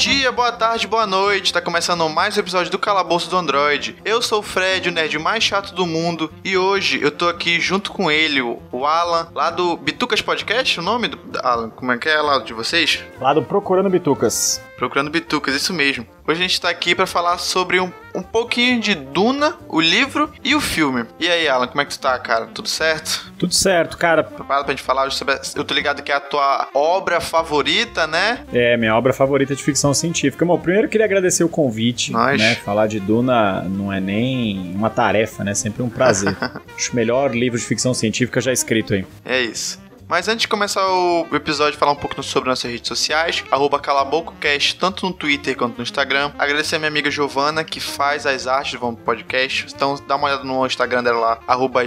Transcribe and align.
dia, 0.00 0.32
boa 0.32 0.50
tarde, 0.50 0.86
boa 0.86 1.06
noite. 1.06 1.52
Tá 1.52 1.60
começando 1.60 2.08
mais 2.08 2.34
um 2.34 2.40
episódio 2.40 2.72
do 2.72 2.78
Calabouço 2.78 3.28
do 3.28 3.36
Android. 3.36 3.94
Eu 4.02 4.22
sou 4.22 4.38
o 4.38 4.42
Fred, 4.42 4.88
o 4.88 4.92
nerd 4.92 5.18
mais 5.18 5.44
chato 5.44 5.74
do 5.74 5.86
mundo, 5.86 6.32
e 6.42 6.56
hoje 6.56 6.98
eu 7.02 7.10
tô 7.10 7.28
aqui 7.28 7.60
junto 7.60 7.92
com 7.92 8.10
ele, 8.10 8.40
o 8.40 8.86
Alan, 8.86 9.28
lá 9.34 9.50
do 9.50 9.76
Bitucas 9.76 10.22
Podcast, 10.22 10.80
o 10.80 10.82
nome 10.82 11.08
do 11.08 11.18
Alan, 11.42 11.68
como 11.68 11.92
é 11.92 11.98
que 11.98 12.08
é 12.08 12.18
lá 12.18 12.38
de 12.38 12.54
vocês? 12.54 13.04
Lá 13.20 13.34
do 13.34 13.42
Procurando 13.42 13.90
Bitucas. 13.90 14.62
Procurando 14.80 15.10
Bitucas, 15.10 15.54
isso 15.54 15.74
mesmo. 15.74 16.06
Hoje 16.26 16.40
a 16.40 16.42
gente 16.42 16.58
tá 16.58 16.70
aqui 16.70 16.94
para 16.94 17.06
falar 17.06 17.36
sobre 17.36 17.78
um, 17.78 17.92
um 18.14 18.22
pouquinho 18.22 18.80
de 18.80 18.94
Duna, 18.94 19.54
o 19.68 19.78
livro 19.78 20.32
e 20.42 20.54
o 20.54 20.60
filme. 20.60 21.04
E 21.18 21.28
aí, 21.28 21.46
Alan, 21.46 21.66
como 21.66 21.82
é 21.82 21.84
que 21.84 21.90
tu 21.90 22.00
tá, 22.00 22.18
cara? 22.18 22.46
Tudo 22.46 22.66
certo? 22.66 23.30
Tudo 23.38 23.52
certo, 23.52 23.98
cara. 23.98 24.24
Preparado 24.24 24.64
pra 24.64 24.72
gente 24.72 24.82
falar 24.82 25.04
hoje 25.04 25.16
sobre. 25.16 25.38
Eu 25.54 25.64
tô 25.64 25.74
ligado 25.74 26.02
que 26.02 26.10
é 26.10 26.14
a 26.14 26.20
tua 26.20 26.66
obra 26.72 27.20
favorita, 27.20 28.06
né? 28.06 28.42
É, 28.54 28.74
minha 28.78 28.96
obra 28.96 29.12
favorita 29.12 29.54
de 29.54 29.62
ficção 29.62 29.92
científica. 29.92 30.46
Bom, 30.46 30.58
primeiro 30.58 30.86
eu 30.86 30.90
queria 30.90 31.04
agradecer 31.04 31.44
o 31.44 31.48
convite. 31.50 32.10
Nós. 32.10 32.40
Né? 32.40 32.54
Falar 32.54 32.86
de 32.86 33.00
Duna 33.00 33.60
não 33.64 33.92
é 33.92 34.00
nem 34.00 34.74
uma 34.74 34.88
tarefa, 34.88 35.44
né? 35.44 35.52
Sempre 35.52 35.82
um 35.82 35.90
prazer. 35.90 36.34
Acho 36.74 36.92
o 36.92 36.96
melhor 36.96 37.36
livro 37.36 37.58
de 37.58 37.66
ficção 37.66 37.92
científica 37.92 38.40
já 38.40 38.50
escrito 38.50 38.94
aí. 38.94 39.04
É 39.26 39.42
isso. 39.42 39.89
Mas 40.10 40.26
antes 40.26 40.42
de 40.42 40.48
começar 40.48 40.84
o 40.84 41.28
episódio, 41.32 41.78
falar 41.78 41.92
um 41.92 41.96
pouco 41.96 42.20
sobre 42.20 42.48
nossas 42.48 42.68
redes 42.68 42.88
sociais, 42.88 43.44
arroba 43.48 43.78
calabococast, 43.78 44.74
tanto 44.74 45.06
no 45.06 45.12
Twitter 45.12 45.56
quanto 45.56 45.76
no 45.76 45.84
Instagram. 45.84 46.32
Agradecer 46.36 46.74
a 46.74 46.78
minha 46.80 46.88
amiga 46.88 47.08
Giovana, 47.12 47.62
que 47.62 47.78
faz 47.78 48.26
as 48.26 48.48
artes 48.48 48.72
do 48.72 48.96
Podcast. 48.96 49.66
Então 49.72 49.94
dá 50.08 50.16
uma 50.16 50.26
olhada 50.26 50.42
no 50.42 50.66
Instagram 50.66 51.04
dela 51.04 51.20
lá, 51.20 51.38
arroba 51.46 51.86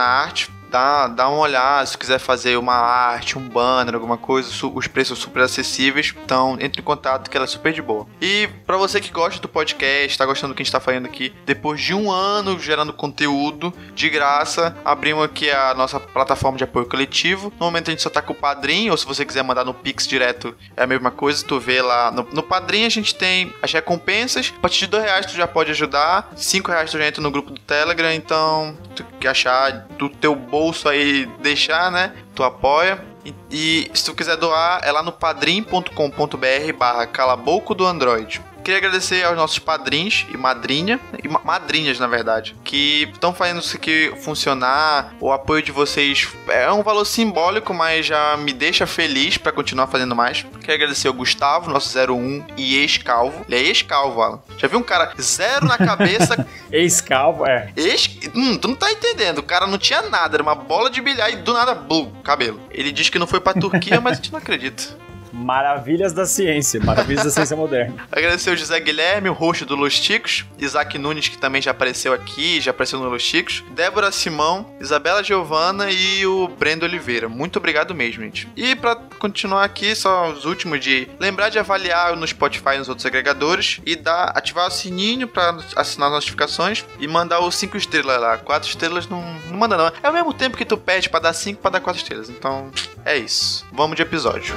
Arte 0.00 0.50
dá, 0.74 1.06
dá 1.06 1.28
uma 1.28 1.38
olhada 1.38 1.86
se 1.86 1.96
quiser 1.96 2.18
fazer 2.18 2.56
uma 2.56 2.74
arte, 2.74 3.38
um 3.38 3.48
banner, 3.48 3.94
alguma 3.94 4.16
coisa, 4.16 4.50
os 4.74 4.88
preços 4.88 5.20
super 5.20 5.42
acessíveis. 5.42 6.12
Então, 6.24 6.56
entre 6.60 6.80
em 6.80 6.84
contato 6.84 7.30
que 7.30 7.36
ela 7.36 7.44
é 7.44 7.46
super 7.46 7.72
de 7.72 7.80
boa. 7.80 8.08
E 8.20 8.48
para 8.66 8.76
você 8.76 9.00
que 9.00 9.12
gosta 9.12 9.40
do 9.40 9.48
podcast, 9.48 10.18
tá 10.18 10.26
gostando 10.26 10.52
do 10.52 10.56
que 10.56 10.62
a 10.62 10.64
gente 10.64 10.72
tá 10.72 10.80
fazendo 10.80 11.06
aqui, 11.06 11.32
depois 11.46 11.80
de 11.80 11.94
um 11.94 12.10
ano 12.10 12.58
gerando 12.58 12.92
conteúdo 12.92 13.72
de 13.94 14.10
graça, 14.10 14.76
abrimos 14.84 15.24
aqui 15.24 15.48
a 15.48 15.74
nossa 15.74 16.00
plataforma 16.00 16.58
de 16.58 16.64
apoio 16.64 16.86
coletivo. 16.86 17.52
No 17.60 17.66
momento 17.66 17.88
a 17.88 17.90
gente 17.92 18.02
só 18.02 18.10
tá 18.10 18.20
com 18.20 18.32
o 18.32 18.36
Padrim, 18.36 18.90
ou 18.90 18.96
se 18.96 19.06
você 19.06 19.24
quiser 19.24 19.44
mandar 19.44 19.64
no 19.64 19.74
Pix 19.74 20.08
direto, 20.08 20.56
é 20.76 20.82
a 20.82 20.86
mesma 20.88 21.12
coisa, 21.12 21.44
tu 21.44 21.60
vê 21.60 21.80
lá. 21.80 22.10
No, 22.10 22.26
no 22.32 22.42
Padrim 22.42 22.84
a 22.84 22.88
gente 22.88 23.14
tem 23.14 23.54
as 23.62 23.72
recompensas, 23.72 24.52
a 24.56 24.60
partir 24.60 24.80
de 24.80 24.86
dois 24.88 25.04
reais 25.04 25.26
tu 25.26 25.36
já 25.36 25.46
pode 25.46 25.70
ajudar, 25.70 26.32
cinco 26.34 26.72
reais 26.72 26.90
tu 26.90 26.98
já 26.98 27.06
entra 27.06 27.22
no 27.22 27.30
grupo 27.30 27.52
do 27.52 27.60
Telegram, 27.60 28.12
então 28.12 28.76
tu 28.96 29.04
que 29.24 29.28
achar 29.28 29.86
do 29.98 30.10
teu 30.10 30.34
bolso 30.34 30.63
aí 30.88 31.26
deixar, 31.40 31.90
né? 31.90 32.14
Tu 32.34 32.42
apoia. 32.42 33.04
E, 33.24 33.34
e 33.50 33.90
se 33.94 34.04
tu 34.04 34.14
quiser 34.14 34.36
doar, 34.36 34.80
é 34.82 34.92
lá 34.92 35.02
no 35.02 35.12
padrim.com.br 35.12 36.72
barra 36.76 37.06
calabouco 37.06 37.74
do 37.74 37.86
Android. 37.86 38.42
Queria 38.64 38.78
agradecer 38.78 39.22
aos 39.24 39.36
nossos 39.36 39.58
padrinhos 39.58 40.24
e 40.32 40.38
madrinha, 40.38 40.98
e 41.22 41.28
ma 41.28 41.38
madrinhas 41.44 41.98
na 41.98 42.06
verdade, 42.06 42.56
que 42.64 43.10
estão 43.12 43.34
fazendo 43.34 43.60
isso 43.60 43.76
aqui 43.76 44.10
funcionar. 44.22 45.14
O 45.20 45.30
apoio 45.30 45.62
de 45.62 45.70
vocês 45.70 46.26
é 46.48 46.72
um 46.72 46.82
valor 46.82 47.04
simbólico, 47.04 47.74
mas 47.74 48.06
já 48.06 48.38
me 48.38 48.54
deixa 48.54 48.86
feliz 48.86 49.36
para 49.36 49.52
continuar 49.52 49.86
fazendo 49.88 50.16
mais. 50.16 50.46
Queria 50.60 50.76
agradecer 50.76 51.08
ao 51.08 51.14
Gustavo, 51.14 51.70
nosso 51.70 51.94
01 51.98 52.46
e 52.56 52.76
ex-calvo. 52.76 53.44
Ele 53.46 53.56
é 53.56 53.68
ex-calvo, 53.68 54.22
Alan. 54.22 54.40
Já 54.56 54.66
viu 54.66 54.78
um 54.78 54.82
cara 54.82 55.12
zero 55.20 55.66
na 55.66 55.76
cabeça? 55.76 56.46
ex-calvo, 56.72 57.46
é. 57.46 57.70
Ex... 57.76 58.18
Hum, 58.34 58.56
tu 58.56 58.68
não 58.68 58.74
tá 58.74 58.90
entendendo. 58.90 59.38
O 59.38 59.42
cara 59.42 59.66
não 59.66 59.76
tinha 59.76 60.00
nada, 60.00 60.36
era 60.36 60.42
uma 60.42 60.54
bola 60.54 60.88
de 60.88 61.02
bilhar 61.02 61.30
e 61.30 61.36
do 61.36 61.52
nada, 61.52 61.74
blum, 61.74 62.10
cabelo. 62.22 62.58
Ele 62.70 62.90
diz 62.90 63.10
que 63.10 63.18
não 63.18 63.26
foi 63.26 63.40
pra 63.40 63.52
Turquia, 63.52 64.00
mas 64.00 64.14
a 64.14 64.16
gente 64.16 64.32
não 64.32 64.38
acredita. 64.38 65.03
Maravilhas 65.34 66.12
da 66.12 66.24
ciência, 66.24 66.80
maravilhas 66.80 67.24
da 67.24 67.30
ciência 67.30 67.56
moderna. 67.56 67.96
Agradecer 68.10 68.50
o 68.50 68.56
José 68.56 68.78
Guilherme, 68.78 69.28
o 69.28 69.32
rosto 69.32 69.66
do 69.66 69.74
Los 69.74 69.98
Ticos, 69.98 70.44
Isaac 70.56 70.96
Nunes, 70.96 71.26
que 71.26 71.36
também 71.36 71.60
já 71.60 71.72
apareceu 71.72 72.12
aqui, 72.12 72.60
já 72.60 72.70
apareceu 72.70 73.00
no 73.00 73.08
Los 73.08 73.24
Ticos, 73.24 73.64
Débora 73.72 74.12
Simão, 74.12 74.64
Isabela 74.80 75.24
Giovana 75.24 75.90
e 75.90 76.24
o 76.24 76.46
Brendo 76.46 76.86
Oliveira. 76.86 77.28
Muito 77.28 77.58
obrigado 77.58 77.94
mesmo, 77.94 78.22
gente. 78.22 78.48
E 78.56 78.76
para 78.76 78.94
continuar 79.18 79.64
aqui, 79.64 79.94
só 79.94 80.30
os 80.30 80.44
últimos 80.44 80.80
de 80.80 81.08
lembrar 81.18 81.48
de 81.48 81.58
avaliar 81.58 82.14
no 82.16 82.26
Spotify 82.26 82.74
e 82.76 82.78
nos 82.78 82.88
outros 82.88 83.04
agregadores 83.04 83.80
e 83.84 83.96
dar, 83.96 84.32
ativar 84.36 84.68
o 84.68 84.70
sininho 84.70 85.26
para 85.26 85.58
assinar 85.74 86.08
as 86.08 86.14
notificações 86.14 86.84
e 87.00 87.08
mandar 87.08 87.40
os 87.40 87.56
5 87.56 87.76
estrelas 87.76 88.20
lá. 88.20 88.38
4 88.38 88.68
estrelas 88.68 89.08
não, 89.08 89.20
não 89.48 89.58
manda 89.58 89.76
não. 89.76 89.90
É 90.00 90.08
o 90.08 90.12
mesmo 90.12 90.32
tempo 90.32 90.56
que 90.56 90.64
tu 90.64 90.76
pede 90.76 91.08
para 91.08 91.20
dar 91.20 91.32
5 91.32 91.60
para 91.60 91.72
dar 91.72 91.80
4 91.80 92.00
estrelas. 92.00 92.30
Então, 92.30 92.70
é 93.04 93.16
isso. 93.16 93.66
Vamos 93.72 93.96
de 93.96 94.02
episódio. 94.02 94.54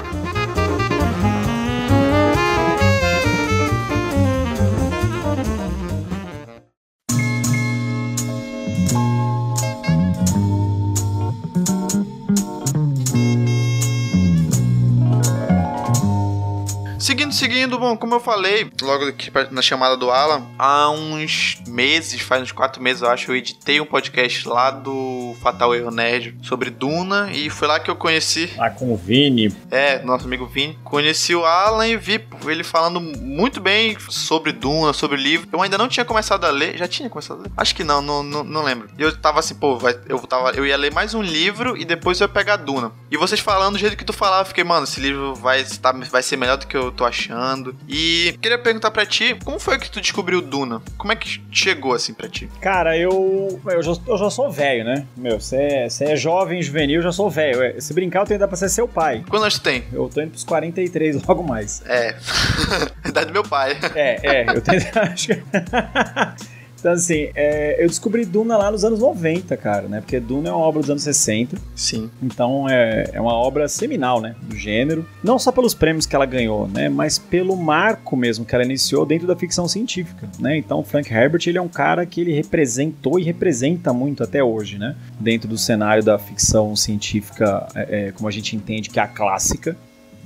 Seguindo, 17.57 17.79
bom, 17.79 17.97
como 17.97 18.13
eu 18.13 18.19
falei, 18.19 18.69
logo 18.83 19.07
aqui 19.07 19.31
na 19.49 19.63
chamada 19.63 19.97
do 19.97 20.11
Alan, 20.11 20.45
há 20.59 20.91
uns 20.91 21.57
meses, 21.65 22.21
faz 22.21 22.43
uns 22.43 22.51
quatro 22.51 22.79
meses, 22.79 23.01
eu 23.01 23.09
acho, 23.09 23.31
eu 23.31 23.35
editei 23.35 23.81
um 23.81 23.85
podcast 23.85 24.47
lá 24.47 24.69
do 24.69 25.35
Fatal 25.41 25.73
Erro 25.73 25.89
Nerd 25.89 26.37
sobre 26.43 26.69
Duna 26.69 27.31
e 27.31 27.49
foi 27.49 27.67
lá 27.67 27.79
que 27.79 27.89
eu 27.89 27.95
conheci. 27.95 28.53
Lá 28.55 28.69
com 28.69 28.93
o 28.93 28.95
Vini. 28.95 29.51
É, 29.71 30.03
nosso 30.03 30.25
amigo 30.25 30.45
Vini. 30.45 30.77
Conheci 30.83 31.33
o 31.33 31.45
Alan 31.45 31.87
e 31.87 31.97
vi 31.97 32.23
ele 32.45 32.63
falando 32.63 33.01
muito 33.01 33.59
bem 33.59 33.97
sobre 34.07 34.51
Duna, 34.51 34.93
sobre 34.93 35.17
o 35.17 35.19
livro. 35.19 35.49
Eu 35.51 35.59
ainda 35.59 35.79
não 35.79 35.87
tinha 35.87 36.05
começado 36.05 36.45
a 36.45 36.51
ler, 36.51 36.77
já 36.77 36.87
tinha 36.87 37.09
começado 37.09 37.39
a 37.39 37.41
ler? 37.41 37.51
Acho 37.57 37.73
que 37.73 37.83
não, 37.83 38.03
não, 38.03 38.21
não, 38.21 38.43
não 38.43 38.63
lembro. 38.63 38.87
E 38.99 39.01
eu 39.01 39.17
tava 39.17 39.39
assim, 39.39 39.55
pô, 39.55 39.79
vai, 39.79 39.97
eu, 40.07 40.19
tava, 40.19 40.51
eu 40.51 40.63
ia 40.63 40.77
ler 40.77 40.93
mais 40.93 41.15
um 41.15 41.23
livro 41.23 41.75
e 41.75 41.83
depois 41.83 42.21
eu 42.21 42.25
ia 42.25 42.29
pegar 42.29 42.57
Duna. 42.57 42.91
E 43.09 43.17
vocês 43.17 43.39
falando 43.39 43.73
do 43.73 43.79
jeito 43.79 43.97
que 43.97 44.05
tu 44.05 44.13
falava, 44.13 44.43
eu 44.43 44.45
fiquei, 44.45 44.63
mano, 44.63 44.83
esse 44.83 44.99
livro 44.99 45.33
vai, 45.33 45.63
tá, 45.63 45.91
vai 45.91 46.21
ser 46.21 46.37
melhor 46.37 46.57
do 46.57 46.67
que 46.67 46.77
eu 46.77 46.91
tô 46.91 47.03
achando. 47.03 47.46
E 47.87 48.37
queria 48.41 48.57
perguntar 48.57 48.91
para 48.91 49.05
ti, 49.05 49.37
como 49.43 49.59
foi 49.59 49.77
que 49.77 49.89
tu 49.89 50.01
descobriu 50.01 50.41
Duna? 50.41 50.81
Como 50.97 51.11
é 51.11 51.15
que 51.15 51.41
chegou 51.51 51.93
assim 51.93 52.13
para 52.13 52.27
ti? 52.27 52.49
Cara, 52.61 52.97
eu 52.97 53.59
eu 53.65 53.83
já, 53.83 53.93
eu 54.07 54.17
já 54.17 54.29
sou 54.29 54.51
velho, 54.51 54.83
né? 54.83 55.05
Meu, 55.15 55.39
você 55.39 55.55
é, 55.55 55.87
é 56.01 56.15
jovem, 56.15 56.61
juvenil, 56.61 56.97
eu 56.97 57.03
já 57.03 57.11
sou 57.11 57.29
velho. 57.29 57.61
É, 57.61 57.79
se 57.79 57.93
brincar, 57.93 58.21
eu 58.21 58.25
tenho 58.25 58.39
dar 58.39 58.47
pra 58.47 58.57
ser 58.57 58.69
seu 58.69 58.87
pai. 58.87 59.23
Quantos 59.27 59.41
anos 59.41 59.59
tu 59.59 59.61
tem? 59.61 59.83
Eu 59.91 60.09
tô 60.09 60.21
indo 60.21 60.31
pros 60.31 60.43
43 60.43 61.23
logo 61.23 61.43
mais. 61.43 61.83
É. 61.85 62.15
idade 63.05 63.27
do 63.27 63.33
meu 63.33 63.43
pai. 63.43 63.77
É, 63.95 64.43
é, 64.43 64.45
eu 64.49 64.61
tenho. 64.61 64.81
Então, 66.79 66.91
assim, 66.91 67.29
é, 67.35 67.83
eu 67.83 67.87
descobri 67.87 68.25
Duna 68.25 68.57
lá 68.57 68.71
nos 68.71 68.83
anos 68.83 68.99
90, 68.99 69.55
cara, 69.57 69.87
né? 69.87 69.99
Porque 69.99 70.19
Duna 70.19 70.49
é 70.49 70.51
uma 70.51 70.61
obra 70.61 70.81
dos 70.81 70.89
anos 70.89 71.03
60. 71.03 71.57
Sim. 71.75 72.09
Então, 72.21 72.69
é, 72.69 73.09
é 73.13 73.21
uma 73.21 73.33
obra 73.33 73.67
seminal, 73.67 74.21
né? 74.21 74.35
Do 74.43 74.55
gênero. 74.55 75.05
Não 75.23 75.39
só 75.39 75.51
pelos 75.51 75.73
prêmios 75.73 76.05
que 76.05 76.15
ela 76.15 76.25
ganhou, 76.25 76.67
né? 76.67 76.89
Mas 76.89 77.17
pelo 77.17 77.55
marco 77.55 78.15
mesmo 78.15 78.45
que 78.45 78.53
ela 78.53 78.63
iniciou 78.63 79.05
dentro 79.05 79.27
da 79.27 79.35
ficção 79.35 79.67
científica, 79.67 80.29
né? 80.39 80.57
Então, 80.57 80.83
Frank 80.83 81.11
Herbert, 81.11 81.41
ele 81.47 81.57
é 81.57 81.61
um 81.61 81.67
cara 81.67 82.05
que 82.05 82.21
ele 82.21 82.33
representou 82.33 83.19
e 83.19 83.23
representa 83.23 83.91
muito 83.91 84.23
até 84.23 84.43
hoje, 84.43 84.77
né? 84.77 84.95
Dentro 85.19 85.47
do 85.47 85.57
cenário 85.57 86.03
da 86.03 86.17
ficção 86.17 86.75
científica, 86.75 87.67
é, 87.75 88.07
é, 88.07 88.11
como 88.11 88.27
a 88.27 88.31
gente 88.31 88.55
entende 88.55 88.89
que 88.89 88.99
é 88.99 89.03
a 89.03 89.07
clássica, 89.07 89.75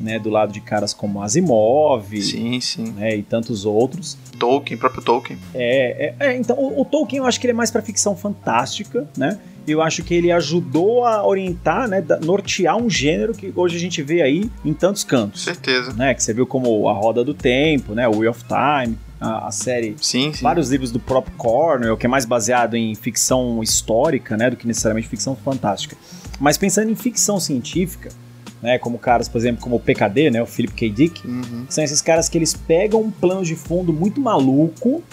né, 0.02 0.20
do 0.20 0.30
lado 0.30 0.52
de 0.52 0.60
caras 0.60 0.94
como 0.94 1.22
Asimov 1.22 2.22
sim, 2.22 2.60
sim. 2.60 2.92
Né, 2.92 3.18
e 3.18 3.24
tantos 3.24 3.66
outros. 3.66 4.18
Tolkien, 4.38 4.78
próprio 4.78 5.04
Tolkien. 5.04 5.38
É, 5.54 6.14
é, 6.20 6.28
é 6.28 6.38
então 6.38 6.58
o, 6.58 6.82
o, 6.82 6.86
Tolkien 6.86 7.20
eu 7.20 7.26
acho 7.26 7.40
que 7.40 7.46
ele 7.46 7.52
é 7.52 7.56
mais 7.56 7.72
para 7.72 7.82
ficção 7.82 8.16
fantástica, 8.16 9.08
né? 9.16 9.40
Eu 9.68 9.80
acho 9.80 10.04
que 10.04 10.16
ele 10.16 10.32
ajudou 10.32 11.06
a 11.06 11.26
orientar, 11.26 11.88
né, 11.88 12.04
nortear 12.24 12.76
um 12.76 12.90
gênero 12.90 13.32
que 13.32 13.54
hoje 13.56 13.78
a 13.78 13.80
gente 13.80 14.02
vê 14.02 14.24
aí 14.24 14.50
em 14.66 14.74
tantos 14.74 15.04
cantos. 15.04 15.44
Certeza. 15.44 15.94
Né, 15.94 16.16
que 16.16 16.24
você 16.24 16.34
viu 16.34 16.48
como 16.48 16.90
A 16.90 16.94
Roda 16.94 17.24
do 17.24 17.34
Tempo, 17.34 17.94
né, 17.94 18.08
o 18.08 18.18
Wheel 18.18 18.32
of 18.32 18.44
Time, 18.46 18.98
a, 19.20 19.48
a, 19.48 19.52
série. 19.52 19.96
Sim, 20.02 20.34
sim. 20.34 20.42
Vários 20.42 20.72
livros 20.72 20.92
do 20.92 21.00
próprio 21.00 21.36
Cornell, 21.38 21.96
que 21.96 22.08
é 22.08 22.10
mais 22.10 22.26
baseado 22.26 22.76
em 22.76 22.96
ficção 22.96 23.62
histórica, 23.62 24.36
né, 24.36 24.50
do 24.50 24.58
que 24.58 24.66
necessariamente 24.66 25.08
ficção 25.08 25.36
fantástica. 25.36 25.96
Mas 26.40 26.58
pensando 26.58 26.90
em 26.90 26.96
ficção 26.96 27.40
científica, 27.40 28.10
né? 28.62 28.78
Como 28.78 28.98
caras, 28.98 29.28
por 29.28 29.38
exemplo, 29.38 29.62
como 29.62 29.76
o 29.76 29.80
PKD, 29.80 30.32
né? 30.32 30.42
O 30.42 30.46
Philip 30.46 30.74
K. 30.74 30.90
Dick. 30.90 31.28
Uhum. 31.28 31.66
São 31.70 31.84
esses 31.84 32.02
caras 32.02 32.30
que 32.30 32.38
eles 32.38 32.54
pegam 32.54 33.02
um 33.02 33.12
plano 33.12 33.44
de 33.44 33.56
fundo 33.56 33.92
muito 33.92 34.22
maluco 34.22 35.04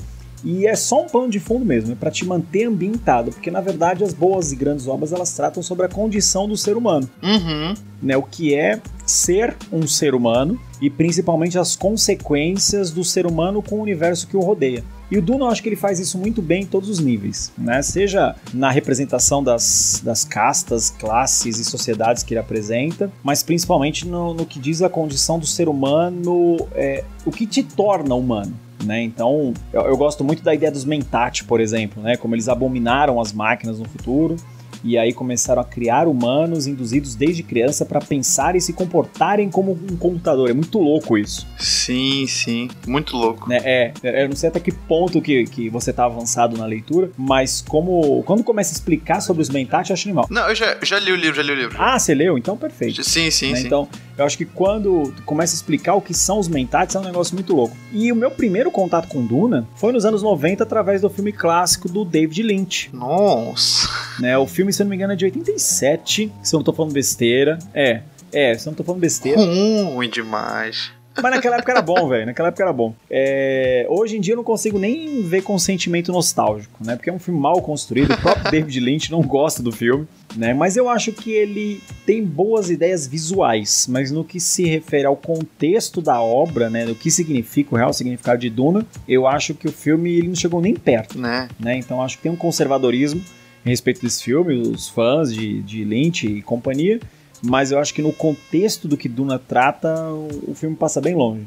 e 0.44 0.66
é 0.66 0.76
só 0.76 1.02
um 1.02 1.06
plano 1.06 1.28
de 1.28 1.40
fundo 1.40 1.64
mesmo, 1.64 1.92
é 1.92 1.94
para 1.96 2.10
te 2.10 2.24
manter 2.24 2.64
ambientado, 2.64 3.32
porque 3.32 3.50
na 3.50 3.60
verdade 3.60 4.04
as 4.04 4.14
boas 4.14 4.52
e 4.52 4.56
grandes 4.56 4.86
obras 4.86 5.12
elas 5.12 5.32
tratam 5.32 5.62
sobre 5.62 5.86
a 5.86 5.88
condição 5.88 6.48
do 6.48 6.56
ser 6.56 6.76
humano, 6.76 7.08
uhum. 7.22 7.74
né? 8.02 8.16
O 8.16 8.22
que 8.22 8.54
é 8.54 8.80
ser 9.04 9.56
um 9.72 9.86
ser 9.86 10.14
humano 10.14 10.58
e 10.80 10.88
principalmente 10.88 11.58
as 11.58 11.74
consequências 11.74 12.90
do 12.90 13.02
ser 13.02 13.26
humano 13.26 13.62
com 13.62 13.76
o 13.76 13.82
universo 13.82 14.28
que 14.28 14.36
o 14.36 14.40
rodeia. 14.40 14.84
E 15.10 15.16
o 15.16 15.22
Duna, 15.22 15.46
eu 15.46 15.48
acho 15.48 15.62
que 15.62 15.68
ele 15.68 15.76
faz 15.76 15.98
isso 15.98 16.18
muito 16.18 16.42
bem 16.42 16.62
em 16.62 16.66
todos 16.66 16.88
os 16.88 16.98
níveis, 16.98 17.50
né? 17.56 17.80
Seja 17.80 18.36
na 18.52 18.70
representação 18.70 19.42
das, 19.42 20.02
das 20.04 20.22
castas, 20.22 20.90
classes 20.90 21.58
e 21.58 21.64
sociedades 21.64 22.22
que 22.22 22.34
ele 22.34 22.40
apresenta, 22.40 23.10
mas 23.22 23.42
principalmente 23.42 24.06
no, 24.06 24.34
no 24.34 24.44
que 24.44 24.58
diz 24.58 24.82
a 24.82 24.88
condição 24.88 25.38
do 25.38 25.46
ser 25.46 25.68
humano, 25.68 26.58
é, 26.74 27.04
o 27.24 27.30
que 27.30 27.46
te 27.46 27.62
torna 27.62 28.14
humano. 28.14 28.54
Né? 28.84 29.02
Então, 29.02 29.54
eu, 29.72 29.82
eu 29.82 29.96
gosto 29.96 30.22
muito 30.22 30.42
da 30.42 30.54
ideia 30.54 30.70
dos 30.70 30.84
Mentat, 30.84 31.44
por 31.44 31.60
exemplo, 31.60 32.02
né? 32.02 32.16
como 32.16 32.34
eles 32.34 32.48
abominaram 32.48 33.20
as 33.20 33.32
máquinas 33.32 33.78
no 33.78 33.88
futuro 33.88 34.36
e 34.82 34.96
aí 34.96 35.12
começaram 35.12 35.60
a 35.60 35.64
criar 35.64 36.06
humanos 36.06 36.66
induzidos 36.66 37.14
desde 37.14 37.42
criança 37.42 37.84
para 37.84 38.00
pensar 38.00 38.56
e 38.56 38.60
se 38.60 38.72
comportarem 38.72 39.50
como 39.50 39.72
um 39.72 39.96
computador. 39.96 40.50
É 40.50 40.52
muito 40.52 40.78
louco 40.78 41.16
isso. 41.16 41.46
Sim, 41.58 42.26
sim. 42.26 42.68
Muito 42.86 43.16
louco. 43.16 43.48
Né? 43.48 43.58
É, 43.62 43.92
é, 44.02 44.24
eu 44.24 44.28
não 44.28 44.36
sei 44.36 44.48
até 44.48 44.60
que 44.60 44.72
ponto 44.72 45.20
que, 45.20 45.44
que 45.44 45.68
você 45.68 45.92
tá 45.92 46.04
avançado 46.04 46.56
na 46.56 46.66
leitura, 46.66 47.10
mas 47.16 47.60
como 47.66 48.22
quando 48.24 48.42
começa 48.42 48.72
a 48.72 48.74
explicar 48.74 49.20
sobre 49.20 49.42
os 49.42 49.48
Mentat, 49.48 49.90
eu 49.90 49.94
acho 49.94 50.08
animal. 50.08 50.26
Não, 50.30 50.48
eu 50.48 50.54
já, 50.54 50.76
já 50.82 50.98
li 50.98 51.12
o 51.12 51.16
livro, 51.16 51.36
já 51.36 51.42
li 51.42 51.52
o 51.52 51.56
livro. 51.56 51.76
Ah, 51.80 51.98
você 51.98 52.14
leu? 52.14 52.38
Então 52.38 52.56
perfeito. 52.56 53.02
Sim, 53.02 53.30
sim, 53.30 53.52
né? 53.52 53.58
sim. 53.58 53.66
Então, 53.66 53.88
eu 54.16 54.24
acho 54.24 54.36
que 54.36 54.44
quando 54.44 55.14
começa 55.24 55.54
a 55.54 55.56
explicar 55.56 55.94
o 55.94 56.00
que 56.00 56.12
são 56.12 56.38
os 56.38 56.48
Mentats 56.48 56.96
é 56.96 56.98
um 56.98 57.04
negócio 57.04 57.34
muito 57.34 57.54
louco. 57.54 57.76
E 57.92 58.10
o 58.10 58.16
meu 58.16 58.30
primeiro 58.30 58.70
contato 58.70 59.08
com 59.08 59.24
Duna 59.24 59.66
foi 59.76 59.92
nos 59.92 60.04
anos 60.04 60.22
90 60.22 60.62
através 60.64 61.00
do 61.00 61.08
filme 61.08 61.32
clássico 61.32 61.88
do 61.88 62.04
David 62.04 62.42
Lynch. 62.42 62.90
Nossa. 62.92 63.88
Né? 64.18 64.36
O 64.36 64.46
filme, 64.46 64.67
se 64.72 64.82
eu 64.82 64.84
não 64.84 64.90
me 64.90 64.96
engano, 64.96 65.12
é 65.12 65.16
de 65.16 65.24
87, 65.24 66.32
se 66.42 66.54
eu 66.54 66.58
não 66.58 66.64
tô 66.64 66.72
falando 66.72 66.92
besteira. 66.92 67.58
É, 67.74 68.00
é, 68.32 68.56
se 68.56 68.66
eu 68.68 68.70
não 68.70 68.76
tô 68.76 68.84
falando 68.84 69.00
besteira. 69.00 69.40
Ruim 69.40 70.08
demais. 70.10 70.90
Mas 71.20 71.32
naquela 71.34 71.56
época 71.56 71.72
era 71.72 71.82
bom, 71.82 72.06
velho. 72.08 72.26
Naquela 72.26 72.46
época 72.48 72.62
era 72.62 72.72
bom. 72.72 72.94
É, 73.10 73.84
hoje 73.90 74.16
em 74.16 74.20
dia 74.20 74.34
eu 74.34 74.36
não 74.36 74.44
consigo 74.44 74.78
nem 74.78 75.20
ver 75.22 75.42
com 75.42 75.58
sentimento 75.58 76.12
nostálgico, 76.12 76.78
né? 76.84 76.94
Porque 76.94 77.10
é 77.10 77.12
um 77.12 77.18
filme 77.18 77.40
mal 77.40 77.60
construído. 77.60 78.12
O 78.12 78.20
próprio 78.20 78.44
David 78.52 78.78
Lynch 78.78 79.10
não 79.10 79.20
gosta 79.22 79.60
do 79.60 79.72
filme, 79.72 80.06
né? 80.36 80.54
Mas 80.54 80.76
eu 80.76 80.88
acho 80.88 81.10
que 81.10 81.32
ele 81.32 81.80
tem 82.06 82.24
boas 82.24 82.70
ideias 82.70 83.04
visuais, 83.04 83.88
mas 83.90 84.12
no 84.12 84.22
que 84.22 84.38
se 84.38 84.64
refere 84.64 85.06
ao 85.06 85.16
contexto 85.16 86.00
da 86.00 86.22
obra, 86.22 86.70
né? 86.70 86.86
Do 86.86 86.94
que 86.94 87.10
significa 87.10 87.74
o 87.74 87.78
real 87.78 87.92
significado 87.92 88.38
de 88.40 88.48
Duna, 88.48 88.86
eu 89.08 89.26
acho 89.26 89.54
que 89.54 89.66
o 89.66 89.72
filme 89.72 90.12
ele 90.18 90.28
não 90.28 90.36
chegou 90.36 90.60
nem 90.60 90.74
perto, 90.74 91.18
Né? 91.18 91.48
né? 91.58 91.76
Então 91.78 92.00
acho 92.00 92.16
que 92.18 92.22
tem 92.22 92.30
um 92.30 92.36
conservadorismo 92.36 93.20
em 93.64 93.70
respeito 93.70 94.00
desse 94.00 94.22
filme, 94.24 94.54
os 94.54 94.88
fãs 94.88 95.32
de, 95.32 95.62
de 95.62 95.84
Lynch 95.84 96.26
e 96.26 96.42
companhia, 96.42 97.00
mas 97.42 97.70
eu 97.70 97.78
acho 97.78 97.94
que 97.94 98.02
no 98.02 98.12
contexto 98.12 98.88
do 98.88 98.96
que 98.96 99.08
Duna 99.08 99.38
trata, 99.38 99.94
o, 100.10 100.50
o 100.52 100.54
filme 100.54 100.76
passa 100.76 101.00
bem 101.00 101.14
longe. 101.14 101.46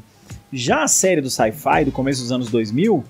Já 0.52 0.84
a 0.84 0.88
série 0.88 1.20
do 1.20 1.30
sci-fi, 1.30 1.84
do 1.84 1.92
começo 1.92 2.22
dos 2.22 2.32
anos 2.32 2.50
2000, 2.50 3.04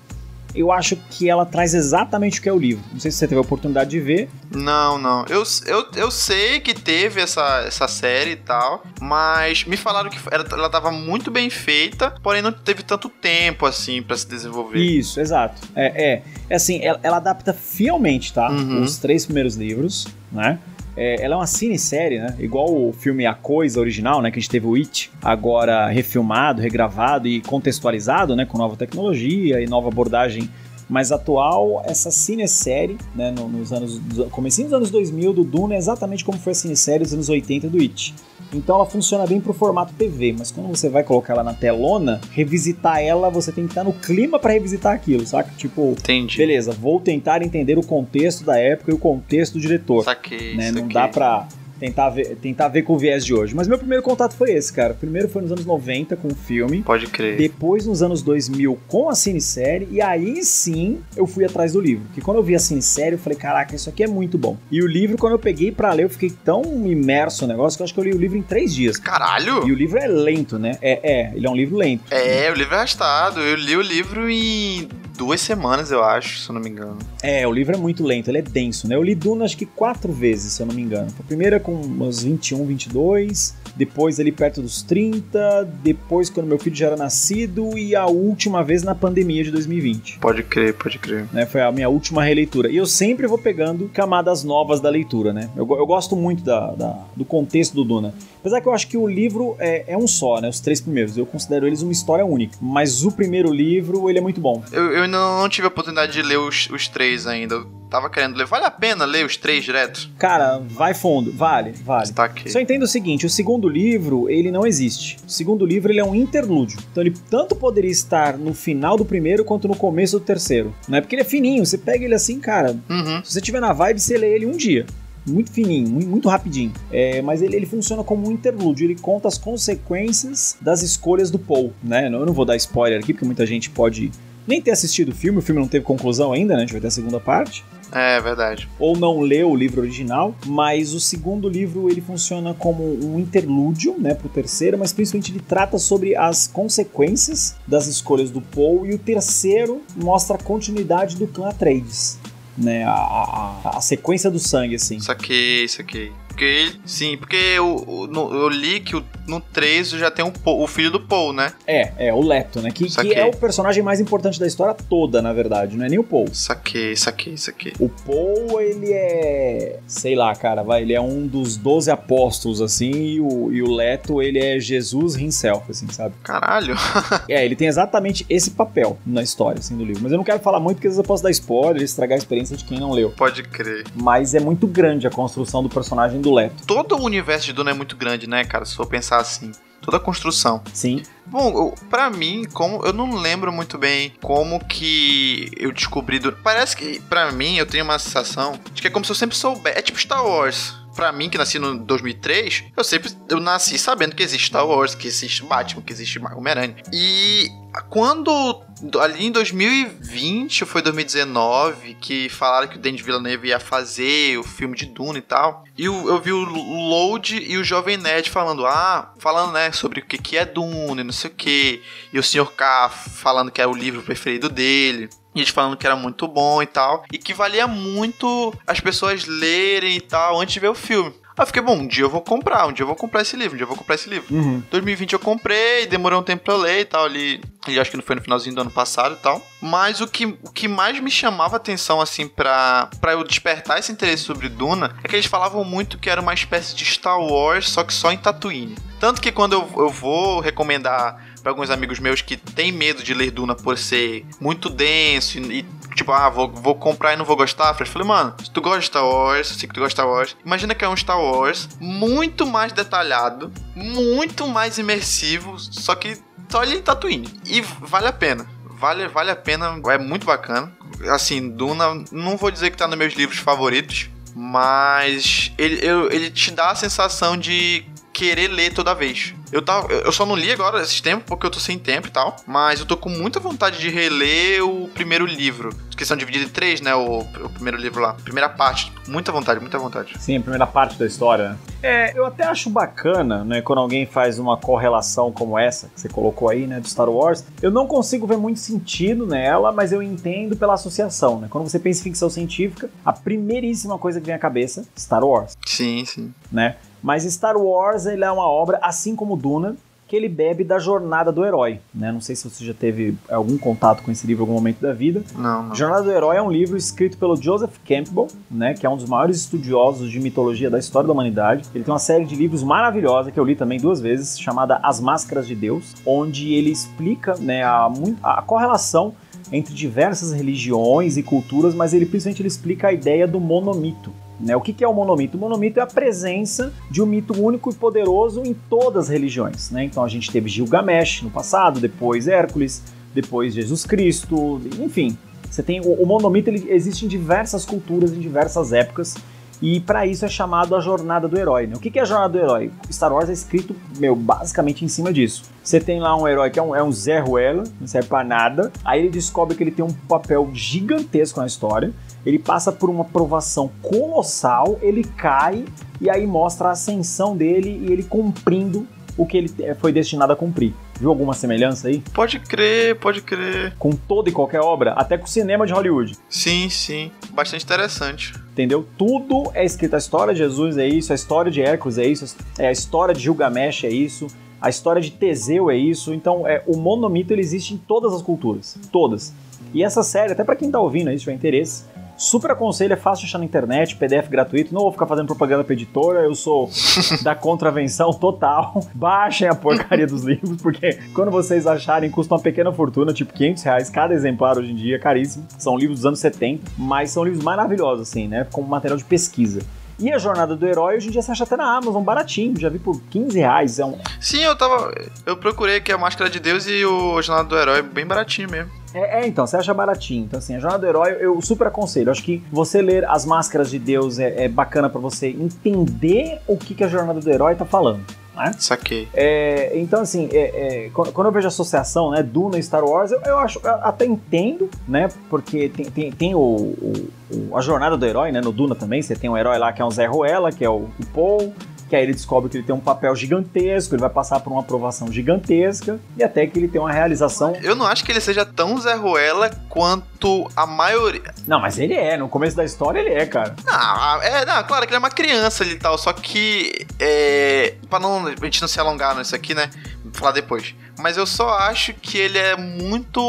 eu 0.55 0.71
acho 0.71 0.95
que 1.09 1.29
ela 1.29 1.45
traz 1.45 1.73
exatamente 1.73 2.39
o 2.39 2.43
que 2.43 2.49
é 2.49 2.53
o 2.53 2.57
livro. 2.57 2.83
Não 2.91 2.99
sei 2.99 3.11
se 3.11 3.17
você 3.17 3.27
teve 3.27 3.37
a 3.37 3.41
oportunidade 3.41 3.89
de 3.89 3.99
ver. 3.99 4.29
Não, 4.51 4.97
não. 4.97 5.25
Eu, 5.27 5.43
eu, 5.65 5.85
eu 5.95 6.11
sei 6.11 6.59
que 6.59 6.73
teve 6.73 7.21
essa, 7.21 7.63
essa 7.65 7.87
série 7.87 8.31
e 8.31 8.35
tal, 8.35 8.83
mas 9.01 9.65
me 9.65 9.77
falaram 9.77 10.09
que 10.09 10.17
era, 10.31 10.45
ela 10.51 10.69
tava 10.69 10.91
muito 10.91 11.31
bem 11.31 11.49
feita, 11.49 12.11
porém 12.21 12.41
não 12.41 12.51
teve 12.51 12.83
tanto 12.83 13.09
tempo 13.09 13.65
assim 13.65 14.01
pra 14.01 14.15
se 14.15 14.27
desenvolver. 14.27 14.79
Isso, 14.79 15.19
exato. 15.19 15.61
É, 15.75 16.13
é, 16.13 16.23
é 16.49 16.55
assim, 16.55 16.79
ela, 16.83 16.99
ela 17.03 17.17
adapta 17.17 17.53
fielmente, 17.53 18.33
tá? 18.33 18.49
Uhum. 18.49 18.81
Os 18.81 18.97
três 18.97 19.25
primeiros 19.25 19.55
livros, 19.55 20.07
né? 20.31 20.59
É, 20.95 21.23
ela 21.23 21.33
é 21.33 21.37
uma 21.37 21.47
cinesérie, 21.47 22.19
né? 22.19 22.35
Igual 22.39 22.67
o 22.71 22.93
filme 22.93 23.25
A 23.25 23.33
Coisa 23.33 23.79
original, 23.79 24.21
né? 24.21 24.29
Que 24.29 24.37
a 24.37 24.41
gente 24.41 24.49
teve 24.49 24.67
o 24.67 24.75
It, 24.75 25.09
agora 25.21 25.87
refilmado, 25.87 26.61
regravado 26.61 27.27
e 27.27 27.41
contextualizado, 27.41 28.35
né? 28.35 28.45
Com 28.45 28.57
nova 28.57 28.75
tecnologia 28.75 29.59
e 29.61 29.65
nova 29.65 29.87
abordagem 29.87 30.49
mais 30.89 31.11
atual. 31.11 31.81
Essa 31.87 32.11
cinesérie, 32.11 32.97
né? 33.15 33.31
no- 33.31 33.47
Nos 33.47 33.71
anos... 33.73 33.99
Comecinho 34.31 34.67
dos 34.67 34.73
anos 34.77 34.91
2000 34.91 35.33
do 35.33 35.43
Duna 35.43 35.73
é 35.75 35.77
exatamente 35.77 36.23
como 36.23 36.37
foi 36.37 36.51
a 36.51 36.55
cinesérie 36.55 37.03
dos 37.03 37.13
anos 37.13 37.29
80 37.29 37.67
do 37.69 37.79
It. 37.79 38.13
Então 38.53 38.75
ela 38.75 38.85
funciona 38.85 39.25
bem 39.25 39.39
pro 39.41 39.53
formato 39.53 39.93
TV, 39.93 40.35
mas 40.37 40.51
quando 40.51 40.67
você 40.67 40.89
vai 40.89 41.03
colocar 41.03 41.33
ela 41.33 41.43
na 41.43 41.53
telona, 41.53 42.19
revisitar 42.31 42.99
ela, 42.99 43.29
você 43.29 43.51
tem 43.51 43.65
que 43.65 43.71
estar 43.71 43.83
no 43.83 43.93
clima 43.93 44.39
pra 44.39 44.53
revisitar 44.53 44.93
aquilo, 44.93 45.25
saca? 45.25 45.51
Tipo, 45.57 45.91
Entendi. 45.91 46.37
beleza, 46.37 46.71
vou 46.71 46.99
tentar 46.99 47.41
entender 47.41 47.77
o 47.77 47.83
contexto 47.85 48.43
da 48.43 48.57
época 48.57 48.91
e 48.91 48.93
o 48.93 48.97
contexto 48.97 49.53
do 49.53 49.59
diretor 49.59 50.03
Saquei, 50.03 50.55
né? 50.55 50.71
Não 50.71 50.81
saquei. 50.81 50.93
dá 50.93 51.07
pra 51.07 51.47
tentar 51.83 52.09
ver, 52.11 52.37
tentar 52.37 52.69
ver 52.69 52.83
com 52.83 52.93
o 52.93 52.97
viés 52.97 53.25
de 53.25 53.33
hoje. 53.33 53.53
Mas 53.53 53.67
meu 53.67 53.77
primeiro 53.77 54.01
contato 54.01 54.35
foi 54.35 54.51
esse, 54.51 54.71
cara. 54.71 54.93
Primeiro 54.93 55.27
foi 55.27 55.41
nos 55.41 55.51
anos 55.51 55.65
90 55.65 56.15
com 56.15 56.29
o 56.29 56.35
filme. 56.35 56.81
Pode 56.81 57.07
crer. 57.07 57.35
Depois, 57.35 57.85
nos 57.85 58.01
anos 58.01 58.21
2000, 58.21 58.79
com 58.87 59.09
a 59.09 59.15
cinesérie, 59.15 59.89
e 59.91 60.01
aí 60.01 60.45
sim 60.45 61.01
eu 61.17 61.27
fui 61.27 61.43
atrás 61.43 61.73
do 61.73 61.81
livro. 61.81 62.05
Porque 62.05 62.21
quando 62.21 62.37
eu 62.37 62.43
vi 62.43 62.55
a 62.55 62.59
cinesérie, 62.59 63.13
eu 63.13 63.19
falei, 63.19 63.37
caraca, 63.37 63.75
isso 63.75 63.89
aqui 63.89 64.01
é 64.01 64.07
muito 64.07 64.37
bom. 64.37 64.57
E 64.71 64.81
o 64.81 64.87
livro, 64.87 65.17
quando 65.17 65.33
eu 65.33 65.39
peguei 65.39 65.73
pra 65.73 65.91
ler, 65.91 66.05
eu 66.05 66.09
fiquei 66.09 66.29
tão 66.29 66.63
imerso 66.87 67.45
no 67.45 67.51
negócio 67.51 67.77
que 67.77 67.81
eu 67.81 67.85
acho 67.85 67.93
que 67.93 67.99
eu 67.99 68.05
li 68.05 68.13
o 68.13 68.17
livro 68.17 68.37
em 68.37 68.41
três 68.41 68.73
dias. 68.73 68.95
Caralho! 68.95 69.67
E 69.67 69.71
o 69.71 69.75
livro 69.75 69.99
é 69.99 70.07
lento, 70.07 70.57
né? 70.57 70.77
É, 70.81 70.99
é, 71.03 71.31
ele 71.35 71.45
é 71.45 71.49
um 71.49 71.55
livro 71.55 71.75
lento. 71.75 72.03
É, 72.11 72.49
o 72.49 72.53
livro 72.53 72.73
é 72.73 72.77
arrastado. 72.77 73.41
Eu 73.41 73.55
li 73.55 73.75
o 73.75 73.81
livro 73.81 74.29
em 74.29 74.87
duas 75.17 75.41
semanas, 75.41 75.91
eu 75.91 76.03
acho, 76.03 76.39
se 76.39 76.49
eu 76.49 76.53
não 76.53 76.61
me 76.61 76.69
engano. 76.69 76.97
É, 77.21 77.47
o 77.47 77.51
livro 77.51 77.75
é 77.75 77.77
muito 77.77 78.03
lento, 78.03 78.29
ele 78.29 78.39
é 78.39 78.41
denso, 78.41 78.87
né? 78.87 78.95
Eu 78.95 79.03
li 79.03 79.15
Duna 79.15 79.45
acho 79.45 79.57
que 79.57 79.65
quatro 79.65 80.11
vezes, 80.11 80.53
se 80.53 80.61
eu 80.61 80.65
não 80.65 80.73
me 80.73 80.81
engano. 80.81 81.07
A 81.19 81.23
primeira 81.23 81.59
com 81.59 81.72
uns 81.73 82.23
21, 82.23 82.65
22, 82.65 83.55
depois 83.75 84.19
ali 84.19 84.31
perto 84.31 84.61
dos 84.61 84.81
30, 84.83 85.63
depois 85.83 86.29
quando 86.29 86.47
meu 86.47 86.59
filho 86.59 86.75
já 86.75 86.87
era 86.87 86.95
nascido 86.97 87.77
e 87.77 87.95
a 87.95 88.05
última 88.05 88.63
vez 88.63 88.83
na 88.83 88.93
pandemia 88.95 89.43
de 89.43 89.51
2020. 89.51 90.19
Pode 90.19 90.43
crer, 90.43 90.73
pode 90.75 90.99
crer. 90.99 91.25
Né, 91.33 91.45
foi 91.45 91.61
a 91.61 91.71
minha 91.71 91.89
última 91.89 92.23
releitura. 92.23 92.69
E 92.69 92.77
eu 92.77 92.85
sempre 92.85 93.27
vou 93.27 93.37
pegando 93.37 93.89
camadas 93.89 94.43
novas 94.43 94.79
da 94.79 94.89
leitura, 94.89 95.33
né? 95.33 95.49
Eu, 95.55 95.67
eu 95.77 95.85
gosto 95.85 96.15
muito 96.15 96.43
da, 96.43 96.71
da- 96.71 97.05
do 97.15 97.25
contexto 97.25 97.73
do 97.73 97.83
Duna. 97.83 98.13
Apesar 98.39 98.59
que 98.61 98.67
eu 98.67 98.73
acho 98.73 98.87
que 98.87 98.97
o 98.97 99.07
livro 99.07 99.55
é, 99.59 99.85
é 99.93 99.97
um 99.97 100.07
só, 100.07 100.41
né? 100.41 100.49
Os 100.49 100.59
três 100.59 100.81
primeiros. 100.81 101.17
Eu 101.17 101.25
considero 101.25 101.65
eles 101.65 101.81
uma 101.81 101.91
história 101.91 102.25
única. 102.25 102.57
Mas 102.61 103.03
o 103.05 103.11
primeiro 103.11 103.51
livro, 103.51 104.09
ele 104.09 104.19
é 104.19 104.21
muito 104.21 104.41
bom. 104.41 104.61
Eu, 104.71 104.91
eu 104.91 105.07
não, 105.07 105.41
não 105.41 105.49
tive 105.49 105.65
a 105.65 105.69
oportunidade 105.69 106.11
de 106.11 106.21
ler 106.21 106.37
os, 106.37 106.69
os 106.69 106.87
três 106.87 107.25
ainda. 107.25 107.63
Tava 107.93 108.09
querendo 108.09 108.35
ler. 108.35 108.47
Vale 108.47 108.65
a 108.65 108.71
pena 108.71 109.05
ler 109.05 109.23
os 109.23 109.37
três 109.37 109.63
direto? 109.63 110.09
Cara, 110.17 110.57
vai 110.67 110.95
fundo. 110.95 111.31
Vale, 111.31 111.73
vale. 111.85 112.05
Está 112.05 112.23
aqui. 112.23 112.51
Só 112.51 112.59
entenda 112.59 112.85
o 112.85 112.87
seguinte, 112.87 113.23
o 113.23 113.29
segundo 113.29 113.69
livro, 113.69 114.27
ele 114.27 114.49
não 114.49 114.65
existe. 114.65 115.17
O 115.27 115.29
segundo 115.29 115.63
livro, 115.63 115.91
ele 115.91 115.99
é 115.99 116.03
um 116.03 116.15
interlúdio. 116.15 116.79
Então 116.91 117.03
ele 117.03 117.13
tanto 117.29 117.55
poderia 117.55 117.91
estar 117.91 118.35
no 118.35 118.51
final 118.55 118.97
do 118.97 119.05
primeiro 119.05 119.45
quanto 119.45 119.67
no 119.67 119.75
começo 119.75 120.17
do 120.17 120.25
terceiro. 120.25 120.73
Não 120.87 120.97
é 120.97 121.01
porque 121.01 121.13
ele 121.13 121.21
é 121.21 121.25
fininho, 121.25 121.63
você 121.63 121.77
pega 121.77 122.03
ele 122.03 122.15
assim, 122.15 122.39
cara, 122.39 122.75
Uhum. 122.89 123.23
se 123.23 123.33
você 123.33 123.39
tiver 123.41 123.59
na 123.59 123.73
vibe, 123.73 123.99
você 123.99 124.17
lê 124.17 124.33
ele 124.37 124.47
um 124.47 124.57
dia. 124.57 124.87
Muito 125.23 125.51
fininho, 125.51 125.87
muito, 125.87 126.07
muito 126.07 126.27
rapidinho. 126.27 126.73
É, 126.91 127.21
mas 127.21 127.43
ele, 127.43 127.55
ele 127.55 127.67
funciona 127.67 128.03
como 128.03 128.27
um 128.27 128.31
interlúdio, 128.31 128.85
ele 128.87 128.95
conta 128.95 129.27
as 129.27 129.37
consequências 129.37 130.57
das 130.59 130.81
escolhas 130.81 131.29
do 131.29 131.37
Paul, 131.37 131.71
né? 131.83 132.07
Eu 132.07 132.25
não 132.25 132.33
vou 132.33 132.43
dar 132.43 132.55
spoiler 132.55 132.99
aqui, 132.99 133.13
porque 133.13 133.23
muita 133.25 133.45
gente 133.45 133.69
pode 133.69 134.09
nem 134.47 134.59
ter 134.59 134.71
assistido 134.71 135.09
o 135.09 135.15
filme, 135.15 135.37
o 135.37 135.41
filme 135.43 135.61
não 135.61 135.67
teve 135.67 135.85
conclusão 135.85 136.33
ainda, 136.33 136.53
né? 136.55 136.57
A 136.57 136.65
gente 136.65 136.71
vai 136.71 136.81
ter 136.81 136.87
a 136.87 136.91
segunda 136.91 137.19
parte 137.19 137.63
É 137.93 138.19
verdade. 138.19 138.67
ou 138.79 138.97
não 138.97 139.21
leu 139.21 139.51
o 139.51 139.55
livro 139.55 139.81
original, 139.81 140.35
mas 140.45 140.93
o 140.93 140.99
segundo 140.99 141.47
livro 141.47 141.89
ele 141.89 142.01
funciona 142.01 142.53
como 142.53 142.83
um 142.83 143.19
interlúdio, 143.19 143.95
né, 143.99 144.13
pro 144.13 144.27
terceiro, 144.27 144.77
mas 144.77 144.91
principalmente 144.91 145.31
ele 145.31 145.39
trata 145.39 145.77
sobre 145.77 146.15
as 146.15 146.47
consequências 146.47 147.55
das 147.67 147.87
escolhas 147.87 148.31
do 148.31 148.41
Paul 148.41 148.85
e 148.85 148.95
o 148.95 148.97
terceiro 148.97 149.81
mostra 149.95 150.35
a 150.35 150.39
continuidade 150.39 151.15
do 151.15 151.27
clã 151.27 151.49
Atreides, 151.49 152.17
né, 152.57 152.83
a, 152.83 152.91
a, 152.91 153.77
a 153.77 153.81
sequência 153.81 154.31
do 154.31 154.39
sangue, 154.39 154.75
assim. 154.75 154.99
Saquei, 154.99 155.67
saquei. 155.67 156.11
Porque 156.33 156.71
sim, 156.83 157.15
porque 157.15 157.35
eu, 157.35 158.09
eu, 158.11 158.33
eu 158.33 158.49
li 158.49 158.79
que 158.79 158.95
o- 158.95 159.03
no 159.27 159.39
3 159.39 159.89
já 159.91 160.09
tem 160.11 160.25
um 160.25 160.31
Paul- 160.31 160.61
o 160.63 160.67
filho 160.67 160.91
do 160.91 160.99
Paul, 160.99 161.31
né? 161.31 161.53
É, 161.65 162.07
é, 162.07 162.13
o 162.13 162.21
Leto, 162.21 162.59
né, 162.61 162.71
que, 162.71 162.85
que 162.87 163.13
é 163.13 163.23
o 163.25 163.31
personagem 163.31 163.81
mais 163.83 163.99
importante 164.01 164.37
da 164.39 164.45
história 164.47 164.73
toda, 164.89 165.21
na 165.21 165.31
verdade, 165.31 165.77
não 165.77 165.85
é 165.85 165.89
nem 165.89 165.99
o 165.99 166.03
Paul. 166.03 166.25
Saquei, 166.33 166.95
saquei, 166.95 167.37
saquei. 167.37 167.71
O 167.79 167.87
Paul, 167.87 168.59
ele 168.59 168.91
é. 168.91 169.79
Sei 169.87 170.15
lá, 170.15 170.35
cara, 170.35 170.63
vai. 170.63 170.81
Ele 170.81 170.93
é 170.93 170.99
um 170.99 171.25
dos 171.27 171.55
12 171.55 171.89
apóstolos, 171.91 172.61
assim, 172.61 172.91
e 172.91 173.21
o, 173.21 173.51
e 173.53 173.61
o 173.61 173.71
Leto, 173.71 174.21
ele 174.21 174.39
é 174.39 174.59
Jesus 174.59 175.15
himself, 175.15 175.69
assim, 175.69 175.87
sabe? 175.89 176.15
Caralho. 176.23 176.75
É, 177.29 177.45
ele 177.45 177.55
tem 177.55 177.67
exatamente 177.67 178.25
esse 178.29 178.51
papel 178.51 178.97
na 179.05 179.21
história, 179.23 179.59
assim, 179.59 179.77
do 179.77 179.85
livro. 179.85 180.01
Mas 180.03 180.11
eu 180.11 180.17
não 180.17 180.25
quero 180.25 180.39
falar 180.39 180.59
muito 180.59 180.77
porque 180.77 180.87
às 180.87 180.93
vezes 180.93 180.97
eu 181.03 181.07
posso 181.07 181.23
dar 181.23 181.29
spoiler 181.31 181.81
e 181.81 181.85
estragar 181.85 182.15
a 182.15 182.17
experiência 182.17 182.57
de 182.57 182.65
quem 182.65 182.79
não 182.79 182.91
leu. 182.91 183.11
Pode 183.11 183.43
crer. 183.43 183.85
Mas 183.95 184.33
é 184.35 184.39
muito 184.39 184.67
grande 184.67 185.07
a 185.07 185.09
construção 185.09 185.63
do 185.63 185.69
personagem 185.69 186.19
do 186.23 186.33
Leto. 186.33 186.65
Todo 186.65 186.95
o 186.95 187.03
universo 187.03 187.45
de 187.45 187.53
Duna 187.53 187.71
é 187.71 187.73
muito 187.73 187.95
grande, 187.95 188.27
né, 188.27 188.43
cara? 188.43 188.65
Se 188.65 188.75
for 188.75 188.87
pensar 188.87 189.17
assim. 189.17 189.51
Toda 189.81 189.97
a 189.97 189.99
construção. 189.99 190.63
Sim. 190.73 191.03
Bom, 191.25 191.75
pra 191.89 192.09
mim, 192.09 192.45
como 192.53 192.85
eu 192.85 192.93
não 192.93 193.15
lembro 193.15 193.51
muito 193.51 193.77
bem 193.77 194.13
como 194.21 194.63
que 194.65 195.51
eu 195.57 195.73
descobri. 195.73 196.19
Do, 196.19 196.31
parece 196.31 196.75
que 196.75 197.01
pra 197.01 197.33
mim 197.33 197.57
eu 197.57 197.65
tenho 197.65 197.83
uma 197.83 197.99
sensação 197.99 198.57
de 198.73 198.81
que 198.81 198.87
é 198.87 198.89
como 198.89 199.03
se 199.03 199.11
eu 199.11 199.15
sempre 199.15 199.35
soubesse. 199.35 199.77
É 199.77 199.81
tipo 199.81 199.99
Star 199.99 200.25
Wars. 200.25 200.73
Pra 200.95 201.11
mim, 201.11 201.29
que 201.29 201.37
nasci 201.37 201.59
no 201.59 201.77
2003, 201.77 202.65
eu 202.75 202.83
sempre 202.83 203.11
eu 203.29 203.39
nasci 203.39 203.77
sabendo 203.77 204.15
que 204.15 204.23
existe 204.23 204.47
Star 204.47 204.67
Wars, 204.67 204.95
que 204.95 205.07
existe 205.07 205.43
Batman, 205.43 205.81
que 205.81 205.93
existe 205.93 206.19
Homem-Aranha. 206.19 206.75
E 206.91 207.49
quando 207.89 208.61
ali 208.99 209.25
em 209.25 209.31
2020 209.31 210.63
ou 210.63 210.67
foi 210.67 210.81
2019 210.81 211.95
que 211.95 212.29
falaram 212.29 212.67
que 212.67 212.77
o 212.77 212.79
Denis 212.79 213.01
Villeneuve 213.01 213.47
ia 213.47 213.59
fazer 213.59 214.37
o 214.37 214.43
filme 214.43 214.75
de 214.75 214.85
Duna 214.85 215.19
e 215.19 215.21
tal. 215.21 215.63
E 215.77 215.85
eu, 215.85 216.07
eu 216.07 216.19
vi 216.19 216.31
o 216.31 216.43
Load 216.43 217.35
e 217.35 217.57
o 217.57 217.63
Jovem 217.63 217.97
Nerd 217.97 218.29
falando, 218.29 218.65
ah, 218.65 219.13
falando, 219.17 219.53
né, 219.53 219.71
sobre 219.71 220.01
o 220.01 220.05
que, 220.05 220.17
que 220.17 220.37
é 220.37 220.45
Duna 220.45 221.01
e 221.01 221.03
não 221.03 221.13
sei 221.13 221.29
o 221.29 221.33
que. 221.33 221.81
E 222.11 222.19
o 222.19 222.23
Sr. 222.23 222.51
K 222.51 222.89
falando 222.89 223.51
que 223.51 223.61
é 223.61 223.67
o 223.67 223.73
livro 223.73 224.01
preferido 224.01 224.49
dele. 224.49 225.09
E 225.35 225.39
eles 225.39 225.49
falando 225.49 225.77
que 225.77 225.85
era 225.85 225.95
muito 225.95 226.27
bom 226.27 226.61
e 226.61 226.65
tal. 226.65 227.03
E 227.11 227.17
que 227.17 227.33
valia 227.33 227.67
muito 227.67 228.53
as 228.67 228.79
pessoas 228.79 229.25
lerem 229.25 229.97
e 229.97 230.01
tal 230.01 230.39
antes 230.39 230.53
de 230.53 230.59
ver 230.59 230.69
o 230.69 230.75
filme. 230.75 231.13
Aí 231.35 231.41
eu 231.41 231.47
fiquei, 231.47 231.63
bom, 231.63 231.73
um 231.77 231.87
dia 231.87 232.03
eu 232.03 232.09
vou 232.09 232.21
comprar, 232.21 232.67
um 232.67 232.71
dia 232.71 232.83
eu 232.83 232.87
vou 232.87 232.95
comprar 232.95 233.23
esse 233.23 233.35
livro, 233.35 233.55
um 233.55 233.57
dia 233.57 233.63
eu 233.63 233.67
vou 233.67 233.75
comprar 233.75 233.95
esse 233.95 234.07
livro. 234.07 234.33
Uhum. 234.33 234.61
2020 234.69 235.13
eu 235.13 235.19
comprei, 235.19 235.87
demorou 235.87 236.19
um 236.19 236.23
tempo 236.23 236.43
pra 236.43 236.53
eu 236.53 236.59
ler 236.59 236.81
e 236.81 236.85
tal, 236.85 237.05
ali. 237.05 237.41
E 237.67 237.79
acho 237.79 237.89
que 237.89 237.97
não 237.97 238.03
foi 238.03 238.15
no 238.15 238.21
finalzinho 238.21 238.53
do 238.53 238.61
ano 238.61 238.69
passado 238.69 239.15
e 239.15 239.17
tal. 239.17 239.41
Mas 239.59 239.99
o 239.99 240.07
que, 240.07 240.25
o 240.25 240.51
que 240.51 240.67
mais 240.67 240.99
me 240.99 241.09
chamava 241.09 241.55
atenção, 241.55 241.99
assim, 241.99 242.27
pra, 242.27 242.87
pra 243.01 243.13
eu 243.13 243.23
despertar 243.23 243.79
esse 243.79 243.91
interesse 243.91 244.23
sobre 244.23 244.47
Duna, 244.47 244.95
é 245.03 245.07
que 245.07 245.15
eles 245.15 245.25
falavam 245.25 245.63
muito 245.63 245.97
que 245.97 246.09
era 246.09 246.21
uma 246.21 246.35
espécie 246.35 246.75
de 246.75 246.85
Star 246.85 247.19
Wars, 247.19 247.69
só 247.69 247.83
que 247.83 247.93
só 247.93 248.11
em 248.11 248.17
Tatooine. 248.17 248.75
Tanto 248.99 249.19
que 249.19 249.31
quando 249.31 249.53
eu, 249.53 249.69
eu 249.77 249.89
vou 249.89 250.39
recomendar 250.39 251.22
para 251.43 251.51
alguns 251.51 251.69
amigos 251.69 251.99
meus 251.99 252.21
que 252.21 252.37
têm 252.37 252.71
medo 252.71 253.03
de 253.03 253.13
ler 253.13 253.29
Duna 253.29 253.53
por 253.53 253.77
ser 253.77 254.25
muito 254.39 254.69
denso 254.69 255.37
e, 255.37 255.59
e 255.59 255.65
tipo, 255.93 256.11
ah, 256.13 256.29
vou, 256.29 256.49
vou 256.49 256.73
comprar 256.73 257.13
e 257.13 257.17
não 257.17 257.25
vou 257.25 257.35
gostar. 257.35 257.75
Eu 257.77 257.85
falei, 257.85 258.07
mano, 258.07 258.33
se 258.41 258.49
tu 258.49 258.61
gosta 258.61 258.79
de 258.79 258.85
Star 258.85 259.05
Wars, 259.05 259.51
que 259.51 259.67
tu 259.67 259.79
gosta 259.81 259.87
de 259.87 259.91
Star 259.93 260.07
Wars, 260.07 260.37
imagina 260.45 260.73
que 260.73 260.85
é 260.85 260.89
um 260.89 260.95
Star 260.95 261.19
Wars 261.21 261.67
muito 261.79 262.47
mais 262.47 262.71
detalhado, 262.71 263.51
muito 263.75 264.47
mais 264.47 264.77
imersivo, 264.77 265.59
só 265.59 265.93
que 265.93 266.17
só 266.49 266.63
em 266.63 266.81
Tatooine. 266.81 267.27
E 267.45 267.61
vale 267.61 268.07
a 268.07 268.13
pena. 268.13 268.47
Vale, 268.79 269.07
vale 269.07 269.31
a 269.31 269.35
pena, 269.35 269.79
é 269.89 269.97
muito 269.97 270.25
bacana. 270.25 270.71
Assim, 271.09 271.49
Duna, 271.49 272.03
não 272.11 272.37
vou 272.37 272.51
dizer 272.51 272.69
que 272.69 272.77
tá 272.77 272.87
nos 272.87 272.97
meus 272.97 273.13
livros 273.13 273.39
favoritos, 273.39 274.09
mas 274.35 275.51
ele, 275.57 275.85
eu, 275.85 276.11
ele 276.11 276.29
te 276.29 276.51
dá 276.51 276.71
a 276.71 276.75
sensação 276.75 277.37
de 277.37 277.85
querer 278.13 278.47
ler 278.47 278.73
toda 278.73 278.93
vez. 278.93 279.33
Eu, 279.51 279.61
tava, 279.61 279.91
eu 279.91 280.11
só 280.11 280.25
não 280.25 280.35
li 280.35 280.51
agora 280.51 280.81
esse 280.81 281.01
tempo 281.01 281.23
porque 281.27 281.45
eu 281.45 281.51
tô 281.51 281.59
sem 281.59 281.77
tempo 281.77 282.07
e 282.07 282.11
tal. 282.11 282.35
Mas 282.47 282.79
eu 282.79 282.85
tô 282.85 282.95
com 282.95 283.09
muita 283.09 283.39
vontade 283.39 283.79
de 283.79 283.89
reler 283.89 284.63
o 284.65 284.87
primeiro 284.89 285.25
livro. 285.25 285.69
Que 285.95 286.05
são 286.05 286.17
divididos 286.17 286.47
em 286.47 286.51
três, 286.51 286.81
né? 286.81 286.95
O, 286.95 287.19
o 287.19 287.49
primeiro 287.49 287.77
livro 287.77 288.01
lá. 288.01 288.13
Primeira 288.13 288.49
parte. 288.49 288.91
Muita 289.07 289.31
vontade, 289.31 289.59
muita 289.59 289.77
vontade. 289.77 290.13
Sim, 290.19 290.37
a 290.37 290.41
primeira 290.41 290.65
parte 290.65 290.97
da 290.97 291.05
história. 291.05 291.49
né? 291.49 291.57
É, 291.83 292.17
eu 292.17 292.25
até 292.25 292.45
acho 292.45 292.69
bacana, 292.69 293.43
né? 293.43 293.61
Quando 293.61 293.79
alguém 293.79 294.05
faz 294.05 294.39
uma 294.39 294.57
correlação 294.57 295.31
como 295.31 295.57
essa, 295.57 295.87
que 295.89 296.01
você 296.01 296.09
colocou 296.09 296.49
aí, 296.49 296.65
né? 296.65 296.79
De 296.79 296.89
Star 296.89 297.09
Wars. 297.09 297.43
Eu 297.61 297.69
não 297.69 297.85
consigo 297.85 298.25
ver 298.25 298.37
muito 298.37 298.59
sentido 298.59 299.27
nela, 299.27 299.71
mas 299.71 299.91
eu 299.91 300.01
entendo 300.01 300.55
pela 300.55 300.73
associação, 300.73 301.39
né? 301.39 301.47
Quando 301.49 301.69
você 301.69 301.77
pensa 301.77 301.99
em 302.01 302.03
ficção 302.03 302.29
científica, 302.29 302.89
a 303.05 303.13
primeiríssima 303.13 303.97
coisa 303.99 304.19
que 304.19 304.25
vem 304.25 304.35
à 304.35 304.39
cabeça, 304.39 304.85
Star 304.97 305.23
Wars, 305.23 305.55
Sim, 305.67 306.03
sim. 306.05 306.33
né? 306.51 306.75
Mas 307.03 307.23
Star 307.23 307.57
Wars 307.57 308.05
ele 308.05 308.23
é 308.23 308.31
uma 308.31 308.49
obra, 308.49 308.79
assim 308.81 309.15
como 309.15 309.35
Duna, 309.35 309.75
que 310.13 310.15
ele 310.15 310.29
bebe 310.29 310.63
da 310.63 310.77
jornada 310.77 311.31
do 311.31 311.43
herói, 311.43 311.79
né? 311.91 312.11
Não 312.11 312.21
sei 312.21 312.35
se 312.35 312.47
você 312.47 312.63
já 312.63 312.73
teve 312.73 313.17
algum 313.27 313.57
contato 313.57 314.03
com 314.03 314.11
esse 314.11 314.27
livro 314.27 314.43
em 314.43 314.45
algum 314.45 314.53
momento 314.53 314.79
da 314.79 314.93
vida. 314.93 315.23
Não, 315.35 315.63
não. 315.63 315.75
Jornada 315.75 316.03
do 316.03 316.11
Herói 316.11 316.37
é 316.37 316.41
um 316.41 316.51
livro 316.51 316.77
escrito 316.77 317.17
pelo 317.17 317.35
Joseph 317.35 317.75
Campbell, 317.83 318.27
né, 318.51 318.75
que 318.75 318.85
é 318.85 318.89
um 318.89 318.95
dos 318.95 319.09
maiores 319.09 319.37
estudiosos 319.37 320.11
de 320.11 320.19
mitologia 320.19 320.69
da 320.69 320.77
história 320.77 321.07
da 321.07 321.13
humanidade. 321.13 321.67
Ele 321.73 321.83
tem 321.83 321.91
uma 321.91 321.99
série 321.99 322.25
de 322.25 322.35
livros 322.35 322.61
maravilhosa 322.61 323.31
que 323.31 323.39
eu 323.39 323.43
li 323.43 323.55
também 323.55 323.79
duas 323.79 323.99
vezes, 323.99 324.39
chamada 324.39 324.79
As 324.83 324.99
Máscaras 324.99 325.47
de 325.47 325.55
Deus, 325.55 325.95
onde 326.05 326.53
ele 326.53 326.69
explica 326.69 327.33
né, 327.39 327.63
a, 327.63 327.91
a 328.21 328.41
correlação 328.43 329.15
entre 329.51 329.73
diversas 329.73 330.31
religiões 330.31 331.17
e 331.17 331.23
culturas, 331.23 331.73
mas 331.73 331.91
ele 331.91 332.05
principalmente 332.05 332.41
ele 332.41 332.47
explica 332.47 332.89
a 332.89 332.93
ideia 332.93 333.27
do 333.27 333.39
monomito. 333.39 334.13
Né? 334.43 334.55
O 334.55 334.61
que 334.61 334.73
que 334.73 334.83
é 334.83 334.87
o 334.87 334.93
monomito? 334.93 335.37
O 335.37 335.39
monomito 335.39 335.79
é 335.79 335.83
a 335.83 335.87
presença 335.87 336.73
de 336.91 337.01
um 337.01 337.05
mito 337.05 337.33
único 337.41 337.71
e 337.71 337.73
poderoso 337.73 338.43
em 338.45 338.53
todas 338.53 339.05
as 339.05 339.09
religiões. 339.09 339.71
Né? 339.71 339.85
Então 339.85 340.03
a 340.03 340.09
gente 340.09 340.29
teve 340.29 340.49
Gilgamesh 340.49 341.21
no 341.21 341.29
passado, 341.29 341.79
depois 341.79 342.27
Hércules, 342.27 342.83
depois 343.13 343.53
Jesus 343.53 343.85
Cristo, 343.85 344.61
enfim. 344.79 345.17
Você 345.49 345.63
tem 345.63 345.79
o, 345.79 345.93
o 345.93 346.05
monomito 346.05 346.49
ele 346.49 346.65
existe 346.69 347.05
em 347.05 347.07
diversas 347.07 347.65
culturas, 347.65 348.11
em 348.11 348.19
diversas 348.19 348.73
épocas. 348.73 349.15
E 349.61 349.79
para 349.79 350.05
isso 350.05 350.25
é 350.25 350.27
chamado 350.27 350.75
a 350.75 350.81
jornada 350.81 351.25
do 351.25 351.37
herói. 351.37 351.67
Né? 351.67 351.75
O 351.75 351.79
que 351.79 351.89
que 351.89 351.97
é 351.97 352.01
a 352.01 352.05
jornada 352.05 352.33
do 352.33 352.39
herói? 352.39 352.69
Star 352.91 353.13
Wars 353.13 353.29
é 353.29 353.31
escrito, 353.33 353.73
meu, 353.97 354.13
basicamente 354.13 354.83
em 354.83 354.89
cima 354.89 355.13
disso. 355.13 355.43
Você 355.63 355.79
tem 355.79 356.01
lá 356.01 356.17
um 356.17 356.27
herói 356.27 356.49
que 356.49 356.59
é 356.59 356.61
um, 356.61 356.75
é 356.75 356.83
um 356.83 356.91
Zé 356.91 357.19
Ruela, 357.19 357.63
não 357.79 357.87
serve 357.87 358.09
pra 358.09 358.25
nada. 358.25 358.73
Aí 358.83 358.99
ele 358.99 359.09
descobre 359.09 359.55
que 359.55 359.63
ele 359.63 359.71
tem 359.71 359.85
um 359.85 359.93
papel 359.93 360.49
gigantesco 360.53 361.39
na 361.39 361.45
história. 361.45 361.93
Ele 362.25 362.39
passa 362.39 362.71
por 362.71 362.89
uma 362.89 363.03
provação 363.03 363.69
colossal, 363.81 364.79
ele 364.81 365.03
cai 365.03 365.65
e 365.99 366.09
aí 366.09 366.25
mostra 366.25 366.69
a 366.69 366.71
ascensão 366.71 367.35
dele 367.35 367.85
e 367.85 367.91
ele 367.91 368.03
cumprindo 368.03 368.87
o 369.17 369.25
que 369.25 369.37
ele 369.37 369.49
foi 369.79 369.91
destinado 369.91 370.33
a 370.33 370.35
cumprir. 370.35 370.73
Viu 370.99 371.09
alguma 371.09 371.33
semelhança 371.33 371.87
aí? 371.87 372.03
Pode 372.13 372.39
crer, 372.39 372.95
pode 372.95 373.21
crer. 373.21 373.75
Com 373.77 373.91
toda 373.91 374.29
e 374.29 374.31
qualquer 374.31 374.61
obra, 374.61 374.93
até 374.93 375.17
com 375.17 375.25
o 375.25 375.27
cinema 375.27 375.65
de 375.65 375.73
Hollywood. 375.73 376.17
Sim, 376.29 376.69
sim. 376.69 377.11
Bastante 377.31 377.63
interessante. 377.63 378.33
Entendeu? 378.51 378.87
Tudo 378.97 379.51
é 379.53 379.65
escrito. 379.65 379.95
A 379.95 379.97
história 379.97 380.33
de 380.33 380.39
Jesus 380.39 380.77
é 380.77 380.87
isso, 380.87 381.11
a 381.11 381.15
história 381.15 381.51
de 381.51 381.61
Hércules 381.61 381.97
é 381.97 382.05
isso, 382.05 382.35
é 382.57 382.67
a 382.67 382.71
história 382.71 383.13
de 383.13 383.21
Gilgamesh 383.21 383.83
é 383.83 383.89
isso, 383.89 384.27
a 384.61 384.69
história 384.69 385.01
de 385.01 385.11
Teseu 385.11 385.69
é 385.69 385.75
isso. 385.75 386.13
Então, 386.13 386.47
é, 386.47 386.63
o 386.67 386.77
monomito 386.77 387.33
ele 387.33 387.41
existe 387.41 387.73
em 387.73 387.77
todas 387.77 388.13
as 388.13 388.21
culturas. 388.21 388.77
Todas. 388.91 389.33
E 389.73 389.83
essa 389.83 390.03
série, 390.03 390.31
até 390.31 390.43
pra 390.43 390.55
quem 390.55 390.69
tá 390.69 390.79
ouvindo 390.79 391.09
aí, 391.09 391.17
se 391.17 391.23
tiver 391.23 391.35
interesse, 391.35 391.83
super 392.17 392.51
aconselho, 392.51 392.93
é 392.93 392.97
fácil 392.97 393.25
de 393.25 393.29
achar 393.29 393.37
na 393.37 393.45
internet, 393.45 393.95
PDF 393.95 394.27
gratuito. 394.29 394.73
Não 394.73 394.81
vou 394.81 394.91
ficar 394.91 395.05
fazendo 395.05 395.27
propaganda 395.27 395.63
pra 395.63 395.73
editora, 395.73 396.19
eu 396.21 396.35
sou 396.35 396.69
da 397.23 397.35
contravenção 397.35 398.11
total. 398.11 398.83
Baixem 398.93 399.47
a 399.47 399.55
porcaria 399.55 400.07
dos 400.07 400.23
livros, 400.23 400.61
porque 400.61 400.99
quando 401.13 401.31
vocês 401.31 401.67
acharem, 401.67 402.09
custa 402.09 402.35
uma 402.35 402.41
pequena 402.41 402.71
fortuna, 402.71 403.13
tipo 403.13 403.33
500 403.33 403.63
reais 403.63 403.89
cada 403.89 404.13
exemplar 404.13 404.57
hoje 404.57 404.71
em 404.71 404.75
dia, 404.75 404.99
caríssimo. 404.99 405.45
São 405.57 405.77
livros 405.77 405.99
dos 405.99 406.05
anos 406.05 406.19
70, 406.19 406.71
mas 406.77 407.11
são 407.11 407.23
livros 407.23 407.43
maravilhosos, 407.43 408.09
assim, 408.09 408.27
né? 408.27 408.47
Com 408.51 408.61
material 408.61 408.97
de 408.97 409.03
pesquisa. 409.03 409.61
E 409.99 410.11
a 410.11 410.17
Jornada 410.17 410.55
do 410.55 410.67
Herói, 410.67 410.97
hoje 410.97 411.07
em 411.07 411.11
dia 411.11 411.21
você 411.21 411.31
acha 411.31 411.43
até 411.43 411.55
na 411.55 411.77
Amazon, 411.77 412.03
baratinho, 412.03 412.59
já 412.59 412.67
vi 412.67 412.79
por 412.79 412.99
15 413.09 413.37
reais. 413.37 413.79
É 413.79 413.85
um, 413.85 413.97
Sim, 414.19 414.41
eu 414.43 414.55
tava. 414.55 414.93
Eu 415.25 415.37
procurei 415.37 415.77
aqui 415.77 415.91
a 415.91 415.97
Máscara 415.97 416.29
de 416.29 416.39
Deus 416.39 416.65
e 416.67 416.83
o 416.83 417.21
Jornada 417.21 417.47
do 417.47 417.57
Herói, 417.57 417.81
bem 417.81 418.05
baratinho 418.05 418.49
mesmo. 418.49 418.82
É, 418.93 419.21
é, 419.21 419.27
então, 419.27 419.45
você 419.47 419.57
acha 419.57 419.73
baratinho. 419.73 420.25
Então, 420.25 420.37
assim, 420.39 420.55
a 420.55 420.59
Jornada 420.59 420.81
do 420.81 420.87
Herói 420.87 421.17
eu 421.19 421.41
super 421.41 421.67
aconselho. 421.67 422.11
Acho 422.11 422.23
que 422.23 422.43
você 422.51 422.81
ler 422.81 423.05
As 423.05 423.25
Máscaras 423.25 423.69
de 423.71 423.79
Deus 423.79 424.19
é, 424.19 424.45
é 424.45 424.47
bacana 424.47 424.89
pra 424.89 424.99
você 425.01 425.27
entender 425.29 426.39
o 426.47 426.57
que, 426.57 426.73
que 426.75 426.83
a 426.83 426.87
Jornada 426.87 427.19
do 427.19 427.29
Herói 427.29 427.55
tá 427.55 427.65
falando. 427.65 428.01
Né? 428.35 428.51
Saquei. 428.57 429.07
É, 429.13 429.71
então, 429.75 430.01
assim, 430.01 430.27
é, 430.31 430.85
é, 430.85 430.89
quando, 430.89 431.27
eu 431.27 431.31
vejo 431.31 431.45
a 431.47 431.49
associação, 431.49 432.09
né, 432.09 432.23
Duna 432.23 432.57
e 432.57 432.63
Star 432.63 432.83
Wars, 432.83 433.11
eu, 433.11 433.21
eu 433.21 433.37
acho, 433.37 433.59
eu 433.63 433.75
até 433.75 434.05
entendo, 434.05 434.69
né, 434.87 435.07
porque 435.29 435.69
tem, 435.69 435.85
tem, 435.85 436.11
tem 436.11 436.33
o, 436.33 436.39
o- 436.39 437.09
o- 437.31 437.55
a 437.57 437.61
jornada 437.61 437.95
do 437.95 438.03
herói, 438.03 438.31
né, 438.31 438.41
no 438.41 438.51
Duna 438.51 438.73
também, 438.73 439.03
você 439.03 439.15
tem 439.15 439.29
um 439.29 439.37
herói 439.37 439.59
lá 439.59 439.71
que 439.71 439.83
é 439.83 439.85
um 439.85 439.91
Zé 439.91 440.07
Ruela, 440.07 440.51
que 440.51 440.65
é 440.65 440.69
o, 440.69 440.87
o 440.99 441.05
Paul, 441.13 441.53
que 441.93 441.97
aí 441.97 442.03
ele 442.05 442.13
descobre 442.13 442.49
que 442.49 442.57
ele 442.57 442.65
tem 442.65 442.73
um 442.73 442.79
papel 442.79 443.15
gigantesco, 443.15 443.93
ele 443.93 444.01
vai 444.01 444.09
passar 444.09 444.39
por 444.39 444.51
uma 444.51 444.61
aprovação 444.61 445.11
gigantesca, 445.11 445.99
e 446.17 446.23
até 446.23 446.47
que 446.47 446.57
ele 446.57 446.67
tem 446.67 446.81
uma 446.81 446.91
realização... 446.91 447.55
Eu 447.61 447.75
não 447.75 447.85
acho 447.85 448.03
que 448.03 448.11
ele 448.11 448.19
seja 448.19 448.43
tão 448.43 448.75
Zé 448.81 448.95
Ruela 448.95 449.51
quanto 449.69 450.49
a 450.55 450.65
maioria. 450.65 451.31
Não, 451.45 451.59
mas 451.59 451.77
ele 451.77 451.93
é, 451.93 452.17
no 452.17 452.27
começo 452.27 452.57
da 452.57 452.65
história 452.65 452.99
ele 452.99 453.11
é, 453.11 453.27
cara. 453.27 453.55
Não, 453.63 454.21
é, 454.23 454.43
não, 454.43 454.63
claro 454.63 454.87
que 454.87 454.89
ele 454.89 454.95
é 454.95 454.97
uma 454.97 455.11
criança 455.11 455.63
e 455.65 455.75
tal, 455.75 455.95
só 455.99 456.11
que. 456.13 456.87
É. 456.99 457.75
Pra 457.87 457.99
não, 457.99 458.25
a 458.25 458.45
gente 458.45 458.59
não 458.59 458.67
se 458.67 458.79
alongar 458.79 459.15
nisso 459.15 459.35
aqui, 459.35 459.53
né? 459.53 459.69
Vou 460.03 460.13
falar 460.13 460.31
depois. 460.31 460.73
Mas 460.97 461.15
eu 461.15 461.27
só 461.27 461.49
acho 461.59 461.93
que 461.93 462.17
ele 462.17 462.39
é 462.39 462.57
muito. 462.57 463.21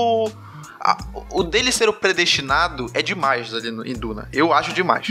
o 1.30 1.42
dele 1.42 1.70
ser 1.70 1.86
o 1.88 1.92
predestinado 1.92 2.86
é 2.94 3.02
demais 3.02 3.52
ali 3.52 3.70
no, 3.70 3.86
em 3.86 3.92
Duna. 3.92 4.26
Eu 4.32 4.54
acho 4.54 4.72
demais. 4.72 5.08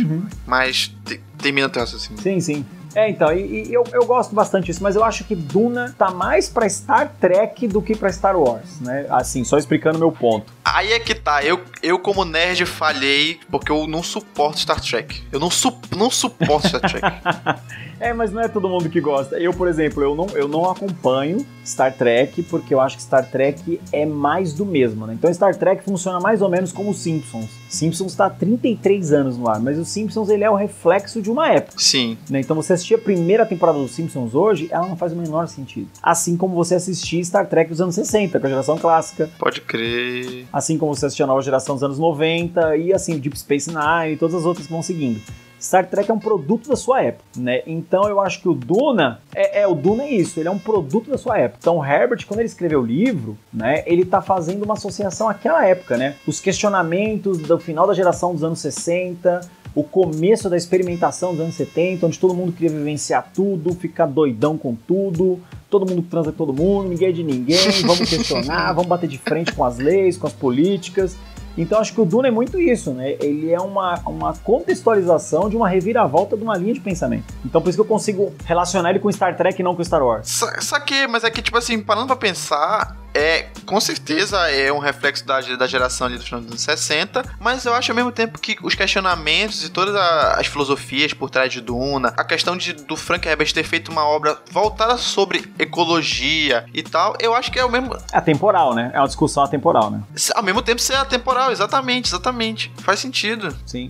Mas 0.48 0.92
te, 1.06 1.22
termina 1.38 1.70
teu 1.70 1.82
raciocínio. 1.82 2.20
Sim, 2.20 2.40
sim. 2.40 2.66
É, 2.96 3.10
então, 3.10 3.34
e, 3.34 3.70
e 3.70 3.74
eu, 3.74 3.84
eu 3.92 4.06
gosto 4.06 4.36
bastante 4.36 4.66
disso, 4.66 4.84
mas 4.84 4.96
eu 4.96 5.04
acho 5.04 5.24
que 5.24 5.36
Duna 5.36 5.94
tá 5.98 6.12
mais 6.12 6.48
pra 6.48 6.68
Star 6.70 7.12
Trek 7.20 7.68
do 7.68 7.82
que 7.82 7.96
pra 7.96 8.12
Star 8.12 8.38
Wars, 8.38 8.80
né? 8.80 9.06
Assim, 9.10 9.44
só 9.44 9.58
explicando 9.58 9.98
meu 9.98 10.12
ponto. 10.12 10.52
Aí 10.64 10.94
é 10.94 11.00
que 11.00 11.14
tá, 11.14 11.44
eu, 11.44 11.60
eu 11.82 12.00
como 12.00 12.24
nerd 12.24 12.66
falhei 12.66 13.40
porque 13.52 13.72
eu 13.72 13.86
não 13.88 14.02
suporto 14.02 14.60
Star 14.60 14.80
Trek. 14.80 15.22
Eu 15.32 15.40
não, 15.40 15.50
su 15.50 15.78
não 15.96 16.10
suporto 16.10 16.68
Star 16.68 16.82
Trek. 16.82 17.04
É, 18.04 18.12
mas 18.12 18.34
não 18.34 18.42
é 18.42 18.50
todo 18.50 18.68
mundo 18.68 18.90
que 18.90 19.00
gosta. 19.00 19.40
Eu, 19.40 19.54
por 19.54 19.66
exemplo, 19.66 20.04
eu 20.04 20.14
não, 20.14 20.28
eu 20.32 20.46
não 20.46 20.70
acompanho 20.70 21.46
Star 21.66 21.94
Trek 21.94 22.44
porque 22.44 22.74
eu 22.74 22.82
acho 22.82 22.98
que 22.98 23.02
Star 23.02 23.26
Trek 23.26 23.80
é 23.94 24.06
mais 24.06 24.52
do 24.52 24.66
mesmo, 24.66 25.08
né? 25.08 25.14
Então 25.14 25.34
Star 25.34 25.56
Trek 25.56 25.86
funciona 25.86 26.20
mais 26.20 26.42
ou 26.42 26.50
menos 26.50 26.74
como 26.74 26.94
Simpsons. 26.94 27.50
Simpsons 27.70 28.12
está 28.12 28.26
há 28.26 28.30
33 28.30 29.14
anos 29.14 29.38
no 29.38 29.50
ar, 29.50 29.60
mas 29.62 29.80
o 29.80 29.86
Simpsons 29.86 30.28
ele 30.28 30.44
é 30.44 30.50
o 30.50 30.56
reflexo 30.56 31.22
de 31.22 31.32
uma 31.32 31.48
época. 31.48 31.78
Sim. 31.78 32.18
Né? 32.30 32.42
Então 32.42 32.56
você 32.56 32.74
assistir 32.74 32.96
a 32.96 32.98
primeira 32.98 33.46
temporada 33.46 33.80
dos 33.80 33.92
Simpsons 33.92 34.36
hoje, 34.36 34.68
ela 34.70 34.86
não 34.86 34.98
faz 34.98 35.14
o 35.14 35.16
menor 35.16 35.48
sentido. 35.48 35.88
Assim 36.02 36.36
como 36.36 36.56
você 36.56 36.76
assistir 36.76 37.24
Star 37.24 37.48
Trek 37.48 37.70
dos 37.70 37.80
anos 37.80 37.96
60, 37.96 38.38
com 38.38 38.46
a 38.46 38.50
geração 38.50 38.78
clássica. 38.78 39.30
Pode 39.40 39.62
crer. 39.62 40.46
Assim 40.54 40.78
como 40.78 40.96
você 40.96 41.08
assistir 41.08 41.24
a 41.24 41.28
nova 41.28 41.42
geração 41.42 41.76
dos 41.76 41.84
anos 41.84 41.98
90 41.98 42.78
e 42.78 42.94
assim, 42.94 43.18
Deep 43.18 43.38
Space 43.40 43.70
Nine 43.70 44.14
e 44.14 44.18
todas 44.18 44.36
as 44.36 44.46
outras 44.46 44.68
que 44.68 44.72
vão 44.72 44.84
seguindo. 44.84 45.20
Star 45.64 45.90
Trek 45.90 46.12
é 46.12 46.14
um 46.14 46.20
produto 46.20 46.68
da 46.68 46.76
sua 46.76 47.02
época, 47.02 47.24
né? 47.38 47.62
Então 47.66 48.04
eu 48.10 48.20
acho 48.20 48.42
que 48.42 48.50
o 48.50 48.54
Duna 48.54 49.22
é, 49.34 49.62
é, 49.62 49.68
o 49.68 49.74
Duna 49.74 50.04
é 50.04 50.12
isso, 50.12 50.38
ele 50.38 50.50
é 50.50 50.52
um 50.52 50.60
produto 50.60 51.10
da 51.10 51.18
sua 51.18 51.38
época. 51.38 51.60
Então 51.62 51.84
Herbert, 51.84 52.26
quando 52.28 52.42
ele 52.42 52.50
escreveu 52.50 52.82
o 52.82 52.86
livro, 52.86 53.38
né, 53.52 53.82
ele 53.86 54.04
tá 54.04 54.22
fazendo 54.22 54.64
uma 54.64 54.74
associação 54.74 55.30
àquela 55.30 55.66
época, 55.66 55.96
né? 55.96 56.16
Os 56.28 56.42
questionamentos 56.42 57.38
do 57.38 57.58
final 57.58 57.88
da 57.88 57.94
geração 57.94 58.34
dos 58.34 58.44
anos 58.44 58.60
60, 58.60 59.40
o 59.76 59.84
começo 59.84 60.50
da 60.50 60.58
experimentação 60.58 61.32
dos 61.32 61.42
anos 61.42 61.56
70, 61.56 62.06
onde 62.06 62.20
todo 62.20 62.34
mundo 62.34 62.52
queria 62.52 62.70
vivenciar 62.70 63.32
tudo, 63.34 63.74
ficar 63.74 64.06
doidão 64.06 64.58
com 64.58 64.76
tudo, 64.76 65.40
todo 65.70 65.90
mundo 65.90 66.04
transa 66.04 66.32
com 66.32 66.38
todo 66.38 66.54
mundo, 66.54 66.90
ninguém 66.90 67.10
é 67.10 67.12
de 67.12 67.24
ninguém, 67.24 67.72
vamos 67.82 68.08
questionar, 68.08 68.74
vamos 68.74 68.88
bater 68.88 69.08
de 69.08 69.18
frente 69.18 69.52
com 69.54 69.66
as 69.66 69.78
leis, 69.78 70.18
com 70.18 70.28
as 70.28 70.34
políticas. 70.34 71.18
Então 71.58 71.80
acho 71.80 71.94
que 71.94 72.02
o 72.02 72.06
Duna 72.06 72.28
é 72.28 72.32
muito 72.32 72.60
isso, 72.60 72.92
né? 72.92 73.16
Ele 73.20 73.52
é 73.52 73.60
uma, 73.60 74.00
uma 74.08 74.34
contextualização 74.34 75.50
de 75.50 75.56
uma 75.56 75.70
reviravolta 75.70 76.36
de 76.36 76.44
uma 76.44 76.58
linha 76.58 76.74
de 76.74 76.80
pensamento. 76.80 77.32
Então 77.46 77.62
por 77.62 77.70
isso 77.70 77.78
que 77.78 77.82
eu 77.82 77.86
consigo 77.86 78.34
relacionar 78.44 78.90
ele 78.90 79.00
com 79.00 79.12
Star 79.12 79.38
Trek 79.38 79.60
e 79.60 79.64
não 79.64 79.76
com 79.76 79.84
Star 79.84 80.04
Wars. 80.04 80.28
Sa 80.28 80.62
saquei, 80.62 81.08
mas 81.08 81.24
é 81.24 81.30
que, 81.30 81.42
tipo 81.42 81.58
assim, 81.58 81.80
parando 81.80 82.08
pra 82.08 82.16
pensar, 82.16 82.98
é, 83.14 83.48
com 83.66 83.80
certeza 83.80 84.50
é 84.50 84.72
um 84.72 84.80
reflexo 84.80 85.26
da, 85.26 85.40
da 85.40 85.68
geração 85.68 86.08
ali 86.08 86.18
do 86.18 86.24
final 86.24 86.42
dos 86.42 86.50
anos 86.50 86.62
60, 86.62 87.24
mas 87.40 87.66
eu 87.66 87.74
acho 87.74 87.92
ao 87.92 87.96
mesmo 87.96 88.12
tempo 88.12 88.40
que 88.40 88.58
os 88.62 88.76
questionamentos 88.76 89.64
e 89.64 89.70
todas 89.70 89.96
as 89.96 90.48
filosofias 90.48 91.14
por 91.14 91.30
trás 91.30 91.52
de 91.52 91.62
Duna, 91.62 92.14
a 92.18 92.24
questão 92.24 92.58
de, 92.58 92.74
do 92.74 92.96
Frank 92.96 93.28
Herbert 93.28 93.54
ter 93.54 93.64
feito 93.64 93.92
uma 93.92 94.06
obra 94.06 94.38
voltada 94.52 94.98
sobre 94.98 95.52
ecologia 95.60 96.66
e 96.74 96.82
tal, 96.82 97.16
eu 97.20 97.36
acho 97.36 97.52
que 97.52 97.60
é 97.60 97.66
o 97.66 97.70
mesmo. 97.70 97.96
É 98.12 98.18
atemporal, 98.18 98.74
né? 98.74 98.92
É 98.94 99.00
uma 99.00 99.08
discussão 99.08 99.44
atemporal, 99.44 99.92
né? 99.92 100.02
Ao 100.34 100.44
mesmo 100.44 100.62
tempo 100.62 100.82
ser 100.82 100.96
atemporal, 100.96 101.52
exatamente, 101.52 102.10
exatamente. 102.10 102.72
Faz 102.80 103.00
sentido. 103.00 103.56
Sim. 103.66 103.88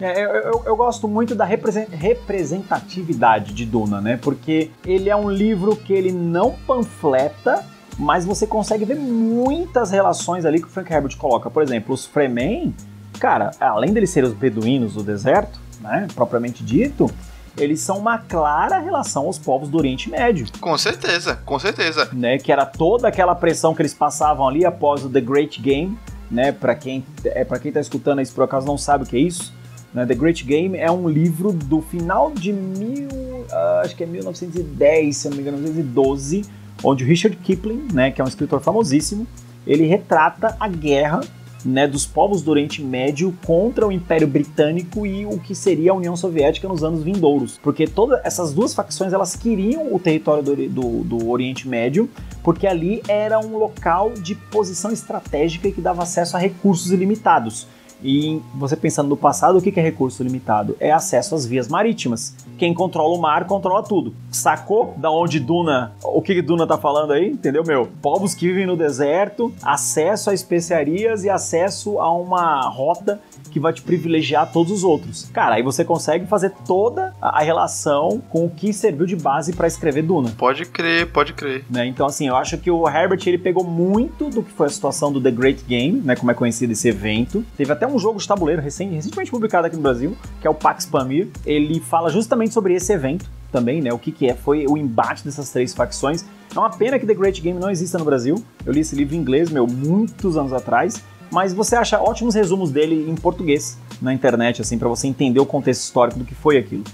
É, 0.00 0.24
eu, 0.24 0.28
eu, 0.28 0.62
eu, 0.66 0.76
gosto 0.76 1.08
muito 1.08 1.34
da 1.34 1.44
representatividade 1.44 3.52
de 3.52 3.66
Duna, 3.66 4.00
né? 4.00 4.16
Porque 4.16 4.70
ele 4.84 5.10
é 5.10 5.16
um 5.16 5.28
livro 5.28 5.74
que 5.74 5.92
ele 5.92 6.12
não 6.12 6.52
panfleta 6.66 7.66
mas 7.98 8.24
você 8.24 8.46
consegue 8.46 8.84
ver 8.84 8.96
muitas 8.96 9.90
relações 9.90 10.44
ali 10.44 10.60
que 10.60 10.66
o 10.66 10.70
Frank 10.70 10.92
Herbert 10.92 11.16
coloca. 11.16 11.50
Por 11.50 11.62
exemplo, 11.62 11.92
os 11.92 12.06
Fremen, 12.06 12.74
cara, 13.18 13.50
além 13.58 13.92
deles 13.92 14.10
serem 14.10 14.28
os 14.28 14.34
beduínos 14.34 14.94
do 14.94 15.02
deserto, 15.02 15.58
né, 15.80 16.06
propriamente 16.14 16.62
dito, 16.62 17.10
eles 17.56 17.80
são 17.80 17.98
uma 17.98 18.18
clara 18.18 18.78
relação 18.78 19.26
aos 19.26 19.36
povos 19.36 19.68
do 19.68 19.78
Oriente 19.78 20.08
Médio. 20.08 20.46
Com 20.60 20.78
certeza, 20.78 21.36
com 21.44 21.58
certeza. 21.58 22.08
Né, 22.12 22.38
que 22.38 22.52
era 22.52 22.64
toda 22.64 23.08
aquela 23.08 23.34
pressão 23.34 23.74
que 23.74 23.82
eles 23.82 23.94
passavam 23.94 24.46
ali 24.46 24.64
após 24.64 25.04
o 25.04 25.10
The 25.10 25.20
Great 25.20 25.60
Game, 25.60 25.98
né, 26.30 26.52
para 26.52 26.76
quem 26.76 27.04
é 27.24 27.44
para 27.44 27.58
quem 27.58 27.72
tá 27.72 27.80
escutando 27.80 28.20
isso 28.20 28.34
por 28.34 28.44
acaso 28.44 28.66
não 28.66 28.78
sabe 28.78 29.04
o 29.04 29.06
que 29.06 29.16
é 29.16 29.20
isso, 29.20 29.52
né, 29.92 30.06
The 30.06 30.14
Great 30.14 30.44
Game 30.44 30.76
é 30.78 30.90
um 30.90 31.08
livro 31.08 31.52
do 31.52 31.80
final 31.80 32.30
de 32.30 32.52
mil, 32.52 33.08
uh, 33.08 33.80
acho 33.82 33.96
que 33.96 34.04
é 34.04 34.06
1910, 34.06 35.16
se 35.16 35.28
não 35.28 35.36
me 35.36 35.42
engano, 35.42 35.58
1912, 35.58 36.44
onde 36.82 37.04
o 37.04 37.06
Richard 37.06 37.36
Kipling, 37.36 37.88
né, 37.92 38.10
que 38.10 38.20
é 38.20 38.24
um 38.24 38.28
escritor 38.28 38.60
famosíssimo, 38.60 39.26
ele 39.66 39.86
retrata 39.86 40.56
a 40.58 40.68
guerra 40.68 41.20
né, 41.64 41.86
dos 41.86 42.06
povos 42.06 42.42
do 42.42 42.50
Oriente 42.50 42.82
Médio 42.82 43.36
contra 43.44 43.86
o 43.86 43.92
Império 43.92 44.26
Britânico 44.26 45.06
e 45.06 45.26
o 45.26 45.38
que 45.38 45.54
seria 45.54 45.90
a 45.90 45.94
União 45.94 46.16
Soviética 46.16 46.68
nos 46.68 46.84
anos 46.84 47.02
vindouros. 47.02 47.58
Porque 47.62 47.86
todas 47.86 48.24
essas 48.24 48.52
duas 48.52 48.74
facções 48.74 49.12
elas 49.12 49.34
queriam 49.36 49.94
o 49.94 49.98
território 49.98 50.42
do, 50.42 50.56
do, 50.68 51.04
do 51.04 51.30
Oriente 51.30 51.68
Médio, 51.68 52.08
porque 52.42 52.66
ali 52.66 53.02
era 53.08 53.38
um 53.38 53.56
local 53.56 54.12
de 54.12 54.34
posição 54.34 54.90
estratégica 54.90 55.70
que 55.70 55.80
dava 55.80 56.02
acesso 56.02 56.36
a 56.36 56.40
recursos 56.40 56.92
ilimitados. 56.92 57.66
E 58.02 58.40
você 58.54 58.76
pensando 58.76 59.08
no 59.08 59.16
passado, 59.16 59.58
o 59.58 59.62
que 59.62 59.78
é 59.78 59.82
recurso 59.82 60.22
limitado? 60.22 60.76
É 60.80 60.92
acesso 60.92 61.34
às 61.34 61.46
vias 61.46 61.68
marítimas. 61.68 62.34
Quem 62.56 62.74
controla 62.74 63.16
o 63.16 63.20
mar 63.20 63.46
controla 63.46 63.82
tudo. 63.82 64.14
Sacou 64.30 64.94
da 64.96 65.10
onde 65.10 65.40
Duna, 65.40 65.92
o 66.02 66.20
que 66.22 66.40
Duna 66.42 66.66
tá 66.66 66.76
falando 66.76 67.12
aí? 67.12 67.28
Entendeu, 67.28 67.64
meu? 67.64 67.88
Povos 68.02 68.34
que 68.34 68.46
vivem 68.46 68.66
no 68.66 68.76
deserto, 68.76 69.52
acesso 69.62 70.30
a 70.30 70.34
especiarias 70.34 71.24
e 71.24 71.30
acesso 71.30 72.00
a 72.00 72.12
uma 72.12 72.62
rota 72.68 73.20
que 73.48 73.58
vai 73.58 73.72
te 73.72 73.82
privilegiar 73.82 74.50
todos 74.52 74.72
os 74.72 74.84
outros. 74.84 75.28
Cara, 75.32 75.56
aí 75.56 75.62
você 75.62 75.84
consegue 75.84 76.26
fazer 76.26 76.52
toda 76.66 77.14
a 77.20 77.42
relação 77.42 78.22
com 78.28 78.44
o 78.44 78.50
que 78.50 78.72
serviu 78.72 79.06
de 79.06 79.16
base 79.16 79.52
para 79.52 79.66
escrever 79.66 80.02
Duna. 80.02 80.30
Pode 80.36 80.64
crer, 80.66 81.10
pode 81.10 81.32
crer. 81.32 81.64
Né? 81.70 81.86
Então, 81.86 82.06
assim, 82.06 82.28
eu 82.28 82.36
acho 82.36 82.58
que 82.58 82.70
o 82.70 82.88
Herbert 82.88 83.20
ele 83.26 83.38
pegou 83.38 83.64
muito 83.64 84.28
do 84.28 84.42
que 84.42 84.52
foi 84.52 84.66
a 84.66 84.70
situação 84.70 85.12
do 85.12 85.20
The 85.20 85.30
Great 85.30 85.64
Game, 85.64 86.00
né? 86.00 86.14
Como 86.14 86.30
é 86.30 86.34
conhecido 86.34 86.72
esse 86.72 86.88
evento. 86.88 87.44
Teve 87.56 87.72
até 87.72 87.86
um 87.88 87.98
jogo 87.98 88.18
de 88.18 88.26
tabuleiro 88.26 88.62
recentemente 88.62 89.30
publicado 89.30 89.66
aqui 89.66 89.76
no 89.76 89.82
Brasil, 89.82 90.16
que 90.40 90.46
é 90.46 90.50
o 90.50 90.54
Pax 90.54 90.86
Pamir. 90.86 91.28
Ele 91.44 91.80
fala 91.80 92.10
justamente 92.10 92.54
sobre 92.54 92.74
esse 92.74 92.92
evento 92.92 93.28
também, 93.50 93.80
né? 93.80 93.92
O 93.92 93.98
que, 93.98 94.12
que 94.12 94.28
é, 94.28 94.34
foi 94.34 94.66
o 94.66 94.76
embate 94.76 95.24
dessas 95.24 95.50
três 95.50 95.74
facções. 95.74 96.24
É 96.54 96.58
uma 96.58 96.70
pena 96.70 96.98
que 96.98 97.06
The 97.06 97.14
Great 97.14 97.40
Game 97.40 97.58
não 97.58 97.70
exista 97.70 97.98
no 97.98 98.04
Brasil. 98.04 98.42
Eu 98.64 98.72
li 98.72 98.80
esse 98.80 98.94
livro 98.94 99.14
em 99.14 99.18
inglês, 99.18 99.50
meu, 99.50 99.66
muitos 99.66 100.36
anos 100.36 100.52
atrás 100.52 101.02
mas 101.30 101.52
você 101.52 101.76
acha 101.76 102.00
ótimos 102.00 102.34
resumos 102.34 102.70
dele 102.70 103.08
em 103.08 103.14
português 103.14 103.78
na 104.00 104.12
internet, 104.12 104.62
assim, 104.62 104.78
para 104.78 104.88
você 104.88 105.06
entender 105.06 105.40
o 105.40 105.46
contexto 105.46 105.82
histórico 105.82 106.18
do 106.18 106.24
que 106.24 106.34
foi 106.34 106.56
aquilo. 106.56 106.84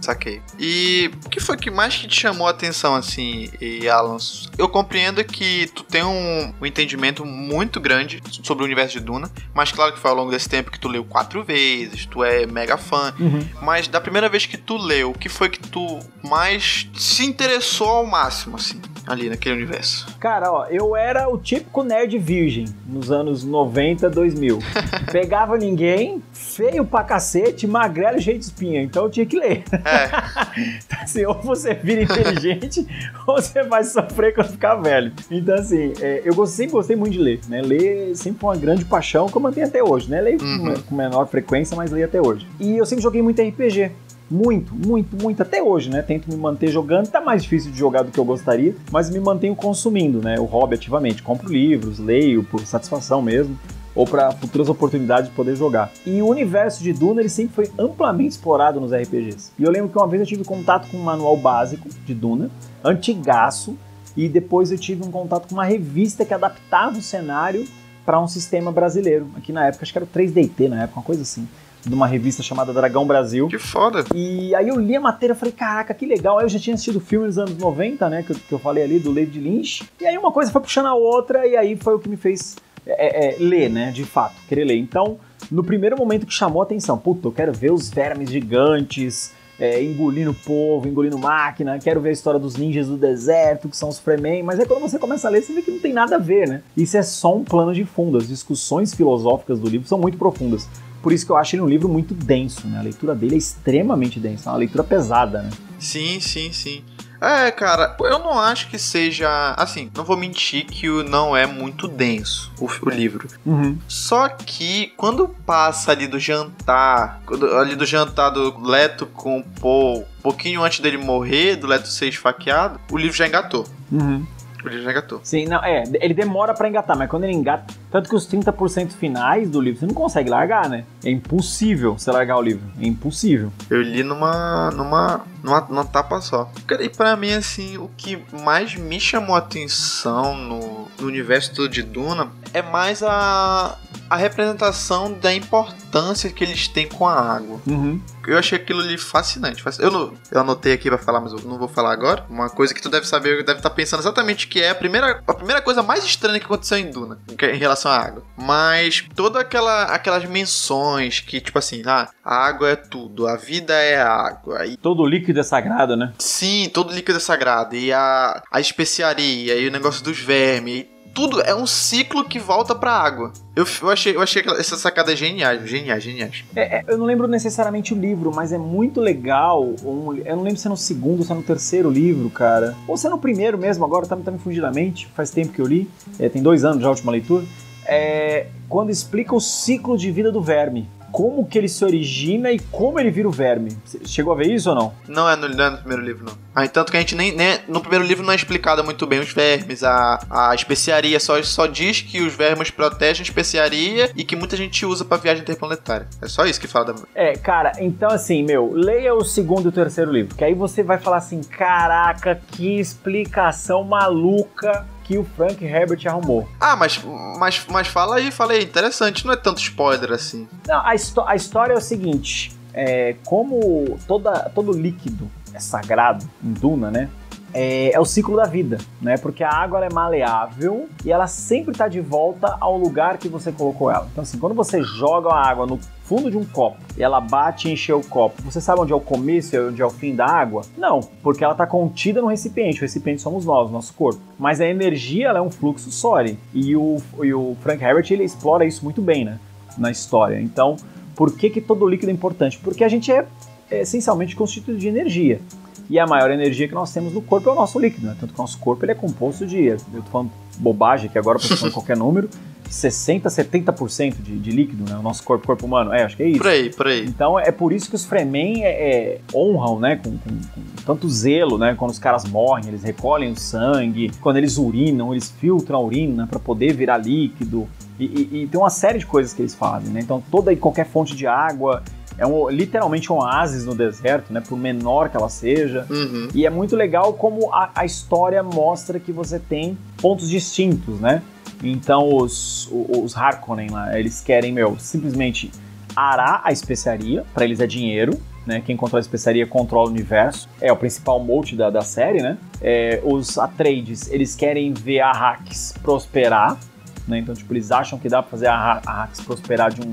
Saquei. 0.00 0.40
E 0.58 1.10
o 1.24 1.28
que 1.28 1.40
foi 1.40 1.56
que 1.56 1.70
mais 1.70 1.96
que 1.96 2.06
te 2.06 2.18
chamou 2.18 2.46
a 2.46 2.50
atenção, 2.50 2.94
assim, 2.94 3.50
e 3.60 3.88
Alan? 3.88 4.16
Eu 4.56 4.68
compreendo 4.68 5.22
que 5.24 5.66
tu 5.74 5.82
tem 5.82 6.02
um, 6.02 6.54
um, 6.60 6.66
entendimento 6.66 7.24
muito 7.24 7.80
grande 7.80 8.22
sobre 8.42 8.62
o 8.62 8.66
universo 8.66 8.98
de 8.98 9.04
Duna, 9.04 9.30
mas 9.54 9.70
claro 9.70 9.92
que 9.92 9.98
foi 9.98 10.10
ao 10.10 10.16
longo 10.16 10.30
desse 10.30 10.48
tempo 10.48 10.70
que 10.70 10.78
tu 10.78 10.88
leu 10.88 11.04
quatro 11.04 11.44
vezes, 11.44 12.06
tu 12.06 12.24
é 12.24 12.46
mega 12.46 12.76
fã, 12.76 13.14
uhum. 13.18 13.46
mas 13.62 13.88
da 13.88 14.00
primeira 14.00 14.28
vez 14.28 14.46
que 14.46 14.56
tu 14.56 14.76
leu, 14.76 15.10
o 15.10 15.18
que 15.18 15.28
foi 15.28 15.48
que 15.48 15.60
tu 15.60 15.98
mais 16.22 16.88
se 16.96 17.24
interessou 17.24 17.88
ao 17.88 18.06
máximo, 18.06 18.56
assim? 18.56 18.80
ali 19.06 19.28
naquele 19.28 19.56
universo? 19.56 20.06
Cara, 20.18 20.52
ó, 20.52 20.66
eu 20.66 20.94
era 20.94 21.28
o 21.28 21.36
típico 21.36 21.82
nerd 21.82 22.16
virgem 22.18 22.66
nos 22.86 23.10
anos 23.10 23.44
90, 23.44 24.08
2000. 24.08 24.58
Pegava 25.10 25.56
ninguém, 25.56 26.22
feio 26.32 26.84
pra 26.84 27.02
cacete, 27.02 27.66
magrelo 27.66 28.20
cheio 28.20 28.38
de 28.38 28.44
espinha. 28.44 28.82
Então 28.82 29.04
eu 29.04 29.10
tinha 29.10 29.26
que 29.26 29.36
ler. 29.36 29.64
É. 29.90 30.78
então, 30.84 30.98
assim, 31.02 31.24
ou 31.24 31.34
você 31.34 31.74
vira 31.74 32.02
inteligente, 32.02 32.86
ou 33.26 33.36
você 33.36 33.62
vai 33.62 33.84
sofrer 33.84 34.34
quando 34.34 34.50
ficar 34.50 34.76
velho. 34.76 35.12
Então, 35.30 35.54
assim, 35.54 35.92
é, 36.00 36.22
eu 36.24 36.46
sempre 36.46 36.72
gostei 36.72 36.96
muito 36.96 37.12
de 37.12 37.18
ler, 37.18 37.40
né? 37.48 37.60
Ler 37.62 38.14
sempre 38.16 38.40
foi 38.40 38.50
uma 38.50 38.56
grande 38.56 38.84
paixão 38.84 39.28
que 39.28 39.36
eu 39.36 39.40
mantenho 39.40 39.66
até 39.66 39.82
hoje, 39.82 40.10
né? 40.10 40.20
Leio 40.20 40.42
uhum. 40.42 40.74
com 40.82 40.94
menor 40.94 41.26
frequência, 41.26 41.76
mas 41.76 41.90
leio 41.90 42.06
até 42.06 42.20
hoje. 42.20 42.46
E 42.58 42.76
eu 42.76 42.86
sempre 42.86 43.02
joguei 43.02 43.22
muito 43.22 43.42
RPG. 43.42 43.90
Muito, 44.30 44.72
muito, 44.72 45.20
muito. 45.20 45.42
Até 45.42 45.60
hoje, 45.60 45.90
né? 45.90 46.02
Tento 46.02 46.30
me 46.30 46.36
manter 46.36 46.68
jogando. 46.68 47.08
Tá 47.08 47.20
mais 47.20 47.42
difícil 47.42 47.72
de 47.72 47.78
jogar 47.78 48.02
do 48.02 48.12
que 48.12 48.18
eu 48.18 48.24
gostaria, 48.24 48.76
mas 48.92 49.10
me 49.10 49.18
mantenho 49.18 49.56
consumindo, 49.56 50.22
né? 50.22 50.38
O 50.38 50.44
hobby 50.44 50.76
ativamente. 50.76 51.20
Compro 51.20 51.50
livros, 51.50 51.98
leio 51.98 52.44
por 52.44 52.60
satisfação 52.60 53.20
mesmo 53.20 53.58
ou 54.00 54.06
para 54.06 54.32
futuras 54.32 54.70
oportunidades 54.70 55.28
de 55.28 55.36
poder 55.36 55.54
jogar. 55.54 55.92
E 56.06 56.22
o 56.22 56.26
universo 56.26 56.82
de 56.82 56.90
Duna 56.90 57.20
ele 57.20 57.28
sempre 57.28 57.54
foi 57.54 57.70
amplamente 57.78 58.30
explorado 58.30 58.80
nos 58.80 58.94
RPGs. 58.94 59.52
E 59.58 59.62
eu 59.62 59.70
lembro 59.70 59.90
que 59.90 59.98
uma 59.98 60.08
vez 60.08 60.22
eu 60.22 60.26
tive 60.26 60.42
contato 60.42 60.88
com 60.90 60.96
um 60.96 61.02
manual 61.02 61.36
básico 61.36 61.86
de 62.06 62.14
Duna, 62.14 62.50
antigaço, 62.82 63.76
e 64.16 64.26
depois 64.26 64.72
eu 64.72 64.78
tive 64.78 65.04
um 65.04 65.10
contato 65.10 65.48
com 65.48 65.54
uma 65.54 65.66
revista 65.66 66.24
que 66.24 66.32
adaptava 66.32 66.96
o 66.96 67.02
cenário 67.02 67.66
para 68.06 68.18
um 68.18 68.26
sistema 68.26 68.72
brasileiro. 68.72 69.28
Aqui 69.36 69.52
na 69.52 69.66
época, 69.66 69.84
acho 69.84 69.92
que 69.92 69.98
era 69.98 70.06
o 70.06 70.08
3DT 70.08 70.68
na 70.68 70.84
época, 70.84 71.00
uma 71.00 71.04
coisa 71.04 71.20
assim 71.20 71.46
de 71.84 71.94
uma 71.94 72.06
revista 72.06 72.42
chamada 72.42 72.72
Dragão 72.72 73.06
Brasil. 73.06 73.48
Que 73.48 73.58
foda. 73.58 74.04
E 74.14 74.54
aí 74.54 74.68
eu 74.68 74.78
li 74.78 74.96
a 74.96 75.00
matéria 75.00 75.32
e 75.34 75.36
falei, 75.36 75.52
caraca, 75.52 75.92
que 75.94 76.06
legal. 76.06 76.38
Aí 76.38 76.44
eu 76.44 76.48
já 76.48 76.58
tinha 76.58 76.74
assistido 76.74 76.96
o 76.96 77.00
filme 77.00 77.26
nos 77.26 77.38
anos 77.38 77.56
90, 77.56 78.08
né, 78.08 78.22
que 78.22 78.32
eu, 78.32 78.36
que 78.36 78.52
eu 78.52 78.58
falei 78.58 78.84
ali, 78.84 78.98
do 78.98 79.12
David 79.12 79.40
Lynch. 79.40 79.88
E 80.00 80.06
aí 80.06 80.16
uma 80.16 80.32
coisa 80.32 80.50
foi 80.50 80.60
puxando 80.60 80.86
a 80.86 80.94
outra, 80.94 81.46
e 81.46 81.56
aí 81.56 81.76
foi 81.76 81.94
o 81.94 81.98
que 81.98 82.08
me 82.08 82.16
fez 82.16 82.56
é, 82.98 83.34
é, 83.34 83.36
ler, 83.38 83.68
né, 83.68 83.90
de 83.90 84.04
fato, 84.04 84.36
querer 84.48 84.64
ler. 84.64 84.76
Então, 84.76 85.18
no 85.50 85.64
primeiro 85.64 85.96
momento 85.96 86.26
que 86.26 86.32
chamou 86.32 86.62
a 86.62 86.64
atenção, 86.64 86.96
puta, 86.98 87.28
eu 87.28 87.32
quero 87.32 87.52
ver 87.52 87.72
os 87.72 87.90
vermes 87.90 88.30
gigantes, 88.30 89.32
é, 89.60 89.82
engolindo 89.82 90.32
povo, 90.32 90.88
engolindo 90.88 91.18
máquina, 91.18 91.78
quero 91.78 92.00
ver 92.00 92.08
a 92.08 92.12
história 92.12 92.40
dos 92.40 92.56
ninjas 92.56 92.88
do 92.88 92.96
deserto, 92.96 93.68
que 93.68 93.76
são 93.76 93.90
os 93.90 93.98
Fremen, 93.98 94.42
mas 94.42 94.58
aí 94.58 94.64
quando 94.64 94.80
você 94.80 94.98
começa 94.98 95.28
a 95.28 95.30
ler, 95.30 95.42
você 95.42 95.52
vê 95.52 95.60
que 95.60 95.70
não 95.70 95.78
tem 95.78 95.92
nada 95.92 96.16
a 96.16 96.18
ver, 96.18 96.48
né? 96.48 96.62
Isso 96.74 96.96
é 96.96 97.02
só 97.02 97.36
um 97.36 97.44
plano 97.44 97.74
de 97.74 97.84
fundo, 97.84 98.16
as 98.16 98.26
discussões 98.26 98.94
filosóficas 98.94 99.60
do 99.60 99.68
livro 99.68 99.86
são 99.86 99.98
muito 99.98 100.16
profundas. 100.16 100.66
Por 101.02 101.12
isso 101.12 101.24
que 101.24 101.32
eu 101.32 101.36
acho 101.36 101.56
ele 101.56 101.62
um 101.62 101.68
livro 101.68 101.88
muito 101.88 102.14
denso, 102.14 102.66
né? 102.66 102.78
A 102.78 102.82
leitura 102.82 103.14
dele 103.14 103.34
é 103.34 103.38
extremamente 103.38 104.18
densa, 104.18 104.48
é 104.48 104.52
uma 104.52 104.58
leitura 104.58 104.84
pesada, 104.84 105.42
né? 105.42 105.50
Sim, 105.78 106.20
sim, 106.20 106.52
sim. 106.52 106.82
É, 107.20 107.50
cara, 107.50 107.96
eu 108.00 108.18
não 108.18 108.38
acho 108.38 108.68
que 108.68 108.78
seja. 108.78 109.54
Assim, 109.56 109.90
não 109.94 110.04
vou 110.04 110.16
mentir 110.16 110.64
que 110.64 110.88
o 110.88 111.04
não 111.04 111.36
é 111.36 111.46
muito 111.46 111.86
denso 111.86 112.52
o, 112.58 112.66
o 112.66 112.90
livro. 112.90 113.28
Uhum. 113.44 113.78
Só 113.86 114.28
que 114.28 114.92
quando 114.96 115.28
passa 115.28 115.92
ali 115.92 116.06
do 116.06 116.18
jantar, 116.18 117.20
ali 117.58 117.76
do 117.76 117.84
jantar 117.84 118.30
do 118.30 118.58
Leto 118.60 119.06
com 119.06 119.38
o 119.38 119.44
Paul, 119.60 120.00
um 120.00 120.22
pouquinho 120.22 120.62
antes 120.62 120.80
dele 120.80 120.96
morrer, 120.96 121.56
do 121.56 121.66
Leto 121.66 121.88
ser 121.88 122.08
esfaqueado, 122.08 122.80
o 122.90 122.96
livro 122.96 123.16
já 123.16 123.26
engatou. 123.26 123.66
Uhum. 123.92 124.26
Ele 124.64 124.82
já 124.82 124.90
engatou. 124.90 125.20
Sim, 125.22 125.46
não, 125.46 125.62
é, 125.64 125.84
ele 126.00 126.14
demora 126.14 126.54
para 126.54 126.68
engatar, 126.68 126.96
mas 126.96 127.08
quando 127.08 127.24
ele 127.24 127.32
engata, 127.32 127.72
tanto 127.90 128.08
que 128.08 128.14
os 128.14 128.26
30% 128.26 128.92
finais 128.92 129.48
do 129.50 129.60
livro 129.60 129.80
você 129.80 129.86
não 129.86 129.94
consegue 129.94 130.30
largar, 130.30 130.68
né? 130.68 130.84
É 131.04 131.10
impossível 131.10 131.98
você 131.98 132.10
largar 132.10 132.38
o 132.38 132.42
livro, 132.42 132.62
é 132.80 132.86
impossível. 132.86 133.52
Eu 133.68 133.82
li 133.82 134.02
numa 134.02 134.70
numa 134.70 135.20
numa, 135.42 135.60
numa 135.62 135.84
tapa 135.84 136.20
só. 136.20 136.50
E 136.80 136.88
para 136.88 137.16
mim 137.16 137.32
assim, 137.32 137.78
o 137.78 137.90
que 137.96 138.22
mais 138.44 138.74
me 138.74 139.00
chamou 139.00 139.34
a 139.34 139.38
atenção 139.38 140.36
no, 140.36 140.88
no 141.00 141.06
universo 141.06 141.68
de 141.68 141.82
Duna 141.82 142.28
é 142.52 142.62
mais 142.62 143.02
a 143.02 143.76
a 144.10 144.16
representação 144.16 145.12
da 145.12 145.32
importância 145.32 146.28
que 146.30 146.42
eles 146.42 146.66
têm 146.66 146.88
com 146.88 147.06
a 147.06 147.14
água. 147.14 147.60
Uhum. 147.64 148.02
Eu 148.26 148.36
achei 148.36 148.58
aquilo 148.58 148.80
ali 148.80 148.98
fascinante. 148.98 149.62
Eu, 149.78 149.90
não, 149.92 150.12
eu 150.32 150.40
anotei 150.40 150.72
aqui 150.72 150.88
pra 150.88 150.98
falar, 150.98 151.20
mas 151.20 151.32
eu 151.32 151.40
não 151.42 151.56
vou 151.56 151.68
falar 151.68 151.92
agora. 151.92 152.26
Uma 152.28 152.50
coisa 152.50 152.74
que 152.74 152.82
tu 152.82 152.90
deve 152.90 153.06
saber, 153.06 153.44
deve 153.44 153.60
estar 153.60 153.70
tá 153.70 153.74
pensando 153.74 154.00
exatamente 154.00 154.48
que 154.48 154.60
é 154.60 154.70
a 154.70 154.74
primeira, 154.74 155.22
a 155.24 155.32
primeira 155.32 155.62
coisa 155.62 155.80
mais 155.80 156.04
estranha 156.04 156.40
que 156.40 156.44
aconteceu 156.44 156.76
em 156.78 156.90
Duna, 156.90 157.20
em 157.40 157.56
relação 157.56 157.79
à 157.88 157.98
água. 157.98 158.22
Mas 158.36 159.04
toda 159.14 159.40
aquela, 159.40 159.84
aquelas 159.84 160.24
menções 160.24 161.20
que, 161.20 161.40
tipo 161.40 161.58
assim, 161.58 161.82
ah, 161.86 162.08
a 162.24 162.46
água 162.46 162.70
é 162.70 162.76
tudo, 162.76 163.26
a 163.26 163.36
vida 163.36 163.74
é 163.74 164.00
água. 164.00 164.66
E... 164.66 164.76
Todo 164.76 165.06
líquido 165.06 165.40
é 165.40 165.42
sagrado, 165.42 165.96
né? 165.96 166.12
Sim, 166.18 166.70
todo 166.72 166.92
líquido 166.92 167.18
é 167.18 167.20
sagrado. 167.20 167.76
E 167.76 167.92
a, 167.92 168.42
a 168.50 168.60
especiaria, 168.60 169.56
e 169.56 169.68
o 169.68 169.70
negócio 169.70 170.02
dos 170.04 170.18
vermes, 170.18 170.86
tudo 171.14 171.40
é 171.40 171.54
um 171.54 171.66
ciclo 171.66 172.24
que 172.24 172.38
volta 172.38 172.74
pra 172.74 172.92
água. 172.92 173.32
Eu, 173.54 173.66
eu 173.82 173.90
achei, 173.90 174.16
eu 174.16 174.22
achei 174.22 174.42
essa 174.58 174.76
sacada 174.76 175.14
genial, 175.14 175.66
genial, 175.66 175.98
genial. 176.00 176.30
É, 176.54 176.78
é, 176.78 176.84
eu 176.86 176.96
não 176.96 177.04
lembro 177.04 177.26
necessariamente 177.26 177.92
o 177.92 177.98
livro, 177.98 178.32
mas 178.34 178.52
é 178.52 178.58
muito 178.58 179.00
legal. 179.00 179.74
Um, 179.84 180.16
eu 180.16 180.36
não 180.36 180.42
lembro 180.42 180.58
se 180.58 180.66
é 180.66 180.70
no 180.70 180.76
segundo 180.76 181.20
ou 181.20 181.24
se 181.24 181.32
é 181.32 181.34
no 181.34 181.42
terceiro 181.42 181.90
livro, 181.90 182.30
cara. 182.30 182.76
Ou 182.86 182.96
se 182.96 183.06
é 183.06 183.10
no 183.10 183.18
primeiro 183.18 183.58
mesmo, 183.58 183.84
agora 183.84 184.06
tá, 184.06 184.16
tá 184.16 184.30
me 184.30 184.38
fugindo 184.38 184.62
da 184.62 184.70
mente. 184.70 185.08
Faz 185.14 185.30
tempo 185.30 185.52
que 185.52 185.60
eu 185.60 185.66
li. 185.66 185.90
É, 186.18 186.28
tem 186.28 186.42
dois 186.42 186.64
anos 186.64 186.80
já 186.80 186.88
a 186.88 186.90
última 186.90 187.12
leitura. 187.12 187.44
É, 187.86 188.46
quando 188.68 188.90
explica 188.90 189.34
o 189.34 189.40
ciclo 189.40 189.96
de 189.96 190.10
vida 190.10 190.30
do 190.30 190.40
verme 190.40 190.88
como 191.10 191.44
que 191.44 191.58
ele 191.58 191.68
se 191.68 191.84
origina 191.84 192.50
e 192.52 192.58
como 192.58 192.98
ele 192.98 193.10
vira 193.10 193.28
o 193.28 193.32
verme. 193.32 193.76
chegou 194.04 194.32
a 194.32 194.36
ver 194.36 194.48
isso 194.48 194.70
ou 194.70 194.76
não? 194.76 194.94
Não 195.08 195.28
é 195.28 195.36
no, 195.36 195.48
não 195.48 195.64
é 195.64 195.70
no 195.70 195.78
primeiro 195.78 196.02
livro, 196.02 196.24
não. 196.24 196.32
Ah, 196.54 196.66
tanto 196.68 196.90
que 196.90 196.96
a 196.96 197.00
gente 197.00 197.14
nem, 197.14 197.34
nem, 197.34 197.58
No 197.68 197.80
primeiro 197.80 198.04
livro 198.04 198.24
não 198.24 198.32
é 198.32 198.36
explicado 198.36 198.82
muito 198.84 199.06
bem 199.06 199.20
os 199.20 199.32
vermes. 199.32 199.82
A, 199.82 200.20
a 200.30 200.54
especiaria 200.54 201.18
só, 201.20 201.40
só 201.42 201.66
diz 201.66 202.00
que 202.00 202.20
os 202.20 202.34
vermes 202.34 202.70
protegem 202.70 203.22
a 203.22 203.24
especiaria 203.24 204.10
e 204.16 204.24
que 204.24 204.36
muita 204.36 204.56
gente 204.56 204.84
usa 204.86 205.04
para 205.04 205.18
viagem 205.18 205.42
interplanetária. 205.42 206.06
É 206.20 206.28
só 206.28 206.44
isso 206.46 206.60
que 206.60 206.66
fala 206.66 206.86
da. 206.86 206.94
É, 207.14 207.32
cara, 207.34 207.72
então 207.78 208.10
assim, 208.10 208.42
meu, 208.42 208.72
leia 208.72 209.14
o 209.14 209.24
segundo 209.24 209.66
e 209.66 209.68
o 209.68 209.72
terceiro 209.72 210.12
livro, 210.12 210.34
que 210.34 210.44
aí 210.44 210.54
você 210.54 210.82
vai 210.82 210.98
falar 210.98 211.18
assim: 211.18 211.40
caraca, 211.42 212.40
que 212.52 212.78
explicação 212.78 213.84
maluca 213.84 214.86
que 215.10 215.18
o 215.18 215.24
Frank 215.24 215.64
Herbert 215.64 216.06
arrumou. 216.06 216.48
Ah, 216.60 216.76
mas, 216.76 217.02
mas, 217.36 217.66
mas 217.68 217.88
fala 217.88 218.14
aí, 218.14 218.30
fala 218.30 218.52
aí. 218.52 218.62
Interessante, 218.62 219.26
não 219.26 219.34
é 219.34 219.36
tanto 219.36 219.60
spoiler 219.60 220.12
assim. 220.12 220.46
Não, 220.68 220.76
a, 220.76 220.92
a 221.26 221.34
história 221.34 221.72
é 221.72 221.76
o 221.76 221.80
seguinte: 221.80 222.52
é, 222.72 223.16
como 223.24 223.98
toda, 224.06 224.48
todo 224.54 224.70
líquido 224.70 225.28
é 225.52 225.58
sagrado 225.58 226.24
em 226.44 226.52
Duna, 226.52 226.92
né? 226.92 227.10
É, 227.52 227.92
é, 227.92 227.98
o 227.98 228.04
ciclo 228.04 228.36
da 228.36 228.44
vida, 228.44 228.78
né? 229.02 229.16
Porque 229.16 229.42
a 229.42 229.50
água 229.50 229.84
é 229.84 229.92
maleável 229.92 230.88
e 231.04 231.10
ela 231.10 231.26
sempre 231.26 231.72
está 231.72 231.88
de 231.88 232.00
volta 232.00 232.56
ao 232.60 232.78
lugar 232.78 233.18
que 233.18 233.28
você 233.28 233.50
colocou 233.50 233.90
ela. 233.90 234.06
Então, 234.12 234.22
assim, 234.22 234.38
quando 234.38 234.54
você 234.54 234.80
joga 234.80 235.30
a 235.30 235.44
água 235.44 235.66
no 235.66 235.80
fundo 236.10 236.28
de 236.28 236.36
um 236.36 236.44
copo 236.44 236.76
e 236.98 237.04
ela 237.04 237.20
bate 237.20 237.68
e 237.68 237.72
enche 237.72 237.92
o 237.92 238.00
copo, 238.00 238.42
você 238.42 238.60
sabe 238.60 238.80
onde 238.80 238.92
é 238.92 238.96
o 238.96 239.00
começo 239.00 239.54
e 239.54 239.60
onde 239.60 239.80
é 239.80 239.86
o 239.86 239.90
fim 239.90 240.12
da 240.12 240.26
água? 240.26 240.62
Não, 240.76 240.98
porque 241.22 241.44
ela 241.44 241.52
está 241.52 241.64
contida 241.64 242.20
no 242.20 242.26
recipiente. 242.26 242.78
O 242.78 242.82
recipiente 242.82 243.22
somos 243.22 243.44
nós, 243.44 243.70
nosso 243.70 243.94
corpo. 243.94 244.20
Mas 244.36 244.60
a 244.60 244.66
energia 244.66 245.28
ela 245.28 245.38
é 245.38 245.42
um 245.42 245.52
fluxo 245.52 245.88
sólido. 245.92 246.36
E 246.52 246.74
o, 246.74 246.96
e 247.22 247.32
o 247.32 247.56
Frank 247.60 247.84
Herbert 247.84 248.06
ele 248.10 248.24
explora 248.24 248.64
isso 248.64 248.82
muito 248.82 249.00
bem, 249.00 249.24
né? 249.24 249.38
Na 249.78 249.88
história. 249.88 250.40
Então, 250.40 250.74
por 251.14 251.32
que, 251.32 251.48
que 251.48 251.60
todo 251.60 251.86
líquido 251.86 252.10
é 252.10 252.12
importante? 252.12 252.58
Porque 252.58 252.82
a 252.82 252.88
gente 252.88 253.12
é, 253.12 253.24
é 253.70 253.82
essencialmente 253.82 254.34
constituído 254.34 254.80
de 254.80 254.88
energia. 254.88 255.40
E 255.88 255.96
a 255.96 256.08
maior 256.08 256.32
energia 256.32 256.66
que 256.66 256.74
nós 256.74 256.92
temos 256.92 257.12
no 257.12 257.22
corpo 257.22 257.48
é 257.48 257.52
o 257.52 257.54
nosso 257.54 257.78
líquido, 257.78 258.08
né? 258.08 258.16
Tanto 258.18 258.34
que 258.34 258.40
o 258.40 258.42
nosso 258.42 258.58
corpo 258.58 258.84
ele 258.84 258.90
é 258.90 258.96
composto 258.96 259.46
de. 259.46 259.66
Eu 259.66 259.78
tô 259.78 260.10
falando 260.10 260.32
bobagem 260.58 261.08
aqui 261.08 261.18
agora, 261.18 261.38
pensando 261.38 261.70
qualquer 261.72 261.96
número, 261.96 262.28
60%, 262.70 263.22
70% 263.24 264.22
de, 264.22 264.38
de 264.38 264.50
líquido, 264.50 264.88
né? 264.88 264.96
O 264.96 265.02
nosso 265.02 265.24
corpo, 265.24 265.46
corpo 265.46 265.66
humano. 265.66 265.92
É, 265.92 266.04
acho 266.04 266.16
que 266.16 266.22
é 266.22 266.28
isso. 266.28 266.38
Por 266.38 266.46
aí, 266.46 266.70
por 266.70 266.86
aí. 266.86 267.04
Então 267.04 267.38
é 267.38 267.50
por 267.50 267.72
isso 267.72 267.88
que 267.90 267.96
os 267.96 268.04
Fremen 268.04 268.64
é, 268.64 268.68
é, 268.68 269.20
honram, 269.34 269.80
né? 269.80 269.96
Com, 269.96 270.12
com, 270.12 270.30
com, 270.30 270.62
tanto 270.86 271.08
zelo, 271.10 271.58
né? 271.58 271.74
Quando 271.76 271.90
os 271.90 271.98
caras 271.98 272.24
morrem, 272.24 272.68
eles 272.68 272.82
recolhem 272.82 273.32
o 273.32 273.36
sangue. 273.36 274.10
Quando 274.20 274.36
eles 274.36 274.56
urinam, 274.56 275.12
eles 275.12 275.30
filtram 275.30 275.78
a 275.78 275.82
urina 275.82 276.26
para 276.26 276.38
poder 276.38 276.72
virar 276.72 276.98
líquido. 276.98 277.68
E, 277.98 278.04
e, 278.04 278.42
e, 278.42 278.46
tem 278.46 278.58
uma 278.58 278.70
série 278.70 278.98
de 278.98 279.06
coisas 279.06 279.32
que 279.34 279.42
eles 279.42 279.54
fazem, 279.54 279.92
né? 279.92 280.00
Então 280.00 280.22
toda 280.30 280.52
e 280.52 280.56
qualquer 280.56 280.86
fonte 280.86 281.14
de 281.14 281.26
água 281.26 281.82
é 282.16 282.26
um, 282.26 282.48
literalmente 282.50 283.12
um 283.12 283.16
oásis 283.16 283.64
no 283.64 283.74
deserto, 283.74 284.32
né? 284.32 284.40
Por 284.46 284.56
menor 284.56 285.08
que 285.08 285.16
ela 285.16 285.28
seja. 285.28 285.86
Uhum. 285.90 286.28
E 286.34 286.46
é 286.46 286.50
muito 286.50 286.76
legal 286.76 287.14
como 287.14 287.52
a, 287.52 287.70
a 287.74 287.84
história 287.84 288.42
mostra 288.42 289.00
que 289.00 289.10
você 289.10 289.38
tem 289.38 289.76
pontos 290.00 290.30
distintos, 290.30 291.00
né? 291.00 291.22
Então 291.62 292.14
os, 292.14 292.68
os 292.70 293.16
Harkonnen 293.16 293.70
lá, 293.70 293.98
eles 293.98 294.20
querem, 294.20 294.52
meu, 294.52 294.78
simplesmente 294.78 295.50
arar 295.94 296.40
a 296.44 296.52
especiaria, 296.52 297.24
para 297.34 297.44
eles 297.44 297.60
é 297.60 297.66
dinheiro, 297.66 298.18
né? 298.46 298.62
Quem 298.64 298.76
controla 298.76 299.00
a 299.00 299.04
especiaria 299.04 299.46
controla 299.46 299.88
o 299.88 299.92
universo. 299.92 300.48
É 300.60 300.72
o 300.72 300.76
principal 300.76 301.22
mote 301.22 301.54
da, 301.54 301.70
da 301.70 301.82
série, 301.82 302.22
né? 302.22 302.38
É, 302.60 303.00
os 303.04 303.38
Atreides, 303.38 304.10
eles 304.10 304.34
querem 304.34 304.72
ver 304.72 305.00
a 305.00 305.10
Hax 305.10 305.74
prosperar, 305.82 306.58
né? 307.06 307.18
Então, 307.18 307.34
tipo, 307.34 307.52
eles 307.52 307.70
acham 307.70 307.98
que 307.98 308.08
dá 308.08 308.22
pra 308.22 308.30
fazer 308.30 308.46
a, 308.46 308.80
a 308.84 309.02
Hax 309.02 309.20
prosperar 309.20 309.72
de 309.72 309.82
um, 309.82 309.92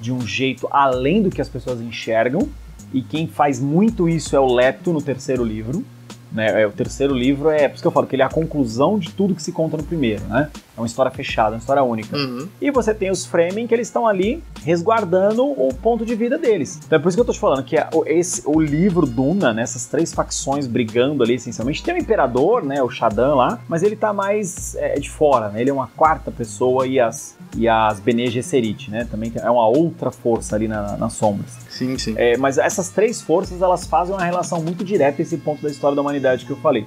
de 0.00 0.12
um 0.12 0.20
jeito 0.26 0.68
além 0.70 1.22
do 1.22 1.30
que 1.30 1.40
as 1.40 1.48
pessoas 1.48 1.80
enxergam. 1.80 2.48
E 2.92 3.02
quem 3.02 3.26
faz 3.26 3.60
muito 3.60 4.08
isso 4.08 4.36
é 4.36 4.40
o 4.40 4.52
Leto 4.52 4.92
no 4.92 5.00
terceiro 5.00 5.44
livro. 5.44 5.84
Né? 6.32 6.62
É, 6.62 6.66
o 6.66 6.72
terceiro 6.72 7.14
livro 7.14 7.50
é, 7.50 7.68
por 7.68 7.74
isso 7.74 7.82
que 7.82 7.86
eu 7.86 7.92
falo 7.92 8.06
que 8.06 8.16
ele 8.16 8.22
é 8.22 8.24
a 8.24 8.30
conclusão 8.30 8.98
de 8.98 9.10
tudo 9.10 9.34
que 9.34 9.42
se 9.42 9.52
conta 9.52 9.76
no 9.76 9.82
primeiro, 9.82 10.24
né? 10.24 10.48
É 10.76 10.80
uma 10.80 10.86
história 10.86 11.10
fechada, 11.10 11.50
uma 11.50 11.58
história 11.58 11.82
única. 11.82 12.16
Uhum. 12.16 12.48
E 12.60 12.70
você 12.70 12.94
tem 12.94 13.10
os 13.10 13.26
Fremen 13.26 13.66
que 13.66 13.74
eles 13.74 13.88
estão 13.88 14.06
ali 14.06 14.42
resguardando 14.64 15.44
o 15.44 15.72
ponto 15.74 16.06
de 16.06 16.14
vida 16.14 16.38
deles. 16.38 16.80
Então 16.86 16.98
é 16.98 17.02
por 17.02 17.08
isso 17.08 17.16
que 17.16 17.20
eu 17.20 17.24
tô 17.26 17.32
te 17.32 17.38
falando 17.38 17.62
que 17.62 17.76
esse, 18.06 18.42
o 18.46 18.58
livro 18.58 19.06
Duna, 19.06 19.52
né, 19.52 19.62
essas 19.62 19.86
três 19.86 20.12
facções 20.14 20.66
brigando 20.66 21.22
ali 21.22 21.34
essencialmente, 21.34 21.82
tem 21.82 21.94
o 21.94 21.98
Imperador, 21.98 22.64
né, 22.64 22.82
o 22.82 22.88
Shadan 22.88 23.34
lá, 23.34 23.60
mas 23.68 23.82
ele 23.82 23.96
tá 23.96 24.12
mais 24.12 24.74
é, 24.76 24.98
de 24.98 25.10
fora, 25.10 25.50
né? 25.50 25.60
Ele 25.60 25.70
é 25.70 25.72
uma 25.72 25.88
quarta 25.88 26.30
pessoa 26.30 26.86
e 26.86 26.98
as, 26.98 27.36
e 27.56 27.68
as 27.68 28.00
Bene 28.00 28.28
Gesserit, 28.28 28.90
né? 28.90 29.06
Também 29.10 29.32
é 29.36 29.50
uma 29.50 29.66
outra 29.66 30.10
força 30.10 30.56
ali 30.56 30.68
na, 30.68 30.96
nas 30.96 31.12
sombras. 31.12 31.50
Sim, 31.72 31.96
sim. 31.96 32.14
É, 32.18 32.36
mas 32.36 32.58
essas 32.58 32.90
três 32.90 33.22
forças, 33.22 33.62
elas 33.62 33.86
fazem 33.86 34.14
uma 34.14 34.24
relação 34.24 34.62
muito 34.62 34.84
direta 34.84 35.22
esse 35.22 35.38
ponto 35.38 35.62
da 35.62 35.70
história 35.70 35.96
da 35.96 36.02
humanidade 36.02 36.44
que 36.44 36.52
eu 36.52 36.56
falei. 36.58 36.86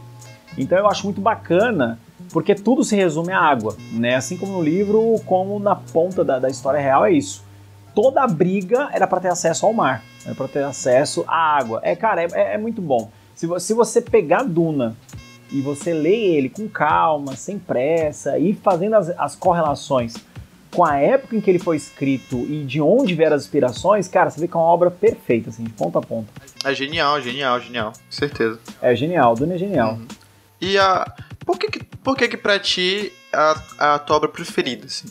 Então 0.55 0.77
eu 0.77 0.87
acho 0.87 1.05
muito 1.05 1.19
bacana 1.19 1.99
porque 2.31 2.53
tudo 2.53 2.83
se 2.83 2.95
resume 2.95 3.33
à 3.33 3.39
água, 3.39 3.75
né? 3.91 4.15
Assim 4.15 4.37
como 4.37 4.53
no 4.53 4.61
livro, 4.61 5.19
como 5.25 5.59
na 5.59 5.75
ponta 5.75 6.23
da, 6.23 6.37
da 6.37 6.49
história 6.49 6.79
real 6.79 7.03
é 7.03 7.11
isso. 7.11 7.43
Toda 7.95 8.21
a 8.21 8.27
briga 8.27 8.89
era 8.93 9.07
para 9.07 9.19
ter 9.19 9.29
acesso 9.29 9.65
ao 9.65 9.73
mar, 9.73 10.03
era 10.23 10.35
para 10.35 10.47
ter 10.47 10.63
acesso 10.63 11.25
à 11.27 11.57
água. 11.57 11.79
É, 11.81 11.95
cara, 11.95 12.23
é, 12.23 12.53
é, 12.53 12.57
muito 12.57 12.81
bom. 12.81 13.09
Se, 13.33 13.47
se 13.59 13.73
você 13.73 13.99
pegar 13.99 14.43
Duna 14.43 14.95
e 15.51 15.61
você 15.61 15.93
lê 15.93 16.35
ele 16.35 16.49
com 16.49 16.67
calma, 16.67 17.35
sem 17.35 17.57
pressa, 17.57 18.37
e 18.37 18.53
fazendo 18.53 18.95
as, 18.95 19.09
as 19.17 19.35
correlações 19.35 20.15
com 20.75 20.83
a 20.83 20.97
época 20.97 21.35
em 21.37 21.41
que 21.41 21.49
ele 21.49 21.57
foi 21.57 21.77
escrito 21.77 22.45
e 22.49 22.63
de 22.65 22.81
onde 22.81 23.15
vieram 23.15 23.35
as 23.35 23.43
inspirações, 23.43 24.09
cara, 24.09 24.29
você 24.29 24.41
vê 24.41 24.47
que 24.47 24.55
é 24.55 24.59
uma 24.59 24.65
obra 24.65 24.91
perfeita, 24.91 25.49
assim, 25.49 25.63
de 25.63 25.71
ponta 25.71 25.99
a 25.99 26.01
ponta. 26.01 26.27
É 26.65 26.73
genial, 26.73 27.21
genial, 27.21 27.61
genial. 27.61 27.93
Certeza. 28.09 28.59
É 28.81 28.93
genial, 28.93 29.35
Duna 29.35 29.55
é 29.55 29.57
genial. 29.57 29.93
Uhum. 29.93 30.07
E 30.59 30.77
a, 30.77 31.09
por 31.45 31.57
que, 31.57 31.81
por 32.03 32.17
que, 32.17 32.27
que 32.27 32.35
pra 32.35 32.59
ti 32.59 33.13
a, 33.31 33.55
a 33.95 33.99
tua 33.99 34.17
obra 34.17 34.29
preferida, 34.29 34.85
assim? 34.85 35.07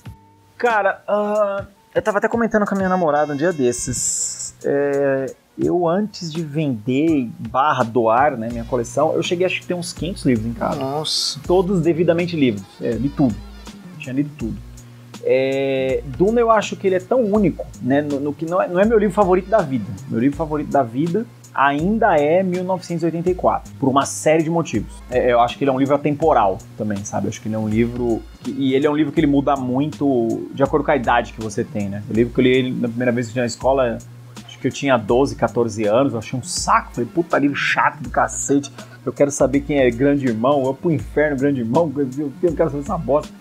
Cara, 0.58 1.02
uh, 1.08 1.66
eu 1.94 2.02
tava 2.02 2.18
até 2.18 2.28
comentando 2.28 2.66
com 2.66 2.74
a 2.74 2.76
minha 2.76 2.88
namorada 2.88 3.32
um 3.32 3.36
dia 3.36 3.52
desses. 3.52 4.54
É, 4.64 5.34
eu 5.58 5.88
antes 5.88 6.30
de 6.30 6.42
vender 6.42 7.30
barra 7.38 7.84
doar, 7.84 8.36
né, 8.36 8.48
minha 8.50 8.64
coleção, 8.64 9.14
eu 9.14 9.22
cheguei 9.22 9.46
acho 9.46 9.60
que 9.60 9.66
ter 9.66 9.74
uns 9.74 9.94
500 9.94 10.24
livros 10.26 10.46
em 10.46 10.52
casa. 10.52 10.78
Nossa. 10.78 11.40
Todos 11.46 11.80
devidamente 11.80 12.36
lidos. 12.36 12.62
É, 12.82 12.90
li 12.90 13.08
tudo. 13.08 13.34
tinha 13.98 14.14
lido 14.14 14.30
tudo. 14.36 14.73
É, 15.26 16.02
Duna 16.18 16.40
eu 16.40 16.50
acho 16.50 16.76
que 16.76 16.86
ele 16.86 16.96
é 16.96 17.00
tão 17.00 17.22
único, 17.22 17.66
né, 17.80 18.02
no, 18.02 18.20
no 18.20 18.32
que 18.34 18.44
não 18.44 18.60
é, 18.60 18.68
não 18.68 18.78
é 18.78 18.84
meu 18.84 18.98
livro 18.98 19.14
favorito 19.14 19.48
da 19.48 19.58
vida. 19.58 19.86
Meu 20.08 20.20
livro 20.20 20.36
favorito 20.36 20.70
da 20.70 20.82
vida 20.82 21.26
ainda 21.54 22.16
é 22.16 22.42
1984, 22.42 23.72
por 23.78 23.88
uma 23.88 24.04
série 24.04 24.42
de 24.42 24.50
motivos. 24.50 24.92
É, 25.10 25.32
eu 25.32 25.40
acho 25.40 25.56
que 25.56 25.62
ele 25.62 25.70
é 25.70 25.72
um 25.72 25.78
livro 25.78 25.94
atemporal 25.94 26.58
também, 26.76 27.02
sabe? 27.04 27.26
Eu 27.26 27.30
acho 27.30 27.40
que 27.40 27.46
ele 27.46 27.54
é 27.54 27.58
um 27.58 27.68
livro. 27.68 28.20
E 28.46 28.74
ele 28.74 28.86
é 28.86 28.90
um 28.90 28.96
livro 28.96 29.12
que 29.12 29.20
ele 29.20 29.28
muda 29.28 29.54
muito 29.54 30.48
de 30.52 30.62
acordo 30.62 30.84
com 30.84 30.90
a 30.90 30.96
idade 30.96 31.32
que 31.32 31.40
você 31.40 31.62
tem, 31.62 31.88
né? 31.88 32.02
O 32.10 32.12
livro 32.12 32.34
que 32.34 32.40
eu 32.40 32.42
li 32.42 32.72
na 32.72 32.88
primeira 32.88 33.12
vez 33.12 33.30
que 33.30 33.38
eu 33.38 33.42
na 33.42 33.46
escola, 33.46 33.98
acho 34.44 34.58
que 34.58 34.66
eu 34.66 34.72
tinha 34.72 34.96
12, 34.96 35.36
14 35.36 35.84
anos, 35.84 36.12
eu 36.12 36.18
achei 36.18 36.38
um 36.38 36.42
saco. 36.42 36.92
Falei, 36.92 37.08
puta 37.14 37.38
livro 37.38 37.56
chato 37.56 38.00
do 38.02 38.10
cacete. 38.10 38.72
Eu 39.06 39.12
quero 39.12 39.30
saber 39.30 39.60
quem 39.60 39.78
é 39.78 39.90
grande 39.90 40.26
irmão, 40.26 40.64
eu 40.64 40.74
pro 40.74 40.90
inferno, 40.90 41.36
grande 41.36 41.60
irmão, 41.60 41.92
eu 41.96 42.32
não 42.42 42.56
quero 42.56 42.70
saber 42.70 42.82
essa 42.82 42.98
bosta. 42.98 43.32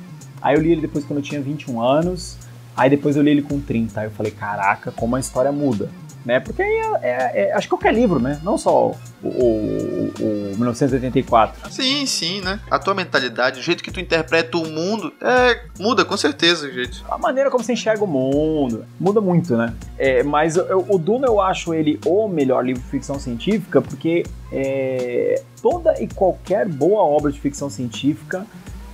Aí 0.43 0.56
eu 0.56 0.62
li 0.62 0.73
ele 0.73 0.82
depois 0.82 1.06
quando 1.06 1.19
eu 1.19 1.23
tinha 1.23 1.41
21 1.41 1.82
anos. 1.82 2.38
Aí 2.75 2.89
depois 2.89 3.15
eu 3.15 3.23
li 3.23 3.32
ele 3.32 3.41
com 3.41 3.60
30. 3.60 4.01
Aí 4.01 4.08
eu 4.08 4.12
falei, 4.12 4.32
caraca, 4.32 4.91
como 4.91 5.15
a 5.15 5.19
história 5.19 5.51
muda 5.51 5.89
né? 6.25 6.39
Porque 6.39 6.62
é, 6.62 6.82
é, 7.01 7.47
é, 7.47 7.53
acho 7.53 7.67
que 7.67 7.69
qualquer 7.69 7.93
livro, 7.93 8.19
né? 8.19 8.39
Não 8.43 8.58
só 8.58 8.91
o, 9.21 9.27
o, 9.27 10.13
o, 10.19 10.53
1984. 10.56 11.71
Sim, 11.71 12.06
sim, 12.06 12.41
né? 12.41 12.60
A 12.69 12.79
tua 12.79 12.93
mentalidade, 12.93 13.60
o 13.60 13.63
jeito 13.63 13.84
que 13.84 13.91
tu 13.91 13.99
interpreta 13.99 14.58
o 14.58 14.67
mundo, 14.67 15.13
é, 15.21 15.62
muda 15.79 16.06
com 16.06 16.15
certeza, 16.15 16.71
gente. 16.71 17.03
A 17.10 17.17
maneira 17.17 17.49
como 17.49 17.63
você 17.63 17.73
enxerga 17.73 18.03
o 18.03 18.08
mundo 18.08 18.86
muda 18.99 19.19
muito, 19.19 19.56
né? 19.58 19.73
É, 19.97 20.23
mas 20.23 20.56
eu, 20.56 20.86
o 20.88 20.97
Duna 20.97 21.27
eu 21.27 21.41
acho 21.41 21.73
ele 21.73 21.99
o 22.06 22.27
melhor 22.27 22.65
livro 22.65 22.82
de 22.82 22.89
ficção 22.89 23.19
científica 23.19 23.82
porque 23.82 24.23
é, 24.51 25.41
toda 25.62 26.01
e 26.01 26.08
qualquer 26.08 26.67
boa 26.67 27.03
obra 27.03 27.32
de 27.32 27.39
ficção 27.39 27.69
científica 27.69 28.45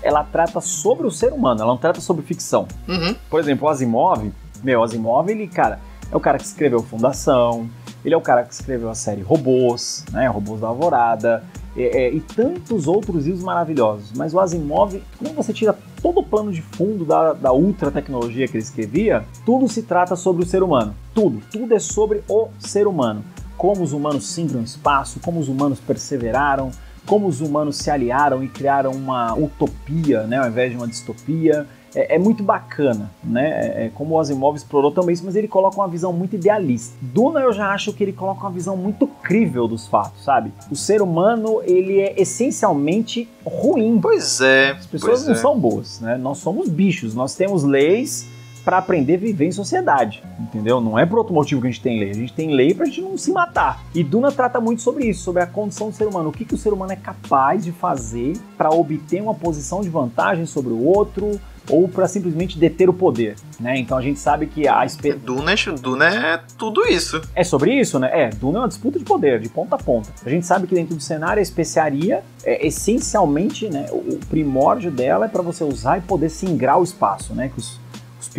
ela 0.02 0.24
trata 0.24 0.62
sobre 0.62 1.06
o 1.06 1.12
ser 1.12 1.34
humano, 1.34 1.62
ela 1.62 1.72
não 1.72 1.78
trata 1.78 2.02
sobre 2.02 2.24
ficção. 2.24 2.68
Uhum. 2.88 3.16
Por 3.30 3.40
exemplo, 3.40 3.68
o 3.68 3.70
Asimov, 3.70 4.32
meu, 4.64 4.84
Asimov, 4.84 5.30
ele, 5.30 5.48
cara, 5.48 5.80
é 6.12 6.16
o 6.16 6.20
cara 6.20 6.38
que 6.38 6.46
escreveu 6.46 6.82
Fundação, 6.82 7.70
ele 8.04 8.14
é 8.14 8.18
o 8.18 8.22
cara 8.22 8.44
que 8.44 8.54
escreveu 8.54 8.90
a 8.90 8.96
série 8.96 9.22
Robôs, 9.22 10.06
né, 10.12 10.28
Robôs 10.28 10.62
da 10.62 10.68
Alvorada, 10.68 11.44
é, 11.78 12.06
é, 12.06 12.14
e 12.14 12.20
tantos 12.20 12.88
outros 12.88 13.26
livros 13.26 13.44
maravilhosos. 13.44 14.12
Mas 14.16 14.34
o 14.34 14.40
Asimov, 14.40 15.02
quando 15.18 15.36
você 15.36 15.54
tira 15.54 15.78
todo 16.02 16.20
o 16.20 16.24
plano 16.24 16.52
de 16.52 16.62
fundo 16.62 17.06
da, 17.06 17.34
da 17.34 17.54
ultra 17.54 17.92
tecnologia 17.92 18.48
que 18.48 18.58
ele 18.58 18.64
escrevia, 18.64 19.24
tudo 19.46 19.68
se 19.68 19.84
trata 19.84 20.16
sobre 20.16 20.44
o 20.44 20.46
ser 20.46 20.64
humano. 20.64 20.96
Tudo, 21.14 21.42
tudo 21.52 21.74
é 21.74 21.80
sobre 21.80 22.24
o 22.28 22.48
ser 22.58 22.88
humano. 22.88 23.24
Como 23.58 23.84
os 23.84 23.92
humanos 23.92 24.26
singram 24.28 24.64
espaço, 24.64 25.20
como 25.20 25.40
os 25.40 25.50
humanos 25.50 25.80
perseveraram, 25.80 26.72
como 27.10 27.28
os 27.28 27.42
humanos 27.42 27.78
se 27.78 27.90
aliaram 27.90 28.44
e 28.44 28.48
criaram 28.48 28.92
uma 28.92 29.34
utopia, 29.34 30.28
né, 30.28 30.38
ao 30.38 30.48
invés 30.48 30.70
de 30.70 30.78
uma 30.78 30.88
distopia 30.88 31.68
é, 31.96 32.16
é 32.16 32.20
muito 32.20 32.44
bacana, 32.44 33.10
né? 33.24 33.50
É, 33.50 33.86
é, 33.86 33.92
como 33.96 34.14
o 34.14 34.20
Asimov 34.20 34.56
explorou 34.56 34.92
também 34.92 35.14
isso, 35.14 35.26
mas 35.26 35.36
ele 35.36 35.48
coloca 35.48 35.76
uma 35.76 35.88
visão 35.88 36.14
muito 36.14 36.36
idealista. 36.36 36.96
Duna 37.02 37.40
eu 37.40 37.52
já 37.52 37.72
acho 37.72 37.92
que 37.94 38.04
ele 38.04 38.14
coloca 38.14 38.42
uma 38.42 38.52
visão 38.52 38.78
muito 38.78 39.08
crível 39.08 39.68
dos 39.68 39.88
fatos, 39.88 40.24
sabe? 40.24 40.54
O 40.70 40.76
ser 40.76 41.02
humano, 41.02 41.62
ele 41.64 42.00
é 42.00 42.22
essencialmente 42.22 43.28
ruim. 43.44 44.00
Pois 44.00 44.40
é. 44.40 44.72
As 44.72 44.86
pessoas 44.86 45.26
não 45.26 45.34
é. 45.34 45.36
são 45.36 45.60
boas, 45.60 46.00
né? 46.00 46.16
Nós 46.16 46.38
somos 46.38 46.70
bichos, 46.70 47.16
nós 47.16 47.34
temos 47.34 47.64
leis 47.64 48.28
para 48.70 48.78
aprender 48.78 49.16
a 49.16 49.18
viver 49.18 49.48
em 49.48 49.52
sociedade, 49.52 50.22
entendeu? 50.40 50.80
Não 50.80 51.00
é 51.00 51.04
por 51.04 51.18
outro 51.18 51.34
motivo 51.34 51.60
que 51.60 51.66
a 51.66 51.72
gente 51.72 51.82
tem 51.82 52.00
lei, 52.00 52.12
a 52.12 52.14
gente 52.14 52.34
tem 52.34 52.54
lei 52.54 52.72
pra 52.72 52.86
gente 52.86 53.02
não 53.02 53.18
se 53.18 53.32
matar. 53.32 53.84
E 53.96 54.04
Duna 54.04 54.32
trata 54.32 54.62
muito 54.62 54.84
sobre 54.84 55.08
isso, 55.08 55.24
sobre 55.24 55.42
a 55.42 55.48
condição 55.48 55.90
do 55.90 55.96
ser 55.96 56.06
humano, 56.06 56.30
o 56.30 56.32
que, 56.32 56.46
que 56.46 56.54
o 56.54 56.58
ser 56.58 56.72
humano 56.72 56.92
é 56.92 56.96
capaz 56.96 57.66
de 57.66 57.72
fazer 57.72 58.34
para 58.56 58.70
obter 58.70 59.24
uma 59.24 59.34
posição 59.34 59.82
de 59.82 59.90
vantagem 59.90 60.46
sobre 60.46 60.72
o 60.72 60.84
outro, 60.84 61.40
ou 61.70 61.88
para 61.88 62.08
simplesmente 62.08 62.58
deter 62.58 62.90
o 62.90 62.94
poder, 62.94 63.36
né? 63.60 63.78
Então 63.78 63.98
a 63.98 64.02
gente 64.02 64.20
sabe 64.20 64.48
que 64.48 64.68
a 64.68 64.86
espe... 64.86 65.14
Duna, 65.14 65.54
é 65.54 65.56
Duna 65.80 66.06
é 66.08 66.42
tudo 66.58 66.84
isso. 66.86 67.22
É 67.36 67.44
sobre 67.44 67.74
isso, 67.74 68.00
né? 68.00 68.10
É, 68.12 68.30
Duna 68.30 68.60
é 68.60 68.62
uma 68.62 68.68
disputa 68.68 68.98
de 68.98 69.06
poder, 69.06 69.40
de 69.40 69.50
ponta 69.50 69.76
a 69.76 69.78
ponta. 69.78 70.10
A 70.26 70.30
gente 70.30 70.46
sabe 70.46 70.68
que 70.68 70.76
dentro 70.76 70.96
do 70.96 71.02
cenário 71.02 71.40
a 71.40 71.44
especiaria 71.44 72.24
é 72.44 72.66
essencialmente, 72.66 73.70
né, 73.70 73.88
o 73.92 74.20
primórdio 74.30 74.90
dela 74.90 75.26
é 75.26 75.28
para 75.28 75.42
você 75.42 75.64
usar 75.64 75.98
e 75.98 76.02
poder 76.02 76.30
singrar 76.30 76.80
o 76.80 76.84
espaço, 76.84 77.34
né? 77.34 77.50
Que 77.50 77.60
os, 77.60 77.80
os 77.89 77.89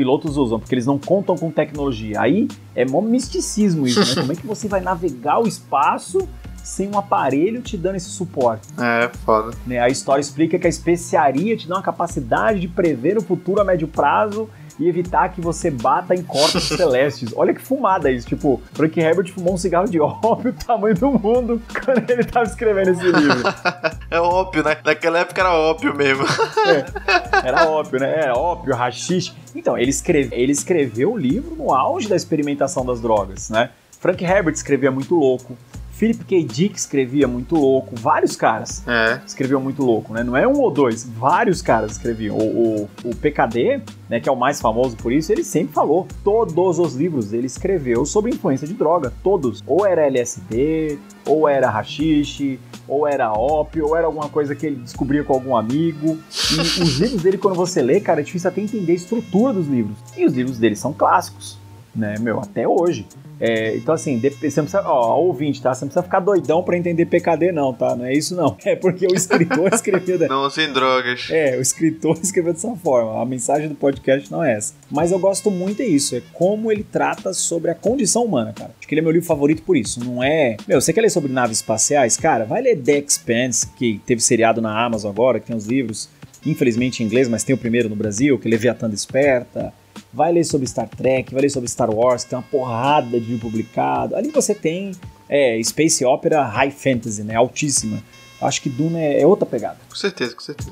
pilotos 0.00 0.38
usam, 0.38 0.58
porque 0.58 0.74
eles 0.74 0.86
não 0.86 0.98
contam 0.98 1.36
com 1.36 1.50
tecnologia. 1.50 2.20
Aí 2.20 2.48
é 2.74 2.86
mó 2.86 3.02
misticismo 3.02 3.86
isso, 3.86 4.00
né? 4.00 4.14
Como 4.22 4.32
é 4.32 4.34
que 4.34 4.46
você 4.46 4.66
vai 4.66 4.80
navegar 4.80 5.38
o 5.38 5.46
espaço 5.46 6.26
sem 6.62 6.88
um 6.88 6.98
aparelho 6.98 7.62
te 7.62 7.76
dando 7.76 7.96
esse 7.96 8.10
suporte. 8.10 8.68
É, 8.78 9.10
foda. 9.24 9.56
Né? 9.66 9.78
A 9.78 9.88
história 9.88 10.20
explica 10.20 10.58
que 10.58 10.66
a 10.66 10.70
especiaria 10.70 11.56
te 11.56 11.66
dá 11.66 11.76
uma 11.76 11.82
capacidade 11.82 12.60
de 12.60 12.68
prever 12.68 13.16
o 13.16 13.22
futuro 13.22 13.60
a 13.60 13.64
médio 13.64 13.88
prazo 13.88 14.48
e 14.80 14.88
evitar 14.88 15.28
que 15.28 15.40
você 15.40 15.70
bata 15.70 16.14
em 16.14 16.22
corpos 16.22 16.64
celestes. 16.76 17.32
Olha 17.36 17.52
que 17.52 17.60
fumada 17.60 18.10
isso. 18.10 18.26
Tipo, 18.26 18.60
Frank 18.72 18.98
Herbert 18.98 19.30
fumou 19.30 19.54
um 19.54 19.58
cigarro 19.58 19.88
de 19.88 20.00
ópio 20.00 20.52
do 20.52 20.64
tamanho 20.64 20.94
do 20.94 21.10
mundo 21.10 21.62
quando 21.84 22.10
ele 22.10 22.22
estava 22.22 22.46
escrevendo 22.46 22.90
esse 22.90 23.04
livro. 23.04 23.42
é 24.10 24.20
ópio, 24.20 24.64
né? 24.64 24.78
Naquela 24.82 25.18
época 25.18 25.40
era 25.40 25.52
ópio 25.52 25.94
mesmo. 25.94 26.24
é, 26.24 27.46
era 27.48 27.68
ópio, 27.68 28.00
né? 28.00 28.22
Era 28.22 28.34
ópio, 28.34 28.74
rachixe. 28.74 29.32
Então, 29.54 29.76
ele, 29.76 29.90
escreve, 29.90 30.34
ele 30.34 30.52
escreveu 30.52 31.12
o 31.12 31.16
livro 31.16 31.54
no 31.54 31.74
auge 31.74 32.08
da 32.08 32.16
experimentação 32.16 32.84
das 32.84 33.00
drogas, 33.00 33.50
né? 33.50 33.70
Frank 34.00 34.24
Herbert 34.24 34.54
escrevia 34.54 34.90
muito 34.90 35.14
louco. 35.14 35.56
Philip 36.00 36.24
K. 36.24 36.42
Dick 36.44 36.78
escrevia 36.78 37.28
muito 37.28 37.54
louco, 37.54 37.94
vários 37.94 38.34
caras 38.34 38.82
é. 38.88 39.20
escreviam 39.26 39.60
muito 39.60 39.82
louco, 39.82 40.14
né? 40.14 40.24
Não 40.24 40.34
é 40.34 40.48
um 40.48 40.58
ou 40.58 40.70
dois, 40.70 41.04
vários 41.04 41.60
caras 41.60 41.92
escreviam. 41.92 42.38
O, 42.38 42.86
o, 43.04 43.10
o, 43.10 43.14
PKD, 43.14 43.82
né, 44.08 44.18
que 44.18 44.26
é 44.26 44.32
o 44.32 44.36
mais 44.36 44.62
famoso 44.62 44.96
por 44.96 45.12
isso, 45.12 45.30
ele 45.30 45.44
sempre 45.44 45.74
falou. 45.74 46.08
Todos 46.24 46.78
os 46.78 46.94
livros 46.94 47.34
ele 47.34 47.46
escreveu 47.46 48.06
sobre 48.06 48.32
influência 48.32 48.66
de 48.66 48.72
droga, 48.72 49.12
todos. 49.22 49.62
Ou 49.66 49.86
era 49.86 50.06
LSD, 50.06 50.98
ou 51.26 51.46
era 51.46 51.68
rachixe, 51.68 52.58
ou 52.88 53.06
era 53.06 53.30
ópio, 53.30 53.88
ou 53.88 53.94
era 53.94 54.06
alguma 54.06 54.30
coisa 54.30 54.54
que 54.54 54.64
ele 54.64 54.76
descobria 54.76 55.22
com 55.22 55.34
algum 55.34 55.54
amigo. 55.54 56.18
E 56.50 56.60
os 56.82 56.98
livros 56.98 57.22
dele, 57.22 57.36
quando 57.36 57.56
você 57.56 57.82
lê, 57.82 58.00
cara, 58.00 58.22
é 58.22 58.24
difícil 58.24 58.48
até 58.48 58.62
entender 58.62 58.92
a 58.92 58.94
estrutura 58.94 59.52
dos 59.52 59.68
livros. 59.68 59.98
E 60.16 60.24
os 60.24 60.32
livros 60.32 60.56
dele 60.56 60.76
são 60.76 60.94
clássicos, 60.94 61.58
né, 61.94 62.14
meu, 62.18 62.40
até 62.40 62.66
hoje. 62.66 63.06
É, 63.40 63.74
então, 63.76 63.94
assim, 63.94 64.18
você 64.18 64.61
não 64.61 64.66
precisa, 64.66 64.83
ó, 64.85 65.18
ouvinte, 65.18 65.62
tá? 65.62 65.72
Você 65.72 65.85
não 65.85 65.88
precisa 65.88 66.03
ficar 66.03 66.20
doidão 66.20 66.62
pra 66.62 66.76
entender 66.76 67.07
PKD, 67.07 67.53
não, 67.53 67.72
tá? 67.72 67.96
Não 67.96 68.05
é 68.05 68.12
isso, 68.12 68.37
não. 68.37 68.57
É 68.70 68.76
porque 68.76 69.07
o 69.07 69.14
escritor 69.14 69.68
escreveu. 69.74 70.18
Da... 70.18 70.29
Não, 70.29 70.48
sem 70.50 70.72
drogas. 70.72 71.29
É, 71.31 71.57
o 71.57 71.61
escritor 71.61 72.18
escreveu 72.22 72.53
dessa 72.53 72.74
forma. 72.76 73.20
A 73.20 73.24
mensagem 73.24 73.68
do 73.68 73.74
podcast 73.74 74.31
não 74.31 74.44
é 74.44 74.55
essa. 74.55 74.74
Mas 74.90 75.11
eu 75.11 75.18
gosto 75.18 75.50
muito 75.50 75.83
é 75.83 75.87
isso, 75.87 76.14
é 76.14 76.22
como 76.33 76.70
ele 76.70 76.85
trata 76.85 77.33
sobre 77.33 77.70
a 77.70 77.74
condição 77.74 78.24
humana, 78.24 78.53
cara. 78.53 78.72
Acho 78.79 78.87
que 78.87 78.94
ele 78.94 79.00
é 79.00 79.03
meu 79.03 79.12
livro 79.12 79.26
favorito 79.26 79.62
por 79.62 79.76
isso. 79.76 80.05
Não 80.05 80.22
é. 80.22 80.57
Meu, 80.68 80.81
você 80.81 80.92
quer 80.92 81.00
ler 81.00 81.11
sobre 81.11 81.33
naves 81.33 81.59
espaciais? 81.59 82.16
Cara, 82.16 82.44
vai 82.44 82.61
ler 82.61 82.76
The 82.76 82.98
Expanse, 82.98 83.68
que 83.76 84.00
teve 84.05 84.20
seriado 84.20 84.61
na 84.61 84.85
Amazon 84.85 85.11
agora, 85.11 85.40
que 85.40 85.46
tem 85.46 85.57
os 85.57 85.66
livros, 85.66 86.09
infelizmente 86.44 87.03
em 87.03 87.07
inglês, 87.07 87.29
mas 87.29 87.42
tem 87.42 87.55
o 87.55 87.59
primeiro 87.59 87.88
no 87.88 87.96
Brasil, 87.96 88.38
que 88.38 88.48
Leviatã 88.48 88.88
Desperta 88.88 89.72
vai 90.12 90.33
ler 90.33 90.44
sobre 90.44 90.66
Star 90.66 90.88
Trek, 90.88 91.33
vai 91.33 91.42
ler 91.42 91.50
sobre 91.50 91.68
Star 91.68 91.90
Wars, 91.90 92.24
que 92.24 92.31
tem 92.31 92.38
uma 92.38 92.44
porrada 92.44 93.20
de 93.20 93.37
publicado. 93.37 94.16
Ali 94.16 94.31
você 94.31 94.55
tem 94.55 94.92
é, 95.29 95.61
Space 95.62 96.05
Opera 96.05 96.44
High 96.44 96.70
Fantasy, 96.70 97.22
né? 97.22 97.37
Altíssima. 97.37 98.03
Acho 98.40 98.62
que 98.62 98.68
Duna 98.68 98.98
é, 98.98 99.20
é 99.20 99.26
outra 99.26 99.46
pegada. 99.46 99.79
Com 99.88 99.94
certeza, 99.94 100.35
com 100.35 100.40
certeza. 100.40 100.70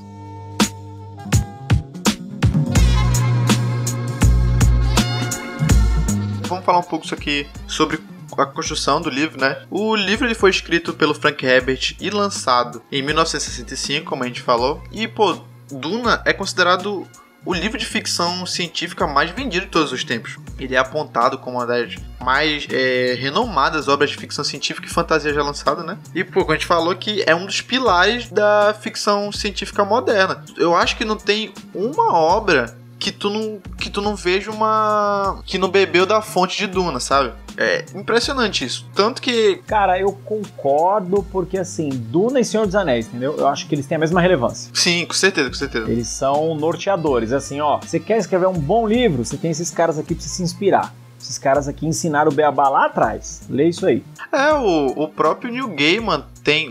Vamos 6.49 6.65
falar 6.65 6.79
um 6.79 6.83
pouco 6.83 7.05
isso 7.05 7.15
aqui 7.15 7.47
sobre 7.67 8.01
a 8.37 8.47
construção 8.47 9.01
do 9.01 9.11
livro, 9.11 9.41
né? 9.41 9.65
O 9.71 9.95
livro 9.95 10.27
ele 10.27 10.35
foi 10.35 10.51
escrito 10.51 10.95
pelo 10.95 11.15
Frank 11.15 11.45
Herbert 11.45 11.97
e 12.01 12.09
lançado 12.09 12.83
em 12.91 13.03
1965, 13.03 14.07
como 14.07 14.25
a 14.25 14.27
gente 14.27 14.41
falou. 14.41 14.83
E, 14.91 15.07
pô, 15.07 15.39
Duna 15.71 16.23
é 16.25 16.33
considerado 16.33 17.07
o 17.45 17.55
livro 17.55 17.79
de 17.79 17.87
ficção 17.87 18.45
científica 18.45 19.07
mais 19.07 19.31
vendido 19.31 19.67
de 19.67 19.73
todos 19.73 19.93
os 19.93 20.05
tempos. 20.05 20.37
Ele 20.59 20.75
é 20.75 20.79
apontado 20.79 21.39
como 21.39 21.59
uma 21.59 21.67
das 21.67 21.95
mais 22.21 22.67
é, 22.71 23.15
renomadas 23.19 23.89
obras 23.89 24.11
de 24.11 24.17
ficção 24.17 24.45
científica 24.45 24.87
e 24.87 24.91
fantasia 24.91 25.33
já 25.33 25.43
lançada, 25.43 25.83
né? 25.83 25.97
E, 26.15 26.25
pô, 26.25 26.45
a 26.51 26.55
gente 26.55 26.67
falou 26.67 26.95
que 26.95 27.23
é 27.27 27.35
um 27.35 27.47
dos 27.47 27.61
pilares 27.61 28.29
da 28.29 28.75
ficção 28.81 29.31
científica 29.33 29.85
moderna. 29.85 30.45
Eu 30.57 30.75
acho 30.75 30.97
que 30.97 31.05
não 31.05 31.17
tem 31.17 31.53
uma 31.75 32.13
obra 32.13 32.77
que 32.99 33.13
tu 33.13 33.31
não, 33.31 33.61
que 33.79 33.89
tu 33.89 34.03
não 34.03 34.17
veja 34.17 34.51
uma. 34.51 35.41
que 35.47 35.59
não 35.59 35.69
bebeu 35.69 36.05
da 36.05 36.21
fonte 36.21 36.59
de 36.59 36.67
Duna, 36.67 36.99
sabe? 36.99 37.33
É 37.57 37.85
impressionante 37.95 38.65
isso. 38.65 38.87
Tanto 38.95 39.23
que. 39.23 39.57
Cara, 39.67 39.99
eu 39.99 40.13
concordo, 40.13 41.25
porque 41.31 41.59
assim, 41.59 41.89
Duna 41.89 42.41
e 42.41 42.45
Senhor 42.45 42.67
dos 42.67 42.75
Anéis, 42.75 43.07
entendeu? 43.07 43.37
Eu 43.37 43.47
acho 43.47 43.67
que 43.67 43.75
eles 43.75 43.87
têm 43.87 43.97
a 43.97 43.99
mesma 43.99 44.21
relevância. 44.21 44.71
Sim, 44.75 45.07
com 45.07 45.15
certeza, 45.15 45.49
com 45.49 45.55
certeza. 45.55 45.91
Eles 45.91 46.09
são 46.09 46.55
norteadores. 46.55 47.33
Assim, 47.33 47.61
ó, 47.61 47.79
você 47.79 48.01
quer 48.01 48.19
escrever 48.19 48.47
um 48.49 48.59
bom 48.59 48.87
livro, 48.87 49.25
você 49.25 49.37
tem 49.37 49.51
esses 49.51 49.71
caras 49.71 49.99
aqui 49.99 50.15
pra 50.15 50.23
você 50.23 50.29
se 50.29 50.43
inspirar. 50.43 50.95
Esses 51.21 51.37
caras 51.37 51.67
aqui 51.67 51.85
ensinaram 51.87 52.31
o 52.31 52.35
Beabá 52.35 52.69
lá 52.69 52.87
atrás. 52.87 53.43
Lê 53.51 53.69
isso 53.69 53.85
aí. 53.87 54.05
É, 54.33 54.53
o, 54.55 55.05
o 55.05 55.09
próprio 55.09 55.51
New 55.51 55.69
Gaiman 55.69 56.25
tem. 56.45 56.71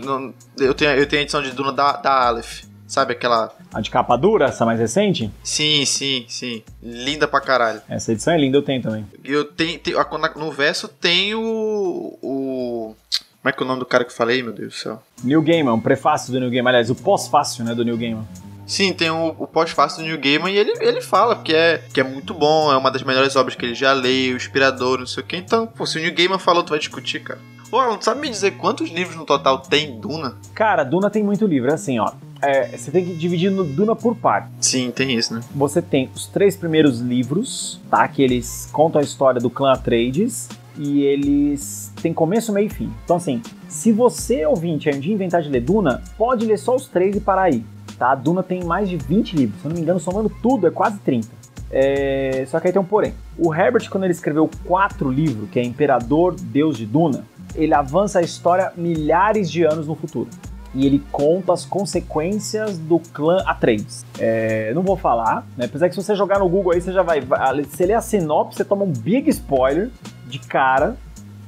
Eu 0.58 0.74
tenho, 0.74 0.90
eu 0.92 1.06
tenho 1.06 1.20
a 1.20 1.22
edição 1.22 1.42
de 1.42 1.52
Duna 1.52 1.72
da, 1.72 1.92
da 1.92 2.28
Aleph. 2.28 2.67
Sabe 2.88 3.12
aquela. 3.12 3.54
A 3.72 3.82
de 3.82 3.90
capa 3.90 4.16
dura, 4.16 4.46
essa 4.46 4.64
mais 4.64 4.80
recente? 4.80 5.30
Sim, 5.44 5.84
sim, 5.84 6.24
sim. 6.26 6.62
Linda 6.82 7.28
pra 7.28 7.38
caralho. 7.38 7.82
Essa 7.86 8.12
edição 8.12 8.32
é 8.32 8.38
linda, 8.38 8.56
eu 8.56 8.62
tenho 8.62 8.80
também. 8.80 9.06
Eu 9.22 9.44
tenho. 9.44 9.78
tenho 9.78 9.98
no 10.36 10.50
verso 10.50 10.88
tem 10.88 11.34
o. 11.34 12.18
o 12.22 12.96
como 13.42 13.50
é 13.50 13.52
que 13.52 13.62
é 13.62 13.64
o 13.64 13.68
nome 13.68 13.80
do 13.80 13.86
cara 13.86 14.04
que 14.04 14.10
eu 14.10 14.16
falei, 14.16 14.42
meu 14.42 14.52
Deus 14.52 14.72
do 14.72 14.76
céu? 14.76 15.02
New 15.22 15.42
Gaiman, 15.42 15.74
o 15.74 15.80
prefácio 15.80 16.32
do 16.32 16.40
New 16.40 16.50
Gaiman, 16.50 16.70
aliás, 16.70 16.90
o 16.90 16.94
pós-fácil, 16.94 17.64
né, 17.64 17.74
do 17.74 17.84
New 17.84 17.96
Gaiman. 17.96 18.26
Sim, 18.66 18.92
tem 18.92 19.10
o, 19.10 19.34
o 19.38 19.46
pós-fácil 19.46 20.02
do 20.02 20.08
New 20.08 20.18
Gaiman 20.18 20.50
e 20.50 20.58
ele, 20.58 20.72
ele 20.80 21.00
fala 21.00 21.36
que 21.36 21.54
é, 21.54 21.78
que 21.92 22.00
é 22.00 22.04
muito 22.04 22.34
bom, 22.34 22.72
é 22.72 22.76
uma 22.76 22.90
das 22.90 23.02
melhores 23.02 23.36
obras 23.36 23.54
que 23.54 23.64
ele 23.64 23.74
já 23.74 23.92
leu, 23.92 24.36
inspirador, 24.36 24.98
não 24.98 25.06
sei 25.06 25.22
o 25.22 25.26
que. 25.26 25.36
Então, 25.36 25.66
pô, 25.66 25.86
se 25.86 25.98
o 25.98 26.02
New 26.02 26.12
Gaiman 26.12 26.38
falou, 26.38 26.62
tu 26.62 26.70
vai 26.70 26.78
discutir, 26.78 27.20
cara. 27.20 27.38
Ô, 27.70 27.78
Alan, 27.78 28.00
sabe 28.00 28.20
me 28.20 28.30
dizer 28.30 28.52
quantos 28.52 28.90
livros 28.90 29.14
no 29.14 29.26
total 29.26 29.58
tem 29.58 30.00
Duna? 30.00 30.36
Cara, 30.54 30.84
Duna 30.84 31.10
tem 31.10 31.22
muito 31.22 31.46
livro, 31.46 31.70
é 31.70 31.74
assim, 31.74 31.98
ó. 31.98 32.12
É, 32.40 32.76
você 32.76 32.90
tem 32.90 33.04
que 33.04 33.14
dividir 33.14 33.50
no 33.50 33.64
Duna 33.64 33.96
por 33.96 34.14
parte. 34.14 34.48
Sim, 34.60 34.90
tem 34.90 35.14
isso, 35.14 35.34
né? 35.34 35.40
Você 35.54 35.82
tem 35.82 36.08
os 36.14 36.26
três 36.26 36.56
primeiros 36.56 37.00
livros, 37.00 37.80
tá? 37.90 38.06
Que 38.06 38.22
eles 38.22 38.68
contam 38.72 39.00
a 39.00 39.04
história 39.04 39.40
do 39.40 39.50
clã 39.50 39.72
Atreides 39.72 40.48
e 40.76 41.02
eles 41.02 41.92
têm 42.00 42.12
começo, 42.12 42.52
meio 42.52 42.66
e 42.66 42.70
fim. 42.70 42.92
Então, 43.04 43.16
assim, 43.16 43.42
se 43.68 43.90
você, 43.90 44.46
ouvinte, 44.46 44.88
é 44.88 44.94
um 44.94 45.00
dia 45.00 45.12
inventar 45.12 45.42
de 45.42 45.48
ler 45.48 45.60
Duna, 45.60 46.02
pode 46.16 46.46
ler 46.46 46.58
só 46.58 46.76
os 46.76 46.86
três 46.86 47.16
e 47.16 47.20
parar 47.20 47.42
aí, 47.42 47.64
tá? 47.98 48.12
A 48.12 48.14
Duna 48.14 48.42
tem 48.42 48.62
mais 48.62 48.88
de 48.88 48.96
20 48.96 49.36
livros, 49.36 49.60
se 49.60 49.66
eu 49.66 49.70
não 49.70 49.76
me 49.76 49.82
engano, 49.82 49.98
somando 49.98 50.30
tudo, 50.40 50.66
é 50.66 50.70
quase 50.70 50.98
30. 50.98 51.26
É... 51.70 52.44
Só 52.46 52.60
que 52.60 52.68
aí 52.68 52.72
tem 52.72 52.80
um 52.80 52.84
porém. 52.84 53.14
O 53.36 53.52
Herbert, 53.52 53.90
quando 53.90 54.04
ele 54.04 54.12
escreveu 54.12 54.48
quatro 54.64 55.10
livros, 55.10 55.50
que 55.50 55.58
é 55.58 55.64
Imperador, 55.64 56.36
Deus 56.38 56.78
de 56.78 56.86
Duna, 56.86 57.24
ele 57.56 57.74
avança 57.74 58.20
a 58.20 58.22
história 58.22 58.72
milhares 58.76 59.50
de 59.50 59.64
anos 59.64 59.88
no 59.88 59.96
futuro 59.96 60.28
e 60.74 60.86
ele 60.86 61.02
conta 61.10 61.52
as 61.52 61.64
consequências 61.64 62.78
do 62.78 62.98
clã 62.98 63.42
Atreides. 63.46 64.04
É, 64.18 64.72
não 64.74 64.82
vou 64.82 64.96
falar, 64.96 65.46
né? 65.56 65.64
Apesar 65.64 65.88
que 65.88 65.94
se 65.94 66.02
você 66.02 66.14
jogar 66.14 66.38
no 66.38 66.48
Google 66.48 66.72
aí, 66.72 66.80
você 66.80 66.92
já 66.92 67.02
vai. 67.02 67.22
Se 67.70 67.86
ler 67.86 67.94
a 67.94 68.00
sinopse, 68.00 68.56
você 68.56 68.64
toma 68.64 68.84
um 68.84 68.92
big 68.92 69.28
spoiler 69.30 69.90
de 70.26 70.38
cara. 70.38 70.96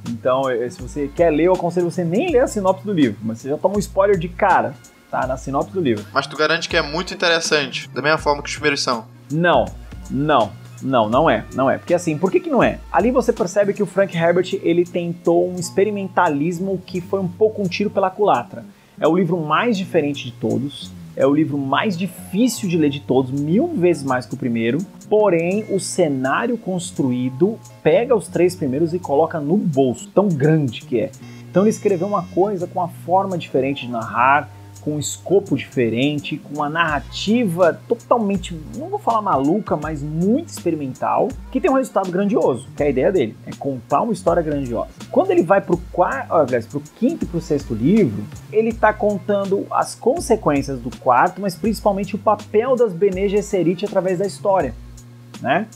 Então, 0.09 0.49
é, 0.49 0.69
se 0.69 0.81
você 0.81 1.07
quer 1.07 1.29
ler, 1.29 1.45
eu 1.45 1.53
aconselho 1.53 1.89
você 1.89 2.03
nem 2.03 2.31
ler 2.31 2.39
a 2.39 2.47
sinopse 2.47 2.83
do 2.85 2.91
livro, 2.91 3.19
mas 3.21 3.39
você 3.39 3.49
já 3.49 3.57
toma 3.57 3.75
um 3.75 3.79
spoiler 3.79 4.17
de 4.17 4.27
cara, 4.27 4.73
tá? 5.11 5.27
Na 5.27 5.37
sinopse 5.37 5.71
do 5.71 5.79
livro. 5.79 6.03
Mas 6.11 6.25
tu 6.25 6.35
garante 6.35 6.67
que 6.67 6.75
é 6.75 6.81
muito 6.81 7.13
interessante, 7.13 7.87
da 7.89 8.01
mesma 8.01 8.17
forma 8.17 8.41
que 8.41 8.49
os 8.49 8.55
primeiros 8.55 8.81
são? 8.81 9.05
Não, 9.29 9.65
não. 10.09 10.59
Não, 10.81 11.07
não 11.07 11.29
é, 11.29 11.45
não 11.53 11.69
é. 11.69 11.77
Porque 11.77 11.93
assim, 11.93 12.17
por 12.17 12.31
que 12.31 12.39
que 12.39 12.49
não 12.49 12.63
é? 12.63 12.79
Ali 12.91 13.11
você 13.11 13.31
percebe 13.31 13.71
que 13.73 13.83
o 13.83 13.85
Frank 13.85 14.17
Herbert, 14.17 14.59
ele 14.63 14.83
tentou 14.83 15.47
um 15.47 15.55
experimentalismo 15.55 16.81
que 16.85 16.99
foi 16.99 17.19
um 17.19 17.27
pouco 17.27 17.61
um 17.61 17.67
tiro 17.67 17.91
pela 17.91 18.09
culatra. 18.09 18.65
É 19.01 19.07
o 19.07 19.15
livro 19.15 19.35
mais 19.35 19.75
diferente 19.75 20.25
de 20.25 20.31
todos. 20.33 20.91
É 21.15 21.25
o 21.25 21.33
livro 21.33 21.57
mais 21.57 21.97
difícil 21.97 22.69
de 22.69 22.77
ler 22.77 22.91
de 22.91 22.99
todos, 22.99 23.31
mil 23.31 23.67
vezes 23.69 24.03
mais 24.03 24.27
que 24.27 24.35
o 24.35 24.37
primeiro. 24.37 24.77
Porém, 25.09 25.65
o 25.71 25.79
cenário 25.79 26.55
construído 26.55 27.57
pega 27.81 28.15
os 28.15 28.27
três 28.27 28.55
primeiros 28.55 28.93
e 28.93 28.99
coloca 28.99 29.39
no 29.39 29.57
bolso, 29.57 30.07
tão 30.13 30.29
grande 30.29 30.81
que 30.81 30.99
é. 30.99 31.11
Então 31.49 31.63
ele 31.63 31.71
escreveu 31.71 32.07
uma 32.07 32.21
coisa 32.27 32.67
com 32.67 32.79
uma 32.79 32.87
forma 32.87 33.39
diferente 33.39 33.87
de 33.87 33.91
narrar, 33.91 34.47
com 34.81 34.95
um 34.95 34.99
escopo 34.99 35.55
diferente, 35.55 36.37
com 36.37 36.55
uma 36.55 36.69
narrativa 36.69 37.79
totalmente, 37.87 38.59
não 38.75 38.89
vou 38.89 38.99
falar 38.99 39.21
maluca, 39.21 39.77
mas 39.77 40.01
muito 40.01 40.49
experimental, 40.49 41.29
que 41.51 41.61
tem 41.61 41.69
um 41.69 41.75
resultado 41.75 42.11
grandioso, 42.11 42.67
que 42.75 42.83
é 42.83 42.87
a 42.87 42.89
ideia 42.89 43.11
dele, 43.11 43.35
é 43.45 43.51
contar 43.51 44.01
uma 44.01 44.13
história 44.13 44.41
grandiosa. 44.41 44.89
Quando 45.09 45.31
ele 45.31 45.43
vai 45.43 45.61
pro 45.61 45.77
quarto, 45.91 46.31
quinto 46.95 47.25
e 47.25 47.27
pro 47.27 47.39
sexto 47.39 47.73
livro, 47.73 48.23
ele 48.51 48.69
está 48.69 48.91
contando 48.91 49.65
as 49.71 49.95
consequências 49.95 50.79
do 50.79 50.95
quarto, 50.97 51.39
mas 51.39 51.55
principalmente 51.55 52.15
o 52.15 52.19
papel 52.19 52.75
das 52.75 52.93
Bene 52.93 53.29
Gesserit 53.29 53.85
através 53.85 54.19
da 54.19 54.25
história, 54.25 54.73
né? 55.41 55.67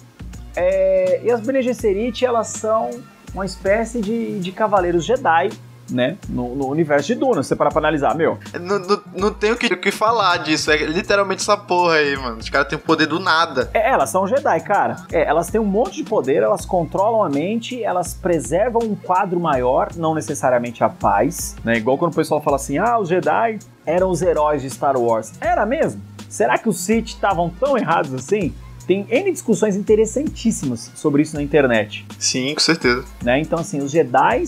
É, 0.55 1.21
e 1.23 1.31
as 1.31 1.41
Bene 1.41 1.61
Gesserit, 1.61 2.25
elas 2.25 2.47
são 2.47 2.89
uma 3.33 3.45
espécie 3.45 4.01
de, 4.01 4.39
de 4.39 4.51
cavaleiros 4.51 5.05
Jedi 5.05 5.49
né, 5.89 6.17
no, 6.27 6.55
no, 6.55 6.67
universo 6.67 7.07
de 7.07 7.15
Duna, 7.15 7.43
se 7.43 7.49
você 7.49 7.55
parar 7.55 7.71
pra 7.71 7.79
analisar, 7.79 8.15
meu. 8.15 8.37
Não, 8.59 8.79
não, 8.79 9.01
não 9.15 9.33
tem 9.33 9.51
o 9.51 9.57
que, 9.57 9.67
o 9.67 9.77
que 9.77 9.91
falar 9.91 10.37
disso, 10.37 10.71
é 10.71 10.77
literalmente 10.77 11.41
essa 11.41 11.57
porra 11.57 11.95
aí, 11.95 12.15
mano. 12.15 12.37
Os 12.37 12.49
caras 12.49 12.67
têm 12.67 12.77
o 12.77 12.81
poder 12.81 13.07
do 13.07 13.19
nada. 13.19 13.69
É, 13.73 13.89
elas 13.89 14.09
são 14.09 14.27
Jedi, 14.27 14.59
cara. 14.61 14.97
É, 15.11 15.23
elas 15.23 15.49
têm 15.49 15.59
um 15.61 15.65
monte 15.65 15.95
de 15.97 16.03
poder, 16.03 16.41
elas 16.41 16.65
controlam 16.65 17.23
a 17.23 17.29
mente, 17.29 17.83
elas 17.83 18.13
preservam 18.13 18.81
um 18.83 18.95
quadro 18.95 19.39
maior, 19.39 19.89
não 19.95 20.15
necessariamente 20.15 20.83
a 20.83 20.89
paz, 20.89 21.55
né? 21.63 21.77
Igual 21.77 21.97
quando 21.97 22.13
o 22.13 22.15
pessoal 22.15 22.41
fala 22.41 22.55
assim, 22.55 22.77
ah, 22.77 22.99
os 22.99 23.09
Jedi 23.09 23.59
eram 23.85 24.09
os 24.09 24.21
heróis 24.21 24.61
de 24.61 24.69
Star 24.69 24.97
Wars. 24.97 25.33
Era 25.39 25.65
mesmo? 25.65 26.01
Será 26.27 26.57
que 26.57 26.67
os 26.67 26.79
Sith 26.79 27.07
estavam 27.07 27.49
tão 27.49 27.77
errados 27.77 28.13
assim? 28.13 28.53
Tem 28.85 29.05
N 29.09 29.31
discussões 29.31 29.75
interessantíssimas 29.75 30.91
sobre 30.93 31.23
isso 31.23 31.35
na 31.35 31.41
internet. 31.41 32.05
Sim, 32.19 32.53
com 32.53 32.59
certeza. 32.59 33.03
Né? 33.23 33.39
Então, 33.39 33.59
assim, 33.59 33.79
os 33.79 33.91
Jedi 33.91 34.43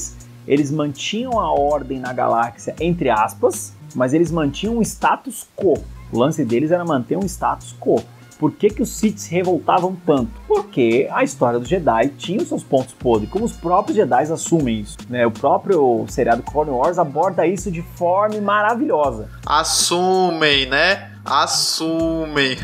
eles 0.47 0.71
mantinham 0.71 1.39
a 1.39 1.51
ordem 1.51 1.99
na 1.99 2.13
galáxia, 2.13 2.75
entre 2.79 3.09
aspas, 3.09 3.73
mas 3.93 4.13
eles 4.13 4.31
mantinham 4.31 4.77
um 4.77 4.81
status 4.81 5.47
quo. 5.55 5.83
O 6.11 6.17
lance 6.17 6.45
deles 6.45 6.71
era 6.71 6.85
manter 6.85 7.17
um 7.17 7.25
status 7.25 7.75
quo. 7.79 8.03
Por 8.39 8.51
que, 8.51 8.69
que 8.69 8.83
os 8.83 8.89
Sith 8.89 9.17
se 9.17 9.31
revoltavam 9.31 9.97
tanto? 10.05 10.31
Porque 10.47 11.09
a 11.11 11.23
história 11.23 11.59
do 11.59 11.65
Jedi 11.65 12.09
tinha 12.17 12.39
os 12.39 12.47
seus 12.47 12.63
pontos 12.63 12.93
podres, 12.93 13.29
como 13.31 13.45
os 13.45 13.53
próprios 13.53 13.97
Jedi 13.97 14.31
assumem 14.31 14.81
isso. 14.81 14.97
Né? 15.09 15.25
O 15.25 15.31
próprio 15.31 16.05
seriado 16.07 16.43
Clone 16.43 16.69
Wars 16.69 16.99
aborda 16.99 17.47
isso 17.47 17.71
de 17.71 17.81
forma 17.81 18.39
maravilhosa. 18.39 19.27
Assumem, 19.45 20.67
né? 20.67 21.11
Assumem. 21.25 22.57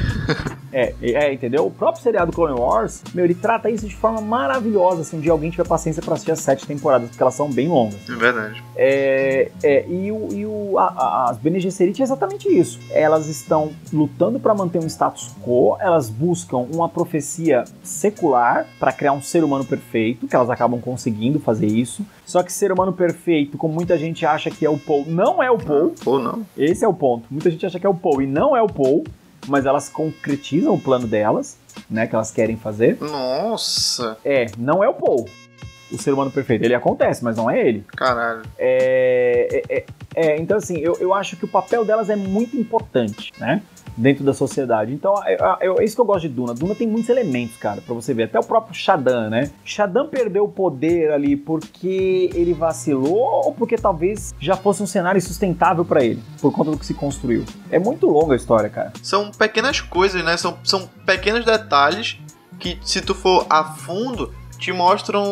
É, 0.74 0.94
é, 1.02 1.34
entendeu? 1.34 1.68
O 1.68 1.72
próprio 1.72 2.02
seriado 2.04 2.32
Clone 2.32 2.60
Wars, 2.60 3.04
meu, 3.14 3.24
ele 3.24 3.36
trata 3.36 3.70
isso 3.70 3.88
de 3.88 3.96
forma 3.96 4.20
maravilhosa, 4.20 5.04
se 5.04 5.16
um 5.16 5.20
dia 5.20 5.32
alguém 5.32 5.52
tiver 5.52 5.68
paciência 5.68 6.02
para 6.02 6.16
assistir 6.16 6.32
as 6.32 6.40
sete 6.40 6.66
temporadas, 6.66 7.10
porque 7.10 7.22
elas 7.22 7.36
são 7.36 7.50
bem 7.50 7.68
longas. 7.68 8.10
É 8.10 8.16
verdade. 8.16 8.64
É, 8.76 9.52
é 9.64 9.88
e 9.88 10.12
o, 10.12 10.34
e 10.34 10.46
o, 10.46 10.80
a, 10.80 10.86
a, 10.86 11.30
as 11.30 11.38
Bene 11.38 11.60
Gesserit 11.60 12.02
é 12.02 12.04
exatamente 12.04 12.50
isso. 12.50 12.80
Elas 12.90 13.28
estão 13.28 13.72
lutando 13.92 14.40
para 14.40 14.54
manter 14.56 14.80
um 14.80 14.88
status 14.88 15.32
quo, 15.44 15.78
elas 15.80 16.10
buscam 16.10 16.58
uma 16.58 16.90
profecia 16.90 17.64
secular 17.84 18.66
para 18.80 18.92
criar 18.92 19.14
um 19.14 19.22
ser 19.22 19.44
humano 19.44 19.64
perfeito, 19.64 20.28
que 20.28 20.36
elas 20.36 20.50
acabam 20.50 20.82
conseguindo 20.82 21.40
fazer 21.40 21.68
isso. 21.68 22.04
Só 22.26 22.42
que 22.42 22.52
ser 22.52 22.72
humano 22.72 22.94
perfeito, 22.94 23.58
como 23.58 23.74
muita 23.74 23.98
gente 23.98 24.26
acha 24.26 24.50
que 24.50 24.66
é 24.66 24.70
o 24.70 24.78
Paul, 24.78 25.06
não 25.08 25.44
é 25.44 25.52
o 25.52 25.58
Paul. 25.58 25.94
Ou 26.06 26.20
não. 26.20 26.44
Esse 26.58 26.84
é 26.84 26.88
o 26.88 26.94
ponto. 26.94 27.26
Muita 27.30 27.52
gente 27.52 27.66
acha 27.66 27.80
que 27.80 27.86
é 27.86 27.90
o 27.90 27.94
Paul 27.94 28.22
e 28.22 28.28
não 28.28 28.56
é 28.56 28.62
o 28.62 28.68
Paul 28.68 29.04
mas 29.48 29.66
elas 29.66 29.90
concretizam 29.90 30.74
o 30.74 30.80
plano 30.80 31.08
delas, 31.08 31.58
né, 31.90 32.08
que 32.08 32.16
elas 32.16 32.32
querem 32.32 32.58
fazer. 32.58 32.98
Nossa! 33.00 34.18
É, 34.24 34.48
não 34.58 34.84
é 34.84 34.90
o 34.90 34.94
Paul. 34.94 35.28
O 35.92 35.98
ser 35.98 36.12
humano 36.12 36.32
perfeito, 36.32 36.64
ele 36.64 36.74
acontece, 36.74 37.24
mas 37.24 37.38
não 37.38 37.50
é 37.50 37.68
ele. 37.68 37.86
Caralho. 37.96 38.42
É, 38.58 39.64
é, 39.70 39.78
é, 39.78 39.86
é 40.16 40.38
então, 40.38 40.58
assim, 40.58 40.78
eu, 40.80 40.98
eu 41.00 41.14
acho 41.14 41.38
que 41.38 41.46
o 41.46 41.48
papel 41.48 41.86
delas 41.86 42.10
é 42.10 42.16
muito 42.16 42.58
importante, 42.58 43.32
né? 43.38 43.62
Dentro 43.96 44.24
da 44.24 44.34
sociedade. 44.34 44.94
Então, 44.94 45.16
é, 45.26 45.38
é, 45.62 45.84
isso 45.84 45.96
que 45.96 46.02
eu 46.02 46.06
gosto 46.06 46.22
de 46.22 46.30
Duna. 46.30 46.54
Duna 46.54 46.76
tem 46.76 46.88
muitos 46.88 47.10
elementos, 47.10 47.58
cara, 47.58 47.82
para 47.82 47.94
você 47.94 48.14
ver. 48.14 48.24
Até 48.24 48.40
o 48.40 48.44
próprio 48.44 48.74
Shadan, 48.74 49.30
né? 49.30 49.52
Shadan 49.64 50.08
perdeu 50.08 50.46
o 50.46 50.50
poder 50.50 51.12
ali 51.12 51.36
porque 51.36 52.30
ele 52.34 52.54
vacilou 52.54 53.46
ou 53.46 53.54
porque 53.54 53.76
talvez 53.76 54.34
já 54.40 54.56
fosse 54.56 54.82
um 54.82 54.88
cenário 54.88 55.18
insustentável 55.18 55.86
para 55.86 56.04
ele, 56.04 56.22
por 56.42 56.52
conta 56.52 56.72
do 56.72 56.78
que 56.78 56.86
se 56.86 56.94
construiu. 56.94 57.46
É 57.70 57.80
muito 57.80 58.08
longa 58.08 58.34
a 58.34 58.36
história, 58.36 58.70
cara. 58.70 58.94
São 59.02 59.32
pequenas 59.32 59.82
coisas, 59.82 60.24
né? 60.24 60.38
São, 60.38 60.58
são 60.64 60.90
pequenos 61.06 61.46
detalhes 61.46 62.18
que, 62.60 62.78
se 62.82 63.02
tu 63.02 63.14
for 63.14 63.46
a 63.50 63.64
fundo, 63.64 64.34
te 64.64 64.72
mostram 64.72 65.24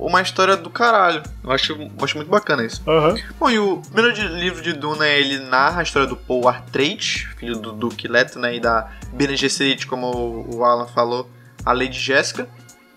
uma 0.00 0.22
história 0.22 0.56
do 0.56 0.70
caralho. 0.70 1.22
Eu 1.44 1.52
acho, 1.52 1.90
acho 2.02 2.16
muito 2.16 2.30
bacana 2.30 2.64
isso. 2.64 2.82
Uhum. 2.86 3.14
Bom, 3.38 3.50
e 3.50 3.58
o 3.58 3.82
primeiro 3.92 4.38
livro 4.38 4.62
de 4.62 4.72
Duna, 4.72 5.06
ele 5.06 5.38
narra 5.38 5.80
a 5.80 5.82
história 5.82 6.08
do 6.08 6.16
Paul 6.16 6.48
Artrate, 6.48 7.28
filho 7.36 7.56
do 7.56 7.72
Duque 7.72 8.08
Leto, 8.08 8.38
né, 8.38 8.56
e 8.56 8.60
da 8.60 8.90
Bene 9.12 9.36
Gesserit, 9.36 9.86
como 9.86 10.46
o 10.50 10.64
Alan 10.64 10.86
falou, 10.86 11.30
a 11.64 11.72
Lady 11.72 11.98
Jéssica. 11.98 12.48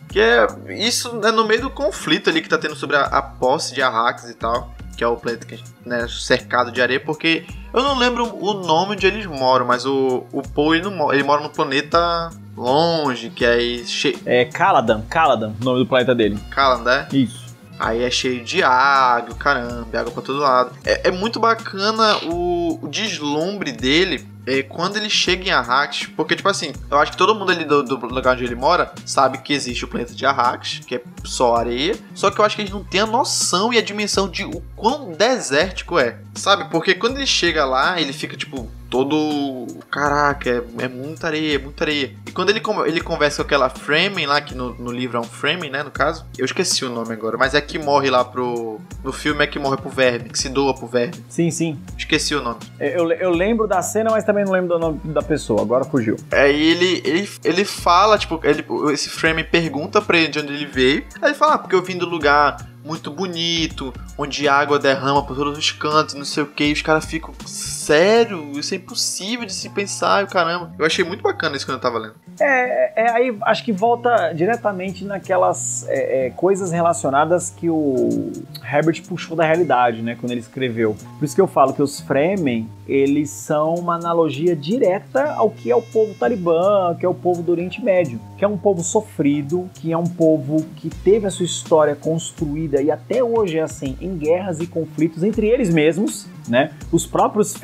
Que 0.08 0.20
é 0.20 0.48
isso 0.70 1.20
é 1.24 1.32
no 1.32 1.46
meio 1.46 1.62
do 1.64 1.70
conflito 1.70 2.30
ali 2.30 2.42
que 2.42 2.50
tá 2.50 2.58
tendo 2.58 2.76
sobre 2.76 2.96
a, 2.96 3.02
a 3.02 3.22
posse 3.22 3.74
de 3.74 3.82
Arrakis 3.82 4.30
e 4.30 4.36
tal 4.36 4.74
que 5.04 5.06
é 5.06 5.08
o 5.08 5.18
planeta 5.18 5.46
que, 5.46 5.62
né, 5.86 6.08
cercado 6.08 6.72
de 6.72 6.82
areia, 6.82 7.00
porque 7.00 7.46
eu 7.74 7.84
não 7.84 7.98
lembro 7.98 8.26
o 8.40 8.54
nome 8.54 8.94
onde 8.94 9.06
eles 9.06 9.26
moram, 9.26 9.66
mas 9.66 9.86
o, 9.86 10.24
o 10.32 10.42
Paul 10.42 10.74
ele, 10.74 10.90
não, 10.90 11.14
ele 11.14 11.24
mora 11.24 11.44
no 11.44 11.50
planeta 11.50 12.30
longe, 12.56 13.30
que 13.30 13.44
é 13.44 13.60
cheio. 13.86 14.18
É 14.26 14.46
Caladan, 14.46 15.02
Caladan, 15.10 15.54
o 15.60 15.64
nome 15.64 15.80
do 15.80 15.86
planeta 15.86 16.16
dele. 16.16 16.40
Caladan, 16.50 17.06
é? 17.12 17.16
Isso. 17.16 17.44
Aí 17.78 18.02
é 18.02 18.10
cheio 18.10 18.44
de 18.46 18.64
água, 18.64 19.36
caramba, 19.36 20.00
água 20.00 20.12
pra 20.12 20.22
todo 20.22 20.40
lado. 20.40 20.72
É, 20.86 21.10
é 21.10 21.12
muito 21.12 21.38
bacana 21.38 22.18
o, 22.24 22.80
o, 22.82 22.88
deslumbre 22.88 23.74
dele 23.74 24.26
é, 24.46 24.62
quando 24.64 24.98
ele 24.98 25.10
chega 25.10 25.48
em 25.48 25.52
Arrakis, 25.52 26.08
porque, 26.08 26.36
tipo 26.36 26.50
assim, 26.50 26.74
eu 26.90 26.98
acho 26.98 27.12
que 27.12 27.18
todo 27.18 27.34
mundo 27.34 27.52
ali 27.52 27.64
do, 27.64 27.84
do, 27.84 27.96
lugar 28.06 28.34
onde 28.34 28.44
ele 28.44 28.56
mora 28.56 28.92
sabe 29.06 29.38
que 29.38 29.54
existe 29.54 29.86
o 29.86 29.88
planeta 29.88 30.14
de 30.14 30.26
Arrakis, 30.26 30.80
que 30.86 30.96
é 30.96 31.02
só 31.24 31.56
areia, 31.56 31.96
só 32.14 32.30
que 32.30 32.40
eu 32.40 32.46
acho 32.46 32.56
que 32.56 32.62
eles 32.62 32.74
não 32.74 32.84
têm 32.84 33.02
a 33.02 33.06
noção 33.06 33.74
e 33.74 33.78
a 33.78 33.82
dimensão 33.82 34.28
de 34.28 34.44
o 34.44 34.62
quão 34.76 35.12
desértico 35.12 35.98
é, 35.98 36.18
sabe? 36.36 36.70
Porque 36.70 36.94
quando 36.94 37.18
ele 37.18 37.26
chega 37.26 37.66
lá, 37.66 38.00
ele 38.00 38.12
fica, 38.12 38.36
tipo, 38.36 38.70
todo. 38.94 39.66
Caraca, 39.90 40.48
é, 40.48 40.84
é 40.84 40.88
muita 40.88 41.26
areia, 41.26 41.56
é 41.56 41.58
muita 41.58 41.84
areia. 41.84 42.12
E 42.28 42.32
quando 42.32 42.52
ele, 42.52 42.62
ele 42.86 43.02
conversa 43.02 43.38
com 43.38 43.48
aquela 43.48 43.68
Fremen 43.68 44.28
lá, 44.28 44.40
que 44.40 44.54
no, 44.54 44.76
no 44.76 44.92
livro 44.92 45.18
é 45.18 45.20
um 45.20 45.24
Fremen, 45.24 45.72
né? 45.72 45.82
No 45.82 45.90
caso, 45.90 46.24
eu 46.38 46.46
esqueci 46.46 46.86
o 46.86 46.90
nome 46.90 47.12
agora, 47.12 47.36
mas 47.36 47.56
é 47.56 47.62
que 47.62 47.80
morre 47.80 48.12
lá 48.12 48.24
pro. 48.24 48.80
No 49.04 49.12
filme 49.12 49.44
é 49.44 49.48
que 49.48 49.58
morre 49.58 49.78
pro 49.78 49.90
verme, 49.90 50.30
que 50.30 50.38
se 50.38 50.48
doa 50.48 50.76
pro 50.76 50.86
verme. 50.86 51.16
Sim, 51.28 51.50
sim. 51.50 51.80
Esqueci 51.98 52.36
o 52.36 52.42
nome. 52.42 52.60
É, 52.80 52.96
eu, 52.96 53.12
eu 53.12 53.32
lembro 53.32 53.68
da 53.68 53.82
cena, 53.82 54.12
mas 54.12 54.24
também 54.24 54.46
não 54.46 54.52
lembro 54.52 54.70
do 54.70 54.80
nome 54.80 55.00
da 55.06 55.24
pessoa, 55.24 55.64
agora 55.64 55.84
fugiu. 55.84 56.16
Aí 56.32 56.62
ele, 56.62 57.02
ele, 57.04 57.30
ele 57.44 57.66
fala, 57.66 58.16
tipo, 58.20 58.40
ele, 58.44 58.64
esse 58.94 59.10
Fremen 59.10 59.44
pergunta 59.44 60.00
pra 60.02 60.20
ele 60.20 60.28
de 60.28 60.38
onde 60.38 60.54
ele 60.54 60.68
veio. 60.68 61.04
Aí 61.20 61.30
ele 61.30 61.36
fala, 61.36 61.56
ah, 61.56 61.58
porque 61.58 61.76
eu 61.76 61.82
vim 61.82 61.98
do 61.98 62.08
lugar 62.08 62.73
muito 62.84 63.10
bonito, 63.10 63.94
onde 64.18 64.48
água 64.48 64.78
derrama 64.78 65.26
por 65.26 65.36
todos 65.36 65.58
os 65.58 65.72
cantos, 65.72 66.16
não 66.16 66.26
sei 66.26 66.44
o 66.44 66.48
que, 66.48 66.66
e 66.66 66.74
os 66.74 66.82
caras 66.82 67.06
ficam, 67.06 67.34
sério, 67.46 68.52
isso 68.58 68.74
é 68.74 68.78
impossível 68.78 69.46
de 69.46 69.54
se 69.54 69.70
pensar, 69.70 70.24
e 70.24 70.28
caramba. 70.28 70.74
Eu 70.78 70.86
achei 70.86 71.04
muito 71.04 71.22
bacana 71.22 71.56
isso 71.56 71.66
quando 71.66 71.78
eu 71.78 71.82
tava 71.82 71.98
lendo. 71.98 72.16
É, 72.40 73.04
é 73.04 73.10
aí 73.12 73.38
acho 73.42 73.64
que 73.64 73.72
volta 73.72 74.34
diretamente 74.34 75.06
naquelas 75.06 75.88
é, 75.88 76.28
é, 76.28 76.30
coisas 76.32 76.72
relacionadas 76.72 77.50
que 77.50 77.70
o 77.70 78.32
Herbert 78.64 79.04
puxou 79.08 79.36
da 79.36 79.46
realidade, 79.46 80.02
né, 80.02 80.16
quando 80.20 80.32
ele 80.32 80.42
escreveu. 80.42 80.96
Por 81.18 81.26
isso 81.26 81.36
que 81.36 81.42
eu 81.42 81.48
falo 81.48 81.74
que 81.74 81.82
os 81.82 82.00
Fremen, 82.00 82.68
eles 82.88 83.30
são 83.30 83.76
uma 83.76 83.96
analogia 83.96 84.56
direta 84.56 85.34
ao 85.34 85.50
que 85.50 85.72
é 85.72 85.76
o 85.76 85.82
povo 85.82 86.14
talibã, 86.14 86.96
que 87.00 87.06
é 87.06 87.10
o 87.10 87.14
povo 87.14 87.42
do 87.42 87.52
Oriente 87.52 87.84
Médio, 87.84 88.20
que 88.38 88.44
é 88.44 88.48
um 88.48 88.58
povo 88.58 88.84
sofrido, 88.84 89.70
que 89.76 89.92
é 89.94 89.98
um 89.98 90.04
povo 90.04 90.66
que 90.76 90.90
teve 90.90 91.26
a 91.26 91.30
sua 91.30 91.46
história 91.46 91.96
construída 91.96 92.82
e 92.82 92.92
até 92.92 93.24
hoje 93.24 93.58
é 93.58 93.62
assim, 93.62 93.98
em 94.02 94.18
guerras 94.18 94.60
e 94.60 94.68
conflitos 94.68 95.24
entre 95.24 95.48
eles 95.48 95.74
mesmos, 95.74 96.28
né? 96.48 96.72
Os 96.92 97.06
próprios 97.06 97.56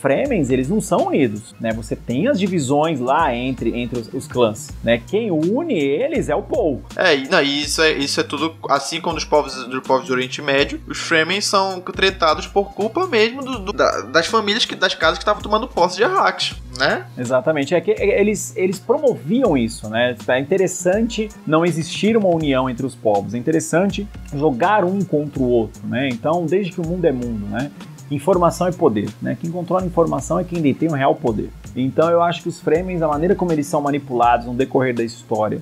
Fremens, 0.00 0.50
eles 0.50 0.68
não 0.68 0.80
são 0.80 1.08
unidos, 1.08 1.54
né? 1.60 1.72
Você 1.72 1.96
tem 1.96 2.28
as 2.28 2.38
divisões 2.38 3.00
lá 3.00 3.34
entre, 3.34 3.76
entre 3.76 3.98
os, 3.98 4.12
os 4.14 4.27
clãs, 4.28 4.68
né? 4.82 5.00
Quem 5.06 5.30
une 5.30 5.74
eles 5.74 6.28
é 6.28 6.34
o 6.34 6.42
povo. 6.42 6.82
É, 6.96 7.16
não, 7.28 7.40
isso 7.40 7.82
é, 7.82 7.92
isso 7.92 8.20
é 8.20 8.22
tudo, 8.22 8.54
assim 8.68 9.00
como 9.00 9.16
os 9.16 9.24
povos, 9.24 9.54
dos 9.68 9.80
povos 9.80 10.06
do 10.06 10.12
Oriente 10.12 10.40
Médio, 10.42 10.80
os 10.86 10.98
Fremens 10.98 11.46
são 11.46 11.80
tratados 11.80 12.46
por 12.46 12.72
culpa 12.72 13.06
mesmo 13.06 13.42
do, 13.42 13.58
do, 13.58 13.72
da, 13.72 14.02
das 14.02 14.26
famílias, 14.26 14.64
que, 14.64 14.74
das 14.74 14.94
casas 14.94 15.18
que 15.18 15.22
estavam 15.22 15.42
tomando 15.42 15.66
posse 15.66 15.96
de 15.96 16.04
Arrakis, 16.04 16.54
né? 16.78 17.06
Exatamente, 17.16 17.74
é 17.74 17.80
que 17.80 17.90
eles, 17.90 18.54
eles 18.56 18.78
promoviam 18.78 19.56
isso, 19.56 19.88
né? 19.88 20.16
É 20.28 20.38
interessante 20.38 21.28
não 21.46 21.64
existir 21.64 22.16
uma 22.16 22.28
união 22.28 22.68
entre 22.68 22.86
os 22.86 22.94
povos, 22.94 23.34
é 23.34 23.38
interessante 23.38 24.06
jogar 24.34 24.84
um 24.84 25.02
contra 25.02 25.42
o 25.42 25.48
outro, 25.48 25.86
né? 25.86 26.08
Então, 26.08 26.46
desde 26.46 26.72
que 26.72 26.80
o 26.80 26.86
mundo 26.86 27.04
é 27.04 27.12
mundo, 27.12 27.46
né? 27.46 27.70
Informação 28.10 28.66
é 28.66 28.72
poder, 28.72 29.08
né? 29.20 29.36
Quem 29.38 29.50
controla 29.50 29.82
a 29.82 29.86
informação 29.86 30.38
é 30.38 30.44
quem 30.44 30.62
detém 30.62 30.88
o 30.88 30.92
real 30.92 31.14
poder. 31.14 31.50
Então 31.82 32.10
eu 32.10 32.22
acho 32.22 32.42
que 32.42 32.48
os 32.48 32.60
Fremens, 32.60 33.02
a 33.02 33.08
maneira 33.08 33.34
como 33.34 33.52
eles 33.52 33.66
são 33.66 33.80
manipulados 33.80 34.46
no 34.46 34.54
decorrer 34.54 34.94
da 34.94 35.04
história, 35.04 35.60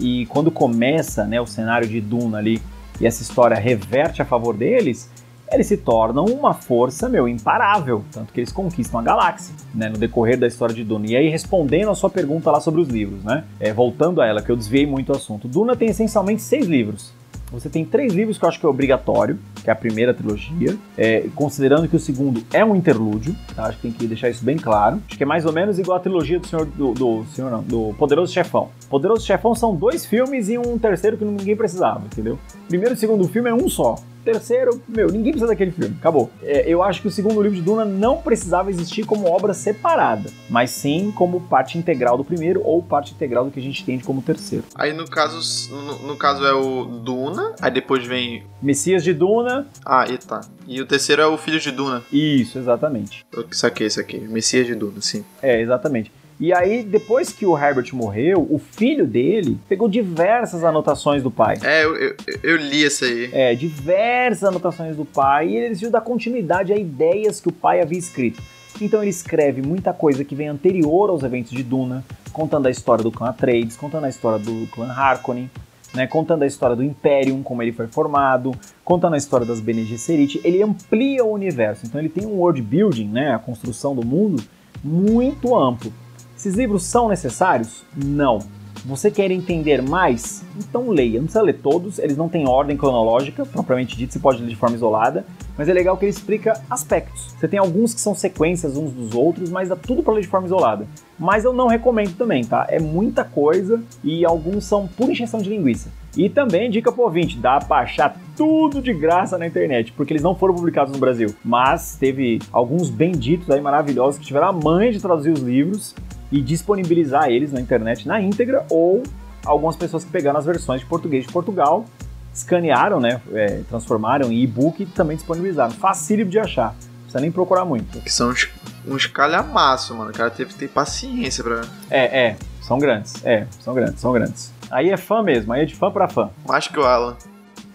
e 0.00 0.26
quando 0.26 0.50
começa 0.50 1.24
né, 1.24 1.40
o 1.40 1.46
cenário 1.46 1.88
de 1.88 2.00
Duna 2.00 2.38
ali, 2.38 2.62
e 3.00 3.06
essa 3.06 3.22
história 3.22 3.56
reverte 3.56 4.22
a 4.22 4.24
favor 4.24 4.56
deles, 4.56 5.10
eles 5.50 5.66
se 5.66 5.76
tornam 5.76 6.24
uma 6.26 6.52
força, 6.52 7.08
meu, 7.08 7.28
imparável. 7.28 8.04
Tanto 8.12 8.32
que 8.32 8.40
eles 8.40 8.52
conquistam 8.52 9.00
a 9.00 9.02
galáxia, 9.02 9.54
né, 9.74 9.88
no 9.88 9.96
decorrer 9.96 10.38
da 10.38 10.46
história 10.46 10.74
de 10.74 10.84
Duna. 10.84 11.06
E 11.06 11.16
aí, 11.16 11.28
respondendo 11.28 11.90
a 11.90 11.94
sua 11.94 12.10
pergunta 12.10 12.50
lá 12.50 12.60
sobre 12.60 12.80
os 12.80 12.88
livros, 12.88 13.24
né, 13.24 13.44
é, 13.58 13.72
voltando 13.72 14.20
a 14.20 14.26
ela, 14.26 14.42
que 14.42 14.50
eu 14.50 14.56
desviei 14.56 14.86
muito 14.86 15.10
o 15.12 15.16
assunto. 15.16 15.48
Duna 15.48 15.74
tem 15.74 15.88
essencialmente 15.88 16.42
seis 16.42 16.66
livros. 16.66 17.12
Você 17.50 17.68
tem 17.68 17.84
três 17.84 18.12
livros 18.12 18.38
que 18.38 18.44
eu 18.44 18.48
acho 18.48 18.60
que 18.60 18.66
é 18.66 18.68
obrigatório, 18.68 19.38
que 19.62 19.70
é 19.70 19.72
a 19.72 19.76
primeira 19.76 20.12
trilogia, 20.12 20.76
é, 20.96 21.28
considerando 21.34 21.88
que 21.88 21.96
o 21.96 21.98
segundo 21.98 22.42
é 22.52 22.64
um 22.64 22.76
interlúdio, 22.76 23.34
tá? 23.54 23.64
acho 23.64 23.76
que 23.76 23.82
tem 23.82 23.92
que 23.92 24.06
deixar 24.06 24.28
isso 24.28 24.44
bem 24.44 24.56
claro. 24.56 25.00
Acho 25.06 25.16
que 25.16 25.22
é 25.22 25.26
mais 25.26 25.44
ou 25.46 25.52
menos 25.52 25.78
igual 25.78 25.96
a 25.96 26.00
trilogia 26.00 26.38
do 26.38 26.46
Senhor 26.46 26.66
do, 26.66 26.92
do 26.92 27.24
Senhor 27.34 27.50
não, 27.50 27.62
do 27.62 27.94
Poderoso 27.98 28.32
Chefão. 28.32 28.68
Poderoso 28.88 29.26
Chefão 29.26 29.54
são 29.54 29.74
dois 29.74 30.04
filmes 30.04 30.48
e 30.48 30.58
um 30.58 30.78
terceiro 30.78 31.16
que 31.16 31.24
ninguém 31.24 31.56
precisava, 31.56 32.04
entendeu? 32.04 32.38
Primeiro 32.68 32.94
e 32.94 32.96
segundo 32.96 33.26
filme 33.28 33.48
é 33.48 33.54
um 33.54 33.68
só 33.68 33.96
terceiro, 34.24 34.80
meu, 34.88 35.08
ninguém 35.08 35.32
precisa 35.32 35.46
daquele 35.48 35.70
filme, 35.70 35.96
acabou. 35.98 36.30
É, 36.42 36.68
eu 36.68 36.82
acho 36.82 37.00
que 37.00 37.08
o 37.08 37.10
segundo 37.10 37.40
livro 37.42 37.56
de 37.56 37.62
Duna 37.62 37.84
não 37.84 38.18
precisava 38.18 38.70
existir 38.70 39.04
como 39.04 39.28
obra 39.28 39.54
separada, 39.54 40.30
mas 40.48 40.70
sim 40.70 41.12
como 41.14 41.40
parte 41.40 41.78
integral 41.78 42.16
do 42.16 42.24
primeiro 42.24 42.62
ou 42.64 42.82
parte 42.82 43.12
integral 43.12 43.44
do 43.44 43.50
que 43.50 43.58
a 43.58 43.62
gente 43.62 43.82
entende 43.82 44.04
como 44.04 44.22
terceiro. 44.22 44.64
Aí 44.74 44.92
no 44.92 45.08
caso, 45.08 45.70
no, 45.74 46.08
no 46.08 46.16
caso 46.16 46.44
é 46.44 46.52
o 46.52 46.84
Duna, 46.84 47.54
aí 47.60 47.70
depois 47.70 48.06
vem 48.06 48.44
Messias 48.60 49.02
de 49.02 49.12
Duna. 49.12 49.66
Ah, 49.84 50.06
e 50.08 50.18
tá. 50.18 50.40
E 50.66 50.80
o 50.80 50.86
terceiro 50.86 51.22
é 51.22 51.26
o 51.26 51.38
Filho 51.38 51.58
de 51.58 51.70
Duna. 51.70 52.02
Isso, 52.12 52.58
exatamente. 52.58 53.26
Eu 53.32 53.46
saquei 53.50 53.86
isso 53.86 54.00
aqui, 54.00 54.18
Messias 54.18 54.66
de 54.66 54.74
Duna, 54.74 55.00
sim. 55.00 55.24
É, 55.42 55.60
exatamente. 55.60 56.12
E 56.40 56.52
aí, 56.52 56.84
depois 56.84 57.32
que 57.32 57.44
o 57.44 57.58
Herbert 57.58 57.92
morreu, 57.92 58.46
o 58.48 58.58
filho 58.58 59.06
dele 59.06 59.58
pegou 59.68 59.88
diversas 59.88 60.62
anotações 60.62 61.20
do 61.20 61.32
pai. 61.32 61.58
É, 61.62 61.84
eu, 61.84 61.96
eu, 61.96 62.16
eu 62.44 62.56
li 62.56 62.84
essa 62.84 63.06
aí. 63.06 63.28
É, 63.32 63.54
diversas 63.56 64.44
anotações 64.44 64.96
do 64.96 65.04
pai, 65.04 65.48
e 65.48 65.56
ele 65.56 65.70
decidiu 65.70 65.90
dar 65.90 66.00
continuidade 66.00 66.72
a 66.72 66.76
ideias 66.76 67.40
que 67.40 67.48
o 67.48 67.52
pai 67.52 67.80
havia 67.80 67.98
escrito. 67.98 68.40
Então 68.80 69.02
ele 69.02 69.10
escreve 69.10 69.60
muita 69.60 69.92
coisa 69.92 70.24
que 70.24 70.36
vem 70.36 70.46
anterior 70.46 71.10
aos 71.10 71.24
eventos 71.24 71.50
de 71.50 71.64
Duna, 71.64 72.04
contando 72.32 72.66
a 72.66 72.70
história 72.70 73.02
do 73.02 73.10
clã 73.10 73.30
Atreides, 73.30 73.76
contando 73.76 74.04
a 74.04 74.08
história 74.08 74.38
do 74.38 74.68
clã 74.68 74.86
Harkonnen, 74.92 75.50
né, 75.92 76.06
contando 76.06 76.42
a 76.42 76.46
história 76.46 76.76
do 76.76 76.84
Imperium, 76.84 77.42
como 77.42 77.62
ele 77.62 77.72
foi 77.72 77.88
formado, 77.88 78.52
contando 78.84 79.14
a 79.14 79.16
história 79.16 79.44
das 79.44 79.58
Bene 79.58 79.84
Gesserit, 79.84 80.40
ele 80.44 80.62
amplia 80.62 81.24
o 81.24 81.32
universo. 81.32 81.86
Então 81.86 82.00
ele 82.00 82.08
tem 82.08 82.24
um 82.24 82.34
world 82.34 82.62
building, 82.62 83.08
né, 83.08 83.34
a 83.34 83.38
construção 83.38 83.96
do 83.96 84.06
mundo, 84.06 84.40
muito 84.84 85.56
amplo. 85.56 85.92
Esses 86.38 86.54
livros 86.54 86.84
são 86.84 87.08
necessários? 87.08 87.82
Não. 87.96 88.38
Você 88.86 89.10
quer 89.10 89.28
entender 89.32 89.82
mais? 89.82 90.44
Então 90.56 90.88
leia. 90.88 91.18
Não 91.18 91.24
precisa 91.24 91.42
ler 91.42 91.54
todos, 91.54 91.98
eles 91.98 92.16
não 92.16 92.28
têm 92.28 92.46
ordem 92.46 92.76
cronológica, 92.76 93.44
propriamente 93.44 93.96
dito, 93.96 94.12
você 94.12 94.20
pode 94.20 94.40
ler 94.40 94.48
de 94.48 94.54
forma 94.54 94.76
isolada, 94.76 95.26
mas 95.56 95.68
é 95.68 95.72
legal 95.72 95.96
que 95.96 96.04
ele 96.04 96.10
explica 96.10 96.52
aspectos. 96.70 97.34
Você 97.36 97.48
tem 97.48 97.58
alguns 97.58 97.92
que 97.92 98.00
são 98.00 98.14
sequências 98.14 98.76
uns 98.76 98.92
dos 98.92 99.16
outros, 99.16 99.50
mas 99.50 99.68
dá 99.68 99.74
tudo 99.74 100.00
para 100.00 100.14
ler 100.14 100.20
de 100.20 100.28
forma 100.28 100.46
isolada. 100.46 100.86
Mas 101.18 101.44
eu 101.44 101.52
não 101.52 101.66
recomendo 101.66 102.16
também, 102.16 102.44
tá? 102.44 102.68
É 102.70 102.78
muita 102.78 103.24
coisa 103.24 103.82
e 104.04 104.24
alguns 104.24 104.64
são 104.64 104.86
pura 104.86 105.10
encheção 105.10 105.40
de 105.40 105.50
linguiça. 105.50 105.90
E 106.16 106.30
também, 106.30 106.70
dica 106.70 106.92
pro 106.92 107.02
ouvinte, 107.02 107.36
dá 107.36 107.58
pra 107.58 107.78
achar 107.78 108.16
tudo 108.36 108.80
de 108.80 108.94
graça 108.94 109.36
na 109.36 109.46
internet, 109.46 109.92
porque 109.92 110.12
eles 110.12 110.22
não 110.22 110.36
foram 110.36 110.54
publicados 110.54 110.92
no 110.92 111.00
Brasil. 111.00 111.34
Mas 111.44 111.96
teve 111.98 112.38
alguns 112.52 112.90
benditos 112.90 113.50
aí 113.50 113.60
maravilhosos 113.60 114.20
que 114.20 114.26
tiveram 114.26 114.46
a 114.46 114.52
mãe 114.52 114.92
de 114.92 115.00
traduzir 115.00 115.32
os 115.32 115.40
livros 115.40 115.96
e 116.30 116.40
disponibilizar 116.40 117.28
eles 117.28 117.52
na 117.52 117.60
internet 117.60 118.06
na 118.06 118.20
íntegra 118.20 118.64
ou 118.70 119.02
algumas 119.44 119.76
pessoas 119.76 120.04
que 120.04 120.10
pegaram 120.10 120.38
as 120.38 120.44
versões 120.44 120.80
de 120.80 120.86
português 120.86 121.26
de 121.26 121.32
Portugal, 121.32 121.84
escanearam, 122.32 123.00
né, 123.00 123.20
é, 123.32 123.62
transformaram 123.68 124.30
em 124.30 124.42
e-book 124.42 124.82
e 124.82 124.86
também 124.86 125.16
disponibilizaram. 125.16 125.72
Facílimo 125.72 126.30
de 126.30 126.38
achar, 126.38 126.72
não 126.72 127.02
precisa 127.02 127.20
nem 127.20 127.32
procurar 127.32 127.64
muito. 127.64 128.00
Que 128.00 128.12
são 128.12 128.30
uns, 128.30 128.48
uns 128.86 129.06
calhamaços, 129.06 129.96
mano. 129.96 130.10
O 130.10 130.14
cara 130.14 130.30
teve 130.30 130.52
que 130.52 130.58
ter 130.58 130.68
paciência 130.68 131.42
pra. 131.42 131.62
É, 131.90 132.26
é, 132.26 132.36
são 132.60 132.78
grandes, 132.78 133.24
é, 133.24 133.46
são 133.60 133.74
grandes, 133.74 134.00
são 134.00 134.12
grandes. 134.12 134.52
Aí 134.70 134.90
é 134.90 134.96
fã 134.96 135.22
mesmo, 135.22 135.52
aí 135.52 135.62
é 135.62 135.64
de 135.64 135.74
fã 135.74 135.90
pra 135.90 136.08
fã. 136.08 136.30
Mais 136.46 136.68
que 136.68 136.78
o 136.78 136.84
Alan. 136.84 137.16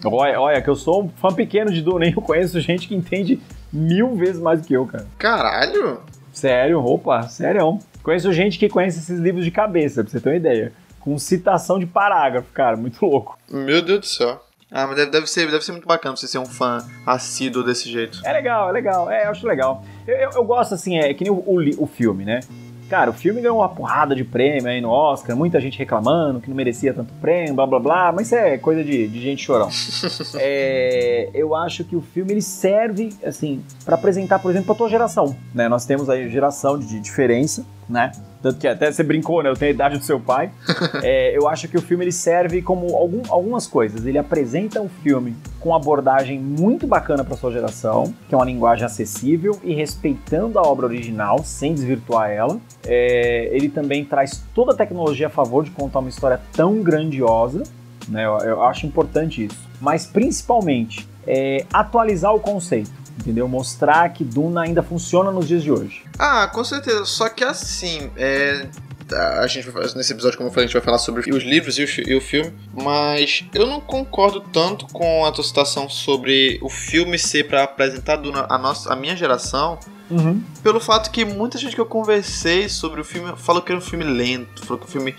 Olha, 0.06 0.40
olha, 0.40 0.62
que 0.62 0.70
eu 0.70 0.76
sou 0.76 1.06
um 1.06 1.10
fã 1.10 1.34
pequeno 1.34 1.72
de 1.72 1.82
Dune, 1.82 2.14
eu 2.16 2.22
conheço 2.22 2.60
gente 2.60 2.88
que 2.88 2.96
entende 2.96 3.42
mil 3.72 4.16
vezes 4.16 4.42
mais 4.42 4.62
do 4.62 4.68
que 4.68 4.74
eu, 4.74 4.86
cara. 4.86 5.08
Caralho! 5.18 6.02
Sério, 6.32 6.84
opa, 6.84 7.24
sério. 7.28 7.80
Conheço 8.04 8.34
gente 8.34 8.60
que 8.60 8.68
conhece 8.68 9.00
esses 9.00 9.20
livros 9.20 9.46
de 9.46 9.52
cabeça, 9.52 10.04
pra 10.04 10.12
você 10.12 10.20
ter 10.20 10.30
uma 10.30 10.36
ideia. 10.36 10.74
Com 11.00 11.18
citação 11.18 11.80
de 11.80 11.86
parágrafo, 11.86 12.52
cara, 12.54 12.76
muito 12.76 13.04
louco. 13.06 13.38
Meu 13.50 13.82
Deus 13.82 14.00
do 14.02 14.06
céu. 14.06 14.44
Ah, 14.70 14.88
mas 14.88 14.96
deve, 14.96 15.12
deve, 15.12 15.28
ser, 15.28 15.50
deve 15.50 15.64
ser 15.64 15.72
muito 15.72 15.88
bacana 15.88 16.16
você 16.16 16.28
ser 16.28 16.40
um 16.40 16.46
fã 16.46 16.84
assíduo 17.06 17.64
desse 17.64 17.90
jeito. 17.90 18.20
É 18.26 18.34
legal, 18.34 18.70
é 18.70 18.72
legal. 18.72 19.10
É, 19.10 19.26
eu 19.26 19.30
acho 19.30 19.48
legal. 19.48 19.86
Eu, 20.08 20.16
eu, 20.16 20.30
eu 20.32 20.44
gosto, 20.44 20.74
assim, 20.74 20.98
é 20.98 21.14
que 21.14 21.24
nem 21.24 21.32
o, 21.32 21.36
o, 21.36 21.84
o 21.84 21.88
filme, 21.88 22.26
né? 22.26 22.42
Cara, 22.90 23.10
o 23.10 23.14
filme 23.14 23.42
ganhou 23.42 23.58
uma 23.58 23.70
porrada 23.70 24.16
de 24.16 24.24
prêmio 24.24 24.68
aí 24.68 24.82
no 24.82 24.90
Oscar, 24.90 25.36
muita 25.36 25.60
gente 25.60 25.80
reclamando 25.80 26.40
que 26.40 26.50
não 26.50 26.56
merecia 26.56 26.94
tanto 26.94 27.14
prêmio, 27.16 27.54
blá 27.54 27.66
blá 27.66 27.80
blá, 27.80 28.12
mas 28.12 28.28
isso 28.28 28.36
é 28.36 28.58
coisa 28.58 28.84
de, 28.84 29.08
de 29.08 29.22
gente 29.22 29.44
chorão. 29.44 29.70
é, 30.36 31.30
eu 31.34 31.56
acho 31.56 31.84
que 31.84 31.96
o 31.96 32.02
filme 32.02 32.34
ele 32.34 32.42
serve, 32.42 33.10
assim, 33.26 33.64
para 33.86 33.96
apresentar, 33.96 34.40
por 34.40 34.52
exemplo, 34.52 34.74
a 34.74 34.76
tua 34.76 34.90
geração. 34.90 35.36
Né? 35.54 35.70
Nós 35.70 35.86
temos 35.86 36.10
aí 36.10 36.30
geração 36.30 36.78
de 36.78 37.00
diferença, 37.00 37.66
né? 37.90 38.12
Tanto 38.42 38.60
que 38.60 38.68
até 38.68 38.92
você 38.92 39.04
brincou, 39.04 39.42
né? 39.42 39.50
Eu 39.50 39.56
tenho 39.56 39.72
a 39.72 39.74
idade 39.74 39.98
do 39.98 40.04
seu 40.04 40.20
pai. 40.20 40.52
é, 41.02 41.36
eu 41.36 41.48
acho 41.48 41.68
que 41.68 41.78
o 41.78 41.82
filme 41.82 42.04
ele 42.04 42.12
serve 42.12 42.62
como 42.62 42.94
algum, 42.96 43.22
algumas 43.30 43.66
coisas. 43.66 44.06
Ele 44.06 44.18
apresenta 44.18 44.82
um 44.82 44.90
filme 44.90 45.36
com 45.60 45.74
abordagem 45.74 46.40
muito 46.40 46.86
bacana 46.86 47.24
para 47.24 47.38
sua 47.38 47.52
geração, 47.52 48.14
que 48.28 48.36
é 48.36 48.38
uma 48.38 48.46
linguagem 48.46 48.86
acessível 48.86 49.58
e 49.64 49.74
respeitando 49.74 50.60
a 50.60 50.62
obra 50.62 50.86
original, 50.86 51.40
sem 51.44 51.74
desvirtuar 51.74 52.30
ela. 52.30 52.60
É, 52.86 53.50
ele 53.54 53.70
também 53.70 54.04
traz 54.04 54.44
toda 54.54 54.74
a 54.74 54.76
tecnologia 54.76 55.28
a 55.28 55.30
favor 55.30 55.64
de 55.64 55.72
contar 55.72 56.00
uma 56.00 56.10
história 56.10 56.42
tão 56.52 56.82
grandiosa. 56.82 57.64
Né? 58.10 58.26
Eu, 58.26 58.38
eu 58.40 58.64
acho 58.64 58.86
importante 58.86 59.46
isso. 59.46 59.70
Mas 59.80 60.06
principalmente 60.06 61.08
é, 61.26 61.66
atualizar 61.72 62.36
o 62.36 62.40
conceito 62.40 63.03
entendeu? 63.20 63.48
Mostrar 63.48 64.10
que 64.10 64.24
Duna 64.24 64.62
ainda 64.62 64.84
funciona 64.84 65.32
nos 65.32 65.48
dias 65.48 65.64
de 65.64 65.72
hoje. 65.72 66.04
Ah, 66.18 66.48
com 66.48 66.64
certeza. 66.64 67.06
Só 67.06 67.30
que 67.30 67.44
assim, 67.44 68.10
é, 68.16 68.68
a 69.12 69.48
gente 69.48 69.70
vai, 69.70 69.84
nesse 69.96 70.14
episódio, 70.14 70.38
como 70.38 70.50
eu 70.50 70.54
falei, 70.54 70.66
a 70.66 70.68
gente 70.68 70.74
vai 70.74 70.84
falar 70.84 70.98
sobre 70.98 71.30
os 71.32 71.44
livros 71.44 71.78
e 71.78 71.84
o, 71.84 72.10
e 72.10 72.16
o, 72.16 72.22
filme, 72.22 72.54
mas 72.74 73.46
eu 73.54 73.66
não 73.66 73.82
concordo 73.82 74.42
tanto 74.42 74.86
com 74.88 75.26
a 75.26 75.32
tua 75.32 75.44
citação 75.44 75.90
sobre 75.90 76.60
o 76.62 76.70
filme 76.70 77.18
ser 77.20 77.48
para 77.48 77.64
apresentar 77.64 78.18
Duna 78.18 78.46
a, 78.50 78.58
nossa, 78.58 78.92
a 78.92 78.96
minha 78.96 79.16
geração, 79.16 79.78
uhum. 80.10 80.42
pelo 80.62 80.80
fato 80.80 81.12
que 81.12 81.26
muita 81.26 81.58
gente 81.58 81.76
que 81.76 81.82
eu 81.82 81.86
conversei 81.86 82.70
sobre 82.70 83.02
o 83.02 83.04
filme 83.04 83.34
falou 83.38 83.62
que 83.62 83.72
era 83.72 83.80
um 83.80 83.84
filme 83.84 84.06
lento, 84.06 84.66
falou 84.66 84.80
que 84.80 84.88
o 84.88 84.92
filme. 84.92 85.16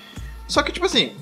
Só 0.47 0.63
que, 0.63 0.73
tipo 0.73 0.87
assim, 0.87 1.13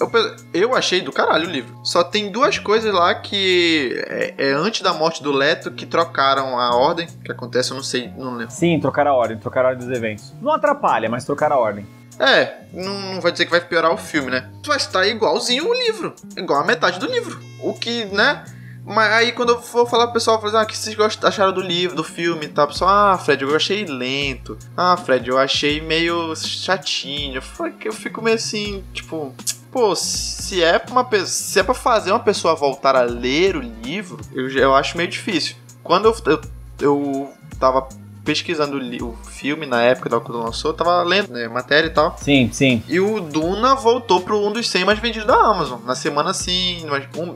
eu, 0.00 0.36
eu 0.52 0.74
achei 0.74 1.00
do 1.00 1.12
caralho 1.12 1.48
o 1.48 1.50
livro. 1.50 1.78
Só 1.82 2.02
tem 2.02 2.30
duas 2.30 2.58
coisas 2.58 2.92
lá 2.92 3.14
que 3.14 3.98
é, 4.08 4.34
é, 4.36 4.52
antes 4.52 4.82
da 4.82 4.92
morte 4.92 5.22
do 5.22 5.32
Leto 5.32 5.70
que 5.70 5.86
trocaram 5.86 6.58
a 6.58 6.76
ordem, 6.76 7.08
que 7.24 7.32
acontece, 7.32 7.70
eu 7.70 7.76
não 7.76 7.84
sei, 7.84 8.10
não 8.16 8.34
lembro. 8.34 8.52
Sim, 8.52 8.78
trocaram 8.80 9.12
a 9.12 9.14
ordem, 9.14 9.38
trocaram 9.38 9.68
a 9.68 9.70
ordem 9.72 9.86
dos 9.88 9.96
eventos. 9.96 10.34
Não 10.40 10.52
atrapalha, 10.52 11.08
mas 11.08 11.24
trocaram 11.24 11.56
a 11.56 11.58
ordem. 11.58 11.86
É, 12.18 12.60
não, 12.72 13.14
não 13.14 13.20
vai 13.20 13.30
dizer 13.30 13.44
que 13.44 13.50
vai 13.50 13.60
piorar 13.60 13.92
o 13.92 13.96
filme, 13.98 14.30
né? 14.30 14.50
Vai 14.64 14.78
estar 14.78 15.06
igualzinho 15.06 15.68
o 15.68 15.74
livro, 15.74 16.14
igual 16.36 16.60
a 16.60 16.64
metade 16.64 16.98
do 16.98 17.06
livro. 17.06 17.38
O 17.62 17.74
que, 17.74 18.06
né? 18.06 18.44
Mas 18.86 19.12
aí 19.12 19.32
quando 19.32 19.50
eu 19.50 19.60
for 19.60 19.84
falar 19.88 20.04
pro 20.04 20.14
pessoal, 20.14 20.40
falar, 20.40 20.60
ah, 20.60 20.62
o 20.62 20.66
que 20.66 20.78
vocês 20.78 20.96
acharam 21.24 21.52
do 21.52 21.60
livro, 21.60 21.96
do 21.96 22.04
filme 22.04 22.44
e 22.44 22.48
tal, 22.48 22.68
pessoal, 22.68 22.90
ah, 23.14 23.18
Fred, 23.18 23.42
eu 23.42 23.56
achei 23.56 23.84
lento. 23.84 24.56
Ah, 24.76 24.96
Fred, 24.96 25.28
eu 25.28 25.36
achei 25.36 25.80
meio 25.80 26.34
chatinho. 26.36 27.42
Eu 27.84 27.92
fico 27.92 28.22
meio 28.22 28.36
assim, 28.36 28.84
tipo, 28.94 29.34
pô, 29.72 29.96
se 29.96 30.62
é 30.62 30.78
pra 30.78 30.92
uma 30.92 31.26
se 31.26 31.58
é 31.58 31.64
para 31.64 31.74
fazer 31.74 32.12
uma 32.12 32.20
pessoa 32.20 32.54
voltar 32.54 32.94
a 32.94 33.02
ler 33.02 33.56
o 33.56 33.60
livro, 33.60 34.20
eu, 34.32 34.48
eu 34.50 34.72
acho 34.72 34.96
meio 34.96 35.10
difícil. 35.10 35.56
Quando 35.82 36.06
eu, 36.06 36.16
eu, 36.24 36.40
eu 36.80 37.32
tava 37.58 37.88
pesquisando 38.26 38.76
o 39.06 39.16
filme 39.30 39.64
na 39.64 39.80
época 39.82 40.10
da 40.10 40.18
quando 40.18 40.42
lançou, 40.42 40.74
tava 40.74 41.02
lendo 41.04 41.32
né, 41.32 41.46
matéria 41.46 41.86
e 41.86 41.90
tal. 41.90 42.16
Sim, 42.18 42.50
sim. 42.52 42.82
E 42.88 42.98
o 42.98 43.20
Duna 43.20 43.76
voltou 43.76 44.20
pro 44.20 44.44
um 44.44 44.52
dos 44.52 44.68
100 44.68 44.84
mais 44.84 44.98
vendidos 44.98 45.26
da 45.26 45.36
Amazon. 45.36 45.80
Na 45.86 45.94
semana 45.94 46.30
assim, 46.30 46.84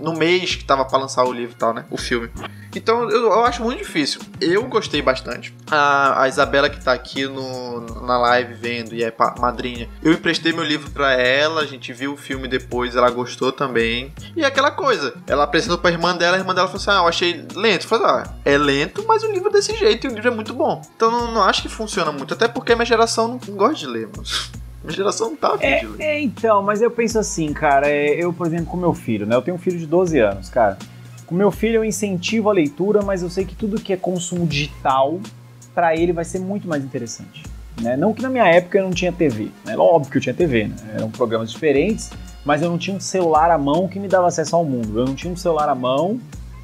no 0.03 0.13
mês 0.15 0.57
que 0.57 0.65
tava 0.65 0.85
pra 0.85 0.99
lançar 0.99 1.25
o 1.25 1.33
livro 1.33 1.55
e 1.55 1.59
tal, 1.59 1.73
né? 1.73 1.85
O 1.91 1.97
filme. 1.97 2.29
Então 2.75 3.09
eu, 3.11 3.27
eu 3.27 3.45
acho 3.45 3.63
muito 3.63 3.79
difícil. 3.79 4.21
Eu 4.41 4.65
gostei 4.65 5.01
bastante. 5.01 5.55
A, 5.71 6.23
a 6.23 6.29
Isabela 6.29 6.69
que 6.69 6.83
tá 6.83 6.93
aqui 6.93 7.27
no, 7.27 7.81
na 8.05 8.19
live 8.19 8.55
vendo 8.55 8.95
e 8.95 9.05
é 9.05 9.13
madrinha. 9.39 9.89
Eu 10.03 10.13
emprestei 10.13 10.53
meu 10.53 10.65
livro 10.65 10.91
para 10.91 11.13
ela, 11.13 11.61
a 11.61 11.67
gente 11.67 11.93
viu 11.93 12.15
o 12.15 12.17
filme 12.17 12.49
depois, 12.49 12.97
ela 12.97 13.11
gostou 13.11 13.53
também. 13.53 14.13
E 14.37 14.43
é 14.43 14.47
aquela 14.47 14.71
coisa, 14.71 15.15
ela 15.27 15.45
apresentou 15.45 15.79
pra 15.79 15.91
irmã 15.91 16.17
dela, 16.17 16.37
a 16.37 16.41
irmã 16.41 16.55
dela 16.55 16.67
falou 16.67 16.81
assim: 16.81 16.91
Ah, 16.91 17.03
eu 17.03 17.09
achei 17.09 17.47
lento. 17.55 17.85
Eu 17.85 17.89
falei, 17.89 18.07
ah, 18.07 18.35
é 18.45 18.59
lento, 18.59 19.05
mas 19.07 19.23
o 19.23 19.31
livro 19.31 19.49
é 19.49 19.53
desse 19.53 19.77
jeito 19.77 20.07
e 20.07 20.11
o 20.11 20.15
livro 20.15 20.29
é 20.29 20.35
muito 20.35 20.55
bom. 20.55 20.80
Então 20.97 21.11
não, 21.11 21.33
não 21.33 21.43
acho 21.43 21.63
que 21.63 21.69
funciona 21.69 22.13
muito, 22.13 22.35
até 22.35 22.49
porque 22.49 22.75
minha 22.75 22.87
geração 22.87 23.29
não 23.47 23.57
gosta 23.57 23.77
de 23.77 23.87
ler, 23.87 24.09
mano. 24.09 24.25
Minha 24.83 24.97
geração 24.97 25.29
não 25.29 25.37
tá 25.37 25.59
é, 25.61 25.87
é, 25.99 26.23
então, 26.23 26.63
mas 26.63 26.81
eu 26.81 26.91
penso 26.91 27.19
assim, 27.19 27.53
cara, 27.53 27.87
é, 27.87 28.15
eu, 28.15 28.33
por 28.33 28.47
exemplo, 28.47 28.65
com 28.65 28.79
meu 28.79 28.95
filho, 28.95 29.27
né? 29.27 29.37
Eu 29.37 29.43
tenho 29.43 29.55
um 29.55 29.61
filho 29.61 29.79
de 29.79 29.87
12 29.87 30.19
anos, 30.19 30.49
cara. 30.49 30.79
Com 31.27 31.35
meu 31.35 31.51
filho 31.51 31.77
eu 31.77 31.85
incentivo 31.85 32.49
a 32.49 32.53
leitura, 32.55 33.03
mas 33.03 33.23
eu 33.23 33.29
sei 33.29 33.45
que 33.45 33.55
tudo 33.55 33.79
que 33.79 33.93
é 33.93 33.97
consumo 33.99 34.47
digital, 34.47 35.21
para 35.75 35.95
ele 35.95 36.15
vai 36.15 36.25
ser 36.25 36.39
muito 36.39 36.67
mais 36.67 36.83
interessante. 36.83 37.43
Né? 37.81 37.97
Não 37.97 38.13
que 38.13 38.23
na 38.23 38.29
minha 38.29 38.47
época 38.47 38.79
eu 38.79 38.85
não 38.85 38.91
tinha 38.91 39.13
TV, 39.13 39.49
né? 39.65 39.77
óbvio 39.77 40.11
que 40.11 40.19
eu 40.19 40.23
tinha 40.23 40.35
TV, 40.35 40.69
né? 40.69 40.77
eram 40.95 41.11
programas 41.11 41.51
diferentes, 41.51 42.11
mas 42.45 42.63
eu 42.63 42.71
não 42.71 42.79
tinha 42.79 42.97
um 42.97 43.01
celular 43.01 43.51
à 43.51 43.59
mão 43.59 43.87
que 43.87 43.99
me 43.99 44.09
dava 44.09 44.27
acesso 44.27 44.57
ao 44.57 44.65
mundo. 44.65 44.99
Eu 44.99 45.07
não 45.07 45.15
tinha 45.15 45.33
um 45.33 45.37
celular 45.37 45.69
à 45.69 45.75
mão 45.75 46.19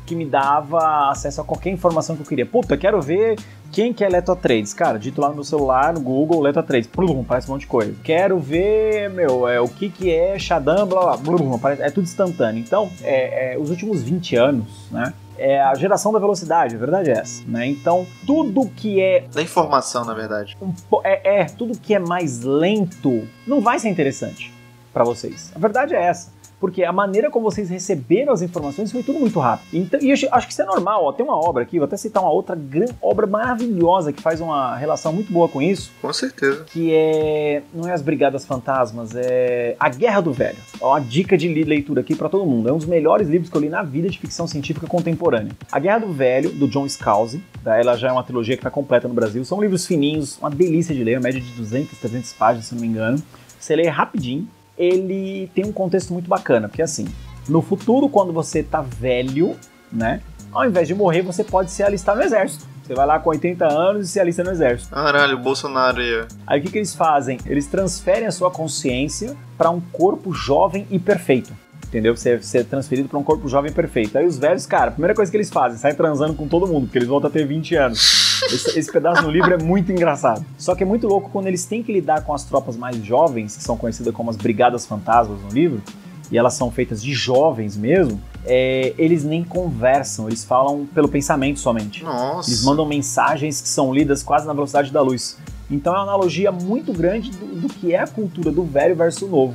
que 0.05 0.15
me 0.15 0.25
dava 0.25 1.11
acesso 1.11 1.41
a 1.41 1.45
qualquer 1.45 1.71
informação 1.71 2.17
que 2.17 2.23
eu 2.23 2.27
queria. 2.27 2.47
Puta, 2.47 2.77
quero 2.77 3.01
ver 3.03 3.37
quem 3.73 3.93
que 3.93 4.05
é 4.05 4.09
Leto-Trades? 4.09 4.73
Cara, 4.73 4.99
dito 4.99 5.21
lá 5.21 5.29
no 5.29 5.35
meu 5.35 5.45
celular, 5.45 5.93
no 5.93 6.01
Google, 6.01 6.41
Leto-Trades. 6.41 6.89
Plum, 6.89 7.21
aparece 7.21 7.49
um 7.49 7.55
monte 7.55 7.63
de 7.63 7.67
coisa. 7.67 7.95
Quero 8.03 8.39
ver, 8.39 9.11
meu, 9.11 9.49
é, 9.49 9.61
o 9.61 9.69
que 9.69 9.89
que 9.89 10.11
é 10.11 10.39
Shadam, 10.39 10.87
blá 10.87 11.03
blá, 11.03 11.17
blum, 11.17 11.55
aparece, 11.55 11.83
é 11.83 11.91
tudo 11.91 12.05
instantâneo. 12.05 12.61
Então, 12.61 12.91
é, 13.03 13.55
é, 13.55 13.59
os 13.59 13.71
últimos 13.71 14.03
20 14.03 14.37
anos, 14.37 14.91
né? 14.91 15.13
é 15.39 15.61
a 15.61 15.75
geração 15.75 16.13
da 16.13 16.19
velocidade, 16.19 16.75
a 16.75 16.79
verdade 16.79 17.11
é 17.11 17.15
essa, 17.15 17.43
né? 17.47 17.67
Então, 17.67 18.07
tudo 18.27 18.67
que 18.69 19.01
é... 19.01 19.27
Da 19.33 19.43
informação, 19.43 20.05
na 20.05 20.15
verdade. 20.15 20.57
É, 21.05 21.41
é, 21.41 21.45
tudo 21.45 21.79
que 21.79 21.95
é 21.95 21.99
mais 21.99 22.41
lento 22.41 23.29
não 23.47 23.61
vai 23.61 23.79
ser 23.79 23.89
interessante 23.89 24.53
para 24.93 25.05
vocês. 25.05 25.53
A 25.55 25.59
verdade 25.59 25.95
é 25.95 26.03
essa 26.03 26.31
porque 26.61 26.85
a 26.85 26.93
maneira 26.93 27.31
como 27.31 27.51
vocês 27.51 27.69
receberam 27.69 28.33
as 28.33 28.43
informações 28.43 28.91
foi 28.91 29.03
tudo 29.03 29.19
muito 29.19 29.39
rápido. 29.39 29.69
Então, 29.73 30.01
e 30.01 30.11
eu 30.11 30.15
acho 30.33 30.47
que 30.47 30.53
isso 30.53 30.63
é 30.63 30.65
normal, 30.65 31.05
ó. 31.05 31.13
Tem 31.13 31.25
uma 31.25 31.37
obra 31.37 31.63
aqui, 31.63 31.79
vou 31.79 31.87
até 31.87 31.97
citar 31.97 32.23
uma 32.23 32.33
outra 32.33 32.57
grande 32.57 32.95
obra 33.01 33.27
maravilhosa 33.27 34.13
que 34.13 34.23
faz 34.23 34.41
uma 34.41 34.77
relação 34.77 35.13
muito 35.13 35.33
boa 35.33 35.49
com 35.49 35.61
isso. 35.61 35.93
Com 36.01 36.13
certeza. 36.13 36.65
Que 36.65 36.93
é. 36.95 37.63
Não 37.75 37.89
é 37.89 37.93
As 37.93 38.03
Brigadas 38.03 38.45
Fantasmas, 38.45 39.15
é. 39.15 39.77
A 39.79 39.89
Guerra 39.89 40.21
do 40.21 40.33
Velho. 40.33 40.59
Ó, 40.81 40.91
uma 40.91 41.01
dica 41.01 41.37
de 41.37 41.53
leitura 41.65 42.01
aqui 42.01 42.15
para 42.15 42.29
todo 42.29 42.47
mundo. 42.47 42.69
É 42.69 42.73
um 42.73 42.79
dos 42.79 42.87
melhores 42.87 43.29
livros 43.29 43.51
que 43.51 43.57
eu 43.57 43.61
li 43.61 43.69
na 43.69 43.83
vida 43.83 44.09
de 44.09 44.19
ficção 44.19 44.47
científica 44.47 44.87
contemporânea. 44.87 45.53
A 45.71 45.79
Guerra 45.79 45.99
do 45.99 46.13
Velho, 46.13 46.51
do 46.51 46.67
John 46.69 46.89
Scalzi. 46.89 47.43
Tá? 47.63 47.77
Ela 47.77 47.97
já 47.97 48.09
é 48.09 48.13
uma 48.13 48.23
trilogia 48.23 48.57
que 48.57 48.61
está 48.61 48.71
completa 48.71 49.09
no 49.09 49.15
Brasil. 49.15 49.45
São 49.45 49.61
livros 49.61 49.87
fininhos, 49.87 50.39
uma 50.39 50.51
delícia 50.51 50.95
de 50.95 51.05
ler, 51.05 51.17
uma 51.17 51.25
média 51.25 51.41
de 51.41 51.51
200, 51.53 51.99
300 51.99 52.33
páginas, 52.33 52.67
se 52.67 52.75
não 52.75 52.81
me 52.81 52.89
engano. 52.89 53.23
Você 53.59 53.75
lê 53.75 53.89
rapidinho 53.89 54.49
ele 54.79 55.51
tem 55.55 55.65
um 55.65 55.73
contexto 55.73 56.13
muito 56.13 56.29
bacana, 56.29 56.69
porque 56.69 56.83
assim, 56.83 57.07
no 57.49 57.63
futuro, 57.63 58.09
quando 58.09 58.33
você 58.33 58.63
tá 58.63 58.81
velho, 58.81 59.57
né? 59.93 60.21
Ao 60.53 60.65
invés 60.67 60.89
de 60.89 60.95
morrer, 60.95 61.23
você 61.23 61.45
pode 61.45 61.71
se 61.71 61.83
alistar 61.83 62.17
no 62.17 62.23
exército. 62.23 62.67
Você 62.83 62.95
vai 62.95 63.05
lá 63.05 63.19
com 63.19 63.31
80 63.31 63.67
anos 63.67 64.09
e 64.09 64.13
se 64.13 64.21
alista 64.21 64.45
no 64.45 64.51
exército. 64.51 64.95
Caralho, 64.95 65.37
o 65.37 65.41
Bolsonaro 65.41 66.01
aí. 66.01 66.25
Aí 66.47 66.61
o 66.61 66.63
que, 66.63 66.71
que 66.71 66.79
eles 66.79 66.95
fazem? 66.95 67.39
Eles 67.45 67.67
transferem 67.67 68.27
a 68.27 68.31
sua 68.31 68.51
consciência 68.51 69.37
para 69.59 69.71
um 69.71 69.81
corpo 69.81 70.33
jovem 70.33 70.87
e 70.89 70.99
perfeito. 70.99 71.53
Entendeu? 71.89 72.17
Você 72.17 72.41
ser 72.43 72.65
transferido 72.65 73.09
para 73.09 73.19
um 73.19 73.25
corpo 73.25 73.49
jovem 73.49 73.71
e 73.71 73.75
perfeito. 73.75 74.17
Aí 74.17 74.25
os 74.25 74.39
velhos, 74.39 74.67
cara, 74.67 74.89
a 74.89 74.91
primeira 74.93 75.15
coisa 75.15 75.31
que 75.31 75.37
eles 75.37 75.51
fazem, 75.51 75.79
saem 75.79 75.97
transando 75.97 76.35
com 76.35 76.47
todo 76.47 76.67
mundo, 76.67 76.87
porque 76.87 76.99
eles 76.99 77.09
voltam 77.09 77.29
a 77.29 77.33
ter 77.33 77.45
20 77.45 77.75
anos. 77.75 78.26
Esse, 78.45 78.79
esse, 78.79 78.93
pedaço 78.93 79.23
no 79.23 79.31
livro 79.31 79.53
é 79.53 79.59
muito 79.59 79.91
engraçado. 79.91 80.45
Só 80.59 80.75
que 80.75 80.83
é 80.83 80.87
muito 80.87 81.07
louco 81.07 81.31
quando 81.31 81.47
eles 81.47 81.65
têm 81.65 81.83
que 81.83 81.93
lidar 81.93 82.23
com 82.25 82.35
as 82.35 82.45
tropas 82.45 82.77
mais 82.77 82.97
jovens, 83.05 83.57
que 83.57 83.63
são 83.63 83.77
conhecidas 83.77 84.15
como 84.15 84.31
as 84.31 84.37
Brigadas 84.37 84.87
Fantasmas 84.87 85.41
no 85.41 85.49
livro, 85.49 85.83
e 86.31 86.37
elas 86.37 86.55
são 86.55 86.71
feitas 86.71 87.03
de 87.03 87.13
jovens 87.13 87.77
mesmo, 87.77 88.21
é, 88.45 88.95
eles 88.99 89.25
nem 89.25 89.45
conversam, 89.45 90.27
eles 90.27 90.45
falam 90.45 90.87
pelo 90.87 91.09
pensamento 91.09 91.61
somente. 91.61 92.03
Nossa. 92.03 92.51
Eles 92.51 92.65
mandam 92.65 92.85
mensagens 92.87 93.61
que 93.61 93.69
são 93.69 93.93
lidas 93.93 94.23
quase 94.23 94.47
na 94.47 94.53
velocidade 94.53 94.91
da 94.91 95.01
luz. 95.01 95.39
Então 95.71 95.95
é 95.95 95.97
uma 95.99 96.05
analogia 96.05 96.53
muito 96.53 96.93
grande 96.93 97.31
do, 97.31 97.63
do 97.63 97.69
que 97.69 97.93
é 97.93 98.01
a 98.01 98.07
cultura 98.07 98.51
do 98.51 98.65
velho 98.65 98.95
versus 98.95 99.23
o 99.23 99.29
novo. 99.29 99.55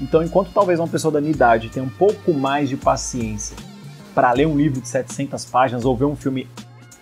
Então, 0.00 0.22
enquanto 0.22 0.50
talvez 0.52 0.80
uma 0.80 0.88
pessoa 0.88 1.12
da 1.12 1.20
minha 1.20 1.32
idade 1.32 1.68
tenha 1.68 1.84
um 1.84 1.88
pouco 1.88 2.32
mais 2.32 2.68
de 2.68 2.76
paciência 2.76 3.56
para 4.14 4.32
ler 4.32 4.46
um 4.46 4.56
livro 4.56 4.80
de 4.80 4.88
700 4.88 5.44
páginas 5.44 5.84
ou 5.84 5.96
ver 5.96 6.04
um 6.04 6.16
filme 6.16 6.48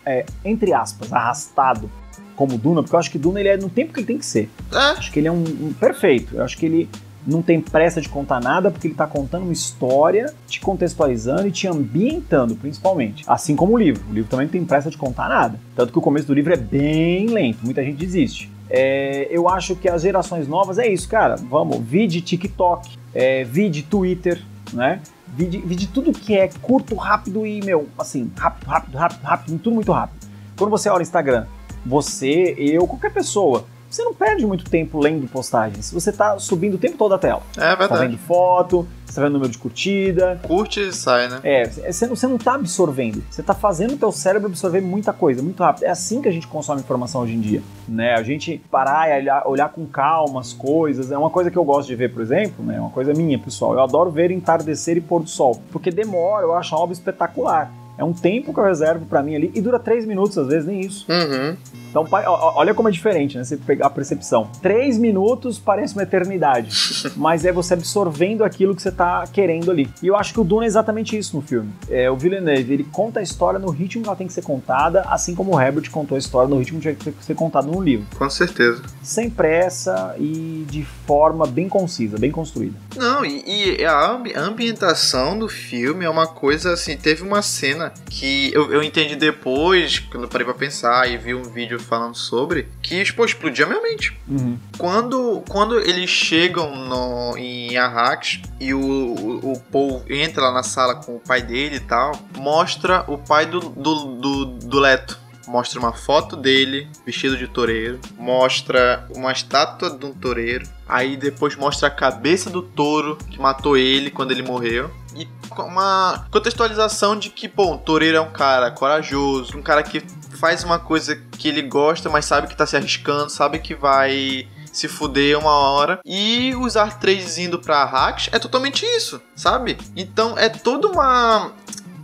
é, 0.04 0.24
entre 0.44 0.72
aspas, 0.72 1.12
arrastado 1.12 1.90
como 2.36 2.56
Duna, 2.56 2.82
porque 2.82 2.94
eu 2.94 2.98
acho 2.98 3.10
que 3.10 3.18
Duna 3.18 3.38
ele 3.38 3.50
é 3.50 3.56
no 3.56 3.68
tempo 3.68 3.92
que 3.92 4.00
ele 4.00 4.06
tem 4.06 4.18
que 4.18 4.24
ser. 4.24 4.48
É. 4.72 4.76
Acho 4.76 5.12
que 5.12 5.18
ele 5.18 5.28
é 5.28 5.32
um, 5.32 5.42
um, 5.42 5.74
perfeito. 5.78 6.36
Eu 6.36 6.42
acho 6.42 6.56
que 6.56 6.64
ele 6.64 6.88
não 7.26 7.42
tem 7.42 7.60
pressa 7.60 8.00
de 8.00 8.08
contar 8.08 8.40
nada, 8.40 8.70
porque 8.70 8.86
ele 8.86 8.94
está 8.94 9.06
contando 9.06 9.42
uma 9.42 9.52
história, 9.52 10.32
te 10.46 10.58
contextualizando 10.58 11.46
e 11.46 11.50
te 11.50 11.68
ambientando, 11.68 12.56
principalmente. 12.56 13.24
Assim 13.26 13.54
como 13.54 13.74
o 13.74 13.78
livro. 13.78 14.02
O 14.08 14.14
livro 14.14 14.30
também 14.30 14.46
não 14.46 14.52
tem 14.52 14.64
pressa 14.64 14.90
de 14.90 14.96
contar 14.96 15.28
nada. 15.28 15.60
Tanto 15.76 15.92
que 15.92 15.98
o 15.98 16.02
começo 16.02 16.26
do 16.26 16.32
livro 16.32 16.52
é 16.52 16.56
bem 16.56 17.26
lento, 17.26 17.58
muita 17.62 17.84
gente 17.84 17.98
desiste. 17.98 18.50
É, 18.70 19.28
eu 19.30 19.48
acho 19.48 19.76
que 19.76 19.88
as 19.88 20.02
gerações 20.02 20.48
novas 20.48 20.78
é 20.78 20.88
isso, 20.88 21.08
cara. 21.08 21.36
Vamos, 21.36 21.78
vi 21.80 22.06
de 22.06 22.20
TikTok, 22.20 22.96
é, 23.12 23.44
vi 23.44 23.68
de 23.68 23.82
Twitter, 23.82 24.40
né? 24.72 25.00
Vi 25.32 25.46
de, 25.46 25.58
vi 25.58 25.76
de 25.76 25.86
tudo 25.86 26.12
que 26.12 26.36
é 26.36 26.48
curto, 26.60 26.94
rápido 26.94 27.46
e, 27.46 27.62
meu, 27.62 27.88
assim, 27.98 28.30
rápido, 28.36 28.66
rápido, 28.68 28.98
rápido, 28.98 29.22
rápido, 29.22 29.58
tudo 29.58 29.74
muito 29.74 29.92
rápido. 29.92 30.28
Quando 30.56 30.70
você 30.70 30.88
olha 30.88 30.98
o 30.98 31.02
Instagram, 31.02 31.46
você, 31.86 32.54
eu, 32.58 32.86
qualquer 32.86 33.12
pessoa, 33.12 33.64
você 33.90 34.04
não 34.04 34.14
perde 34.14 34.46
muito 34.46 34.64
tempo 34.64 35.00
lendo 35.00 35.26
postagens. 35.26 35.92
Você 35.92 36.12
tá 36.12 36.38
subindo 36.38 36.74
o 36.74 36.78
tempo 36.78 36.96
todo 36.96 37.12
a 37.12 37.18
tela. 37.18 37.42
É 37.56 37.68
verdade. 37.74 37.88
Tá 37.88 37.96
vendo 37.96 38.18
foto, 38.18 38.86
você 39.04 39.16
tá 39.16 39.22
vendo 39.22 39.32
número 39.32 39.50
de 39.50 39.58
curtida. 39.58 40.40
Curte 40.44 40.80
e 40.80 40.92
sai, 40.92 41.28
né? 41.28 41.40
É, 41.42 41.66
você 41.66 42.06
não, 42.06 42.14
você 42.14 42.26
não 42.28 42.38
tá 42.38 42.54
absorvendo. 42.54 43.22
Você 43.28 43.42
tá 43.42 43.52
fazendo 43.52 43.94
o 43.94 43.96
teu 43.96 44.12
cérebro 44.12 44.46
absorver 44.46 44.80
muita 44.80 45.12
coisa, 45.12 45.42
muito 45.42 45.60
rápido. 45.60 45.82
É 45.82 45.90
assim 45.90 46.22
que 46.22 46.28
a 46.28 46.32
gente 46.32 46.46
consome 46.46 46.80
informação 46.80 47.22
hoje 47.22 47.34
em 47.34 47.40
dia, 47.40 47.62
né? 47.88 48.14
A 48.14 48.22
gente 48.22 48.62
parar 48.70 49.10
e 49.10 49.20
olhar, 49.20 49.48
olhar 49.48 49.68
com 49.70 49.84
calma 49.86 50.40
as 50.40 50.52
coisas. 50.52 51.10
É 51.10 51.18
uma 51.18 51.30
coisa 51.30 51.50
que 51.50 51.58
eu 51.58 51.64
gosto 51.64 51.88
de 51.88 51.96
ver, 51.96 52.12
por 52.12 52.22
exemplo, 52.22 52.64
né? 52.64 52.76
É 52.76 52.80
uma 52.80 52.90
coisa 52.90 53.12
minha, 53.12 53.38
pessoal. 53.38 53.74
Eu 53.74 53.80
adoro 53.80 54.10
ver 54.10 54.30
entardecer 54.30 54.96
e 54.96 55.00
pôr 55.00 55.22
do 55.22 55.28
sol, 55.28 55.60
porque 55.72 55.90
demora, 55.90 56.44
eu 56.44 56.54
acho 56.54 56.74
uma 56.76 56.82
obra 56.82 56.92
espetacular. 56.92 57.72
É 57.98 58.04
um 58.04 58.14
tempo 58.14 58.54
que 58.54 58.58
eu 58.58 58.64
reservo 58.64 59.04
para 59.04 59.22
mim 59.22 59.34
ali 59.34 59.50
e 59.54 59.60
dura 59.60 59.78
três 59.78 60.06
minutos, 60.06 60.38
às 60.38 60.46
vezes, 60.46 60.66
nem 60.66 60.80
isso. 60.80 61.04
Uhum. 61.10 61.54
Então, 61.90 62.06
olha 62.10 62.72
como 62.72 62.88
é 62.88 62.92
diferente, 62.92 63.36
né? 63.36 63.44
Você 63.44 63.56
pegar 63.56 63.86
a 63.86 63.90
percepção. 63.90 64.50
Três 64.62 64.96
minutos 64.96 65.58
parece 65.58 65.94
uma 65.94 66.02
eternidade, 66.02 66.70
mas 67.16 67.44
é 67.44 67.52
você 67.52 67.74
absorvendo 67.74 68.44
aquilo 68.44 68.74
que 68.74 68.82
você 68.82 68.92
tá 68.92 69.24
querendo 69.32 69.70
ali. 69.70 69.88
E 70.02 70.06
eu 70.06 70.16
acho 70.16 70.32
que 70.32 70.40
o 70.40 70.44
Duna 70.44 70.64
é 70.64 70.66
exatamente 70.66 71.18
isso 71.18 71.36
no 71.36 71.42
filme. 71.42 71.72
É, 71.88 72.10
o 72.10 72.16
Villeneuve, 72.16 72.72
ele 72.72 72.84
conta 72.84 73.20
a 73.20 73.22
história 73.22 73.58
no 73.58 73.70
ritmo 73.70 74.02
que 74.02 74.08
ela 74.08 74.16
tem 74.16 74.26
que 74.26 74.32
ser 74.32 74.42
contada, 74.42 75.02
assim 75.02 75.34
como 75.34 75.54
o 75.54 75.60
Herbert 75.60 75.90
contou 75.90 76.16
a 76.16 76.18
história 76.18 76.48
no 76.48 76.58
ritmo 76.58 76.80
que 76.80 76.94
tinha 76.94 77.12
que 77.12 77.24
ser 77.24 77.34
contado 77.34 77.66
no 77.66 77.80
livro. 77.80 78.06
Com 78.16 78.30
certeza. 78.30 78.82
Sem 79.02 79.28
pressa 79.28 80.14
e 80.18 80.64
de 80.68 80.84
forma 81.06 81.46
bem 81.46 81.68
concisa, 81.68 82.18
bem 82.18 82.30
construída. 82.30 82.78
Não, 82.96 83.24
e, 83.24 83.78
e 83.80 83.84
a, 83.84 84.10
ambi 84.10 84.32
ambientação 84.34 85.38
do 85.38 85.48
filme 85.48 86.04
é 86.04 86.10
uma 86.10 86.26
coisa 86.26 86.72
assim. 86.72 86.96
Teve 86.96 87.22
uma 87.22 87.42
cena 87.42 87.92
que 88.08 88.52
eu, 88.52 88.72
eu 88.72 88.82
entendi 88.82 89.16
depois, 89.16 89.98
quando 89.98 90.24
eu 90.24 90.28
parei 90.28 90.44
pra 90.44 90.54
pensar 90.54 91.10
e 91.10 91.16
vi 91.16 91.34
um 91.34 91.42
vídeo 91.42 91.79
falando 91.80 92.14
sobre, 92.14 92.68
que 92.82 93.12
pô, 93.12 93.24
explodiu 93.24 93.66
a 93.66 93.68
minha 93.68 93.82
mente. 93.82 94.16
Uhum. 94.28 94.58
Quando, 94.78 95.42
quando 95.48 95.78
eles 95.78 96.10
chegam 96.10 96.74
no, 96.76 97.36
em 97.36 97.76
Arrax 97.76 98.40
e 98.58 98.72
o, 98.74 98.80
o, 98.80 99.52
o, 99.52 99.60
Paul 99.60 100.02
entra 100.08 100.42
lá 100.42 100.52
na 100.52 100.62
sala 100.62 100.94
com 100.96 101.16
o 101.16 101.20
pai 101.20 101.42
dele 101.42 101.76
e 101.76 101.80
tal, 101.80 102.12
mostra 102.36 103.04
o 103.08 103.18
pai 103.18 103.46
do, 103.46 103.60
do, 103.60 103.94
do, 104.16 104.44
do 104.44 104.78
Leto 104.78 105.18
mostra 105.50 105.80
uma 105.80 105.92
foto 105.92 106.36
dele 106.36 106.88
vestido 107.04 107.36
de 107.36 107.48
toureiro, 107.48 107.98
mostra 108.16 109.04
uma 109.14 109.32
estátua 109.32 109.90
de 109.90 110.06
um 110.06 110.14
toureiro, 110.14 110.66
aí 110.88 111.16
depois 111.16 111.56
mostra 111.56 111.88
a 111.88 111.90
cabeça 111.90 112.48
do 112.48 112.62
touro 112.62 113.16
que 113.16 113.38
matou 113.38 113.76
ele 113.76 114.10
quando 114.10 114.30
ele 114.30 114.42
morreu. 114.42 114.90
E 115.16 115.26
uma 115.58 116.24
contextualização 116.30 117.16
de 117.16 117.30
que, 117.30 117.48
pô, 117.48 117.72
um 117.72 117.78
toureiro 117.78 118.16
é 118.16 118.20
um 118.20 118.30
cara 118.30 118.70
corajoso, 118.70 119.58
um 119.58 119.62
cara 119.62 119.82
que 119.82 120.00
faz 120.40 120.64
uma 120.64 120.78
coisa 120.78 121.14
que 121.14 121.46
ele 121.46 121.60
gosta, 121.60 122.08
mas 122.08 122.24
sabe 122.24 122.48
que 122.48 122.56
tá 122.56 122.66
se 122.66 122.76
arriscando, 122.76 123.30
sabe 123.30 123.58
que 123.58 123.74
vai 123.74 124.48
se 124.72 124.88
fuder 124.88 125.38
uma 125.38 125.52
hora. 125.52 126.00
E 126.04 126.54
usar 126.56 126.98
três 126.98 127.36
indo 127.36 127.58
pra 127.58 127.84
hacks 127.84 128.30
é 128.32 128.38
totalmente 128.38 128.84
isso, 128.86 129.20
sabe? 129.36 129.76
Então 129.94 130.38
é 130.38 130.48
toda 130.48 130.88
uma 130.88 131.52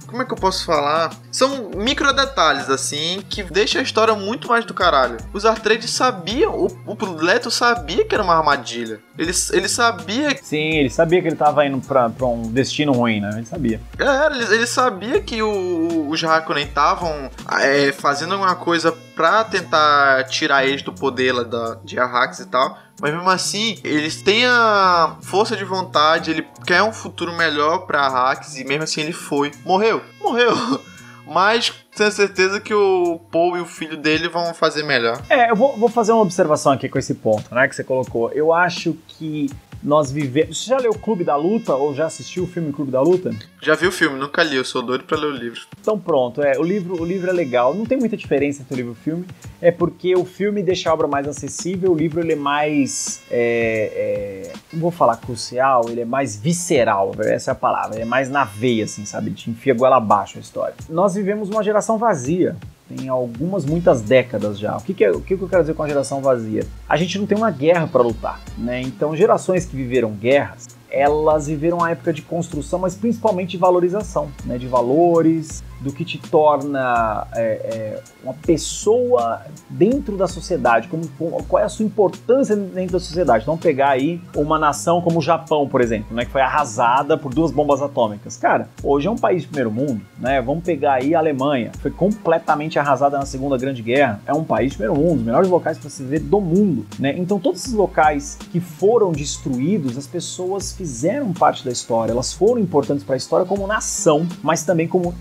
como 0.07 0.23
é 0.23 0.25
que 0.25 0.33
eu 0.33 0.37
posso 0.37 0.65
falar? 0.65 1.11
São 1.31 1.71
micro 1.77 2.13
detalhes, 2.13 2.71
assim, 2.71 3.23
que 3.29 3.43
deixa 3.43 3.79
a 3.79 3.83
história 3.83 4.15
muito 4.15 4.49
mais 4.49 4.65
do 4.65 4.73
caralho. 4.73 5.17
Os 5.33 5.45
Artrades 5.45 5.91
sabiam, 5.91 6.55
o, 6.55 6.69
o 6.87 7.13
Leto 7.17 7.51
sabia 7.51 8.05
que 8.05 8.15
era 8.15 8.25
uma 8.25 8.37
armadilha. 8.37 9.01
Ele, 9.19 9.33
ele 9.53 9.69
sabia. 9.69 10.37
Sim, 10.43 10.77
ele 10.77 10.91
sabia 10.91 11.21
que 11.21 11.29
ele 11.29 11.37
tava 11.37 11.65
indo 11.67 11.81
pra, 11.81 12.09
pra 12.11 12.27
um 12.27 12.43
destino 12.43 12.93
ruim, 12.93 13.21
né? 13.21 13.31
Ele 13.37 13.47
sabia. 13.47 13.81
É, 13.99 14.27
ele, 14.27 14.55
ele 14.55 14.67
sabia 14.67 15.21
que 15.21 15.43
o, 15.43 16.09
os 16.09 16.23
Hakunen 16.23 16.67
estavam 16.67 17.31
é, 17.61 17.93
fazendo 17.93 18.35
alguma 18.35 18.55
coisa 18.55 18.97
pra 19.17 19.43
tentar 19.43 20.25
tirar 20.25 20.67
eles 20.67 20.83
do 20.83 20.93
poder 20.93 21.33
lá 21.33 21.43
da, 21.43 21.79
de 21.83 21.99
Arrax 21.99 22.39
e 22.41 22.47
tal. 22.47 22.79
Mas 23.01 23.13
mesmo 23.13 23.29
assim, 23.29 23.81
eles 23.83 24.21
têm 24.23 24.47
a 24.47 25.17
força 25.23 25.57
de 25.57 25.65
vontade, 25.65 26.31
ele 26.31 26.47
quer 26.67 26.83
um 26.83 26.93
futuro 26.93 27.33
melhor 27.33 27.87
pra 27.87 28.03
Arrax 28.03 28.57
e 28.57 28.65
mesmo 28.65 28.85
assim 28.85 29.01
ele 29.01 29.13
foi. 29.13 29.51
Morreu? 29.65 30.03
Morreu. 30.21 30.55
Mas 31.27 31.73
tenho 31.97 32.13
certeza 32.13 32.61
que 32.61 32.75
o 32.75 33.19
Paul 33.31 33.57
e 33.57 33.61
o 33.61 33.67
filho 33.67 33.97
dele 33.97 34.29
vão 34.29 34.53
fazer 34.53 34.83
melhor. 34.83 35.21
É, 35.29 35.51
eu 35.51 35.57
vou, 35.57 35.77
vou 35.77 35.89
fazer 35.89 36.13
uma 36.13 36.23
observação 36.23 36.73
aqui 36.73 36.89
com 36.89 36.99
esse 36.99 37.15
ponto, 37.15 37.53
né, 37.55 37.67
que 37.67 37.75
você 37.75 37.83
colocou. 37.83 38.31
Eu 38.33 38.53
acho 38.53 38.97
que 39.09 39.49
nós 39.83 40.11
vivemos. 40.11 40.59
Você 40.59 40.71
já 40.71 40.79
leu 40.79 40.91
o 40.91 40.99
Clube 40.99 41.23
da 41.23 41.37
Luta 41.37 41.75
ou 41.75 41.95
já 41.95 42.07
assistiu 42.07 42.43
o 42.43 42.47
filme 42.47 42.73
Clube 42.73 42.91
da 42.91 43.01
Luta? 43.01 43.31
Já 43.63 43.75
vi 43.75 43.87
o 43.87 43.93
filme, 43.93 44.19
nunca 44.19 44.43
li, 44.43 44.57
eu 44.57 44.65
sou 44.65 44.83
doido 44.83 45.05
para 45.05 45.17
ler 45.17 45.27
o 45.27 45.31
livro. 45.31 45.61
Então 45.81 45.97
pronto, 45.97 46.43
é, 46.43 46.59
o 46.59 46.63
livro, 46.63 47.01
o 47.01 47.05
livro 47.05 47.31
é 47.31 47.33
legal. 47.33 47.73
Não 47.73 47.87
tem 47.87 47.97
muita 47.97 48.17
diferença 48.17 48.63
entre 48.63 48.75
o 48.75 48.77
livro 48.77 48.93
e 48.93 48.95
o 48.95 48.97
filme, 48.97 49.25
é 49.63 49.71
porque 49.71 50.15
o 50.17 50.25
filme 50.25 50.61
deixa 50.61 50.91
a 50.91 50.93
obra 50.93 51.07
mais 51.07 51.29
acessível, 51.29 51.93
o 51.93 51.95
livro 51.95 52.21
ele 52.21 52.33
é 52.33 52.37
mais, 52.37 53.23
é, 53.31 54.49
é, 54.51 54.53
não 54.73 54.81
vou 54.81 54.91
falar 54.91 55.19
crucial, 55.19 55.85
ele 55.89 56.01
é 56.01 56.05
mais 56.05 56.37
visceral, 56.37 57.13
essa 57.21 57.51
é 57.51 57.53
a 57.53 57.55
palavra, 57.55 57.95
ele 57.95 58.03
é 58.03 58.07
mais 58.07 58.29
na 58.29 58.43
veia, 58.43 58.85
assim, 58.85 59.05
sabe? 59.07 59.31
Te 59.31 59.51
enfia 59.51 59.73
goela 59.73 59.99
abaixo 59.99 60.39
a 60.39 60.41
história. 60.41 60.75
Nós 60.89 61.15
vivemos 61.15 61.49
uma 61.49 61.63
geração 61.63 61.86
vazia, 61.95 62.57
tem 62.89 63.09
algumas, 63.09 63.65
muitas 63.65 64.03
décadas 64.03 64.59
já. 64.59 64.77
O 64.77 64.81
que, 64.81 64.95
que, 64.95 65.05
é, 65.05 65.11
o 65.11 65.21
que, 65.21 65.37
que 65.37 65.43
eu 65.43 65.49
quero 65.49 65.63
dizer 65.63 65.75
com 65.75 65.83
a 65.83 65.89
geração 65.89 66.21
vazia? 66.21 66.65
A 66.89 66.97
gente 66.97 67.19
não 67.19 67.27
tem 67.27 67.37
uma 67.37 67.51
guerra 67.51 67.87
para 67.87 68.03
lutar, 68.03 68.41
né? 68.57 68.81
Então, 68.81 69.17
gerações 69.17 69.65
que 69.65 69.75
viveram 69.77 70.13
guerras, 70.13 70.69
elas 70.89 71.49
viveram 71.49 71.79
uma 71.79 71.91
época 71.91 72.13
de 72.13 72.23
construção, 72.23 72.79
mas 72.79 72.95
principalmente 72.95 73.51
de 73.51 73.57
valorização, 73.59 74.29
né? 74.45 74.57
De 74.57 74.67
valores, 74.69 75.63
do 75.81 75.93
que 75.93 76.05
te 76.05 76.19
torna 76.19 77.27
é, 77.35 77.43
é, 77.43 78.03
uma 78.23 78.35
pessoa 78.35 79.43
dentro 79.69 80.17
da 80.17 80.27
sociedade, 80.27 80.89
como, 80.89 81.07
qual 81.45 81.63
é 81.63 81.67
a 81.67 81.69
sua 81.69 81.85
importância 81.85 82.57
dentro 82.57 82.93
da 82.93 83.01
sociedade. 83.01 83.43
Então, 83.43 83.57
pegar 83.57 83.91
aí 83.91 84.21
uma 84.35 84.59
nação 84.59 85.01
como 85.01 85.19
o 85.19 85.23
Japão, 85.23 85.69
por 85.69 85.81
exemplo, 85.81 86.15
né, 86.15 86.25
que 86.25 86.31
foi 86.31 86.41
arrasada 86.41 87.17
por 87.17 87.33
duas 87.33 87.51
bombas 87.51 87.83
atômicas. 87.83 88.37
Cara, 88.37 88.69
hoje 88.83 89.07
é 89.07 89.11
um 89.11 89.17
país 89.17 89.43
de 89.43 89.49
primeiro 89.49 89.71
mundo, 89.71 90.01
né? 90.19 90.41
Vamos 90.41 90.65
pegar 90.65 90.95
aí 90.95 91.15
a 91.15 91.19
Alemanha, 91.19 91.73
foi 91.81 91.91
completamente 91.91 92.79
arrasada 92.79 93.19
na 93.19 93.27
Segunda 93.27 93.57
Grande 93.57 93.83
Guerra. 93.83 94.21
É 94.27 94.33
um 94.33 94.45
país 94.45 94.73
de 94.73 94.79
primeiro 94.79 95.01
mundo, 95.01 95.19
os 95.19 95.25
melhores 95.25 95.49
locais 95.49 95.79
para 95.79 95.91
se 95.91 96.03
ver 96.03 96.21
do 96.21 96.41
mundo, 96.41 96.87
né? 96.99 97.15
Então, 97.17 97.39
todos 97.39 97.61
esses 97.61 97.73
locais 97.73 98.39
que 98.51 98.61
foram 98.61 99.13
destruídos, 99.13 99.97
as 99.97 100.07
pessoas 100.07 100.73
fizeram 100.73 101.33
parte 101.33 101.65
da 101.65 101.71
história, 101.71 102.13
elas 102.13 102.33
foram 102.33 102.61
importantes 102.61 103.05
para 103.05 103.15
a 103.15 103.17
história 103.17 103.47
como 103.47 103.67
nação, 103.67 104.27
mas 104.43 104.65
também 104.65 104.87
como 104.89 105.15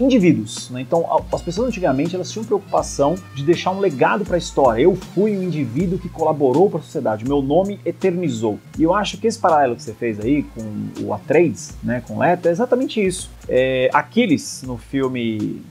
Né? 0.70 0.82
Então, 0.82 1.06
as 1.32 1.42
pessoas 1.42 1.68
antigamente 1.68 2.16
elas 2.16 2.32
tinham 2.32 2.46
preocupação 2.46 3.16
de 3.34 3.44
deixar 3.44 3.72
um 3.72 3.80
legado 3.80 4.26
para 4.26 4.36
a 4.36 4.38
história. 4.38 4.82
Eu 4.82 4.96
fui 4.96 5.38
um 5.38 5.44
indivíduo 5.44 5.98
que 5.98 6.10
colaborou 6.10 6.70
para 6.70 6.80
a 6.80 6.82
sociedade, 6.84 7.26
meu 7.26 7.42
nome 7.42 7.80
eternizou. 7.86 8.60
E 8.78 8.84
eu 8.84 8.94
acho 8.94 9.18
que 9.18 9.28
esse 9.28 9.40
paralelo 9.40 9.76
que 9.76 9.82
você 9.82 9.94
fez 9.94 10.20
aí 10.20 10.44
com 10.44 11.04
o 11.04 11.14
Atreides, 11.14 11.76
né, 11.84 12.04
com 12.08 12.20
Leto, 12.20 12.48
é 12.48 12.52
exatamente 12.52 13.06
isso. 13.06 13.30
É, 13.48 13.90
Aquiles, 13.94 14.64
no 14.64 14.78
filme 14.78 15.62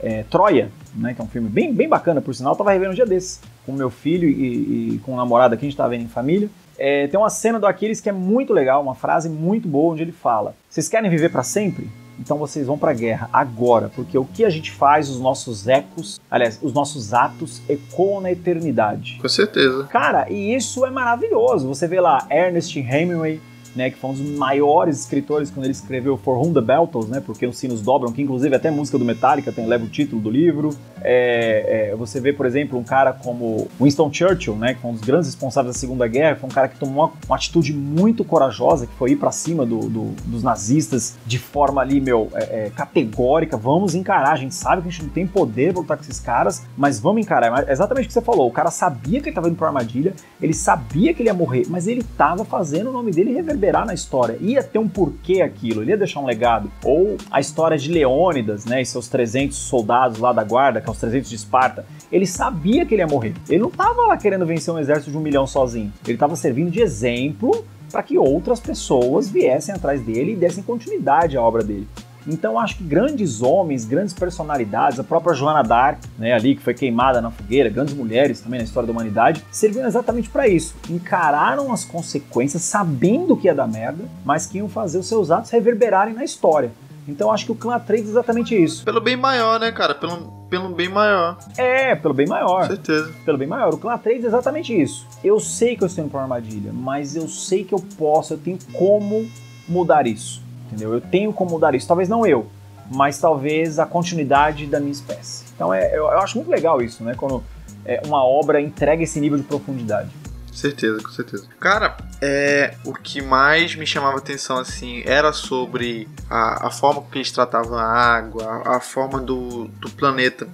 é, 0.00 0.22
Troia, 0.24 0.70
né, 0.94 1.14
que 1.14 1.20
é 1.20 1.24
um 1.24 1.28
filme 1.28 1.48
bem, 1.48 1.72
bem 1.72 1.88
bacana, 1.88 2.20
por 2.20 2.34
sinal, 2.34 2.52
eu 2.52 2.56
tava 2.58 2.72
revendo 2.72 2.92
um 2.92 2.94
dia 2.94 3.06
desses 3.06 3.40
com 3.64 3.72
meu 3.72 3.90
filho 3.90 4.28
e, 4.28 4.94
e 4.94 4.98
com 4.98 5.14
o 5.14 5.16
namorado 5.16 5.54
aqui, 5.54 5.64
a 5.64 5.68
gente 5.68 5.76
tava 5.76 5.90
vendo 5.90 6.04
em 6.04 6.08
família. 6.08 6.48
É, 6.76 7.06
tem 7.06 7.18
uma 7.18 7.30
cena 7.30 7.58
do 7.58 7.66
Aquiles 7.66 8.00
que 8.00 8.08
é 8.08 8.12
muito 8.12 8.52
legal, 8.52 8.82
uma 8.82 8.94
frase 8.94 9.28
muito 9.28 9.68
boa, 9.68 9.92
onde 9.92 10.02
ele 10.02 10.12
fala: 10.12 10.54
Vocês 10.68 10.88
querem 10.88 11.08
viver 11.08 11.30
para 11.30 11.42
sempre? 11.42 11.88
Então 12.18 12.38
vocês 12.38 12.66
vão 12.66 12.78
para 12.78 12.90
a 12.90 12.94
guerra 12.94 13.28
agora, 13.32 13.90
porque 13.94 14.16
o 14.16 14.24
que 14.24 14.44
a 14.44 14.50
gente 14.50 14.70
faz, 14.70 15.08
os 15.08 15.20
nossos 15.20 15.66
ecos, 15.66 16.20
aliás, 16.30 16.58
os 16.62 16.72
nossos 16.72 17.12
atos 17.12 17.60
ecoam 17.68 18.20
na 18.20 18.30
eternidade. 18.30 19.18
Com 19.20 19.28
certeza. 19.28 19.84
Cara, 19.84 20.30
e 20.30 20.54
isso 20.54 20.84
é 20.84 20.90
maravilhoso. 20.90 21.68
Você 21.68 21.86
vê 21.86 22.00
lá 22.00 22.26
Ernest 22.30 22.78
Hemingway 22.78 23.40
né, 23.74 23.90
que 23.90 23.98
foi 23.98 24.10
um 24.10 24.14
dos 24.14 24.30
maiores 24.30 25.00
escritores 25.00 25.50
quando 25.50 25.66
ele 25.66 25.72
escreveu 25.72 26.16
For 26.16 26.38
Whom 26.38 26.52
the 26.52 26.60
Bell 26.60 26.86
Tolls, 26.86 27.10
né, 27.10 27.20
porque 27.24 27.46
os 27.46 27.56
sinos 27.56 27.80
dobram, 27.80 28.12
que 28.12 28.22
inclusive 28.22 28.54
até 28.54 28.70
música 28.70 28.98
do 28.98 29.04
Metallica 29.04 29.52
tem, 29.52 29.66
leva 29.66 29.84
o 29.84 29.88
título 29.88 30.20
do 30.20 30.30
livro. 30.30 30.70
É, 31.02 31.90
é, 31.90 31.96
você 31.96 32.20
vê, 32.20 32.32
por 32.32 32.46
exemplo, 32.46 32.78
um 32.78 32.84
cara 32.84 33.12
como 33.12 33.68
Winston 33.80 34.10
Churchill, 34.12 34.56
né, 34.56 34.74
que 34.74 34.80
foi 34.80 34.90
um 34.90 34.94
dos 34.94 35.02
grandes 35.02 35.28
responsáveis 35.28 35.74
da 35.74 35.78
Segunda 35.78 36.06
Guerra, 36.06 36.36
foi 36.36 36.48
um 36.48 36.52
cara 36.52 36.68
que 36.68 36.78
tomou 36.78 37.04
uma, 37.04 37.12
uma 37.26 37.36
atitude 37.36 37.72
muito 37.72 38.24
corajosa, 38.24 38.86
que 38.86 38.94
foi 38.94 39.10
ir 39.10 39.16
para 39.16 39.30
cima 39.30 39.66
do, 39.66 39.80
do, 39.80 40.14
dos 40.24 40.42
nazistas 40.42 41.16
de 41.26 41.38
forma 41.38 41.80
ali, 41.80 42.00
meu, 42.00 42.30
é, 42.34 42.66
é, 42.66 42.70
categórica. 42.70 43.56
Vamos 43.56 43.94
encarar, 43.94 44.32
a 44.32 44.36
gente 44.36 44.54
sabe 44.54 44.82
que 44.82 44.88
a 44.88 44.90
gente 44.90 45.02
não 45.02 45.10
tem 45.10 45.26
poder 45.26 45.72
pra 45.72 45.80
lutar 45.82 45.96
com 45.96 46.04
esses 46.04 46.20
caras, 46.20 46.62
mas 46.76 46.98
vamos 47.00 47.22
encarar. 47.22 47.68
É 47.68 47.72
exatamente 47.72 48.04
o 48.04 48.08
que 48.08 48.14
você 48.14 48.22
falou, 48.22 48.48
o 48.48 48.52
cara 48.52 48.70
sabia 48.70 49.20
que 49.20 49.28
ele 49.28 49.34
tava 49.34 49.48
indo 49.48 49.56
pra 49.56 49.68
armadilha, 49.68 50.14
ele 50.40 50.54
sabia 50.54 51.12
que 51.12 51.22
ele 51.22 51.28
ia 51.28 51.34
morrer, 51.34 51.64
mas 51.68 51.86
ele 51.86 52.02
tava 52.16 52.44
fazendo 52.44 52.90
o 52.90 52.92
nome 52.92 53.10
dele 53.10 53.32
reverberar 53.32 53.63
reverberar 53.64 53.86
na 53.86 53.94
história, 53.94 54.36
ia 54.40 54.62
ter 54.62 54.78
um 54.78 54.88
porquê 54.88 55.40
aquilo, 55.40 55.82
ele 55.82 55.90
ia 55.90 55.96
deixar 55.96 56.20
um 56.20 56.26
legado. 56.26 56.70
Ou 56.84 57.16
a 57.30 57.40
história 57.40 57.78
de 57.78 57.90
Leônidas, 57.90 58.64
né, 58.64 58.82
e 58.82 58.86
seus 58.86 59.08
300 59.08 59.56
soldados 59.56 60.18
lá 60.18 60.32
da 60.32 60.44
guarda, 60.44 60.80
que 60.80 60.86
são 60.86 60.92
os 60.92 61.00
300 61.00 61.30
de 61.30 61.36
Esparta, 61.36 61.86
ele 62.12 62.26
sabia 62.26 62.84
que 62.84 62.94
ele 62.94 63.02
ia 63.02 63.06
morrer. 63.06 63.34
Ele 63.48 63.60
não 63.60 63.68
estava 63.68 64.02
lá 64.02 64.16
querendo 64.16 64.44
vencer 64.44 64.72
um 64.72 64.78
exército 64.78 65.10
de 65.10 65.16
um 65.16 65.20
milhão 65.20 65.46
sozinho. 65.46 65.92
Ele 66.04 66.14
estava 66.14 66.36
servindo 66.36 66.70
de 66.70 66.80
exemplo 66.80 67.64
para 67.90 68.02
que 68.02 68.18
outras 68.18 68.60
pessoas 68.60 69.28
viessem 69.28 69.74
atrás 69.74 70.00
dele 70.02 70.32
e 70.32 70.36
dessem 70.36 70.62
continuidade 70.62 71.36
à 71.36 71.42
obra 71.42 71.62
dele. 71.62 71.88
Então 72.26 72.58
acho 72.58 72.76
que 72.76 72.84
grandes 72.84 73.42
homens, 73.42 73.84
grandes 73.84 74.14
personalidades, 74.14 74.98
a 74.98 75.04
própria 75.04 75.34
Joana 75.34 75.62
d'Arc, 75.62 76.00
né, 76.18 76.32
ali 76.32 76.56
que 76.56 76.62
foi 76.62 76.74
queimada 76.74 77.20
na 77.20 77.30
fogueira, 77.30 77.68
grandes 77.68 77.94
mulheres 77.94 78.40
também 78.40 78.58
na 78.58 78.64
história 78.64 78.86
da 78.86 78.92
humanidade, 78.92 79.44
serviram 79.50 79.86
exatamente 79.86 80.28
para 80.28 80.48
isso. 80.48 80.74
Encararam 80.88 81.72
as 81.72 81.84
consequências 81.84 82.62
sabendo 82.62 83.36
que 83.36 83.46
ia 83.46 83.54
dar 83.54 83.66
merda, 83.66 84.04
mas 84.24 84.46
que 84.46 84.58
iam 84.58 84.68
fazer 84.68 84.98
os 84.98 85.06
seus 85.06 85.30
atos 85.30 85.50
reverberarem 85.50 86.14
na 86.14 86.24
história. 86.24 86.70
Então 87.06 87.30
acho 87.30 87.44
que 87.44 87.52
o 87.52 87.54
clã 87.54 87.74
Atreides 87.76 88.08
é 88.08 88.12
exatamente 88.12 88.54
isso. 88.54 88.84
Pelo 88.84 89.00
bem 89.00 89.16
maior, 89.16 89.60
né, 89.60 89.70
cara? 89.70 89.94
Pelo, 89.94 90.32
pelo 90.48 90.70
bem 90.70 90.88
maior. 90.88 91.36
É, 91.56 91.94
pelo 91.94 92.14
bem 92.14 92.26
maior. 92.26 92.62
Com 92.62 92.68
certeza. 92.68 93.12
Pelo 93.24 93.36
bem 93.36 93.46
maior. 93.46 93.74
O 93.74 93.78
clã 93.78 93.92
Atreides 93.92 94.24
é 94.24 94.28
exatamente 94.28 94.74
isso. 94.80 95.06
Eu 95.22 95.38
sei 95.38 95.76
que 95.76 95.84
eu 95.84 95.86
estou 95.86 96.02
indo 96.02 96.10
pra 96.10 96.20
uma 96.20 96.24
armadilha, 96.24 96.72
mas 96.72 97.14
eu 97.14 97.28
sei 97.28 97.64
que 97.64 97.74
eu 97.74 97.84
posso, 97.98 98.34
eu 98.34 98.38
tenho 98.38 98.58
como 98.72 99.28
mudar 99.68 100.06
isso. 100.06 100.43
Entendeu? 100.66 100.94
Eu 100.94 101.00
tenho 101.00 101.32
como 101.32 101.52
mudar 101.52 101.74
isso. 101.74 101.86
Talvez 101.86 102.08
não 102.08 102.26
eu, 102.26 102.46
mas 102.90 103.18
talvez 103.18 103.78
a 103.78 103.86
continuidade 103.86 104.66
da 104.66 104.80
minha 104.80 104.92
espécie. 104.92 105.44
Então 105.54 105.72
é, 105.72 105.88
eu, 105.88 106.04
eu 106.04 106.18
acho 106.18 106.36
muito 106.36 106.50
legal 106.50 106.80
isso, 106.82 107.02
né? 107.04 107.14
Quando 107.16 107.42
é, 107.84 108.02
uma 108.06 108.24
obra 108.24 108.60
entrega 108.60 109.02
esse 109.02 109.20
nível 109.20 109.38
de 109.38 109.44
profundidade 109.44 110.10
certeza, 110.54 111.02
com 111.02 111.10
certeza. 111.10 111.46
Cara, 111.58 111.96
é, 112.22 112.74
o 112.84 112.94
que 112.94 113.20
mais 113.20 113.74
me 113.74 113.86
chamava 113.86 114.18
atenção 114.18 114.58
assim 114.58 115.02
era 115.04 115.32
sobre 115.32 116.08
a, 116.30 116.68
a 116.68 116.70
forma 116.70 117.02
que 117.10 117.18
eles 117.18 117.32
tratavam 117.32 117.76
a 117.76 117.84
água, 117.84 118.62
a, 118.64 118.76
a 118.76 118.80
forma 118.80 119.20
do, 119.20 119.66
do 119.66 119.90
planeta. 119.90 120.48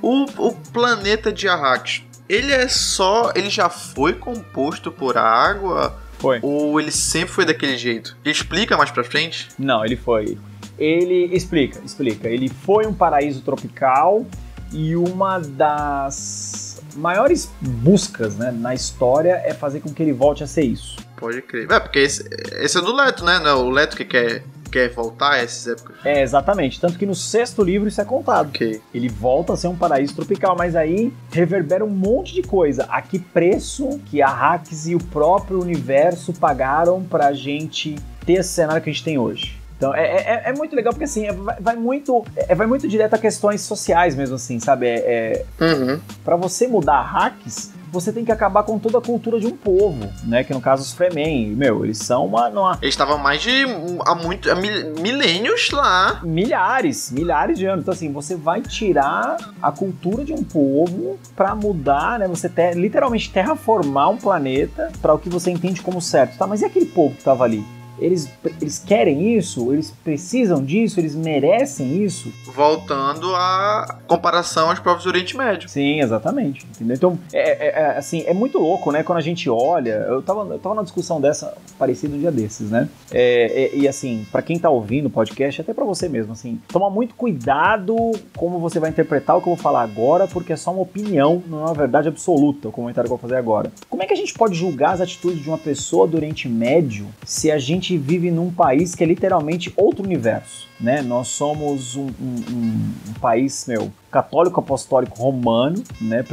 O, 0.00 0.26
o 0.36 0.54
planeta 0.72 1.32
de 1.32 1.48
Arrakis, 1.48 2.04
ele 2.28 2.52
é 2.52 2.68
só. 2.68 3.32
Ele 3.34 3.50
já 3.50 3.68
foi 3.68 4.12
composto 4.12 4.92
por 4.92 5.16
água? 5.16 5.98
Foi. 6.18 6.38
Ou 6.42 6.80
ele 6.80 6.90
sempre 6.90 7.34
foi 7.34 7.44
daquele 7.44 7.76
jeito? 7.76 8.16
Ele 8.24 8.32
explica 8.32 8.76
mais 8.76 8.90
pra 8.90 9.04
frente? 9.04 9.48
Não, 9.58 9.84
ele 9.84 9.96
foi. 9.96 10.38
Ele 10.78 11.34
explica, 11.34 11.80
explica. 11.84 12.28
Ele 12.28 12.48
foi 12.48 12.86
um 12.86 12.94
paraíso 12.94 13.40
tropical 13.42 14.26
e 14.72 14.94
uma 14.96 15.38
das 15.38 16.82
maiores 16.96 17.50
buscas 17.60 18.36
né, 18.36 18.50
na 18.50 18.74
história 18.74 19.40
é 19.44 19.54
fazer 19.54 19.80
com 19.80 19.92
que 19.92 20.02
ele 20.02 20.12
volte 20.12 20.42
a 20.42 20.46
ser 20.46 20.62
isso. 20.62 20.96
Pode 21.16 21.42
crer. 21.42 21.70
É, 21.70 21.80
porque 21.80 21.98
esse, 21.98 22.28
esse 22.52 22.78
é 22.78 22.80
do 22.80 22.94
Leto, 22.94 23.24
né? 23.24 23.38
Não, 23.40 23.66
o 23.66 23.70
Leto 23.70 23.96
que 23.96 24.04
quer, 24.04 24.44
quer 24.68 24.90
voltar 24.90 25.32
a 25.32 25.38
essas 25.38 25.66
épocas. 25.66 25.96
É, 26.04 26.22
exatamente. 26.22 26.80
Tanto 26.80 26.98
que 26.98 27.06
no 27.06 27.14
sexto 27.14 27.62
livro 27.62 27.88
isso 27.88 28.00
é 28.00 28.04
contado. 28.04 28.48
Okay. 28.48 28.80
Ele 28.94 29.08
volta 29.08 29.52
a 29.52 29.56
ser 29.56 29.68
um 29.68 29.76
paraíso 29.76 30.14
tropical, 30.14 30.56
mas 30.56 30.76
aí 30.76 31.12
reverbera 31.30 31.84
um 31.84 31.90
monte 31.90 32.34
de 32.34 32.42
coisa. 32.42 32.84
A 32.88 33.02
que 33.02 33.18
preço 33.18 34.00
que 34.06 34.22
a 34.22 34.28
Hacks 34.28 34.86
e 34.86 34.94
o 34.94 34.98
próprio 34.98 35.60
universo 35.60 36.32
pagaram 36.32 37.02
pra 37.02 37.32
gente 37.32 37.96
ter 38.24 38.34
esse 38.34 38.50
cenário 38.50 38.82
que 38.82 38.90
a 38.90 38.92
gente 38.92 39.04
tem 39.04 39.18
hoje. 39.18 39.57
Então 39.78 39.94
é, 39.94 40.02
é, 40.02 40.42
é, 40.46 40.52
muito 40.52 40.74
legal 40.74 40.92
porque 40.92 41.04
assim, 41.04 41.26
é, 41.26 41.32
vai, 41.32 41.56
vai, 41.60 41.76
muito, 41.76 42.24
é, 42.36 42.54
vai 42.54 42.66
muito 42.66 42.86
direto 42.88 43.14
a 43.14 43.18
questões 43.18 43.60
sociais 43.60 44.14
mesmo, 44.14 44.34
assim, 44.34 44.58
sabe? 44.58 44.88
É, 44.88 45.44
é 45.60 45.64
uhum. 45.64 46.00
para 46.24 46.34
você 46.34 46.66
mudar 46.66 47.00
hacks, 47.00 47.72
você 47.90 48.12
tem 48.12 48.24
que 48.24 48.32
acabar 48.32 48.64
com 48.64 48.78
toda 48.78 48.98
a 48.98 49.00
cultura 49.00 49.40
de 49.40 49.46
um 49.46 49.56
povo, 49.56 50.08
né? 50.24 50.44
Que 50.44 50.52
no 50.52 50.60
caso 50.60 50.82
os 50.82 50.92
Fremen, 50.92 51.50
meu, 51.50 51.84
eles 51.84 51.98
são 51.98 52.26
uma. 52.26 52.48
uma... 52.48 52.78
Eles 52.82 52.94
estavam 52.94 53.18
mais 53.18 53.40
de. 53.40 53.64
há 54.04 54.14
muito. 54.14 54.50
há 54.50 54.54
milênios 54.54 55.70
lá. 55.70 56.20
Milhares, 56.22 57.10
milhares 57.10 57.58
de 57.58 57.66
anos. 57.66 57.82
Então, 57.82 57.94
assim, 57.94 58.12
você 58.12 58.34
vai 58.34 58.60
tirar 58.60 59.36
a 59.62 59.72
cultura 59.72 60.24
de 60.24 60.32
um 60.32 60.42
povo 60.42 61.18
para 61.34 61.54
mudar, 61.54 62.18
né? 62.18 62.28
Você 62.28 62.48
ter, 62.48 62.74
literalmente 62.74 63.30
terraformar 63.30 64.10
um 64.10 64.16
planeta 64.16 64.92
para 65.00 65.14
o 65.14 65.18
que 65.18 65.28
você 65.28 65.50
entende 65.50 65.80
como 65.80 66.00
certo, 66.00 66.36
tá? 66.36 66.46
Mas 66.46 66.62
e 66.62 66.64
aquele 66.64 66.86
povo 66.86 67.14
que 67.14 67.24
tava 67.24 67.44
ali? 67.44 67.64
Eles, 68.00 68.28
eles 68.60 68.78
querem 68.78 69.36
isso, 69.36 69.72
eles 69.72 69.92
precisam 70.04 70.62
disso, 70.62 71.00
eles 71.00 71.14
merecem 71.14 72.02
isso. 72.02 72.32
Voltando 72.46 73.34
à 73.34 73.98
comparação 74.06 74.70
aos 74.70 74.78
povos 74.78 75.04
do 75.04 75.10
Oriente 75.10 75.36
Médio. 75.36 75.68
Sim, 75.68 76.00
exatamente. 76.00 76.66
Entendeu? 76.66 76.96
Então, 76.96 77.18
é, 77.32 77.50
é, 77.50 77.68
é, 77.68 77.98
assim, 77.98 78.24
é 78.26 78.34
muito 78.34 78.58
louco, 78.58 78.90
né? 78.90 79.02
Quando 79.02 79.18
a 79.18 79.22
gente 79.22 79.48
olha, 79.48 80.06
eu 80.08 80.22
tava, 80.22 80.40
eu 80.52 80.58
tava 80.58 80.74
numa 80.74 80.84
discussão 80.84 81.20
dessa, 81.20 81.56
parecida 81.78 82.14
um 82.14 82.18
dia 82.18 82.32
desses, 82.32 82.70
né? 82.70 82.88
É, 83.10 83.64
é 83.64 83.76
e 83.76 83.88
assim, 83.88 84.26
para 84.30 84.42
quem 84.42 84.58
tá 84.58 84.70
ouvindo 84.70 85.06
o 85.06 85.10
podcast, 85.10 85.60
até 85.60 85.72
para 85.72 85.84
você 85.84 86.08
mesmo, 86.08 86.32
assim, 86.32 86.60
toma 86.68 86.90
muito 86.90 87.14
cuidado 87.14 87.96
como 88.36 88.58
você 88.58 88.78
vai 88.80 88.90
interpretar 88.90 89.36
o 89.36 89.40
que 89.40 89.48
eu 89.48 89.54
vou 89.54 89.62
falar 89.62 89.82
agora, 89.82 90.26
porque 90.26 90.52
é 90.52 90.56
só 90.56 90.72
uma 90.72 90.82
opinião, 90.82 91.42
não 91.46 91.60
é 91.60 91.64
uma 91.64 91.74
verdade 91.74 92.08
absoluta 92.08 92.68
o 92.68 92.72
comentário 92.72 93.08
que 93.08 93.12
eu 93.12 93.18
vou 93.18 93.28
fazer 93.28 93.36
agora. 93.36 93.70
Como 93.88 94.02
é 94.02 94.06
que 94.06 94.12
a 94.12 94.16
gente 94.16 94.34
pode 94.34 94.54
julgar 94.54 94.94
as 94.94 95.00
atitudes 95.00 95.42
de 95.42 95.48
uma 95.48 95.58
pessoa 95.58 96.06
do 96.06 96.16
Oriente 96.16 96.48
Médio 96.48 97.06
se 97.24 97.50
a 97.50 97.58
gente 97.58 97.87
gente 97.88 97.96
vive 97.96 98.30
num 98.30 98.50
país 98.50 98.94
que 98.94 99.02
é 99.02 99.06
literalmente 99.06 99.72
outro 99.76 100.04
universo, 100.04 100.66
né? 100.78 101.00
Nós 101.00 101.28
somos 101.28 101.96
um, 101.96 102.06
um, 102.06 102.92
um 103.08 103.12
país, 103.20 103.64
meu, 103.66 103.90
católico 104.10 104.60
apostólico 104.60 105.16
romano, 105.18 105.82
né? 106.00 106.24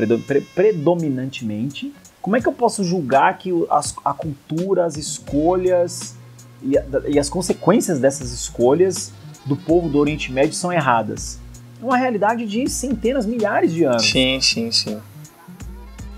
Predominantemente. 0.53 1.93
Como 2.21 2.35
é 2.35 2.41
que 2.41 2.47
eu 2.47 2.53
posso 2.53 2.83
julgar 2.83 3.37
que 3.37 3.51
as, 3.69 3.95
a 4.03 4.13
cultura, 4.13 4.85
as 4.85 4.97
escolhas 4.97 6.15
e, 6.61 6.77
a, 6.77 6.83
e 7.07 7.17
as 7.19 7.29
consequências 7.29 7.99
dessas 7.99 8.31
escolhas 8.31 9.13
do 9.45 9.55
povo 9.55 9.87
do 9.87 9.97
Oriente 9.97 10.31
Médio 10.31 10.53
são 10.53 10.73
erradas? 10.73 11.39
É 11.79 11.85
uma 11.85 11.97
realidade 11.97 12.45
de 12.45 12.67
centenas, 12.69 13.25
milhares 13.25 13.71
de 13.73 13.83
anos. 13.83 14.09
Sim, 14.09 14.39
sim, 14.41 14.71
sim. 14.71 14.99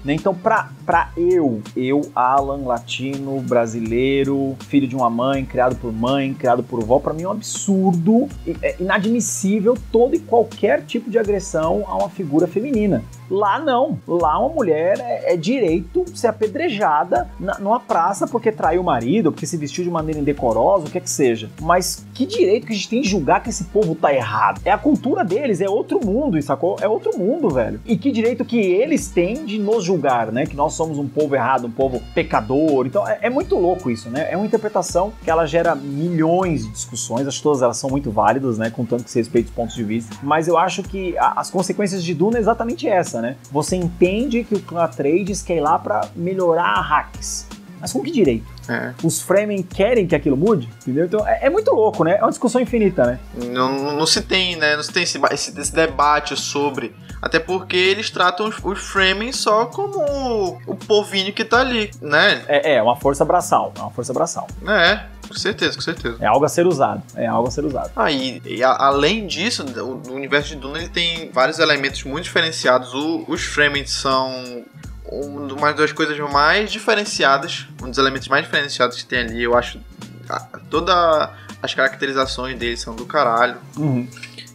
Né? 0.03 0.13
Então, 0.13 0.33
para 0.33 0.69
para 0.88 1.09
eu, 1.17 1.61
eu, 1.75 1.99
Alan, 2.15 2.65
latino, 2.65 3.41
brasileiro, 3.41 4.55
filho 4.69 4.88
de 4.88 4.95
uma 4.95 5.09
mãe, 5.09 5.43
criado 5.43 5.75
por 5.75 5.91
mãe, 5.91 6.33
criado 6.33 6.63
por 6.63 6.81
vó, 6.81 6.97
para 6.97 7.13
mim 7.13 7.23
é 7.23 7.27
um 7.27 7.31
absurdo, 7.31 8.29
é 8.61 8.77
inadmissível 8.79 9.77
todo 9.91 10.15
e 10.15 10.19
qualquer 10.19 10.85
tipo 10.85 11.11
de 11.11 11.19
agressão 11.19 11.83
a 11.88 11.97
uma 11.97 12.09
figura 12.09 12.47
feminina. 12.47 13.03
Lá 13.29 13.59
não. 13.59 13.99
Lá 14.07 14.39
uma 14.39 14.49
mulher 14.49 14.97
é, 14.99 15.33
é 15.33 15.38
direito 15.38 16.05
ser 16.15 16.27
apedrejada 16.27 17.29
na, 17.38 17.59
numa 17.59 17.79
praça 17.79 18.25
porque 18.25 18.51
traiu 18.51 18.81
o 18.81 18.85
marido, 18.85 19.31
porque 19.31 19.45
se 19.45 19.57
vestiu 19.57 19.83
de 19.83 19.89
maneira 19.89 20.19
indecorosa, 20.19 20.88
o 20.88 20.89
que 20.89 20.97
é 20.97 21.01
que 21.01 21.09
seja. 21.09 21.49
Mas 21.61 22.05
que 22.13 22.25
direito 22.25 22.65
que 22.65 22.71
a 22.73 22.75
gente 22.75 22.88
tem 22.89 23.01
de 23.01 23.09
julgar 23.09 23.43
que 23.43 23.49
esse 23.49 23.65
povo 23.65 23.93
tá 23.95 24.13
errado? 24.13 24.61
É 24.63 24.71
a 24.71 24.77
cultura 24.77 25.25
deles, 25.25 25.59
é 25.59 25.69
outro 25.69 25.99
mundo, 26.05 26.41
sacou? 26.41 26.77
É 26.79 26.88
outro 26.88 27.17
mundo, 27.17 27.49
velho. 27.49 27.81
E 27.85 27.97
que 27.97 28.11
direito 28.11 28.45
que 28.45 28.57
eles 28.57 29.09
têm 29.09 29.45
de 29.45 29.59
nos 29.59 29.83
julgar, 29.83 30.31
né? 30.31 30.45
Que 30.45 30.55
nós 30.55 30.73
somos 30.78 30.97
um 30.97 31.07
povo 31.07 31.36
errado, 31.36 31.65
um 31.65 31.71
povo 31.71 32.01
pecador. 32.13 32.86
Então 32.86 33.07
é, 33.07 33.19
é, 33.23 33.30
muito 33.30 33.55
louco 33.55 33.89
isso, 33.89 34.09
né? 34.09 34.28
É 34.32 34.38
uma 34.38 34.45
interpretação 34.45 35.11
que 35.23 35.30
ela 35.30 35.45
gera 35.45 35.75
milhões 35.75 36.65
de 36.65 36.71
discussões, 36.71 37.28
acho 37.28 37.38
que 37.38 37.43
todas 37.43 37.61
elas 37.61 37.78
são 37.78 37.89
muito 37.89 38.11
válidas, 38.11 38.57
né? 38.57 38.69
Contanto 38.69 39.03
que 39.03 39.11
se 39.11 39.19
respeite 39.19 39.49
os 39.49 39.55
pontos 39.55 39.75
de 39.75 39.84
vista. 39.84 40.15
Mas 40.21 40.47
eu 40.47 40.57
acho 40.57 40.84
que 40.84 41.17
a, 41.17 41.39
as 41.41 41.49
consequências 41.49 42.03
de 42.03 42.13
Duna 42.13 42.38
é 42.38 42.39
exatamente 42.39 42.88
essa, 42.88 43.21
né? 43.21 43.36
Você 43.51 43.75
entende 43.75 44.43
que 44.43 44.55
o 44.55 44.61
clã 44.61 44.84
Atreides 44.84 45.41
quer 45.41 45.57
ir 45.57 45.61
lá 45.61 45.80
pra 45.80 46.07
melhorar 46.15 46.78
a 46.78 46.82
hacks. 46.82 47.47
Mas 47.80 47.93
com 47.93 48.01
que 48.01 48.11
direito? 48.11 48.45
É. 48.67 48.93
Os 49.03 49.21
Fremen 49.21 49.61
querem 49.61 50.07
que 50.07 50.15
aquilo 50.15 50.36
mude, 50.36 50.67
entendeu? 50.82 51.05
Então 51.05 51.28
é, 51.28 51.45
é, 51.45 51.49
muito 51.49 51.71
louco, 51.71 52.03
né? 52.03 52.17
É 52.17 52.21
uma 52.21 52.30
discussão 52.30 52.59
infinita, 52.59 53.05
né? 53.05 53.19
Não, 53.51 53.95
não 53.95 54.05
se 54.05 54.21
tem, 54.21 54.55
né? 54.55 54.75
Não 54.75 54.84
se 54.84 54.91
tem 54.91 55.03
esse, 55.03 55.19
esse, 55.32 55.59
esse 55.59 55.73
debate 55.73 56.36
sobre 56.36 56.93
até 57.22 57.39
porque 57.39 57.76
eles 57.76 58.09
tratam 58.09 58.49
os, 58.63 58.80
Fremen 58.80 59.32
só 59.32 59.65
como 59.65 60.59
o, 60.65 60.76
povinho 60.76 61.34
que 61.34 61.43
tá 61.43 61.59
ali, 61.59 61.91
né? 62.01 62.43
É, 62.47 62.76
é 62.76 62.84
uma 62.84 62.95
força 62.95 63.26
braçal. 63.26 63.74
É 63.76 63.82
uma 63.82 63.91
força 63.91 64.13
braçal. 64.13 64.47
É, 64.68 65.03
com 65.28 65.34
certeza, 65.34 65.76
com 65.76 65.82
certeza. 65.82 66.18
É 66.20 66.28
algo 66.28 66.45
a 66.45 66.49
ser 66.49 66.65
usado. 66.65 67.01
É 67.15 67.26
algo 67.26 67.47
a 67.47 67.51
ser 67.51 67.65
usado. 67.65 67.91
Ah, 67.95 68.11
e, 68.11 68.41
e 68.45 68.63
a, 68.63 68.72
além 68.72 69.28
disso, 69.28 69.65
o, 69.65 70.09
o, 70.09 70.13
universo 70.13 70.49
de 70.49 70.55
Duna 70.55 70.78
ele 70.78 70.89
tem 70.89 71.32
vários 71.32 71.59
elementos 71.59 72.03
muito 72.03 72.26
diferenciados. 72.26 72.93
O, 72.93 73.26
os 73.28 73.43
Fremen 73.43 73.86
são 73.86 74.63
uma 75.09 75.74
das 75.74 75.91
coisas 75.91 76.18
mais 76.32 76.72
diferenciadas, 76.72 77.65
um 77.82 77.89
dos 77.89 77.97
elementos 77.97 78.28
mais 78.28 78.43
diferenciados 78.43 78.97
que 78.97 79.05
tem 79.05 79.20
ali. 79.20 79.43
Eu 79.43 79.55
acho 79.55 79.80
toda 80.70 81.34
as 81.61 81.74
caracterizações 81.74 82.57
deles 82.57 82.82
são 82.82 82.95
do 82.95 83.05
caralho. 83.05 83.57
Uhum. 83.78 84.07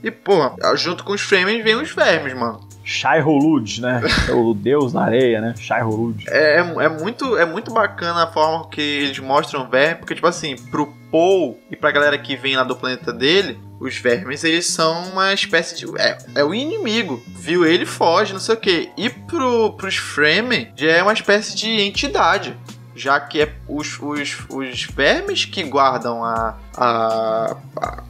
E, 0.03 0.11
pô, 0.11 0.35
junto 0.75 1.05
com 1.05 1.13
os 1.13 1.21
Fremen 1.21 1.63
vem 1.63 1.77
os 1.77 1.91
vermes, 1.91 2.35
mano. 2.35 2.61
Shai 2.85 3.23
Hulud, 3.23 3.81
né? 3.81 4.01
o 4.35 4.55
deus 4.55 4.93
na 4.93 5.05
areia, 5.05 5.41
né? 5.41 5.55
Shai 5.57 5.83
Hulud. 5.83 6.25
É, 6.29 6.57
é, 6.57 6.59
é, 6.59 6.89
muito, 6.89 7.37
é 7.37 7.45
muito 7.45 7.73
bacana 7.73 8.25
a 8.25 8.27
forma 8.27 8.69
que 8.69 8.81
eles 8.81 9.19
mostram 9.21 9.63
o 9.63 9.69
verme, 9.69 9.97
porque, 9.97 10.15
tipo 10.15 10.27
assim, 10.27 10.57
pro 10.71 10.93
Paul 11.11 11.59
e 11.71 11.77
pra 11.77 11.93
galera 11.93 12.19
que 12.19 12.35
vem 12.35 12.57
lá 12.57 12.65
do 12.65 12.75
planeta 12.75 13.13
dele, 13.13 13.59
os 13.79 13.97
vermes, 13.97 14.43
eles 14.43 14.67
são 14.67 15.05
uma 15.11 15.33
espécie 15.33 15.77
de... 15.77 15.87
É, 16.01 16.19
é 16.35 16.45
o 16.45 16.53
inimigo. 16.53 17.23
Viu 17.29 17.65
ele, 17.65 17.87
foge, 17.87 18.33
não 18.33 18.41
sei 18.41 18.55
o 18.55 18.59
quê. 18.59 18.89
E 18.97 19.09
pro, 19.09 19.75
pros 19.75 19.97
Fremen, 19.97 20.73
já 20.77 20.91
é 20.91 21.03
uma 21.03 21.13
espécie 21.13 21.55
de 21.57 21.69
entidade 21.81 22.57
já 22.95 23.19
que 23.19 23.41
é 23.41 23.55
os, 23.67 23.99
os, 24.01 24.37
os 24.51 24.85
vermes 24.85 25.47
que 25.47 25.63
guardam 25.63 26.23
a, 26.23 26.59
a, 26.77 27.57
a 27.81 28.03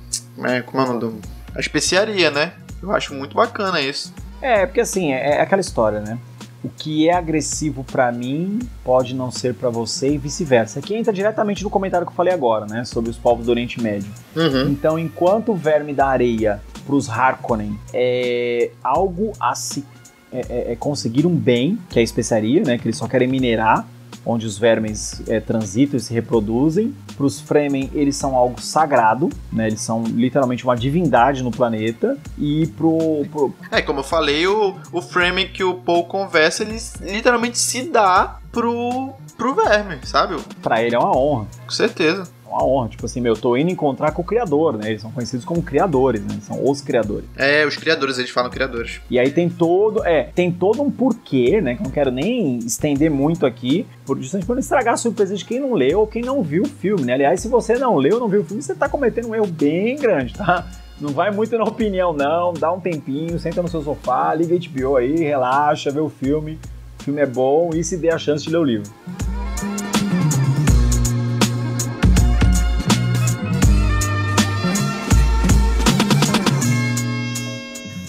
é, 0.44 0.60
como 0.62 0.82
é 0.82 0.84
o 0.84 0.88
nome 0.88 1.00
do, 1.00 1.20
a 1.54 1.60
especiaria, 1.60 2.30
né? 2.30 2.52
Eu 2.82 2.92
acho 2.92 3.14
muito 3.14 3.34
bacana 3.34 3.80
isso. 3.80 4.12
É, 4.40 4.66
porque 4.66 4.80
assim, 4.80 5.12
é, 5.12 5.36
é 5.36 5.40
aquela 5.40 5.60
história, 5.60 6.00
né? 6.00 6.18
o 6.64 6.68
que 6.68 7.08
é 7.08 7.14
agressivo 7.14 7.82
para 7.82 8.12
mim 8.12 8.60
pode 8.84 9.14
não 9.14 9.30
ser 9.30 9.54
para 9.54 9.68
você 9.68 10.14
e 10.14 10.18
vice-versa. 10.18 10.78
Aqui 10.78 10.94
entra 10.94 11.12
diretamente 11.12 11.64
no 11.64 11.70
comentário 11.70 12.06
que 12.06 12.12
eu 12.12 12.16
falei 12.16 12.32
agora, 12.32 12.66
né, 12.66 12.84
sobre 12.84 13.10
os 13.10 13.18
povos 13.18 13.46
do 13.46 13.50
Oriente 13.50 13.82
Médio. 13.82 14.10
Uhum. 14.36 14.68
Então, 14.68 14.98
enquanto 14.98 15.52
o 15.52 15.56
verme 15.56 15.92
da 15.92 16.06
areia 16.06 16.60
para 16.86 16.94
os 16.94 17.08
Harkonnen 17.08 17.78
é 17.92 18.70
algo 18.82 19.32
a 19.40 19.54
se 19.54 19.84
é, 20.32 20.46
é, 20.48 20.72
é 20.72 20.76
conseguir 20.76 21.26
um 21.26 21.34
bem, 21.34 21.78
que 21.90 21.98
é 21.98 22.00
a 22.00 22.04
especiaria, 22.04 22.62
né, 22.62 22.78
que 22.78 22.86
eles 22.86 22.96
só 22.96 23.08
querem 23.08 23.26
minerar, 23.26 23.86
onde 24.24 24.46
os 24.46 24.58
vermes 24.58 25.22
é, 25.28 25.40
transitam 25.40 25.96
e 25.96 26.00
se 26.00 26.12
reproduzem. 26.12 26.94
Para 27.16 27.26
os 27.26 27.40
Fremen, 27.40 27.90
eles 27.94 28.16
são 28.16 28.34
algo 28.36 28.60
sagrado, 28.60 29.28
né? 29.52 29.66
Eles 29.66 29.80
são 29.80 30.04
literalmente 30.04 30.64
uma 30.64 30.76
divindade 30.76 31.42
no 31.42 31.50
planeta. 31.50 32.16
E 32.38 32.66
pro. 32.68 33.26
pro... 33.30 33.54
É, 33.70 33.82
como 33.82 34.00
eu 34.00 34.04
falei, 34.04 34.46
o, 34.46 34.76
o 34.92 35.02
Fremen 35.02 35.48
que 35.48 35.64
o 35.64 35.74
Paul 35.74 36.04
conversa, 36.04 36.62
ele 36.62 36.78
literalmente 37.00 37.58
se 37.58 37.82
dá 37.82 38.38
pro, 38.50 39.12
pro 39.42 39.54
verme, 39.54 39.98
sabe? 40.04 40.36
Para 40.62 40.82
ele 40.82 40.94
é 40.94 40.98
uma 40.98 41.16
honra. 41.16 41.46
Com 41.66 41.72
certeza 41.72 42.30
uma 42.52 42.64
honra. 42.64 42.88
Tipo 42.88 43.06
assim, 43.06 43.20
meu, 43.20 43.32
eu 43.32 43.40
tô 43.40 43.56
indo 43.56 43.70
encontrar 43.70 44.12
com 44.12 44.22
o 44.22 44.24
criador, 44.24 44.76
né? 44.76 44.90
Eles 44.90 45.02
são 45.02 45.10
conhecidos 45.10 45.44
como 45.44 45.62
criadores, 45.62 46.22
né? 46.22 46.38
São 46.42 46.68
os 46.68 46.80
criadores. 46.80 47.24
É, 47.36 47.66
os 47.66 47.76
criadores, 47.76 48.18
eles 48.18 48.30
falam 48.30 48.50
criadores. 48.50 49.00
E 49.10 49.18
aí 49.18 49.30
tem 49.30 49.48
todo, 49.48 50.04
é, 50.04 50.24
tem 50.34 50.52
todo 50.52 50.82
um 50.82 50.90
porquê, 50.90 51.60
né? 51.60 51.74
Que 51.74 51.80
eu 51.80 51.84
não 51.84 51.90
quero 51.90 52.10
nem 52.10 52.58
estender 52.58 53.10
muito 53.10 53.46
aqui, 53.46 53.86
por, 54.04 54.18
justamente 54.18 54.46
pra 54.46 54.54
não 54.54 54.60
estragar 54.60 54.94
a 54.94 54.96
surpresa 54.96 55.34
de 55.34 55.44
quem 55.44 55.58
não 55.58 55.72
leu 55.72 56.00
ou 56.00 56.06
quem 56.06 56.22
não 56.22 56.42
viu 56.42 56.64
o 56.64 56.68
filme, 56.68 57.04
né? 57.04 57.14
Aliás, 57.14 57.40
se 57.40 57.48
você 57.48 57.74
não 57.78 57.96
leu 57.96 58.14
ou 58.14 58.20
não 58.20 58.28
viu 58.28 58.42
o 58.42 58.44
filme, 58.44 58.62
você 58.62 58.74
tá 58.74 58.88
cometendo 58.88 59.28
um 59.28 59.34
erro 59.34 59.46
bem 59.46 59.96
grande, 59.96 60.34
tá? 60.34 60.66
Não 61.00 61.10
vai 61.10 61.30
muito 61.32 61.56
na 61.56 61.64
opinião, 61.64 62.12
não. 62.12 62.52
Dá 62.52 62.70
um 62.70 62.78
tempinho, 62.78 63.38
senta 63.38 63.62
no 63.62 63.68
seu 63.68 63.82
sofá, 63.82 64.34
liga 64.34 64.54
HBO 64.56 64.96
aí, 64.96 65.16
relaxa, 65.16 65.90
vê 65.90 66.00
o 66.00 66.08
filme. 66.08 66.58
O 67.00 67.04
filme 67.04 67.20
é 67.20 67.26
bom 67.26 67.70
e 67.74 67.82
se 67.82 67.96
dê 67.96 68.10
a 68.10 68.18
chance 68.18 68.44
de 68.44 68.50
ler 68.50 68.58
o 68.58 68.64
livro. 68.64 68.92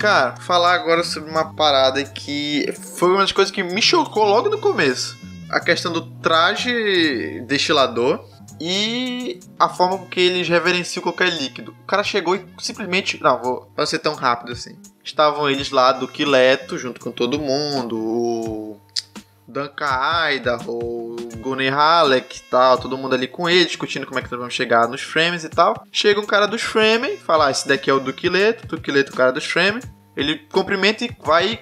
Cara, 0.03 0.35
falar 0.35 0.73
agora 0.73 1.01
sobre 1.01 1.31
uma 1.31 1.53
parada 1.53 2.03
que 2.03 2.69
foi 2.97 3.09
uma 3.11 3.21
das 3.21 3.31
coisas 3.31 3.49
que 3.49 3.63
me 3.63 3.81
chocou 3.81 4.25
logo 4.25 4.49
no 4.49 4.59
começo. 4.59 5.17
A 5.49 5.61
questão 5.61 5.93
do 5.93 6.01
traje 6.17 7.39
destilador 7.47 8.19
e 8.59 9.39
a 9.57 9.69
forma 9.69 9.99
com 9.99 10.05
que 10.07 10.19
eles 10.19 10.49
reverenciam 10.49 11.01
qualquer 11.01 11.29
líquido. 11.29 11.73
O 11.83 11.85
cara 11.85 12.03
chegou 12.03 12.35
e 12.35 12.45
simplesmente. 12.59 13.23
Não, 13.23 13.41
vou 13.41 13.71
não 13.77 13.85
ser 13.85 13.99
tão 13.99 14.13
rápido 14.13 14.51
assim. 14.51 14.77
Estavam 15.01 15.49
eles 15.49 15.71
lá 15.71 15.93
do 15.93 16.05
Quileto, 16.05 16.77
junto 16.77 16.99
com 16.99 17.09
todo 17.09 17.39
mundo. 17.39 17.97
O 17.97 18.81
Duncan 19.53 19.85
Aida, 19.85 20.57
o 20.67 21.15
Gunnar 21.37 21.73
Halleck 21.73 22.37
e 22.37 22.41
tal, 22.49 22.77
todo 22.79 22.97
mundo 22.97 23.13
ali 23.13 23.27
com 23.27 23.47
ele, 23.47 23.65
discutindo 23.65 24.07
como 24.07 24.17
é 24.17 24.21
que 24.21 24.31
nós 24.31 24.39
vamos 24.39 24.53
chegar 24.55 24.87
nos 24.87 25.01
frames 25.01 25.43
e 25.43 25.49
tal. 25.49 25.85
Chega 25.91 26.19
um 26.19 26.25
cara 26.25 26.47
dos 26.47 26.61
frames, 26.61 27.21
fala, 27.21 27.47
ah, 27.47 27.51
esse 27.51 27.67
daqui 27.67 27.89
é 27.89 27.93
o 27.93 27.99
Duquileto, 27.99 28.67
Duquileto 28.67 29.11
é 29.11 29.13
o 29.13 29.17
cara 29.17 29.31
dos 29.31 29.45
frames. 29.45 29.85
Ele 30.15 30.37
cumprimenta 30.51 31.05
e 31.05 31.11
vai 31.23 31.59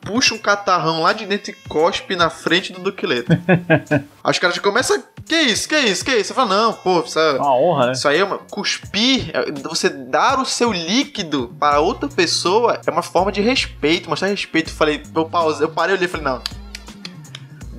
puxa 0.00 0.34
um 0.34 0.38
catarrão 0.38 1.02
lá 1.02 1.12
de 1.12 1.26
dentro 1.26 1.50
e 1.50 1.54
cospe 1.68 2.16
na 2.16 2.30
frente 2.30 2.72
do 2.72 2.80
Duquileto. 2.80 3.30
Aí 4.24 4.30
os 4.30 4.38
caras 4.38 4.56
já 4.56 4.62
começam. 4.62 5.02
Que 5.26 5.36
isso? 5.42 5.68
Que 5.68 5.78
isso? 5.80 6.02
Que 6.02 6.12
isso? 6.12 6.28
Você 6.28 6.34
fala, 6.34 6.48
não, 6.56 6.72
pô, 6.72 7.00
isso 7.00 7.18
é 7.18 7.32
uma 7.32 7.54
honra, 7.54 7.86
né? 7.86 7.92
Isso 7.92 8.08
aí 8.08 8.18
é 8.18 8.24
uma. 8.24 8.38
Cuspir, 8.38 9.30
é, 9.34 9.52
você 9.52 9.90
dar 9.90 10.40
o 10.40 10.46
seu 10.46 10.72
líquido 10.72 11.54
para 11.60 11.80
outra 11.80 12.08
pessoa 12.08 12.80
é 12.86 12.90
uma 12.90 13.02
forma 13.02 13.30
de 13.30 13.42
respeito, 13.42 14.08
mostrar 14.08 14.28
respeito. 14.28 14.70
Eu 14.70 14.74
falei, 14.74 15.02
eu 15.14 15.26
pausei, 15.26 15.66
eu 15.66 15.70
parei 15.70 15.96
ali 15.96 16.06
e 16.06 16.08
falei, 16.08 16.24
não 16.24 16.42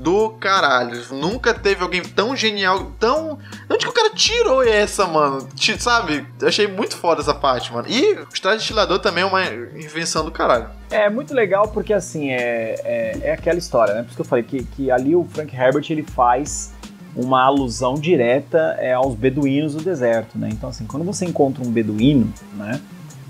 do 0.10 0.30
caralho. 0.32 1.00
Nunca 1.12 1.54
teve 1.54 1.84
alguém 1.84 2.02
tão 2.02 2.36
genial, 2.36 2.92
tão. 3.00 3.38
Onde 3.70 3.86
que 3.86 3.90
o 3.90 3.94
cara 3.94 4.10
tirou 4.10 4.64
essa, 4.64 5.06
mano? 5.06 5.48
Sabe? 5.78 6.26
Achei 6.42 6.68
muito 6.68 6.98
foda 6.98 7.22
essa 7.22 7.34
parte, 7.34 7.72
mano. 7.72 7.88
E 7.88 8.14
o 8.14 8.28
estágio 8.34 8.58
destilador 8.58 8.98
também 8.98 9.24
é 9.24 9.28
uma 9.28 9.46
invenção 9.46 10.26
do 10.26 10.32
caralho. 10.32 10.68
É 10.90 11.08
muito 11.10 11.32
legal 11.34 11.68
porque, 11.68 11.94
assim, 11.94 12.32
é, 12.32 12.76
é, 12.84 13.20
é, 13.22 13.32
aquela 13.34 13.60
história, 13.60 13.94
né? 13.94 14.02
Por 14.02 14.08
isso 14.08 14.16
que 14.16 14.22
eu 14.22 14.26
falei 14.26 14.44
que, 14.44 14.64
que 14.64 14.90
ali 14.90 15.16
o 15.16 15.24
Frank 15.24 15.56
Herbert 15.56 15.86
ele 15.92 16.04
faz 16.04 16.74
uma 17.16 17.44
alusão 17.44 17.94
direta 17.94 18.76
é, 18.80 18.94
aos 18.94 19.14
beduínos 19.14 19.76
do 19.76 19.84
deserto, 19.84 20.40
né? 20.40 20.50
Então, 20.52 20.70
assim, 20.70 20.86
quando 20.86 21.06
você 21.06 21.26
encontra 21.26 21.64
um 21.64 21.70
beduíno, 21.70 22.34
né? 22.56 22.82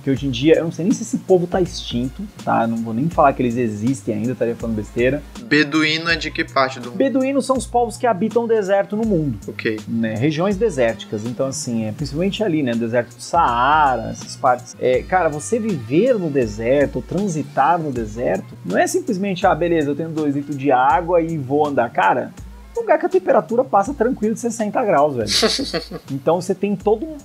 Que 0.03 0.09
hoje 0.09 0.27
em 0.27 0.31
dia, 0.31 0.55
eu 0.55 0.63
não 0.63 0.71
sei 0.71 0.85
nem 0.85 0.93
se 0.93 1.03
esse 1.03 1.17
povo 1.19 1.47
tá 1.47 1.61
extinto, 1.61 2.23
tá? 2.43 2.65
Não 2.65 2.77
vou 2.77 2.93
nem 2.93 3.09
falar 3.09 3.33
que 3.33 3.41
eles 3.41 3.57
existem 3.57 4.15
ainda, 4.15 4.31
estaria 4.31 4.55
falando 4.55 4.75
besteira. 4.75 5.21
Beduíno 5.43 6.09
é 6.09 6.15
de 6.15 6.31
que 6.31 6.43
parte 6.43 6.79
do 6.79 6.89
mundo? 6.89 6.97
Beduínos 6.97 7.45
são 7.45 7.57
os 7.57 7.65
povos 7.65 7.97
que 7.97 8.07
habitam 8.07 8.45
o 8.45 8.47
deserto 8.47 8.95
no 8.95 9.05
mundo. 9.05 9.37
Ok. 9.47 9.79
Né? 9.87 10.15
Regiões 10.15 10.57
desérticas. 10.57 11.25
Então, 11.25 11.47
assim, 11.47 11.85
é 11.85 11.91
principalmente 11.91 12.43
ali, 12.43 12.63
né? 12.63 12.73
Deserto 12.73 13.15
do 13.15 13.21
Saara, 13.21 14.09
essas 14.11 14.35
partes. 14.35 14.75
É, 14.79 15.01
cara, 15.03 15.29
você 15.29 15.59
viver 15.59 16.15
no 16.15 16.29
deserto, 16.29 17.01
transitar 17.01 17.79
no 17.79 17.91
deserto, 17.91 18.57
não 18.65 18.77
é 18.77 18.87
simplesmente, 18.87 19.45
ah, 19.45 19.55
beleza, 19.55 19.89
eu 19.89 19.95
tenho 19.95 20.09
dois 20.09 20.35
litros 20.35 20.57
de 20.57 20.71
água 20.71 21.21
e 21.21 21.37
vou 21.37 21.67
andar. 21.67 21.89
Cara, 21.89 22.31
lugar 22.79 22.99
que 22.99 23.05
a 23.05 23.09
temperatura 23.09 23.63
passa 23.63 23.93
tranquilo 23.93 24.33
de 24.33 24.39
60 24.39 24.83
graus, 24.83 25.15
velho. 25.15 25.29
então 26.11 26.41
você 26.41 26.55
tem 26.55 26.75
toda 26.75 27.05
um, 27.05 27.17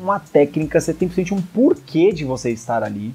uma 0.00 0.18
técnica, 0.18 0.80
você 0.80 0.92
tem 0.92 1.08
principalmente 1.08 1.34
um 1.34 1.52
porquê 1.52 2.12
de 2.12 2.24
você 2.24 2.50
estar 2.50 2.82
ali. 2.82 3.14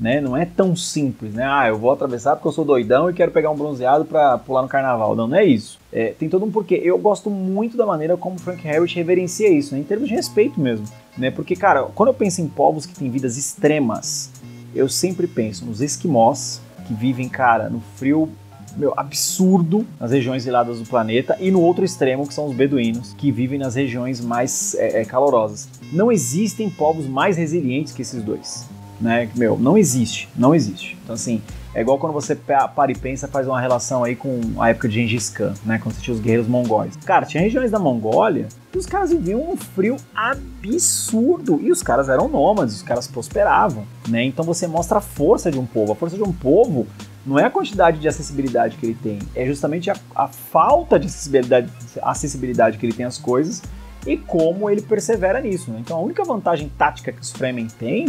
Né? 0.00 0.20
Não 0.20 0.36
é 0.36 0.44
tão 0.44 0.74
simples, 0.74 1.32
né? 1.32 1.44
Ah, 1.46 1.68
eu 1.68 1.78
vou 1.78 1.92
atravessar 1.92 2.34
porque 2.34 2.48
eu 2.48 2.52
sou 2.52 2.64
doidão 2.64 3.08
e 3.08 3.12
quero 3.12 3.30
pegar 3.30 3.50
um 3.50 3.56
bronzeado 3.56 4.04
para 4.04 4.36
pular 4.38 4.62
no 4.62 4.68
carnaval. 4.68 5.14
Não, 5.14 5.28
não 5.28 5.36
é 5.36 5.44
isso. 5.44 5.78
É, 5.92 6.08
tem 6.18 6.28
todo 6.28 6.44
um 6.44 6.50
porquê. 6.50 6.80
Eu 6.82 6.98
gosto 6.98 7.30
muito 7.30 7.76
da 7.76 7.86
maneira 7.86 8.16
como 8.16 8.36
Frank 8.36 8.66
Harris 8.66 8.92
reverencia 8.92 9.48
isso, 9.48 9.74
né? 9.74 9.80
em 9.80 9.84
termos 9.84 10.08
de 10.08 10.14
respeito 10.14 10.60
mesmo. 10.60 10.86
Né? 11.16 11.30
Porque, 11.30 11.54
cara, 11.54 11.84
quando 11.94 12.08
eu 12.08 12.14
penso 12.14 12.40
em 12.40 12.48
povos 12.48 12.84
que 12.84 12.94
têm 12.94 13.10
vidas 13.10 13.36
extremas, 13.36 14.32
eu 14.74 14.88
sempre 14.88 15.28
penso 15.28 15.64
nos 15.64 15.80
esquimós, 15.80 16.60
que 16.86 16.94
vivem, 16.94 17.28
cara, 17.28 17.68
no 17.68 17.80
frio 17.96 18.28
meu, 18.76 18.92
absurdo 18.96 19.86
nas 19.98 20.10
regiões 20.10 20.46
iladas 20.46 20.78
do 20.78 20.86
planeta, 20.86 21.36
e 21.40 21.50
no 21.50 21.60
outro 21.60 21.84
extremo, 21.84 22.26
que 22.26 22.34
são 22.34 22.46
os 22.46 22.54
beduínos, 22.54 23.12
que 23.14 23.30
vivem 23.30 23.58
nas 23.58 23.74
regiões 23.74 24.20
mais 24.20 24.74
é, 24.74 25.00
é, 25.00 25.04
calorosas. 25.04 25.68
Não 25.92 26.10
existem 26.10 26.70
povos 26.70 27.06
mais 27.06 27.36
resilientes 27.36 27.92
que 27.92 28.02
esses 28.02 28.22
dois. 28.22 28.66
Né? 29.00 29.28
Meu, 29.34 29.58
não 29.58 29.76
existe, 29.76 30.28
não 30.36 30.54
existe. 30.54 30.96
Então, 31.02 31.14
assim, 31.14 31.42
é 31.74 31.80
igual 31.80 31.98
quando 31.98 32.12
você 32.12 32.34
para 32.34 32.90
e 32.90 32.94
pensa, 32.94 33.26
faz 33.26 33.46
uma 33.46 33.60
relação 33.60 34.04
aí 34.04 34.14
com 34.14 34.40
a 34.58 34.68
época 34.68 34.88
de 34.88 34.94
Gengis 34.94 35.30
Khan, 35.30 35.54
né? 35.64 35.78
Quando 35.82 35.94
você 35.94 36.02
tinha 36.02 36.14
os 36.14 36.20
guerreiros 36.20 36.46
mongóis. 36.46 36.96
Cara, 36.96 37.24
tinha 37.24 37.42
regiões 37.42 37.70
da 37.70 37.78
Mongólia 37.78 38.48
que 38.70 38.78
os 38.78 38.86
caras 38.86 39.10
viviam 39.10 39.52
um 39.52 39.56
frio 39.56 39.96
absurdo. 40.14 41.58
E 41.62 41.72
os 41.72 41.82
caras 41.82 42.08
eram 42.08 42.28
nômades, 42.28 42.76
os 42.76 42.82
caras 42.82 43.06
prosperavam, 43.06 43.86
né? 44.06 44.22
Então 44.22 44.44
você 44.44 44.66
mostra 44.66 44.98
a 44.98 45.00
força 45.00 45.50
de 45.50 45.58
um 45.58 45.64
povo. 45.64 45.92
A 45.92 45.94
força 45.94 46.16
de 46.16 46.22
um 46.22 46.32
povo 46.32 46.86
não 47.24 47.38
é 47.38 47.44
a 47.44 47.50
quantidade 47.50 47.98
de 47.98 48.08
acessibilidade 48.08 48.76
que 48.76 48.86
ele 48.86 48.98
tem, 49.00 49.18
é 49.34 49.46
justamente 49.46 49.90
a, 49.90 49.96
a 50.14 50.26
falta 50.26 50.98
de 50.98 51.06
acessibilidade, 51.06 51.70
acessibilidade 52.02 52.78
que 52.78 52.84
ele 52.84 52.92
tem 52.92 53.06
às 53.06 53.16
coisas 53.16 53.62
e 54.06 54.16
como 54.16 54.68
ele 54.68 54.82
persevera 54.82 55.40
nisso. 55.40 55.70
Né? 55.70 55.78
Então 55.80 55.96
a 55.96 56.00
única 56.00 56.24
vantagem 56.24 56.70
tática 56.76 57.12
que 57.12 57.20
os 57.20 57.30
Fremen 57.30 57.68
têm 57.68 58.06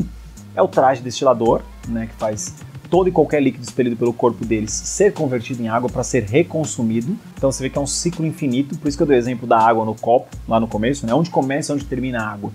é 0.55 0.61
o 0.61 0.67
traje 0.67 1.01
destilador, 1.01 1.61
né, 1.87 2.07
que 2.07 2.13
faz 2.13 2.55
todo 2.93 3.09
e 3.09 3.11
qualquer 3.11 3.41
líquido 3.41 3.63
expelido 3.63 3.95
pelo 3.95 4.13
corpo 4.13 4.45
deles 4.45 4.71
ser 4.71 5.13
convertido 5.13 5.63
em 5.63 5.67
água 5.67 5.89
para 5.89 6.03
ser 6.03 6.25
reconsumido. 6.25 7.17
Então 7.35 7.51
você 7.51 7.63
vê 7.63 7.69
que 7.71 7.75
é 7.75 7.81
um 7.81 7.87
ciclo 7.87 8.23
infinito, 8.23 8.77
por 8.77 8.87
isso 8.87 8.95
que 8.95 9.01
eu 9.01 9.07
dei 9.07 9.17
o 9.17 9.19
exemplo 9.19 9.47
da 9.47 9.57
água 9.57 9.83
no 9.83 9.95
copo 9.95 10.29
lá 10.47 10.59
no 10.59 10.67
começo, 10.67 11.03
né? 11.03 11.11
Onde 11.11 11.31
começa 11.31 11.71
e 11.71 11.75
onde 11.75 11.85
termina 11.85 12.21
a 12.21 12.31
água. 12.31 12.51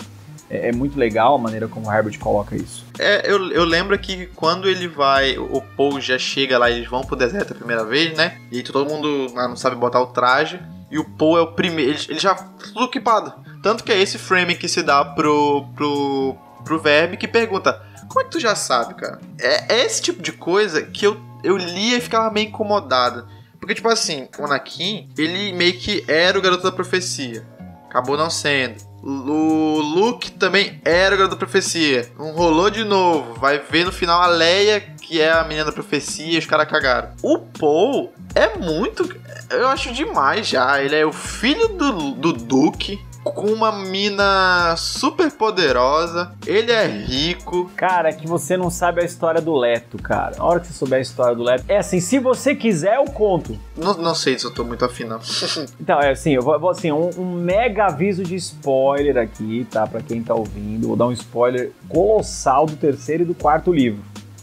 É, 0.48 0.68
é, 0.68 0.72
muito 0.72 0.96
legal 0.96 1.34
a 1.34 1.38
maneira 1.38 1.66
como 1.66 1.88
o 1.88 1.92
Herbert 1.92 2.16
coloca 2.20 2.54
isso. 2.54 2.86
É, 3.00 3.28
eu, 3.28 3.50
eu 3.50 3.64
lembro 3.64 3.98
que 3.98 4.26
quando 4.36 4.68
ele 4.68 4.86
vai, 4.86 5.36
o 5.36 5.60
Paul 5.76 6.00
já 6.00 6.16
chega 6.16 6.56
lá, 6.56 6.70
eles 6.70 6.88
vão 6.88 7.00
pro 7.00 7.16
deserto 7.16 7.52
a 7.52 7.56
primeira 7.56 7.84
vez, 7.84 8.16
né? 8.16 8.38
E 8.52 8.62
todo 8.62 8.88
mundo 8.88 9.26
não 9.34 9.56
sabe 9.56 9.74
botar 9.74 10.00
o 10.00 10.06
traje. 10.06 10.60
E 10.88 11.00
o 11.00 11.04
Paul 11.04 11.36
é 11.36 11.40
o 11.40 11.48
primeiro, 11.48 11.90
ele, 11.90 12.00
ele 12.10 12.20
já 12.20 12.36
tudo 12.36 12.84
equipado. 12.84 13.34
Tanto 13.60 13.82
que 13.82 13.90
é 13.90 14.00
esse 14.00 14.16
frame 14.18 14.54
que 14.54 14.68
se 14.68 14.84
dá 14.84 15.04
pro, 15.04 15.66
pro, 15.74 16.36
pro 16.64 16.78
Verme 16.78 17.16
que 17.16 17.26
pergunta: 17.26 17.87
Como 18.08 18.20
é 18.20 18.24
que 18.24 18.30
tu 18.30 18.40
já 18.40 18.54
sabe, 18.54 18.94
cara? 18.94 19.20
É, 19.38 19.74
é 19.74 19.84
esse 19.84 20.00
tipo 20.00 20.22
de 20.22 20.32
coisa 20.32 20.82
que 20.82 21.06
eu, 21.06 21.20
eu 21.44 21.56
lia 21.56 21.98
e 21.98 22.00
ficava 22.00 22.30
meio 22.30 22.48
incomodado. 22.48 23.28
Porque, 23.60 23.74
tipo 23.74 23.88
assim, 23.88 24.28
o 24.38 24.44
Anakin, 24.44 25.10
ele 25.18 25.52
meio 25.52 25.74
que 25.78 26.04
era 26.08 26.38
o 26.38 26.42
garoto 26.42 26.62
da 26.62 26.72
profecia. 26.72 27.46
Acabou 27.88 28.16
não 28.16 28.30
sendo. 28.30 28.88
O 29.02 29.80
Luke 29.80 30.32
também 30.32 30.80
era 30.84 31.14
o 31.14 31.18
garoto 31.18 31.34
da 31.34 31.38
profecia. 31.38 32.10
Não 32.18 32.32
rolou 32.32 32.70
de 32.70 32.84
novo. 32.84 33.34
Vai 33.34 33.58
ver 33.58 33.84
no 33.84 33.92
final 33.92 34.20
a 34.20 34.26
Leia, 34.26 34.80
que 34.80 35.20
é 35.20 35.30
a 35.30 35.44
menina 35.44 35.64
da 35.64 35.72
profecia, 35.72 36.34
e 36.34 36.38
os 36.38 36.46
caras 36.46 36.68
cagaram. 36.68 37.10
O 37.22 37.38
Paul 37.38 38.12
é 38.34 38.58
muito. 38.58 39.08
Eu 39.50 39.68
acho 39.68 39.92
demais 39.92 40.46
já. 40.46 40.82
Ele 40.82 40.96
é 40.96 41.06
o 41.06 41.12
filho 41.12 41.68
do, 41.68 42.12
do 42.12 42.32
Duke. 42.32 42.98
Com 43.32 43.46
uma 43.46 43.72
mina 43.72 44.74
super 44.76 45.30
poderosa. 45.30 46.32
Ele 46.46 46.72
é 46.72 46.86
rico. 46.86 47.70
Cara, 47.76 48.12
que 48.12 48.26
você 48.26 48.56
não 48.56 48.70
sabe 48.70 49.02
a 49.02 49.04
história 49.04 49.40
do 49.40 49.54
Leto, 49.54 49.96
cara. 49.98 50.36
A 50.38 50.44
hora 50.44 50.60
que 50.60 50.66
você 50.66 50.72
souber 50.72 50.98
a 50.98 51.02
história 51.02 51.34
do 51.34 51.42
Leto. 51.42 51.64
É 51.68 51.78
assim, 51.78 52.00
se 52.00 52.18
você 52.18 52.54
quiser, 52.54 52.96
eu 52.96 53.04
conto. 53.04 53.58
Não, 53.76 53.94
não 53.94 54.14
sei 54.14 54.38
se 54.38 54.44
eu 54.44 54.50
tô 54.50 54.64
muito 54.64 54.84
afim, 54.84 55.04
não. 55.04 55.20
então, 55.80 56.00
é 56.00 56.10
assim, 56.10 56.32
eu 56.32 56.42
vou, 56.42 56.58
vou 56.58 56.70
assim, 56.70 56.90
um, 56.92 57.10
um, 57.18 57.32
mega 57.32 57.86
aviso 57.86 58.22
de 58.22 58.36
spoiler 58.36 59.16
aqui, 59.16 59.66
tá? 59.70 59.86
Pra 59.86 60.00
quem 60.00 60.22
tá 60.22 60.34
ouvindo. 60.34 60.88
Vou 60.88 60.96
dar 60.96 61.06
um 61.06 61.12
spoiler 61.12 61.72
colossal 61.88 62.66
do 62.66 62.76
terceiro 62.76 63.22
e 63.22 63.26
do 63.26 63.34
quarto 63.34 63.72
livro. 63.72 64.02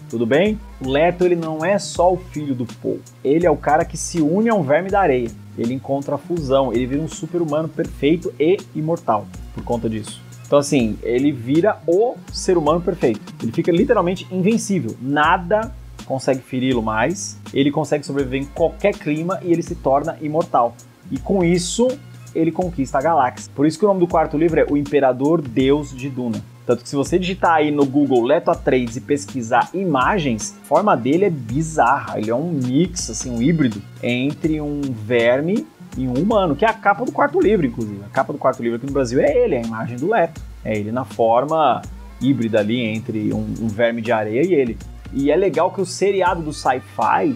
Tudo 0.10 0.26
bem? 0.26 0.60
O 0.84 0.90
Leto, 0.90 1.26
ele 1.26 1.36
não 1.36 1.64
é 1.64 1.80
só 1.80 2.14
o 2.14 2.18
filho 2.18 2.54
do 2.54 2.66
Paul. 2.66 3.00
Ele 3.24 3.46
é 3.46 3.50
o 3.50 3.58
cara 3.58 3.84
que 3.84 3.98
se 3.98 4.22
une 4.22 4.50
a 4.50 4.54
um 4.54 4.64
verme 4.64 4.90
da 4.90 5.00
areia. 5.00 5.30
Ele 5.58 5.74
encontra 5.74 6.16
a 6.16 6.18
fusão, 6.18 6.72
ele 6.72 6.86
vira 6.86 7.02
um 7.02 7.08
super-humano 7.08 7.68
perfeito 7.68 8.34
e 8.40 8.58
imortal 8.76 9.26
por 9.54 9.64
conta 9.64 9.90
disso. 9.90 10.22
Então, 10.46 10.60
assim, 10.60 10.98
ele 11.02 11.32
vira 11.32 11.80
o 11.88 12.16
ser 12.32 12.58
humano 12.58 12.80
perfeito. 12.80 13.34
Ele 13.42 13.52
fica 13.52 13.72
literalmente 13.72 14.28
invencível. 14.32 14.96
Nada 15.02 15.74
consegue 16.06 16.42
feri-lo 16.42 16.84
mais. 16.84 17.40
Ele 17.54 17.72
consegue 17.72 18.06
sobreviver 18.06 18.42
em 18.42 18.46
qualquer 18.46 18.94
clima 18.94 19.40
e 19.42 19.52
ele 19.52 19.64
se 19.64 19.76
torna 19.76 20.18
imortal. 20.22 20.76
E 21.12 21.18
com 21.18 21.44
isso, 21.44 21.88
ele 22.36 22.52
conquista 22.52 23.00
a 23.00 23.02
galáxia. 23.02 23.52
Por 23.56 23.66
isso 23.66 23.80
que 23.80 23.86
o 23.86 23.88
nome 23.88 24.02
do 24.02 24.08
quarto 24.08 24.38
livro 24.38 24.60
é 24.60 24.66
O 24.70 24.78
Imperador 24.78 25.42
Deus 25.42 25.96
de 25.96 26.10
Duna. 26.10 26.44
Tanto 26.66 26.84
que 26.84 26.90
se 26.90 26.96
você 26.96 27.20
digitar 27.20 27.56
aí 27.56 27.70
no 27.70 27.86
Google 27.86 28.24
Leto 28.24 28.50
A3 28.50 28.98
e 28.98 29.00
pesquisar 29.00 29.70
imagens, 29.74 30.58
a 30.64 30.66
forma 30.66 30.98
dele 30.98 31.26
é 31.26 31.30
bizarra. 31.30 32.18
Ele 32.18 32.32
é 32.32 32.36
um 32.36 32.52
mix, 32.52 33.10
assim, 33.10 33.30
um 33.30 33.42
híbrido 33.42 33.82
entre 34.02 34.60
um 34.60 34.82
verme 34.82 35.68
e 35.96 36.08
um 36.08 36.14
humano, 36.14 36.56
que 36.56 36.66
é 36.66 36.70
a 36.70 36.74
capa 36.74 37.06
do 37.06 37.12
quarto 37.12 37.40
livro, 37.40 37.66
inclusive. 37.66 38.02
A 38.06 38.10
capa 38.10 38.34
do 38.34 38.40
quarto 38.40 38.64
livro 38.64 38.78
aqui 38.78 38.86
no 38.88 38.92
Brasil 38.92 39.20
é 39.20 39.32
ele, 39.38 39.56
é 39.56 39.60
a 39.60 39.62
imagem 39.62 39.98
do 39.98 40.10
Leto. 40.10 40.42
É 40.64 40.76
ele 40.76 40.92
na 40.92 41.06
forma 41.06 41.82
híbrida 42.20 42.60
ali 42.60 42.82
entre 42.82 43.32
um, 43.32 43.54
um 43.62 43.68
verme 43.68 44.02
de 44.02 44.12
areia 44.12 44.44
e 44.44 44.54
ele. 44.54 44.78
E 45.14 45.30
é 45.30 45.36
legal 45.36 45.72
que 45.72 45.80
o 45.80 45.86
seriado 45.86 46.42
do 46.42 46.52
sci-fi 46.52 47.36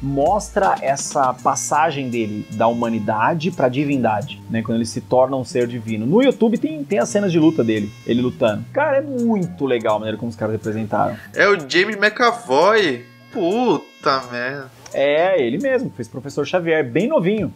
mostra 0.00 0.76
essa 0.80 1.34
passagem 1.34 2.08
dele 2.08 2.46
da 2.52 2.66
humanidade 2.66 3.50
para 3.50 3.68
divindade, 3.68 4.40
né? 4.50 4.62
Quando 4.62 4.76
ele 4.76 4.86
se 4.86 5.00
torna 5.00 5.36
um 5.36 5.44
ser 5.44 5.66
divino. 5.66 6.06
No 6.06 6.22
YouTube 6.22 6.58
tem, 6.58 6.84
tem 6.84 6.98
as 6.98 7.08
cenas 7.08 7.32
de 7.32 7.38
luta 7.38 7.64
dele, 7.64 7.90
ele 8.06 8.22
lutando. 8.22 8.64
Cara, 8.72 8.98
é 8.98 9.00
muito 9.00 9.66
legal 9.66 9.96
a 9.96 9.98
maneira 9.98 10.18
como 10.18 10.30
os 10.30 10.36
caras 10.36 10.54
representaram. 10.54 11.16
É 11.34 11.48
o 11.48 11.58
James 11.68 11.96
McAvoy. 11.96 13.04
Puta 13.32 14.22
merda. 14.30 14.70
É, 14.92 15.40
ele 15.40 15.58
mesmo, 15.58 15.92
fez 15.94 16.08
Professor 16.08 16.46
Xavier, 16.46 16.88
bem 16.88 17.08
novinho. 17.08 17.52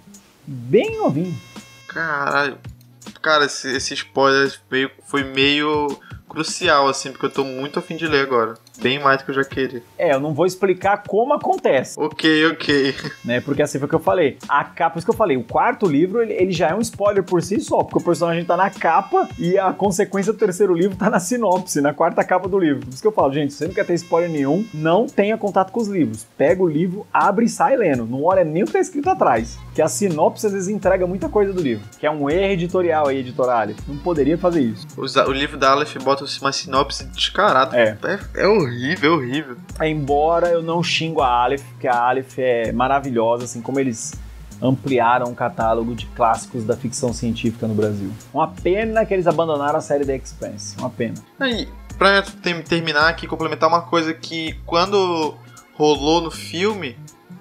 Bem 0.47 0.99
novinho. 0.99 1.35
Caralho. 1.89 2.59
Cara, 3.23 3.47
esse, 3.47 3.69
esse 3.75 3.95
spoiler 3.95 4.53
foi 5.07 5.23
meio 5.23 5.99
crucial, 6.29 6.89
assim, 6.89 7.13
porque 7.13 7.27
eu 7.27 7.31
tô 7.31 7.45
muito 7.45 7.79
afim 7.79 7.97
de 7.97 8.07
ler 8.07 8.23
agora. 8.23 8.55
Bem 8.83 8.99
mais 8.99 9.19
do 9.19 9.25
que 9.25 9.31
eu 9.31 9.35
já 9.35 9.45
queria. 9.45 9.83
É, 9.97 10.13
eu 10.13 10.21
não 10.21 10.35
vou 10.35 10.45
explicar 10.45 11.05
como 11.07 11.33
acontece. 11.35 11.99
Ok, 11.99 12.47
ok. 12.47 12.95
Né, 13.25 13.41
porque 13.41 13.63
assim 13.63 13.79
foi 13.79 13.87
o 13.87 13.89
que 13.89 13.95
eu 13.95 14.01
falei. 14.01 14.37
A 14.49 14.65
capa, 14.65 14.99
isso 14.99 15.07
que 15.07 15.11
eu 15.11 15.17
falei, 15.17 15.37
o 15.37 15.45
quarto 15.45 15.87
livro, 15.87 16.23
ele, 16.23 16.33
ele, 16.33 16.51
já 16.51 16.71
é 16.71 16.75
um 16.75 16.81
spoiler 16.81 17.23
por 17.23 17.41
si 17.41 17.61
só, 17.61 17.85
porque 17.85 17.99
o 17.99 18.05
personagem 18.05 18.45
tá 18.45 18.57
na 18.57 18.69
capa 18.69 19.29
e 19.39 19.57
a 19.57 19.73
consequência 19.73 20.33
do 20.33 20.39
terceiro 20.39 20.75
livro 20.75 20.97
tá 20.97 21.09
na 21.09 21.21
sinopse, 21.21 21.81
na 21.81 21.95
quarta 21.95 22.25
capa 22.25 22.49
do 22.49 22.59
livro. 22.59 22.81
Por 22.81 22.93
isso 22.93 23.01
que 23.01 23.07
eu 23.07 23.13
falo, 23.13 23.33
gente, 23.33 23.53
você 23.53 23.67
não 23.67 23.75
quer 23.75 23.87
ter 23.87 23.95
spoiler 23.95 24.31
nenhum, 24.31 24.67
não 24.75 25.07
tenha 25.07 25.39
contato 25.39 25.71
com 25.71 25.81
os 25.81 25.89
livros. 25.89 26.27
Pega 26.37 26.63
o 26.63 26.69
livro, 26.69 27.07
abre 27.13 27.45
e 27.45 27.49
sai 27.49 27.77
lendo. 27.77 28.07
Não 28.07 28.25
olha 28.25 28.43
nem 28.45 28.65
o 28.65 28.67
que 28.67 28.73
tá 28.73 28.81
escrito 28.81 29.09
atrás. 29.09 29.59
Que 29.75 29.83
a 29.83 29.89
sinopse 29.89 30.47
às 30.47 30.53
vezes 30.53 30.69
entrega 30.69 31.07
muita 31.07 31.29
coisa 31.29 31.53
do 31.53 31.63
livro. 31.63 31.85
Que 31.99 32.07
é 32.07 32.11
um 32.11 32.29
erro 32.29 32.53
editorial 32.53 33.07
aí, 33.09 33.19
editorial. 33.19 33.53
Não 33.87 33.97
poderia 33.99 34.39
fazer 34.39 34.61
isso. 34.61 34.87
O, 34.97 35.33
livro 35.33 35.59
da 35.59 35.73
Aleph 35.73 35.97
bota 36.03 36.25
uma 36.41 36.53
sinopse 36.53 37.05
descarada. 37.07 37.77
É. 37.77 37.97
É, 38.03 38.43
é 38.43 38.47
horrível, 38.47 38.72
é 39.07 39.11
horrível. 39.11 39.57
Embora 39.81 40.49
eu 40.49 40.63
não 40.63 40.83
xingo 40.83 41.21
a 41.21 41.29
Aleph, 41.29 41.65
que 41.81 41.87
a 41.87 41.97
Aleph 41.97 42.39
é 42.39 42.73
maravilhosa, 42.73 43.45
assim 43.45 43.61
como 43.61 43.79
eles 43.79 44.13
ampliaram 44.61 45.27
o 45.27 45.35
catálogo 45.35 45.95
de 45.95 46.07
clássicos 46.07 46.65
da 46.65 46.77
ficção 46.77 47.13
científica 47.13 47.67
no 47.67 47.75
Brasil. 47.75 48.11
Uma 48.33 48.49
pena 48.49 49.05
que 49.05 49.13
eles 49.13 49.27
abandonaram 49.27 49.79
a 49.79 49.81
série 49.81 50.05
The 50.05 50.17
Expanse. 50.17 50.77
Uma 50.79 50.91
pena. 50.91 51.15
E 51.41 51.67
pra 51.99 52.23
terminar 52.69 53.09
aqui, 53.09 53.27
complementar 53.27 53.69
uma 53.69 53.83
coisa 53.83 54.15
que 54.15 54.57
quando 54.65 55.35
rolou 55.75 56.21
no 56.21 56.31
filme, 56.31 56.97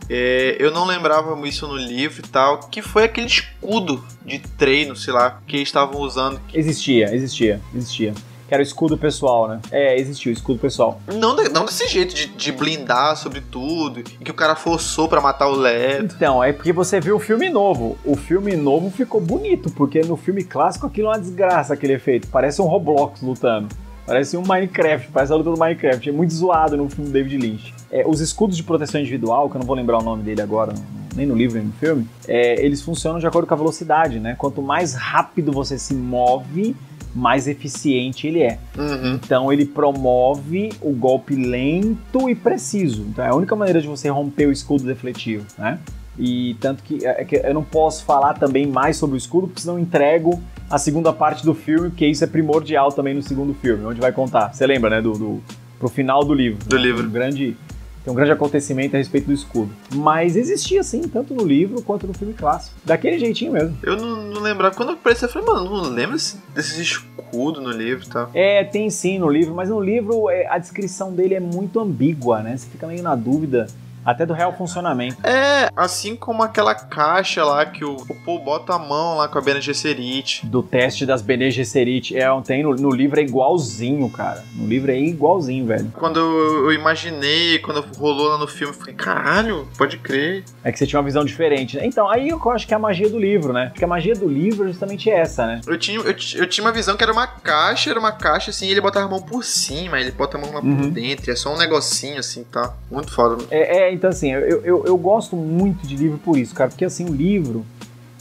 é, 0.10 0.58
eu 0.60 0.72
não 0.72 0.86
lembrava 0.86 1.38
isso 1.48 1.68
no 1.68 1.76
livro 1.76 2.24
e 2.26 2.28
tal, 2.28 2.60
que 2.70 2.82
foi 2.82 3.04
aquele 3.04 3.28
escudo 3.28 4.04
de 4.26 4.40
treino, 4.40 4.96
sei 4.96 5.14
lá, 5.14 5.40
que 5.46 5.58
eles 5.58 5.68
estavam 5.68 6.02
usando. 6.02 6.42
Existia, 6.54 7.14
existia, 7.14 7.62
existia 7.74 8.14
que 8.52 8.56
era 8.56 8.62
o 8.62 8.66
escudo 8.66 8.98
pessoal, 8.98 9.48
né? 9.48 9.62
É, 9.72 9.98
existiu 9.98 10.30
o 10.30 10.34
escudo 10.34 10.60
pessoal. 10.60 11.00
Não, 11.08 11.34
não 11.38 11.64
desse 11.64 11.88
jeito 11.88 12.14
de, 12.14 12.28
de 12.28 12.52
blindar 12.52 13.16
sobre 13.16 13.40
tudo, 13.40 14.02
e 14.02 14.04
que 14.04 14.30
o 14.30 14.34
cara 14.34 14.58
forçou 14.58 15.08
para 15.08 15.22
matar 15.22 15.48
o 15.48 15.56
Leto. 15.56 16.14
Então, 16.18 16.44
é 16.44 16.52
porque 16.52 16.74
você 16.74 17.00
viu 17.00 17.16
o 17.16 17.20
filme 17.20 17.50
novo. 17.50 17.98
O 18.04 18.18
filme 18.18 18.58
novo 18.58 18.92
ficou 18.92 19.22
bonito, 19.22 19.72
porque 19.72 20.02
no 20.02 20.18
filme 20.18 20.44
clássico 20.44 20.86
aquilo 20.86 21.08
é 21.08 21.12
uma 21.12 21.20
desgraça, 21.20 21.74
aquele 21.74 21.94
efeito. 21.94 22.28
Parece 22.28 22.62
um 22.62 22.66
Roblox 22.66 23.22
lutando. 23.22 23.70
Parece 24.06 24.36
um 24.36 24.44
Minecraft, 24.46 25.08
parece 25.14 25.32
a 25.32 25.38
luta 25.38 25.52
do 25.52 25.58
Minecraft. 25.58 26.10
É 26.10 26.12
muito 26.12 26.34
zoado 26.34 26.76
no 26.76 26.90
filme 26.90 27.10
do 27.10 27.14
David 27.14 27.38
Lynch. 27.38 27.74
É, 27.90 28.04
os 28.06 28.20
escudos 28.20 28.58
de 28.58 28.64
proteção 28.64 29.00
individual, 29.00 29.50
que 29.50 29.56
eu 29.56 29.60
não 29.60 29.66
vou 29.66 29.78
lembrar 29.78 30.00
o 30.00 30.04
nome 30.04 30.24
dele 30.24 30.42
agora, 30.42 30.74
nem 31.16 31.26
no 31.26 31.36
livro 31.36 31.58
nem 31.58 31.68
no 31.68 31.74
filme, 31.74 32.06
é, 32.28 32.62
eles 32.66 32.82
funcionam 32.82 33.18
de 33.18 33.26
acordo 33.26 33.48
com 33.48 33.54
a 33.54 33.58
velocidade, 33.58 34.20
né? 34.20 34.36
Quanto 34.38 34.62
mais 34.62 34.94
rápido 34.94 35.54
você 35.54 35.80
se 35.80 35.94
move, 35.94 36.76
mais 37.14 37.48
eficiente 37.48 38.28
ele 38.28 38.42
é. 38.42 38.58
Uhum. 38.78 39.16
Então 39.16 39.52
ele 39.52 39.66
promove 39.66 40.72
o 40.82 40.92
golpe 40.92 41.36
lento 41.36 42.30
e 42.30 42.36
preciso. 42.36 43.04
Então 43.04 43.26
é 43.26 43.30
a 43.30 43.36
única 43.36 43.56
maneira 43.56 43.82
de 43.82 43.88
você 43.88 44.10
romper 44.10 44.48
o 44.48 44.52
escudo 44.52 44.84
defletivo, 44.84 45.46
né? 45.58 45.80
E 46.18 46.56
tanto 46.60 46.84
que, 46.84 47.06
é, 47.06 47.22
é 47.22 47.26
que 47.26 47.36
eu 47.38 47.54
não 47.54 47.64
posso 47.64 48.04
falar 48.06 48.34
também 48.34 48.68
mais 48.68 48.98
sobre 48.98 49.16
o 49.16 49.18
escudo, 49.18 49.48
porque 49.48 49.62
senão 49.62 49.80
entrego 49.80 50.42
a 50.70 50.78
segunda 50.78 51.12
parte 51.12 51.46
do 51.46 51.54
filme, 51.54 51.90
porque 51.90 52.06
isso 52.06 52.24
é 52.24 52.28
primordial 52.28 52.92
também 52.92 53.14
no 53.14 53.22
segundo 53.22 53.54
filme, 53.54 53.86
onde 53.86 54.00
vai 54.00 54.12
contar. 54.12 54.54
Você 54.54 54.66
lembra, 54.68 54.90
né? 54.90 55.02
Do, 55.02 55.14
do 55.14 55.44
pro 55.80 55.90
final 55.90 56.24
do 56.24 56.34
livro. 56.34 56.64
Do 56.66 56.78
livro. 56.78 57.08
Um 57.08 57.12
grande 57.12 57.58
tem 58.04 58.12
um 58.12 58.16
grande 58.16 58.32
acontecimento 58.32 58.96
a 58.96 58.98
respeito 58.98 59.28
do 59.28 59.34
escudo. 59.34 59.72
Mas 59.94 60.36
existia 60.36 60.84
sim, 60.84 61.02
tanto 61.02 61.34
no 61.34 61.44
livro 61.44 61.82
quanto 61.82 62.08
no 62.08 62.14
filme 62.14 62.34
clássico. 62.34 62.76
Daquele 62.84 63.20
jeitinho 63.20 63.52
mesmo. 63.52 63.78
Eu 63.84 63.96
não, 63.96 64.24
não 64.24 64.42
lembrava. 64.42 64.76
Quando 64.76 64.94
apareceu, 64.94 65.28
eu 65.28 65.34
falei, 65.34 65.48
mano, 65.48 65.84
não 65.84 65.90
lembro 65.90 66.16
desses 66.56 66.78
escudos 66.78 67.62
no 67.62 67.72
livro 67.72 68.06
e 68.06 68.10
tal. 68.10 68.30
É, 68.34 68.64
tem 68.64 68.90
sim 68.90 69.20
no 69.20 69.30
livro, 69.30 69.54
mas 69.54 69.70
no 69.70 69.80
livro 69.80 70.30
é, 70.30 70.48
a 70.48 70.58
descrição 70.58 71.14
dele 71.14 71.36
é 71.36 71.40
muito 71.40 71.80
ambígua, 71.80 72.42
né? 72.42 72.58
Você 72.58 72.68
fica 72.68 72.88
meio 72.88 73.04
na 73.04 73.16
dúvida 73.16 73.68
até 74.06 74.26
do 74.26 74.34
real 74.34 74.54
funcionamento. 74.54 75.18
É, 75.26 75.70
assim 75.76 76.16
como 76.16 76.44
aquela 76.44 76.76
caixa 76.76 77.44
lá 77.44 77.66
que 77.66 77.84
o, 77.86 77.96
o 77.96 78.16
Paul 78.26 78.40
bota 78.40 78.74
a 78.74 78.80
mão 78.80 79.18
lá 79.18 79.28
com 79.28 79.38
a 79.38 79.42
Bene 79.42 79.62
Gesserit. 79.62 80.46
Do 80.46 80.64
teste 80.64 81.06
das 81.06 81.22
Bene 81.22 81.52
Gesserit. 81.52 82.16
É, 82.18 82.28
tem 82.42 82.64
no, 82.64 82.76
no, 82.76 82.90
livro 82.90 83.20
é 83.20 83.24
igualzinho, 83.24 84.10
cara. 84.10 84.44
No 84.56 84.68
livro 84.68 84.92
é 84.92 85.00
igualzinho, 85.00 85.66
velho. 85.66 85.92
Quando 85.98 86.20
eu, 86.20 86.72
imaginei, 86.72 87.60
quando 87.60 87.86
rolou 87.98 88.30
lá 88.30 88.38
no 88.38 88.48
filme, 88.48 88.74
eu 88.74 88.78
falei, 88.78 88.96
caralho, 88.96 89.68
pode 89.78 89.98
crer. 89.98 90.44
É 90.64 90.72
que 90.72 90.80
você 90.80 90.88
tinha 90.88 91.00
uma 91.00 91.06
visão 91.06 91.24
diferente, 91.24 91.78
né? 91.78 91.86
Então, 91.86 92.10
aí 92.10 92.30
eu 92.30 92.52
acho 92.52 92.68
que 92.68 92.74
é 92.74 92.78
a 92.78 92.80
magia 92.80 93.10
do 93.10 93.20
livro, 93.20 93.54
né? 93.54 93.68
Porque 93.68 93.84
a 93.84 93.88
magia 93.88 94.16
do 94.16 94.28
livro 94.28 94.66
é 94.66 94.68
justamente 94.68 95.10
essa, 95.10 95.46
né? 95.46 95.62
Eu 95.66 95.78
tinha, 95.78 95.98
eu, 96.00 96.06
eu 96.06 96.48
tinha 96.48 96.66
uma 96.66 96.72
visão 96.72 96.98
que 96.98 97.04
era 97.04 97.12
uma 97.12 97.28
caixa, 97.28 97.90
era 97.90 98.00
uma 98.00 98.12
caixa 98.12 98.52
assim, 98.52 98.68
ele 98.68 98.82
botava 98.82 99.06
a 99.06 99.10
mão 99.10 99.22
por 99.22 99.44
cima, 99.44 100.00
ele 100.00 100.12
bota 100.12 100.38
a 100.38 100.42
mão 100.42 100.52
lá 100.52 100.60
uhum. 100.62 100.78
por 100.78 100.92
dentro, 100.92 101.32
é 101.32 101.36
só 101.36 101.54
um 101.54 101.58
negocinho 101.58 102.20
assim, 102.20 102.44
tá? 102.44 102.74
Muito 102.90 103.12
foda. 103.12 103.44
É, 103.50 103.90
é 103.90 103.91
então 103.94 104.10
assim, 104.10 104.32
eu, 104.32 104.62
eu, 104.64 104.86
eu 104.86 104.98
gosto 104.98 105.36
muito 105.36 105.86
de 105.88 105.96
livro 105.96 106.18
por 106.18 106.38
isso, 106.38 106.54
cara, 106.54 106.70
porque 106.70 106.86
assim, 106.86 107.06
o 107.06 107.14
livro 107.14 107.66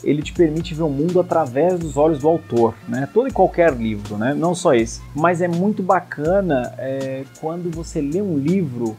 ele 0.02 0.22
te 0.22 0.32
permite 0.32 0.74
ver 0.74 0.82
o 0.82 0.88
mundo 0.88 1.20
através 1.20 1.78
dos 1.78 1.96
olhos 1.96 2.20
do 2.20 2.28
autor, 2.28 2.74
né? 2.88 3.08
Todo 3.12 3.28
e 3.28 3.32
qualquer 3.32 3.72
livro, 3.74 4.16
né? 4.16 4.34
Não 4.34 4.54
só 4.54 4.74
esse. 4.74 5.00
Mas 5.14 5.40
é 5.40 5.48
muito 5.48 5.82
bacana 5.82 6.74
é, 6.78 7.24
quando 7.40 7.70
você 7.70 8.00
lê 8.00 8.22
um 8.22 8.38
livro, 8.38 8.96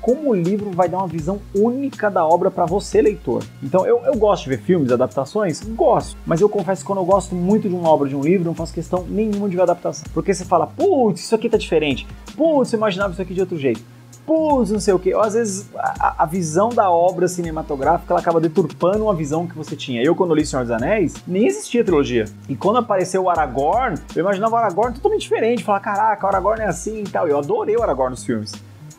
como 0.00 0.30
o 0.30 0.34
livro 0.34 0.70
vai 0.70 0.88
dar 0.88 0.98
uma 0.98 1.06
visão 1.06 1.40
única 1.54 2.10
da 2.10 2.26
obra 2.26 2.50
para 2.50 2.64
você, 2.64 3.00
leitor. 3.02 3.44
Então, 3.62 3.86
eu, 3.86 4.00
eu 4.04 4.16
gosto 4.16 4.44
de 4.44 4.50
ver 4.50 4.60
filmes, 4.60 4.90
adaptações? 4.90 5.60
Gosto. 5.60 6.16
Mas 6.26 6.40
eu 6.40 6.48
confesso 6.48 6.82
que 6.82 6.86
quando 6.86 7.00
eu 7.00 7.04
gosto 7.04 7.34
muito 7.34 7.68
de 7.68 7.74
uma 7.74 7.88
obra, 7.88 8.08
de 8.08 8.16
um 8.16 8.22
livro, 8.22 8.44
não 8.44 8.54
faço 8.54 8.72
questão 8.72 9.04
nenhuma 9.08 9.48
de 9.48 9.56
ver 9.56 9.62
adaptação. 9.62 10.04
Porque 10.12 10.32
você 10.32 10.44
fala, 10.44 10.66
putz, 10.66 11.20
isso 11.20 11.34
aqui 11.34 11.48
tá 11.48 11.58
diferente. 11.58 12.06
Putz, 12.36 12.72
eu 12.72 12.78
imaginava 12.78 13.12
isso 13.12 13.22
aqui 13.22 13.34
de 13.34 13.40
outro 13.40 13.56
jeito 13.56 13.99
putz, 14.30 14.70
não 14.70 14.78
sei 14.78 14.94
o 14.94 14.98
que. 14.98 15.12
Às 15.12 15.34
vezes 15.34 15.68
a, 15.74 16.22
a, 16.22 16.24
visão 16.24 16.68
da 16.68 16.88
obra 16.88 17.26
cinematográfica 17.26 18.12
ela 18.12 18.20
acaba 18.20 18.40
deturpando 18.40 19.02
uma 19.02 19.14
visão 19.14 19.44
que 19.44 19.56
você 19.56 19.74
tinha. 19.74 20.00
Eu, 20.04 20.14
quando 20.14 20.32
li 20.36 20.46
Senhor 20.46 20.62
dos 20.62 20.70
Anéis, 20.70 21.14
nem 21.26 21.48
existia 21.48 21.82
trilogia. 21.82 22.26
E 22.48 22.54
quando 22.54 22.76
apareceu 22.76 23.24
o 23.24 23.28
Aragorn, 23.28 23.96
eu 24.14 24.20
imaginava 24.20 24.54
o 24.54 24.56
Aragorn 24.58 24.94
totalmente 24.94 25.22
diferente. 25.22 25.64
Falar, 25.64 25.80
caraca, 25.80 26.24
o 26.24 26.28
Aragorn 26.28 26.62
é 26.62 26.66
assim 26.66 27.00
e 27.00 27.08
tal. 27.08 27.26
Eu 27.26 27.38
adorei 27.38 27.76
o 27.76 27.82
Aragorn 27.82 28.12
nos 28.12 28.24
filmes. 28.24 28.52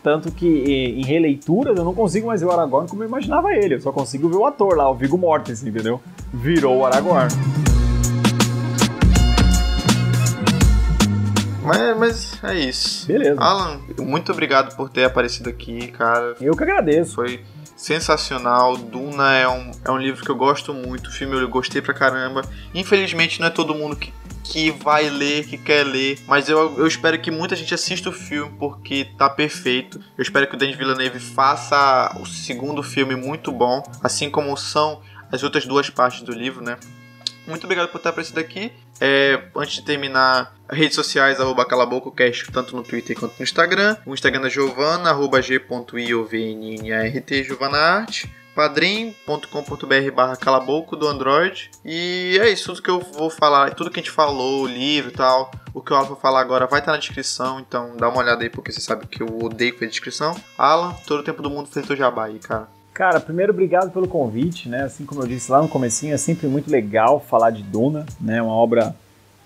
Tanto 0.03 0.31
que 0.31 0.45
em 0.45 1.05
releituras 1.05 1.77
eu 1.77 1.85
não 1.85 1.93
consigo 1.93 2.27
mais 2.27 2.41
ver 2.41 2.47
o 2.47 2.51
Aragorn 2.51 2.89
como 2.89 3.01
eu 3.03 3.07
imaginava 3.07 3.53
ele. 3.53 3.75
Eu 3.75 3.81
só 3.81 3.93
consigo 3.93 4.27
ver 4.27 4.35
o 4.35 4.45
ator 4.45 4.75
lá, 4.75 4.89
o 4.89 4.95
Viggo 4.95 5.17
Mortensen, 5.17 5.69
entendeu? 5.69 6.01
Virou 6.33 6.79
o 6.79 6.85
Aragorn. 6.85 7.29
Mas, 11.71 11.97
mas 11.97 12.43
é 12.43 12.59
isso. 12.59 13.07
Beleza. 13.07 13.39
Alan, 13.39 13.79
muito 13.99 14.31
obrigado 14.31 14.75
por 14.75 14.89
ter 14.89 15.05
aparecido 15.05 15.49
aqui, 15.49 15.87
cara. 15.89 16.35
Eu 16.41 16.55
que 16.55 16.63
agradeço. 16.63 17.15
Foi 17.15 17.43
sensacional. 17.75 18.77
Duna 18.77 19.33
é 19.35 19.47
um, 19.47 19.71
é 19.85 19.91
um 19.91 19.97
livro 19.97 20.23
que 20.23 20.29
eu 20.29 20.35
gosto 20.35 20.73
muito. 20.73 21.07
O 21.07 21.11
filme 21.11 21.35
eu 21.35 21.49
gostei 21.49 21.81
pra 21.81 21.93
caramba. 21.93 22.43
Infelizmente 22.73 23.39
não 23.39 23.47
é 23.47 23.49
todo 23.49 23.73
mundo 23.73 23.95
que, 23.95 24.13
que 24.43 24.71
vai 24.71 25.09
ler, 25.09 25.47
que 25.47 25.57
quer 25.57 25.83
ler. 25.85 26.19
Mas 26.27 26.47
eu, 26.47 26.77
eu 26.77 26.85
espero 26.85 27.19
que 27.19 27.31
muita 27.31 27.55
gente 27.55 27.73
assista 27.73 28.09
o 28.09 28.13
filme 28.13 28.53
porque 28.59 29.05
tá 29.17 29.29
perfeito. 29.29 29.99
Eu 30.17 30.21
espero 30.21 30.47
que 30.47 30.55
o 30.55 30.57
Denis 30.57 30.77
Villeneuve 30.77 31.19
faça 31.19 32.15
o 32.19 32.25
segundo 32.25 32.83
filme 32.83 33.15
muito 33.15 33.51
bom. 33.51 33.81
Assim 34.03 34.29
como 34.29 34.55
são 34.55 35.01
as 35.31 35.41
outras 35.41 35.65
duas 35.65 35.89
partes 35.89 36.21
do 36.21 36.31
livro, 36.31 36.63
né? 36.63 36.77
Muito 37.51 37.65
obrigado 37.65 37.89
por 37.89 37.97
estar 37.97 38.11
aparecido 38.11 38.39
aqui. 38.39 38.71
É, 38.99 39.43
antes 39.55 39.75
de 39.75 39.83
terminar, 39.83 40.55
redes 40.69 40.95
sociais, 40.95 41.39
arroba 41.41 41.65
calabococast, 41.65 42.49
tanto 42.51 42.75
no 42.75 42.81
Twitter 42.81 43.19
quanto 43.19 43.35
no 43.37 43.43
Instagram. 43.43 43.97
O 44.05 44.13
Instagram 44.13 44.39
da 44.41 44.49
Giovana, 44.49 45.09
arroba 45.09 45.41
g.iovnnart, 45.41 45.83
Giovana 47.45 47.77
Arte. 47.77 48.33
padrim.com.br 48.55 50.11
barra 50.15 50.37
calabouco 50.37 50.95
do 50.95 51.05
Android. 51.07 51.69
E 51.83 52.39
é 52.41 52.49
isso, 52.49 52.67
tudo 52.67 52.81
que 52.81 52.89
eu 52.89 53.01
vou 53.01 53.29
falar, 53.29 53.73
tudo 53.73 53.91
que 53.91 53.99
a 53.99 54.03
gente 54.03 54.11
falou, 54.11 54.63
o 54.63 54.67
livro 54.67 55.11
e 55.11 55.13
tal, 55.13 55.51
o 55.73 55.81
que 55.81 55.91
o 55.91 55.95
Alan 55.95 56.07
vai 56.07 56.19
falar 56.19 56.39
agora 56.39 56.67
vai 56.67 56.79
estar 56.79 56.93
na 56.93 56.97
descrição, 56.97 57.59
então 57.59 57.97
dá 57.97 58.07
uma 58.07 58.19
olhada 58.19 58.43
aí, 58.43 58.49
porque 58.49 58.71
você 58.71 58.79
sabe 58.79 59.07
que 59.07 59.21
eu 59.21 59.43
odeio 59.43 59.73
fazer 59.73 59.87
descrição. 59.87 60.39
Alan, 60.57 60.93
todo 61.05 61.19
o 61.19 61.23
tempo 61.23 61.41
do 61.41 61.49
mundo 61.49 61.67
fez 61.69 61.85
teu 61.85 61.97
jabá 61.97 62.27
aí, 62.27 62.39
cara. 62.39 62.69
Cara, 63.01 63.19
primeiro 63.19 63.51
obrigado 63.51 63.89
pelo 63.89 64.07
convite, 64.07 64.69
né? 64.69 64.83
Assim 64.83 65.05
como 65.05 65.23
eu 65.23 65.27
disse 65.27 65.51
lá 65.51 65.59
no 65.59 65.67
comecinho, 65.67 66.13
é 66.13 66.17
sempre 66.17 66.45
muito 66.45 66.69
legal 66.69 67.19
falar 67.19 67.49
de 67.49 67.63
Duna, 67.63 68.05
né? 68.19 68.39
Uma 68.39 68.53
obra 68.53 68.95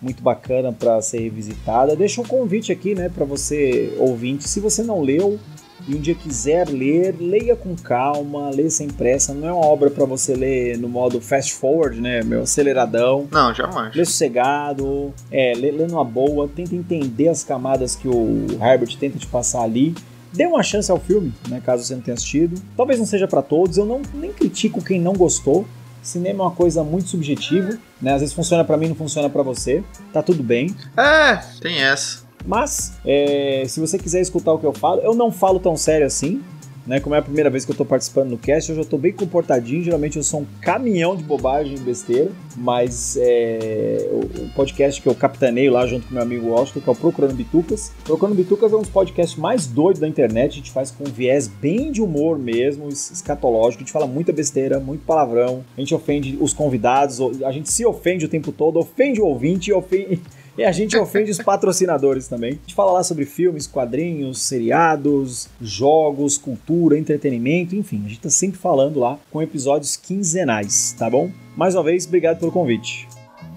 muito 0.02 0.22
bacana 0.22 0.74
para 0.74 1.02
ser 1.02 1.20
revisitada. 1.20 1.96
Deixa 1.96 2.20
um 2.20 2.26
convite 2.26 2.74
aqui, 2.74 2.94
né, 2.94 3.08
para 3.08 3.24
você 3.24 3.96
ouvinte, 3.98 4.46
se 4.46 4.60
você 4.60 4.84
não 4.84 5.02
leu 5.02 5.40
e 5.88 5.96
um 5.96 6.02
dia 6.02 6.14
quiser 6.14 6.68
ler, 6.68 7.16
leia 7.18 7.56
com 7.56 7.78
calma, 7.78 8.50
leia 8.50 8.70
sem 8.70 8.90
pressa. 8.90 9.34
Não 9.34 9.48
é 9.48 9.54
uma 9.54 9.66
obra 9.66 9.90
para 9.90 10.04
você 10.04 10.36
ler 10.36 10.78
no 10.78 10.90
modo 10.90 11.22
fast 11.22 11.54
forward, 11.54 12.02
né, 12.02 12.24
meu 12.24 12.42
aceleradão. 12.42 13.26
Não, 13.32 13.54
jamais. 13.54 13.96
Lê 13.96 14.04
sossegado, 14.04 15.14
é, 15.32 15.54
lê, 15.56 15.72
lê 15.72 15.88
numa 15.88 16.04
boa, 16.04 16.50
tenta 16.54 16.76
entender 16.76 17.30
as 17.30 17.42
camadas 17.42 17.96
que 17.96 18.10
o 18.10 18.48
Herbert 18.62 18.98
tenta 19.00 19.18
te 19.18 19.28
passar 19.28 19.62
ali. 19.62 19.96
Dê 20.36 20.46
uma 20.46 20.62
chance 20.64 20.92
ao 20.92 21.00
filme, 21.00 21.34
né, 21.48 21.62
caso 21.64 21.84
você 21.84 21.96
não 21.96 22.02
tenha 22.02 22.16
assistido. 22.16 22.62
Talvez 22.76 23.00
não 23.00 23.06
seja 23.06 23.28
para 23.28 23.42
todos, 23.42 23.78
eu 23.78 23.86
não 23.86 24.02
nem 24.14 24.32
critico 24.32 24.84
quem 24.84 25.00
não 25.00 25.14
gostou. 25.14 25.66
Cinema 26.02 26.44
é 26.44 26.48
uma 26.48 26.52
coisa 26.52 26.84
muito 26.84 27.10
subjetiva, 27.10 27.80
né? 28.00 28.14
Às 28.14 28.20
vezes 28.22 28.36
funciona 28.36 28.64
para 28.64 28.78
mim, 28.78 28.90
não 28.90 28.96
funciona 28.96 29.28
para 29.28 29.42
você. 29.42 29.84
Tá 30.14 30.22
tudo 30.22 30.44
bem. 30.44 30.76
É, 30.96 31.38
tem 31.60 31.82
essa. 31.82 32.24
Mas, 32.46 32.94
é, 33.04 33.64
se 33.68 33.80
você 33.80 33.98
quiser 33.98 34.22
escutar 34.22 34.54
o 34.54 34.60
que 34.60 34.66
eu 34.68 34.74
falo, 34.74 35.02
eu 35.02 35.16
não 35.16 35.32
falo 35.32 35.60
tão 35.60 35.76
sério 35.76 36.06
assim. 36.06 36.44
Né, 36.86 37.00
como 37.00 37.16
é 37.16 37.18
a 37.18 37.22
primeira 37.22 37.50
vez 37.50 37.66
que 37.66 37.72
eu 37.72 37.76
tô 37.76 37.84
participando 37.84 38.30
no 38.30 38.38
cast, 38.38 38.70
eu 38.70 38.78
já 38.78 38.86
tô 38.86 38.96
bem 38.96 39.12
comportadinho. 39.12 39.84
Geralmente 39.84 40.18
eu 40.18 40.24
sou 40.24 40.42
um 40.42 40.46
caminhão 40.62 41.16
de 41.16 41.24
bobagem 41.24 41.76
e 41.76 41.80
besteira, 41.80 42.32
mas 42.56 43.18
é, 43.20 44.08
o, 44.12 44.50
podcast 44.50 45.02
que 45.02 45.10
eu 45.10 45.16
capitaneio 45.16 45.72
lá 45.72 45.88
junto 45.88 46.08
com 46.08 46.14
meu 46.14 46.22
amigo 46.22 46.48
Washington, 46.48 46.82
que 46.82 46.90
é 46.90 46.92
o 46.92 46.96
Procurando 46.96 47.34
Bitucas. 47.34 47.92
Procurando 48.04 48.36
Bitucas 48.36 48.72
é 48.72 48.76
um 48.76 48.82
dos 48.82 48.90
podcasts 48.90 49.36
mais 49.36 49.66
doidos 49.66 50.00
da 50.00 50.08
internet. 50.08 50.52
A 50.52 50.56
gente 50.58 50.72
faz 50.72 50.92
com 50.92 51.06
um 51.06 51.12
viés 51.12 51.48
bem 51.48 51.92
de 51.92 52.04
humor 52.04 52.38
mesmo, 52.38 52.88
escatológico. 52.88 53.82
A 53.82 53.86
gente 53.86 53.92
fala 53.92 54.06
muita 54.06 54.32
besteira, 54.32 54.80
muito 54.80 55.04
palavrão. 55.06 55.66
A 55.76 55.80
gente 55.80 55.96
ofende 55.96 56.38
os 56.40 56.54
convidados, 56.54 57.20
a 57.44 57.52
gente 57.52 57.72
se 57.72 57.84
ofende 57.84 58.26
o 58.26 58.30
tempo 58.30 58.52
todo, 58.52 58.78
ofende 58.78 59.20
o 59.20 59.26
ouvinte 59.26 59.72
e 59.72 59.74
ofende. 59.74 60.22
E 60.58 60.64
a 60.64 60.72
gente 60.72 60.98
ofende 60.98 61.32
os 61.32 61.38
patrocinadores 61.38 62.28
também. 62.28 62.52
A 62.52 62.56
gente 62.56 62.76
fala 62.76 62.94
lá 62.94 63.04
sobre 63.04 63.26
filmes, 63.26 63.68
quadrinhos, 63.68 64.42
seriados, 64.42 65.50
jogos, 65.62 66.38
cultura, 66.38 66.98
entretenimento, 66.98 67.76
enfim, 67.76 68.04
a 68.06 68.10
gente 68.10 68.22
tá 68.22 68.30
sempre 68.30 68.58
falando 68.58 69.00
lá 69.00 69.18
com 69.32 69.42
episódios 69.42 69.98
quinzenais, 69.98 70.96
tá 70.98 71.10
bom? 71.10 71.30
Mais 71.58 71.76
uma 71.76 71.84
vez, 71.84 72.06
obrigado 72.06 72.40
pelo 72.40 72.52
convite. 72.52 73.08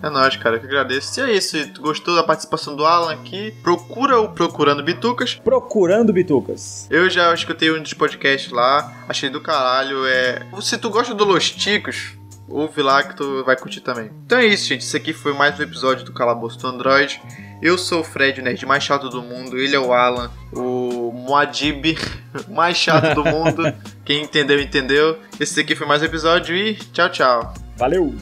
É 0.01 0.09
nóis, 0.09 0.37
cara, 0.37 0.57
eu 0.57 0.61
que 0.61 0.67
agradeço. 0.67 1.19
E 1.19 1.25
é 1.25 1.33
isso, 1.33 1.59
se 1.59 1.67
tu 1.73 1.83
gostou 1.83 2.15
da 2.15 2.23
participação 2.23 2.77
do 2.77 2.85
Alan 2.85 3.13
aqui, 3.13 3.53
procura 3.63 4.21
o 4.21 4.29
Procurando 4.29 4.83
Bitucas. 4.83 5.35
Procurando 5.35 6.13
Bitucas. 6.13 6.87
Eu 6.89 7.11
já 7.11 7.35
escutei 7.35 7.73
um 7.73 7.83
dos 7.83 7.95
podcasts 7.95 8.53
lá, 8.53 9.05
achei 9.09 9.29
do 9.29 9.41
caralho. 9.41 10.07
É... 10.07 10.47
Se 10.61 10.79
tu 10.79 10.89
gosta 10.89 11.15
do 11.15 11.25
Los 11.25 11.51
Ticos, 11.51 12.18
ouve 12.49 12.83
lá 12.83 13.03
que 13.03 13.15
tu 13.15 13.45
vai 13.45 13.57
curtir 13.57 13.81
também. 13.81 14.11
Então 14.25 14.39
é 14.39 14.47
isso, 14.47 14.67
gente. 14.67 14.83
Esse 14.83 14.97
aqui 14.97 15.13
foi 15.13 15.35
mais 15.35 15.59
um 15.59 15.63
episódio 15.63 16.05
do 16.05 16.13
Calabouço 16.13 16.59
do 16.59 16.67
Android. 16.67 17.21
Eu 17.61 17.77
sou 17.77 18.01
o 18.01 18.05
Fred, 18.05 18.41
o 18.41 18.45
nerd 18.45 18.65
mais 18.65 18.83
chato 18.83 19.09
do 19.09 19.23
mundo. 19.23 19.59
Ele 19.59 19.77
é 19.77 19.79
o 19.79 19.93
Alan, 19.93 20.31
o 20.53 21.13
Moadib 21.13 21.99
mais 22.49 22.77
chato 22.77 23.15
do 23.15 23.25
mundo. 23.25 23.63
Quem 24.05 24.23
entendeu, 24.23 24.61
entendeu. 24.61 25.19
Esse 25.39 25.61
aqui 25.61 25.77
foi 25.77 25.87
mais 25.87 26.03
um 26.03 26.07
episódio 26.07 26.57
e 26.57 26.75
tchau, 26.75 27.11
tchau. 27.11 27.55
Valeu! 27.77 28.15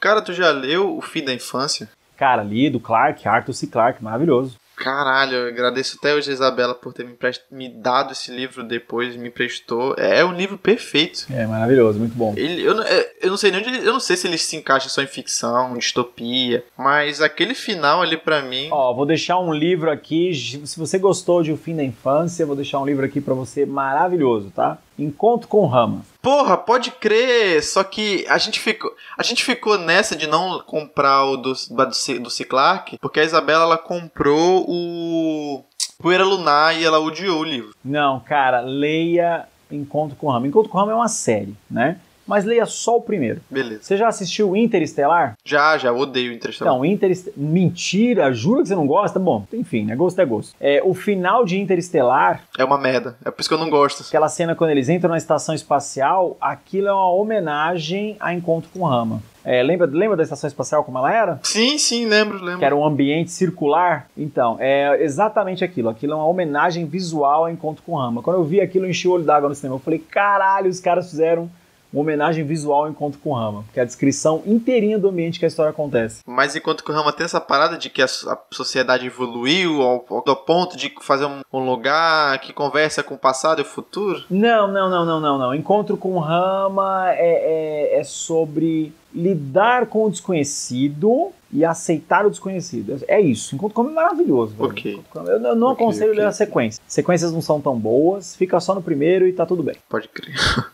Cara, 0.00 0.20
tu 0.20 0.34
já 0.34 0.50
leu 0.50 0.98
O 0.98 1.00
Fim 1.00 1.24
da 1.24 1.32
Infância? 1.32 1.88
Cara, 2.16 2.42
li 2.42 2.68
do 2.68 2.78
Clark, 2.78 3.26
Arthur 3.26 3.54
C. 3.54 3.66
Clarke, 3.66 4.04
maravilhoso. 4.04 4.56
Caralho, 4.76 5.36
eu 5.36 5.48
agradeço 5.48 5.96
até 5.98 6.14
hoje 6.14 6.30
a 6.30 6.34
Isabela 6.34 6.74
por 6.74 6.92
ter 6.92 7.04
me, 7.04 7.14
prest... 7.14 7.42
me 7.50 7.68
dado 7.68 8.12
esse 8.12 8.30
livro 8.30 8.62
depois, 8.62 9.16
me 9.16 9.30
prestou. 9.30 9.94
É 9.96 10.24
um 10.24 10.32
livro 10.32 10.58
perfeito. 10.58 11.26
É 11.30 11.46
maravilhoso, 11.46 11.98
muito 11.98 12.14
bom. 12.14 12.34
Ele, 12.36 12.62
eu, 12.62 12.74
eu 13.22 13.30
não 13.30 13.36
sei 13.36 13.50
nem 13.50 13.60
onde, 13.60 13.78
eu 13.78 13.92
não 13.92 14.00
sei 14.00 14.16
se 14.16 14.26
ele 14.26 14.38
se 14.38 14.56
encaixa 14.56 14.88
só 14.88 15.02
em 15.02 15.06
ficção, 15.06 15.76
distopia, 15.76 16.64
mas 16.76 17.20
aquele 17.20 17.54
final 17.54 18.02
ali 18.02 18.16
para 18.16 18.42
mim. 18.42 18.68
Ó, 18.70 18.92
vou 18.94 19.06
deixar 19.06 19.38
um 19.38 19.52
livro 19.52 19.90
aqui. 19.90 20.34
Se 20.34 20.78
você 20.78 20.98
gostou 20.98 21.42
de 21.42 21.52
O 21.52 21.56
Fim 21.56 21.76
da 21.76 21.84
Infância, 21.84 22.46
vou 22.46 22.56
deixar 22.56 22.80
um 22.80 22.86
livro 22.86 23.04
aqui 23.04 23.20
para 23.20 23.34
você 23.34 23.64
maravilhoso, 23.64 24.50
tá? 24.50 24.78
Encontro 24.98 25.48
com 25.48 25.66
Rama. 25.66 26.02
Porra, 26.22 26.56
pode 26.56 26.90
crer! 26.90 27.62
Só 27.62 27.82
que 27.82 28.24
a 28.28 28.38
gente 28.38 28.60
ficou, 28.60 28.92
a 29.18 29.22
gente 29.22 29.44
ficou 29.44 29.78
nessa 29.78 30.14
de 30.16 30.26
não 30.26 30.60
comprar 30.60 31.24
o 31.24 31.36
do, 31.36 31.52
do, 31.52 32.20
do 32.20 32.30
C. 32.30 32.44
Clark, 32.44 32.98
porque 32.98 33.20
a 33.20 33.24
Isabela 33.24 33.64
ela 33.64 33.78
comprou 33.78 34.64
o 34.68 35.64
Poeira 36.00 36.24
Lunar 36.24 36.78
e 36.78 36.84
ela 36.84 37.00
odiou 37.00 37.40
o 37.40 37.44
livro. 37.44 37.74
Não, 37.84 38.20
cara, 38.20 38.60
leia 38.60 39.46
Encontro 39.70 40.16
com 40.16 40.28
Rama. 40.30 40.46
Encontro 40.46 40.70
com 40.70 40.78
Rama 40.78 40.92
é 40.92 40.94
uma 40.94 41.08
série, 41.08 41.54
né? 41.70 41.98
Mas 42.26 42.44
leia 42.44 42.66
só 42.66 42.96
o 42.96 43.00
primeiro. 43.00 43.40
Beleza. 43.50 43.82
Você 43.82 43.96
já 43.96 44.08
assistiu 44.08 44.56
Interestelar? 44.56 45.34
Já, 45.44 45.76
já, 45.78 45.92
odeio 45.92 46.32
Interestelar. 46.32 46.74
Então, 46.74 46.84
Interestelar. 46.84 47.38
Mentira, 47.38 48.32
juro 48.32 48.62
que 48.62 48.68
você 48.68 48.74
não 48.74 48.86
gosta? 48.86 49.18
Bom, 49.18 49.46
enfim, 49.52 49.84
né? 49.84 49.94
Gosto 49.94 50.20
é 50.20 50.24
gosto. 50.24 50.54
É, 50.60 50.80
o 50.84 50.94
final 50.94 51.44
de 51.44 51.58
Interestelar. 51.58 52.42
É 52.58 52.64
uma 52.64 52.78
merda. 52.78 53.16
É 53.24 53.30
por 53.30 53.40
isso 53.40 53.48
que 53.48 53.54
eu 53.54 53.58
não 53.58 53.70
gosto. 53.70 54.04
Aquela 54.06 54.28
cena 54.28 54.54
quando 54.54 54.70
eles 54.70 54.88
entram 54.88 55.10
na 55.10 55.18
estação 55.18 55.54
espacial, 55.54 56.36
aquilo 56.40 56.88
é 56.88 56.92
uma 56.92 57.10
homenagem 57.12 58.16
a 58.20 58.32
Encontro 58.32 58.70
com 58.72 58.84
Rama. 58.84 59.22
É, 59.44 59.62
lembra, 59.62 59.86
lembra 59.86 60.16
da 60.16 60.22
estação 60.22 60.48
espacial 60.48 60.82
como 60.82 60.96
ela 60.96 61.12
era? 61.12 61.38
Sim, 61.42 61.76
sim, 61.76 62.06
lembro, 62.06 62.38
lembro. 62.38 62.60
Que 62.60 62.64
era 62.64 62.74
um 62.74 62.84
ambiente 62.84 63.30
circular. 63.30 64.06
Então, 64.16 64.56
é 64.58 65.02
exatamente 65.02 65.62
aquilo. 65.62 65.90
Aquilo 65.90 66.14
é 66.14 66.16
uma 66.16 66.26
homenagem 66.26 66.86
visual 66.86 67.44
a 67.44 67.52
Encontro 67.52 67.82
com 67.84 67.94
Rama. 67.94 68.22
Quando 68.22 68.38
eu 68.38 68.44
vi 68.44 68.62
aquilo, 68.62 68.86
eu 68.86 68.90
enchi 68.90 69.06
o 69.06 69.12
olho 69.12 69.24
d'água 69.24 69.50
no 69.50 69.54
cinema. 69.54 69.76
Eu 69.76 69.80
falei, 69.80 69.98
caralho, 69.98 70.70
os 70.70 70.80
caras 70.80 71.10
fizeram 71.10 71.50
uma 71.94 72.00
homenagem 72.00 72.44
visual 72.44 72.84
ao 72.84 72.90
Encontro 72.90 73.20
com 73.20 73.32
Rama, 73.32 73.64
que 73.72 73.78
é 73.78 73.82
a 73.82 73.86
descrição 73.86 74.42
inteirinha 74.44 74.98
do 74.98 75.08
ambiente 75.08 75.38
que 75.38 75.44
a 75.44 75.48
história 75.48 75.70
acontece. 75.70 76.22
Mas 76.26 76.56
Encontro 76.56 76.84
com 76.84 76.92
Rama 76.92 77.12
tem 77.12 77.24
essa 77.24 77.40
parada 77.40 77.78
de 77.78 77.88
que 77.88 78.02
a, 78.02 78.06
a 78.06 78.38
sociedade 78.50 79.06
evoluiu 79.06 79.80
ao, 79.80 80.04
ao, 80.10 80.36
ponto 80.36 80.76
de 80.76 80.92
fazer 81.00 81.26
um, 81.26 81.42
um, 81.52 81.64
lugar 81.64 82.38
que 82.40 82.52
conversa 82.52 83.02
com 83.02 83.14
o 83.14 83.18
passado 83.18 83.60
e 83.60 83.62
o 83.62 83.64
futuro? 83.64 84.24
Não, 84.28 84.66
não, 84.66 84.90
não, 84.90 85.04
não, 85.06 85.20
não, 85.20 85.38
não. 85.38 85.54
Encontro 85.54 85.96
com 85.96 86.18
Rama 86.18 87.12
é, 87.12 87.92
é, 87.94 88.00
é 88.00 88.04
sobre 88.04 88.92
lidar 89.14 89.86
com 89.86 90.06
o 90.06 90.10
desconhecido 90.10 91.30
e 91.52 91.64
aceitar 91.64 92.26
o 92.26 92.30
desconhecido. 92.30 93.00
É 93.06 93.20
isso. 93.20 93.54
Encontro 93.54 93.74
com 93.74 93.88
é 93.88 93.92
maravilhoso. 93.92 94.56
Ok. 94.58 95.00
Eu, 95.14 95.22
eu 95.24 95.54
não 95.54 95.70
okay, 95.70 95.84
aconselho 95.84 96.10
okay. 96.10 96.20
ler 96.20 96.26
a 96.26 96.32
sequência. 96.32 96.82
Sequências 96.88 97.32
não 97.32 97.40
são 97.40 97.60
tão 97.60 97.78
boas, 97.78 98.34
fica 98.34 98.58
só 98.58 98.74
no 98.74 98.82
primeiro 98.82 99.28
e 99.28 99.32
tá 99.32 99.46
tudo 99.46 99.62
bem. 99.62 99.76
Pode 99.88 100.08
crer. 100.08 100.34